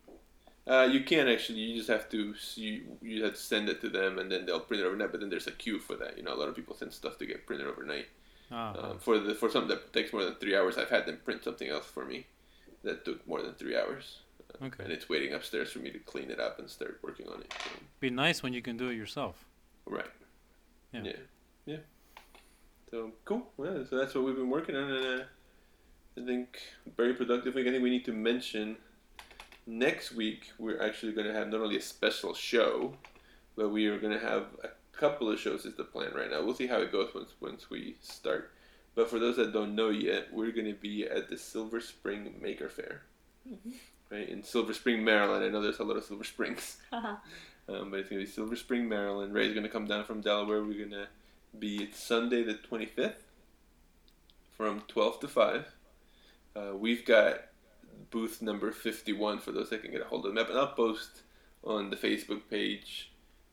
Uh, 0.66 0.88
you 0.90 1.02
can 1.02 1.28
actually. 1.28 1.59
You 1.59 1.76
just 1.76 1.88
have 1.88 2.09
to. 2.10 2.34
You 2.55 2.98
you 3.02 3.24
have 3.24 3.34
to 3.34 3.40
send 3.40 3.68
it 3.68 3.80
to 3.80 3.88
them, 3.88 4.18
and 4.18 4.30
then 4.30 4.47
they'll 4.47 4.60
print 4.60 4.82
it 4.82 4.86
overnight. 4.86 5.10
But 5.10 5.20
then 5.20 5.30
there's 5.30 5.47
a 5.47 5.52
queue 5.52 5.78
for 5.78 5.97
that. 5.97 6.16
You 6.16 6.22
know, 6.22 6.34
a 6.34 6.38
lot 6.38 6.48
of 6.48 6.55
people 6.56 6.74
send 6.76 6.92
stuff 6.92 7.18
to 7.18 7.26
get 7.26 7.47
printed 7.47 7.66
overnight. 7.66 8.06
Ah, 8.51 8.74
Um, 8.78 8.98
for 8.98 9.18
the 9.18 9.34
for 9.34 9.51
something 9.51 9.68
that 9.70 9.92
takes 9.92 10.12
more 10.12 10.24
than 10.24 10.34
three 10.36 10.56
hours, 10.56 10.76
I've 10.78 10.90
had 10.90 11.06
them 11.06 11.18
print 11.24 11.44
something 11.44 11.68
else 11.68 11.86
for 11.86 12.05
me 12.05 12.26
that 12.82 13.05
took 13.05 13.26
more 13.26 13.42
than 13.42 13.55
three 13.55 13.76
hours, 13.76 14.20
okay. 14.62 14.85
and 14.85 14.93
it's 14.93 15.09
waiting 15.09 15.32
upstairs 15.35 15.70
for 15.72 15.78
me 15.81 15.90
to 15.90 15.98
clean 15.98 16.31
it 16.31 16.40
up 16.40 16.59
and 16.59 16.68
start 16.68 16.98
working 17.02 17.28
on 17.28 17.40
it. 17.40 17.52
So, 17.52 17.70
Be 18.01 18.10
nice 18.10 18.43
when 18.43 18.52
you 18.52 18.62
can 18.62 18.77
do 18.77 18.89
it 18.89 18.94
yourself. 18.94 19.44
right. 19.86 20.06
Yeah. 20.93 21.02
yeah. 21.05 21.12
Yeah. 21.66 21.77
So 22.90 23.12
cool. 23.24 23.47
Well, 23.56 23.85
so 23.89 23.97
that's 23.97 24.14
what 24.14 24.24
we've 24.24 24.35
been 24.35 24.51
working 24.51 24.74
on, 24.74 24.90
and 24.90 25.20
uh, 25.20 25.24
I 26.20 26.24
think 26.27 26.59
very 26.97 27.14
productive. 27.14 27.56
I 27.56 27.62
think 27.62 27.82
we 27.82 27.90
need 27.90 28.05
to 28.06 28.12
mention 28.12 28.77
next 29.66 30.12
week 30.12 30.51
we're 30.59 30.82
actually 30.82 31.12
going 31.12 31.27
to 31.28 31.32
have 31.32 31.48
not 31.48 31.60
only 31.60 31.77
a 31.77 31.82
special 31.82 32.35
show, 32.35 32.94
but 33.56 33.68
we 33.68 33.86
are 33.86 33.98
going 34.01 34.12
to 34.18 34.27
have 34.27 34.47
a 34.64 34.70
couple 34.97 35.31
of 35.31 35.39
shows. 35.39 35.64
Is 35.64 35.77
the 35.77 35.85
plan 35.85 36.12
right 36.14 36.31
now? 36.31 36.43
We'll 36.44 36.55
see 36.56 36.66
how 36.66 36.78
it 36.78 36.90
goes 36.90 37.14
once 37.14 37.35
once 37.40 37.70
we 37.70 37.97
start. 38.01 38.51
But 38.97 39.09
for 39.09 39.20
those 39.20 39.36
that 39.36 39.52
don't 39.52 39.77
know 39.77 39.90
yet, 39.90 40.27
we're 40.32 40.51
going 40.51 40.66
to 40.66 40.74
be 40.74 41.05
at 41.06 41.28
the 41.28 41.39
Silver 41.39 41.81
Spring 41.81 42.35
Maker 42.43 42.68
Faire, 42.68 43.02
right 44.10 44.28
in 44.28 44.42
Silver 44.42 44.72
Spring, 44.74 45.04
Maryland. 45.04 45.44
I 45.44 45.48
know 45.48 45.62
there's 45.62 45.78
a 45.78 45.84
lot 45.84 45.96
of 45.96 46.04
Silver 46.04 46.24
Springs. 46.24 46.76
Um, 47.68 47.90
but 47.90 48.00
it's 48.00 48.08
gonna 48.08 48.22
be 48.22 48.26
Silver 48.26 48.56
Spring, 48.56 48.88
Maryland. 48.88 49.32
Ray's 49.32 49.54
gonna 49.54 49.68
come 49.68 49.86
down 49.86 50.04
from 50.04 50.20
Delaware. 50.22 50.64
We're 50.64 50.84
gonna 50.84 51.06
be 51.56 51.84
it's 51.84 52.02
Sunday 52.02 52.42
the 52.42 52.54
twenty 52.54 52.86
fifth, 52.86 53.22
from 54.56 54.82
twelve 54.88 55.20
to 55.20 55.28
five. 55.28 55.66
Uh, 56.56 56.74
we've 56.74 57.04
got 57.04 57.42
booth 58.10 58.42
number 58.42 58.72
fifty 58.72 59.12
one 59.12 59.38
for 59.38 59.52
those 59.52 59.70
that 59.70 59.82
can 59.82 59.92
get 59.92 60.00
a 60.00 60.04
hold 60.04 60.26
of 60.26 60.34
the 60.34 60.40
map, 60.40 60.50
and 60.50 60.58
I'll 60.58 60.68
post 60.68 61.22
on 61.62 61.90
the 61.90 61.96
Facebook 61.96 62.40
page 62.50 63.12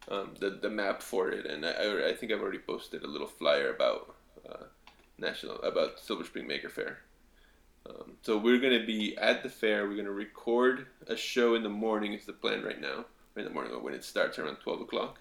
um, 0.09 0.34
the 0.39 0.49
the 0.49 0.69
map 0.69 1.03
for 1.03 1.29
it. 1.29 1.45
And 1.45 1.63
I, 1.63 1.71
I, 1.71 2.07
I 2.09 2.13
think 2.15 2.31
I've 2.31 2.41
already 2.41 2.59
posted 2.59 3.03
a 3.03 3.07
little 3.07 3.27
flyer 3.27 3.69
about 3.69 4.15
uh, 4.49 4.63
national 5.19 5.61
about 5.61 5.99
Silver 5.99 6.23
Spring 6.23 6.47
Maker 6.47 6.69
Faire. 6.69 6.99
Um, 7.88 8.14
so 8.22 8.38
we're 8.38 8.59
gonna 8.59 8.85
be 8.85 9.18
at 9.18 9.43
the 9.43 9.49
fair. 9.49 9.88
We're 9.88 9.97
gonna 9.97 10.11
record 10.11 10.88
a 11.07 11.15
show 11.15 11.55
in 11.55 11.64
the 11.64 11.69
morning. 11.69 12.14
Is 12.14 12.26
the 12.26 12.34
plan 12.34 12.64
right 12.64 12.81
now 12.81 13.05
in 13.35 13.45
the 13.45 13.51
morning 13.51 13.72
when 13.84 13.93
it 13.93 14.03
starts 14.03 14.39
around 14.39 14.57
12 14.57 14.81
o'clock. 14.81 15.19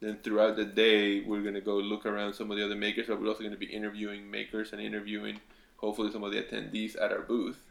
Then 0.00 0.18
throughout 0.22 0.56
the 0.56 0.64
day, 0.64 1.22
we're 1.22 1.42
going 1.42 1.54
to 1.54 1.60
go 1.60 1.76
look 1.76 2.04
around 2.04 2.34
some 2.34 2.50
of 2.50 2.58
the 2.58 2.64
other 2.64 2.74
makers, 2.74 3.06
but 3.06 3.20
we're 3.20 3.28
also 3.28 3.40
going 3.40 3.52
to 3.52 3.58
be 3.58 3.66
interviewing 3.66 4.30
makers 4.30 4.72
and 4.72 4.80
interviewing 4.82 5.40
hopefully 5.76 6.12
some 6.12 6.22
of 6.24 6.32
the 6.32 6.42
attendees 6.42 7.00
at 7.00 7.12
our 7.12 7.22
booth. 7.22 7.70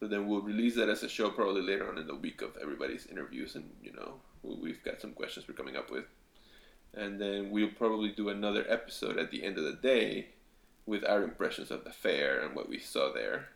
So 0.00 0.06
then 0.06 0.28
we'll 0.28 0.40
release 0.40 0.76
that 0.76 0.88
as 0.88 1.02
a 1.02 1.08
show 1.08 1.30
probably 1.30 1.62
later 1.62 1.88
on 1.88 1.98
in 1.98 2.06
the 2.06 2.14
week 2.14 2.40
of 2.40 2.56
everybody's 2.62 3.06
interviews, 3.06 3.56
and 3.56 3.68
you 3.82 3.92
know 3.92 4.20
we- 4.42 4.54
we've 4.54 4.82
got 4.84 5.00
some 5.00 5.12
questions 5.12 5.48
we're 5.48 5.54
coming 5.54 5.76
up 5.76 5.90
with, 5.90 6.04
and 6.94 7.20
then 7.20 7.50
we'll 7.50 7.72
probably 7.72 8.10
do 8.10 8.28
another 8.28 8.64
episode 8.68 9.18
at 9.18 9.30
the 9.30 9.42
end 9.42 9.58
of 9.58 9.64
the 9.64 9.72
day 9.72 10.28
with 10.88 11.04
our 11.04 11.22
impressions 11.22 11.70
of 11.70 11.84
the 11.84 11.92
fair 11.92 12.40
and 12.40 12.56
what 12.56 12.68
we 12.68 12.78
saw 12.78 13.12
there, 13.12 13.50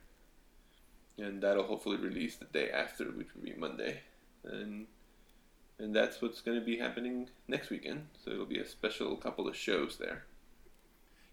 and 1.19 1.43
that'll 1.43 1.65
hopefully 1.65 1.97
release 1.97 2.37
the 2.37 2.45
day 2.45 2.71
after, 2.71 3.07
which 3.07 3.35
will 3.35 3.43
be 3.43 3.55
Monday 3.55 4.01
and 4.45 4.87
and 5.79 5.95
that's 5.95 6.23
what's 6.23 6.41
going 6.41 6.59
to 6.59 6.65
be 6.65 6.79
happening 6.79 7.29
next 7.49 7.71
weekend. 7.71 8.07
So 8.25 8.31
it'll 8.31 8.47
be 8.47 8.59
a 8.59 8.67
special 8.67 9.17
couple 9.17 9.49
of 9.49 9.57
shows 9.57 9.97
there. 9.99 10.25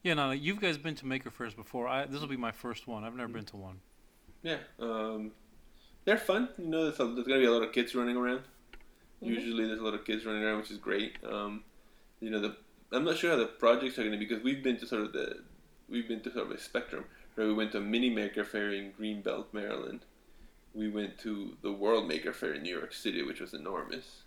Yeah, 0.01 0.15
now 0.15 0.31
you've 0.31 0.61
guys 0.61 0.77
been 0.77 0.95
to 0.95 1.05
Maker 1.05 1.29
Faires 1.29 1.53
before. 1.53 1.87
I 1.87 2.05
this 2.05 2.21
will 2.21 2.27
be 2.27 2.37
my 2.37 2.51
first 2.51 2.87
one. 2.87 3.03
I've 3.03 3.15
never 3.15 3.31
been 3.31 3.45
to 3.45 3.57
one. 3.57 3.79
Yeah, 4.41 4.57
um, 4.79 5.31
they're 6.05 6.17
fun. 6.17 6.49
You 6.57 6.67
know, 6.67 6.83
there's, 6.85 6.99
a, 6.99 7.03
there's 7.13 7.27
going 7.27 7.41
to 7.41 7.45
be 7.45 7.45
a 7.45 7.51
lot 7.51 7.63
of 7.63 7.73
kids 7.73 7.93
running 7.93 8.15
around. 8.15 8.41
Mhm. 9.21 9.27
Usually, 9.27 9.67
there's 9.67 9.81
a 9.81 9.83
lot 9.83 9.93
of 9.93 10.05
kids 10.05 10.25
running 10.25 10.43
around, 10.43 10.57
which 10.57 10.71
is 10.71 10.77
great. 10.77 11.17
Um, 11.29 11.63
you 12.21 12.29
know, 12.29 12.39
the 12.39 12.55
I'm 12.91 13.03
not 13.03 13.17
sure 13.17 13.31
how 13.31 13.37
the 13.37 13.45
projects 13.45 13.99
are 13.99 14.03
going 14.03 14.13
to 14.13 14.17
be 14.17 14.25
because 14.25 14.43
we've 14.43 14.63
been 14.63 14.77
to 14.77 14.87
sort 14.87 15.03
of 15.03 15.13
the 15.13 15.43
we've 15.89 16.07
been 16.07 16.21
to 16.21 16.31
sort 16.31 16.47
of 16.47 16.51
a 16.51 16.59
spectrum. 16.59 17.05
Right, 17.35 17.47
we 17.47 17.53
went 17.53 17.71
to 17.73 17.79
mini 17.79 18.09
Maker 18.09 18.43
Faire 18.43 18.71
in 18.71 18.91
Greenbelt, 18.99 19.45
Maryland. 19.53 20.01
We 20.73 20.89
went 20.89 21.17
to 21.19 21.57
the 21.61 21.71
World 21.71 22.07
Maker 22.07 22.33
Faire 22.33 22.53
in 22.53 22.63
New 22.63 22.77
York 22.77 22.93
City, 22.93 23.23
which 23.23 23.39
was 23.39 23.53
enormous. 23.53 24.23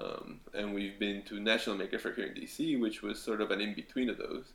Um, 0.00 0.40
and 0.54 0.74
we've 0.74 0.98
been 0.98 1.22
to 1.24 1.40
National 1.40 1.76
Maker 1.76 1.98
Faire 1.98 2.14
here 2.14 2.26
in 2.26 2.34
DC, 2.34 2.80
which 2.80 3.02
was 3.02 3.20
sort 3.20 3.40
of 3.40 3.50
an 3.50 3.60
in 3.60 3.74
between 3.74 4.08
of 4.08 4.18
those. 4.18 4.52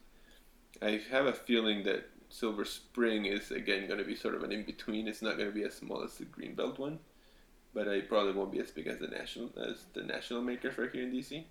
I 0.82 1.02
have 1.12 1.26
a 1.26 1.34
feeling 1.34 1.84
that 1.84 2.10
Silver 2.30 2.66
Spring 2.66 3.26
is 3.26 3.52
again 3.52 3.88
going 3.88 4.00
to 4.00 4.06
be 4.06 4.16
sort 4.16 4.36
of 4.36 4.44
an 4.44 4.52
in 4.52 4.64
between. 4.64 5.08
It's 5.08 5.22
not 5.22 5.38
going 5.38 5.50
to 5.50 5.56
be 5.56 5.64
as 5.64 5.76
small 5.76 6.04
as 6.04 6.16
the 6.16 6.26
Greenbelt 6.26 6.80
one, 6.80 7.00
but 7.74 7.88
it 7.88 8.10
probably 8.10 8.34
won't 8.34 8.52
be 8.52 8.60
as 8.60 8.72
big 8.72 8.88
as 8.88 9.00
the 9.00 9.08
national 9.08 9.52
as 9.58 9.86
the 9.94 10.04
National 10.04 10.41
Maker 10.41 10.72
Faire 10.72 10.90
here 10.90 11.04
in 11.04 11.12
DC. 11.12 11.44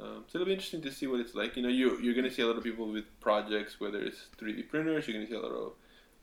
Um, 0.00 0.24
so 0.28 0.36
it'll 0.38 0.46
be 0.46 0.52
interesting 0.52 0.80
to 0.82 0.92
see 0.92 1.06
what 1.06 1.20
it's 1.20 1.34
like. 1.34 1.56
You 1.56 1.62
know, 1.62 1.68
you 1.68 1.98
you're 2.00 2.14
going 2.14 2.28
to 2.28 2.34
see 2.34 2.42
a 2.42 2.46
lot 2.46 2.56
of 2.56 2.64
people 2.64 2.86
with 2.90 3.04
projects, 3.20 3.80
whether 3.80 4.00
it's 4.00 4.26
3D 4.40 4.68
printers. 4.68 5.06
You're 5.06 5.16
going 5.16 5.26
to 5.26 5.32
see 5.32 5.38
a 5.38 5.42
lot 5.42 5.52
of 5.52 5.72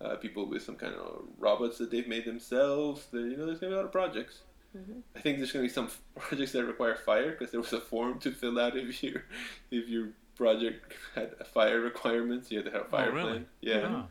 uh, 0.01 0.15
people 0.17 0.45
with 0.47 0.63
some 0.63 0.75
kind 0.75 0.93
of 0.95 1.23
robots 1.37 1.77
that 1.77 1.91
they've 1.91 2.07
made 2.07 2.25
themselves. 2.25 3.07
There, 3.11 3.21
you 3.27 3.37
know, 3.37 3.45
there's 3.45 3.59
going 3.59 3.71
to 3.71 3.75
be 3.75 3.79
a 3.79 3.81
lot 3.81 3.85
of 3.85 3.91
projects. 3.91 4.41
Mhm. 4.75 5.01
I 5.15 5.19
think 5.21 5.37
there's 5.37 5.51
going 5.51 5.63
to 5.63 5.69
be 5.69 5.73
some 5.73 5.89
projects 6.19 6.51
that 6.53 6.65
require 6.65 6.95
fire 6.95 7.31
because 7.31 7.51
there 7.51 7.61
was 7.61 7.73
a 7.73 7.79
form 7.79 8.19
to 8.19 8.31
fill 8.31 8.59
out 8.59 8.75
if 8.75 9.03
your 9.03 9.23
if 9.71 9.87
your 9.87 10.09
project 10.35 10.93
had 11.15 11.31
a 11.39 11.43
fire 11.45 11.79
requirements. 11.79 12.51
You 12.51 12.57
had 12.59 12.65
to 12.65 12.71
have 12.71 12.81
a 12.87 12.89
fire 12.89 13.09
oh, 13.11 13.15
really? 13.15 13.29
plan. 13.31 13.45
Yeah, 13.61 13.87
Ah. 13.87 14.05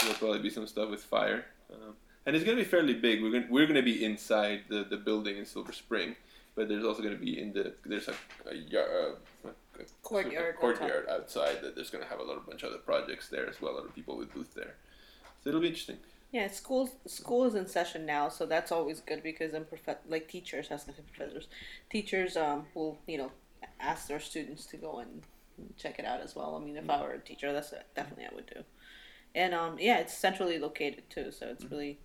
so 0.00 0.06
there'll 0.06 0.18
probably 0.18 0.38
be 0.40 0.50
some 0.50 0.66
stuff 0.66 0.90
with 0.90 1.02
fire. 1.02 1.46
Um, 1.72 1.94
and 2.24 2.36
it's 2.36 2.44
going 2.44 2.56
to 2.58 2.62
be 2.62 2.68
fairly 2.68 2.94
big. 2.94 3.22
We're 3.22 3.30
going 3.30 3.48
we're 3.50 3.66
going 3.66 3.76
to 3.76 3.82
be 3.82 4.04
inside 4.04 4.64
the, 4.68 4.84
the 4.84 4.96
building 4.98 5.36
in 5.38 5.44
Silver 5.46 5.72
Spring, 5.72 6.14
but 6.58 6.68
there's 6.68 6.84
also 6.84 7.02
going 7.02 7.14
to 7.16 7.24
be 7.24 7.40
in 7.40 7.52
the 7.52 7.72
there's 7.86 8.08
a, 8.08 8.14
a, 8.50 8.54
yard, 8.56 8.90
uh, 9.44 9.50
a 9.78 9.84
Courtyard 10.02 10.56
a 10.56 10.58
courtyard 10.58 11.06
outside 11.08 11.62
that 11.62 11.76
there's 11.76 11.88
going 11.88 12.02
to 12.02 12.10
have 12.10 12.18
a 12.18 12.22
lot 12.24 12.36
of 12.36 12.44
bunch 12.46 12.64
of 12.64 12.70
other 12.70 12.78
projects 12.78 13.28
there 13.28 13.48
as 13.48 13.62
well. 13.62 13.74
A 13.74 13.76
lot 13.76 13.84
of 13.84 13.94
people 13.94 14.16
with 14.16 14.34
booths 14.34 14.54
there, 14.54 14.74
so 15.40 15.50
it'll 15.50 15.60
be 15.60 15.68
interesting. 15.68 15.98
Yeah, 16.32 16.48
school 16.48 16.90
school 17.06 17.44
is 17.44 17.54
in 17.54 17.68
session 17.68 18.04
now, 18.04 18.28
so 18.28 18.44
that's 18.44 18.72
always 18.72 18.98
good 19.00 19.22
because 19.22 19.52
then 19.52 19.66
prof- 19.66 20.04
like 20.08 20.26
teachers, 20.28 20.66
I 20.70 20.74
was 20.74 20.82
gonna 20.82 20.98
say 20.98 21.04
professors, 21.14 21.46
teachers 21.90 22.36
um 22.36 22.66
will 22.74 22.98
you 23.06 23.18
know 23.18 23.30
ask 23.78 24.08
their 24.08 24.18
students 24.18 24.66
to 24.66 24.76
go 24.76 24.98
and 24.98 25.22
check 25.76 26.00
it 26.00 26.04
out 26.04 26.20
as 26.20 26.34
well. 26.34 26.58
I 26.60 26.64
mean, 26.64 26.76
if 26.76 26.90
I 26.90 27.00
were 27.00 27.12
a 27.12 27.20
teacher, 27.20 27.52
that's 27.52 27.72
definitely 27.94 28.24
I 28.24 28.34
would 28.34 28.46
do. 28.52 28.64
And 29.32 29.54
um 29.54 29.76
yeah, 29.78 29.98
it's 29.98 30.18
centrally 30.18 30.58
located 30.58 31.04
too, 31.08 31.30
so 31.30 31.46
it's 31.46 31.64
really, 31.66 32.00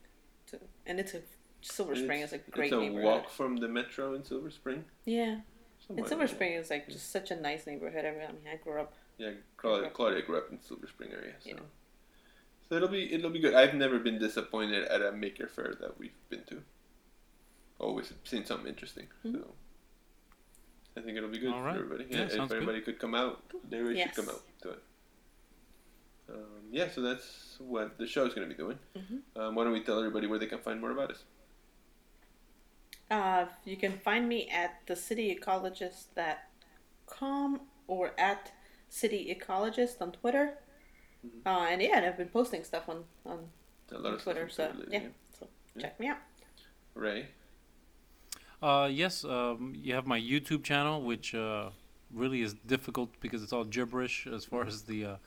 to, 0.51 0.59
and 0.85 0.99
it's 0.99 1.15
a 1.15 1.21
Silver 1.63 1.95
Spring 1.95 2.21
is 2.21 2.33
a 2.33 2.37
great 2.37 2.65
it's 2.71 2.73
a 2.73 2.79
neighborhood. 2.79 3.03
walk 3.03 3.29
from 3.29 3.57
the 3.57 3.67
metro 3.67 4.13
in 4.13 4.23
Silver 4.23 4.49
Spring. 4.51 4.83
Yeah, 5.05 5.39
Somewhere 5.87 6.03
and 6.03 6.07
Silver. 6.09 6.27
Spring 6.27 6.53
is 6.53 6.69
like 6.69 6.87
just 6.89 7.11
such 7.11 7.31
a 7.31 7.35
nice 7.35 7.65
neighborhood. 7.67 8.05
I 8.05 8.11
mean, 8.11 8.21
I 8.21 8.31
mean, 8.31 8.47
I 8.51 8.55
grew 8.57 8.79
up. 8.81 8.93
Yeah, 9.17 9.31
Claudia, 9.57 9.89
Claudia 9.91 10.21
grew 10.23 10.37
up 10.37 10.51
in 10.51 10.61
Silver 10.61 10.87
Spring 10.87 11.11
area, 11.11 11.33
so 11.39 11.49
Yeah. 11.49 11.59
so 12.69 12.75
it'll 12.75 12.87
be 12.89 13.11
it'll 13.13 13.29
be 13.29 13.39
good. 13.39 13.53
I've 13.53 13.73
never 13.75 13.99
been 13.99 14.19
disappointed 14.19 14.83
at 14.85 15.01
a 15.01 15.11
Maker 15.11 15.47
Faire 15.47 15.75
that 15.79 15.97
we've 15.99 16.11
been 16.29 16.43
to. 16.45 16.63
Always 17.79 18.13
seen 18.23 18.45
something 18.45 18.67
interesting, 18.67 19.07
Mhm. 19.25 19.33
so 19.41 19.55
I 20.97 21.01
think 21.01 21.17
it'll 21.17 21.29
be 21.29 21.39
good 21.39 21.51
All 21.53 21.61
right. 21.61 21.75
for 21.75 21.83
everybody. 21.83 22.05
Yeah, 22.09 22.23
if 22.25 22.31
sounds 22.33 22.49
good. 22.49 22.55
everybody 22.61 22.81
could 22.81 22.99
come 22.99 23.15
out, 23.15 23.41
they 23.69 23.79
really 23.81 23.97
Yes. 23.97 24.15
should 24.15 24.25
come 24.25 24.35
out 24.35 24.41
to 24.61 24.69
it. 24.71 24.83
Um, 26.29 26.69
yeah, 26.71 26.87
so 26.89 27.01
that's 27.01 27.57
what 27.59 27.97
the 27.97 28.07
show 28.07 28.25
is 28.25 28.33
going 28.33 28.47
to 28.47 28.53
be 28.55 28.57
doing. 28.57 28.79
Mhm. 28.95 29.21
Um, 29.35 29.55
why 29.55 29.63
don't 29.65 29.73
we 29.73 29.83
tell 29.83 29.99
everybody 29.99 30.27
where 30.27 30.39
they 30.39 30.47
can 30.47 30.59
find 30.59 30.79
more 30.79 30.91
about 30.91 31.11
us? 31.11 31.23
Uh, 33.11 33.45
you 33.65 33.75
can 33.77 33.97
find 33.99 34.27
me 34.27 34.49
at 34.49 34.81
the 34.87 34.95
cityecologist.com 34.95 37.61
or 37.87 38.11
at 38.17 38.51
City 38.89 39.33
Ecologist 39.35 40.01
on 40.01 40.11
Twitter. 40.11 40.57
Mhm. 41.25 41.45
Uh, 41.45 41.67
and 41.69 41.81
yeah, 41.81 41.97
and 41.97 42.05
I've 42.05 42.17
been 42.17 42.29
posting 42.29 42.63
stuff 42.63 42.89
on, 42.89 43.03
on 43.25 43.49
A 43.91 43.97
lot 43.97 44.13
of 44.13 44.21
stuff 44.21 44.33
Twitter, 44.33 44.49
so 44.49 44.71
Twitter 44.71 44.89
yeah, 44.91 45.07
so 45.39 45.47
Yeah. 45.75 45.81
check 45.81 45.99
me 45.99 46.07
out. 46.07 46.17
Ray. 46.95 47.27
Uh, 48.61 48.87
yes, 48.91 49.23
um, 49.25 49.73
you 49.75 49.93
have 49.93 50.07
my 50.07 50.19
YouTube 50.19 50.63
channel, 50.63 51.01
which 51.01 51.35
uh, 51.35 51.69
really 52.11 52.41
is 52.41 52.53
difficult 52.53 53.09
because 53.19 53.43
it's 53.43 53.51
all 53.53 53.65
gibberish 53.65 54.25
as 54.27 54.45
far 54.45 54.65
as 54.65 54.83
the 54.83 55.05
uh, 55.05 55.17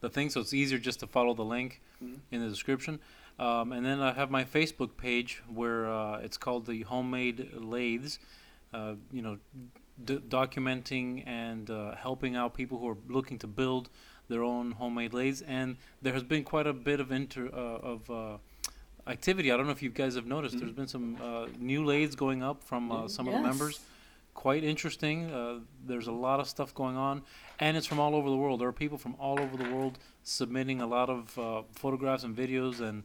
the 0.00 0.08
thing. 0.10 0.30
So 0.30 0.40
it's 0.40 0.52
easier 0.54 0.78
just 0.78 1.00
to 1.00 1.06
follow 1.06 1.34
the 1.34 1.44
link 1.44 1.80
Mhm. 2.02 2.20
in 2.30 2.40
the 2.40 2.48
description. 2.48 3.00
Um, 3.38 3.72
and 3.72 3.84
then 3.84 4.00
I 4.00 4.12
have 4.12 4.30
my 4.30 4.44
Facebook 4.44 4.96
page 4.96 5.42
where 5.52 5.90
uh, 5.90 6.18
it's 6.18 6.36
called 6.36 6.66
the 6.66 6.82
Homemade 6.82 7.50
Lathes. 7.54 8.18
Uh, 8.72 8.94
you 9.12 9.22
know, 9.22 9.38
d- 10.04 10.18
documenting 10.28 11.22
and 11.26 11.70
uh, 11.70 11.94
helping 11.94 12.34
out 12.36 12.54
people 12.54 12.78
who 12.78 12.88
are 12.88 12.96
looking 13.08 13.38
to 13.38 13.46
build 13.46 13.88
their 14.28 14.42
own 14.42 14.72
homemade 14.72 15.12
lathes. 15.14 15.42
And 15.42 15.76
there 16.02 16.12
has 16.12 16.22
been 16.24 16.42
quite 16.44 16.66
a 16.66 16.72
bit 16.72 16.98
of 17.00 17.12
inter 17.12 17.46
uh, 17.52 17.92
of 17.92 18.10
uh, 18.10 18.36
activity. 19.06 19.52
I 19.52 19.56
don't 19.56 19.66
know 19.66 19.72
if 19.72 19.82
you 19.82 19.90
guys 19.90 20.14
have 20.16 20.26
noticed. 20.26 20.56
Mhm. 20.56 20.60
There's 20.60 20.72
been 20.72 20.88
some 20.88 21.16
uh, 21.22 21.46
new 21.58 21.84
lathes 21.84 22.16
going 22.16 22.42
up 22.42 22.62
from 22.64 22.90
uh, 22.90 23.02
Yeah. 23.02 23.06
some 23.08 23.28
of 23.28 23.34
the 23.34 23.40
members. 23.40 23.80
Quite 24.34 24.64
interesting. 24.64 25.30
Uh, 25.30 25.60
there's 25.86 26.08
a 26.08 26.12
lot 26.12 26.40
of 26.40 26.48
stuff 26.48 26.74
going 26.74 26.96
on, 26.96 27.22
and 27.60 27.76
it's 27.76 27.86
from 27.86 28.00
all 28.00 28.16
over 28.16 28.28
the 28.28 28.36
world. 28.36 28.60
There 28.60 28.66
are 28.66 28.72
people 28.72 28.98
from 28.98 29.14
all 29.20 29.38
over 29.38 29.56
the 29.56 29.72
world 29.72 30.00
submitting 30.24 30.80
a 30.80 30.86
lot 30.88 31.08
of 31.08 31.38
uh, 31.38 31.62
photographs 31.72 32.24
and 32.24 32.36
videos 32.36 32.80
and 32.80 33.04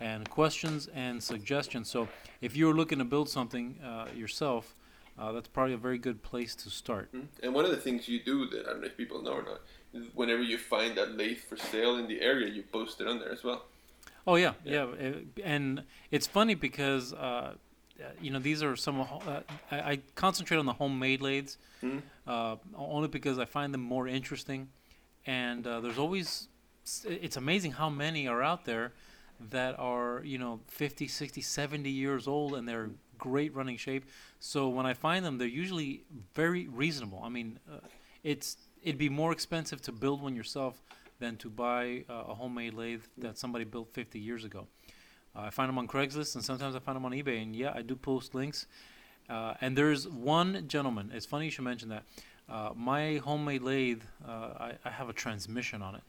and 0.00 0.28
questions 0.30 0.88
and 0.94 1.22
suggestions. 1.22 1.88
So 1.90 2.08
if 2.40 2.56
you're 2.56 2.74
looking 2.74 2.98
to 2.98 3.04
build 3.04 3.28
something 3.28 3.78
uh, 3.84 4.06
yourself, 4.14 4.74
uh, 5.18 5.32
that's 5.32 5.48
probably 5.48 5.74
a 5.74 5.78
very 5.78 5.98
good 5.98 6.22
place 6.22 6.54
to 6.54 6.70
start. 6.70 7.12
Mhm. 7.12 7.26
And 7.42 7.54
one 7.54 7.64
of 7.64 7.70
the 7.70 7.76
things 7.76 8.08
you 8.08 8.20
do 8.22 8.46
that 8.50 8.66
I 8.66 8.70
don't 8.70 8.80
know 8.80 8.86
if 8.86 8.96
people 8.96 9.22
know 9.22 9.32
or 9.32 9.42
not 9.42 9.60
whenever 10.14 10.42
you 10.42 10.58
find 10.58 10.96
that 10.96 11.16
lathe 11.16 11.38
for 11.38 11.56
sale 11.56 11.96
in 11.96 12.08
the 12.08 12.20
area, 12.20 12.48
you 12.48 12.62
post 12.62 13.00
it 13.00 13.06
on 13.06 13.18
there 13.18 13.32
as 13.32 13.42
well. 13.42 13.64
Oh 14.26 14.36
yeah, 14.36 14.54
Yeah. 14.64 14.86
yeah, 15.00 15.08
uh, 15.08 15.14
and 15.42 15.84
it's 16.10 16.26
funny 16.26 16.54
because 16.54 17.12
uh, 17.14 17.16
uh, 17.18 18.04
you 18.20 18.30
know 18.30 18.38
these 18.38 18.62
are 18.62 18.76
some. 18.76 19.00
Uh, 19.00 19.40
I, 19.70 19.80
I 19.92 19.96
concentrate 20.14 20.58
on 20.58 20.66
the 20.66 20.74
homemade 20.74 21.20
lathes 21.20 21.56
Mhm. 21.82 22.02
uh, 22.26 22.56
only 22.76 23.08
because 23.08 23.38
I 23.38 23.46
find 23.46 23.72
them 23.72 23.80
more 23.80 24.06
interesting, 24.06 24.68
and 25.26 25.66
uh, 25.66 25.80
there's 25.80 25.98
always. 25.98 26.48
It's 27.04 27.36
amazing 27.36 27.72
how 27.72 27.90
many 27.90 28.26
are 28.28 28.42
out 28.42 28.64
there 28.64 28.92
that 29.50 29.78
are 29.78 30.22
you 30.24 30.38
know 30.38 30.60
50 30.68 31.08
60 31.08 31.40
70 31.40 31.90
years 31.90 32.26
old 32.26 32.54
and 32.54 32.68
they're 32.68 32.90
great 33.16 33.54
running 33.54 33.76
shape. 33.76 34.04
So 34.40 34.68
when 34.68 34.86
i 34.86 34.94
find 34.94 35.24
them 35.24 35.38
they're 35.38 35.48
usually 35.48 36.04
very 36.34 36.68
reasonable. 36.68 37.20
I 37.24 37.28
mean 37.28 37.58
uh, 37.70 37.78
it's 38.22 38.56
it'd 38.82 38.98
be 38.98 39.08
more 39.08 39.32
expensive 39.32 39.80
to 39.82 39.92
build 39.92 40.22
one 40.22 40.36
yourself 40.36 40.82
than 41.18 41.36
to 41.36 41.50
buy 41.50 42.04
uh, 42.08 42.24
a 42.28 42.34
homemade 42.34 42.74
lathe 42.74 43.02
that 43.18 43.36
somebody 43.38 43.64
built 43.64 43.88
50 43.92 44.18
years 44.18 44.44
ago. 44.44 44.66
Uh, 45.34 45.42
i 45.42 45.50
find 45.50 45.68
them 45.68 45.78
on 45.78 45.88
craigslist 45.88 46.34
and 46.34 46.44
sometimes 46.44 46.74
i 46.76 46.78
find 46.78 46.96
them 46.96 47.04
on 47.04 47.12
ebay 47.12 47.42
and 47.42 47.54
yeah 47.54 47.72
i 47.74 47.82
do 47.82 47.96
post 47.96 48.34
links. 48.34 48.66
Uh, 49.28 49.54
and 49.60 49.76
there's 49.76 50.08
one 50.08 50.66
gentleman 50.68 51.10
it's 51.14 51.26
funny 51.26 51.46
you 51.46 51.50
should 51.50 51.64
mention 51.64 51.88
that 51.88 52.04
uh, 52.48 52.70
my 52.74 53.16
homemade 53.16 53.62
lathe 53.62 54.02
uh, 54.26 54.30
I, 54.30 54.72
I 54.84 54.90
have 54.90 55.08
a 55.08 55.12
transmission 55.12 55.82
on 55.82 55.96
it 55.96 56.02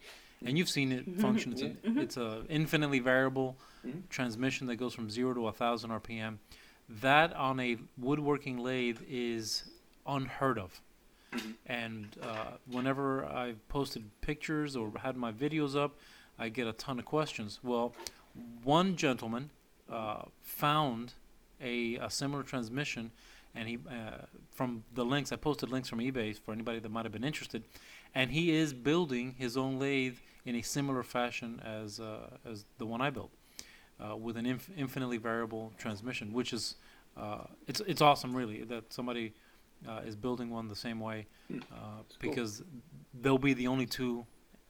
and 0.46 0.58
you've 0.58 0.70
seen 0.70 0.92
it 0.92 1.20
function. 1.20 1.54
It's, 1.54 1.62
a, 1.62 1.76
it's 1.84 2.18
a 2.18 2.44
infinitely 2.50 3.00
variable 3.00 3.58
transmission 4.10 4.68
that 4.68 4.76
goes 4.76 4.94
from 4.94 5.10
0 5.10 5.34
to 5.36 5.40
a 5.42 5.44
1000 5.44 5.90
rpm 5.92 6.38
that 7.02 7.34
on 7.36 7.60
a 7.60 7.78
woodworking 7.98 8.58
lathe 8.58 9.00
is 9.08 9.64
unheard 10.08 10.58
of. 10.58 10.82
And 11.66 12.08
uh, 12.22 12.58
whenever 12.70 13.26
i've 13.26 13.68
posted 13.70 14.04
pictures 14.22 14.76
or 14.76 14.92
had 15.00 15.16
my 15.16 15.32
videos 15.32 15.76
up 15.76 15.98
i 16.38 16.50
get 16.50 16.68
a 16.68 16.74
ton 16.74 17.00
of 17.00 17.06
questions. 17.06 17.60
Well 17.64 17.94
one 18.64 18.96
gentleman 18.96 19.50
uh, 19.90 20.24
found 20.42 21.14
a, 21.62 21.96
a 21.96 22.10
similar 22.10 22.44
transmission 22.44 23.12
and 23.56 23.68
he 23.68 23.80
uh, 23.90 24.26
from 24.52 24.84
the 24.94 25.04
links 25.06 25.32
i 25.32 25.36
posted 25.36 25.72
links 25.72 25.90
from 25.90 26.00
ebay 26.00 26.38
for 26.38 26.52
anybody 26.52 26.80
that 26.80 26.92
might 26.92 27.06
have 27.06 27.12
been 27.12 27.24
interested. 27.24 27.64
And 28.16 28.32
he 28.32 28.52
is 28.52 28.74
building 28.74 29.36
his 29.38 29.56
own 29.56 29.78
lathe 29.78 30.18
in 30.50 30.56
a 30.56 30.62
similar 30.64 31.04
fashion 31.04 31.62
as 31.64 32.00
uh, 32.00 32.30
as 32.52 32.66
the 32.80 32.86
one 32.86 33.02
I 33.02 33.10
built, 33.12 33.32
uh, 34.04 34.16
with 34.18 34.36
an 34.36 34.46
inf- 34.46 34.72
infinitely 34.76 35.18
variable 35.18 35.72
transmission, 35.78 36.34
which 36.34 36.52
is 36.54 36.76
uh, 37.16 37.44
it's 37.68 37.82
it's 37.92 38.02
awesome, 38.02 38.36
really, 38.36 38.64
that 38.64 38.92
somebody 38.92 39.34
uh, 39.88 40.02
is 40.10 40.16
building 40.16 40.50
one 40.50 40.68
the 40.68 40.76
same 40.88 41.00
way, 41.00 41.28
Hmm. 41.48 41.60
uh, 41.72 41.78
cool. 41.78 42.04
because 42.22 42.64
they'll 43.22 43.38
be 43.52 43.54
the 43.54 43.68
only 43.68 43.86
two 43.86 44.26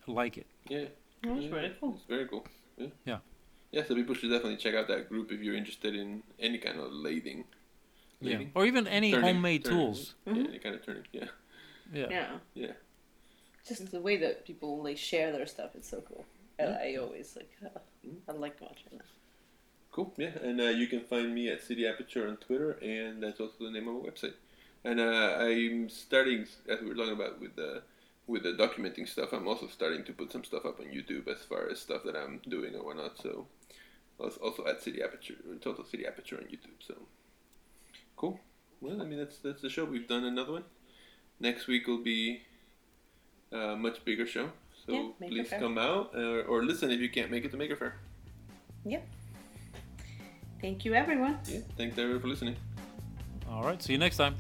like 0.06 0.38
it. 0.38 0.48
Yeah. 0.68 0.86
That's 1.24 1.42
yeah, 1.44 1.50
pretty 1.50 1.74
cool. 1.80 1.94
It's 1.96 2.06
very 2.16 2.28
cool. 2.28 2.46
Yeah. 2.78 2.88
Yeah. 3.06 3.18
Yeah, 3.72 3.84
so 3.88 3.94
people 3.96 4.16
should 4.16 4.30
definitely 4.32 4.58
check 4.58 4.74
out 4.74 4.88
that 4.88 5.10
group 5.10 5.32
if 5.32 5.40
you're 5.42 5.56
interested 5.56 5.94
in 5.96 6.24
any 6.40 6.58
kind 6.58 6.80
of 6.80 6.92
lathing. 6.92 7.44
Yeah. 8.22 8.40
Or 8.56 8.66
even 8.66 8.88
any 8.88 9.12
Turning, 9.12 9.28
homemade 9.36 9.64
turning. 9.66 9.80
tools. 9.80 10.16
Yeah, 10.26 10.34
Mhm. 10.34 10.48
any 10.50 10.60
kind 10.60 10.76
of 10.76 10.86
turning. 10.86 11.04
Yeah, 11.14 11.26
Yeah. 11.94 12.08
Yeah. 12.10 12.30
yeah. 12.56 12.72
Just 13.70 13.92
the 13.92 14.02
way 14.02 14.18
that 14.18 14.46
people 14.46 14.84
like 14.84 14.98
share 14.98 15.32
their 15.32 15.46
stuff, 15.46 15.72
it's 15.76 15.90
so 15.90 16.02
cool. 16.02 16.26
And 16.58 16.76
I 16.76 16.96
always 16.96 17.38
like, 17.38 17.52
uh, 17.64 17.80
I 18.28 18.32
like 18.34 18.60
watching 18.60 18.90
that. 18.92 19.06
Cool. 19.92 20.14
Yeah, 20.18 20.38
and 20.44 20.60
uh, 20.60 20.66
you 20.66 20.88
can 20.88 21.02
find 21.02 21.34
me 21.34 21.50
at 21.50 21.64
City 21.64 21.88
Aperture 21.88 22.28
on 22.28 22.38
Twitter, 22.38 22.72
and 22.82 23.24
that's 23.24 23.40
also 23.40 23.54
the 23.62 23.72
name 23.72 23.88
of 23.88 23.96
my 23.96 24.10
website. 24.10 24.34
And 24.84 25.00
uh, 25.00 25.38
I'm 25.40 25.88
starting, 25.90 26.46
as 26.68 26.82
we 26.82 26.88
were 26.88 26.96
talking 26.96 27.14
about 27.14 27.40
with 27.40 27.56
the 27.56 27.84
with 28.30 28.44
the 28.44 28.54
documenting 28.54 29.10
stuff. 29.10 29.34
I'm 29.34 29.48
also 29.48 29.68
starting 29.68 30.06
to 30.06 30.14
put 30.14 30.32
some 30.32 30.44
stuff 30.44 30.66
up 30.66 30.80
on 30.80 30.86
YouTube 30.86 31.28
as 31.28 31.40
far 31.42 31.68
as 31.70 31.80
stuff 31.80 32.04
that 32.06 32.16
I'm 32.16 32.40
doing 32.48 32.76
or 32.76 32.84
whatnot. 32.84 33.18
So 33.18 33.48
also 34.20 34.40
also 34.40 34.66
at 34.68 34.82
City 34.82 35.02
Aperture, 35.02 35.36
Total 35.62 35.84
City 35.84 36.06
Aperture 36.06 36.38
on 36.38 36.44
YouTube. 36.44 36.80
So 36.88 36.96
cool. 38.16 38.40
Well, 38.82 39.02
I 39.02 39.06
mean 39.06 39.18
that's 39.18 39.40
that's 39.40 39.62
the 39.62 39.70
show. 39.70 39.84
We've 39.84 40.08
done 40.08 40.24
another 40.24 40.54
one. 40.54 40.66
Next 41.40 41.68
week 41.68 41.88
will 41.88 42.04
be 42.04 42.44
a 43.52 43.76
much 43.76 44.04
bigger 44.06 44.26
show. 44.26 44.50
So 44.86 44.94
Yeah, 44.94 45.28
please 45.28 45.50
come 45.50 45.78
out 45.78 46.16
or, 46.16 46.44
or 46.44 46.64
listen 46.64 46.92
if 46.92 47.00
you 47.00 47.10
can't 47.10 47.32
make 47.32 47.46
it 47.46 47.52
to 47.52 47.58
Maker 47.58 47.76
Faire. 47.76 47.96
Yep. 48.86 49.08
Thank 50.62 50.86
you, 50.86 50.94
everyone. 50.94 51.38
Yeah, 51.48 51.60
thanks 51.78 51.98
everyone 51.98 52.22
for 52.22 52.28
listening. 52.28 52.56
All 53.50 53.64
right. 53.64 53.82
See 53.82 53.94
you 53.94 54.00
next 54.00 54.18
time. 54.18 54.36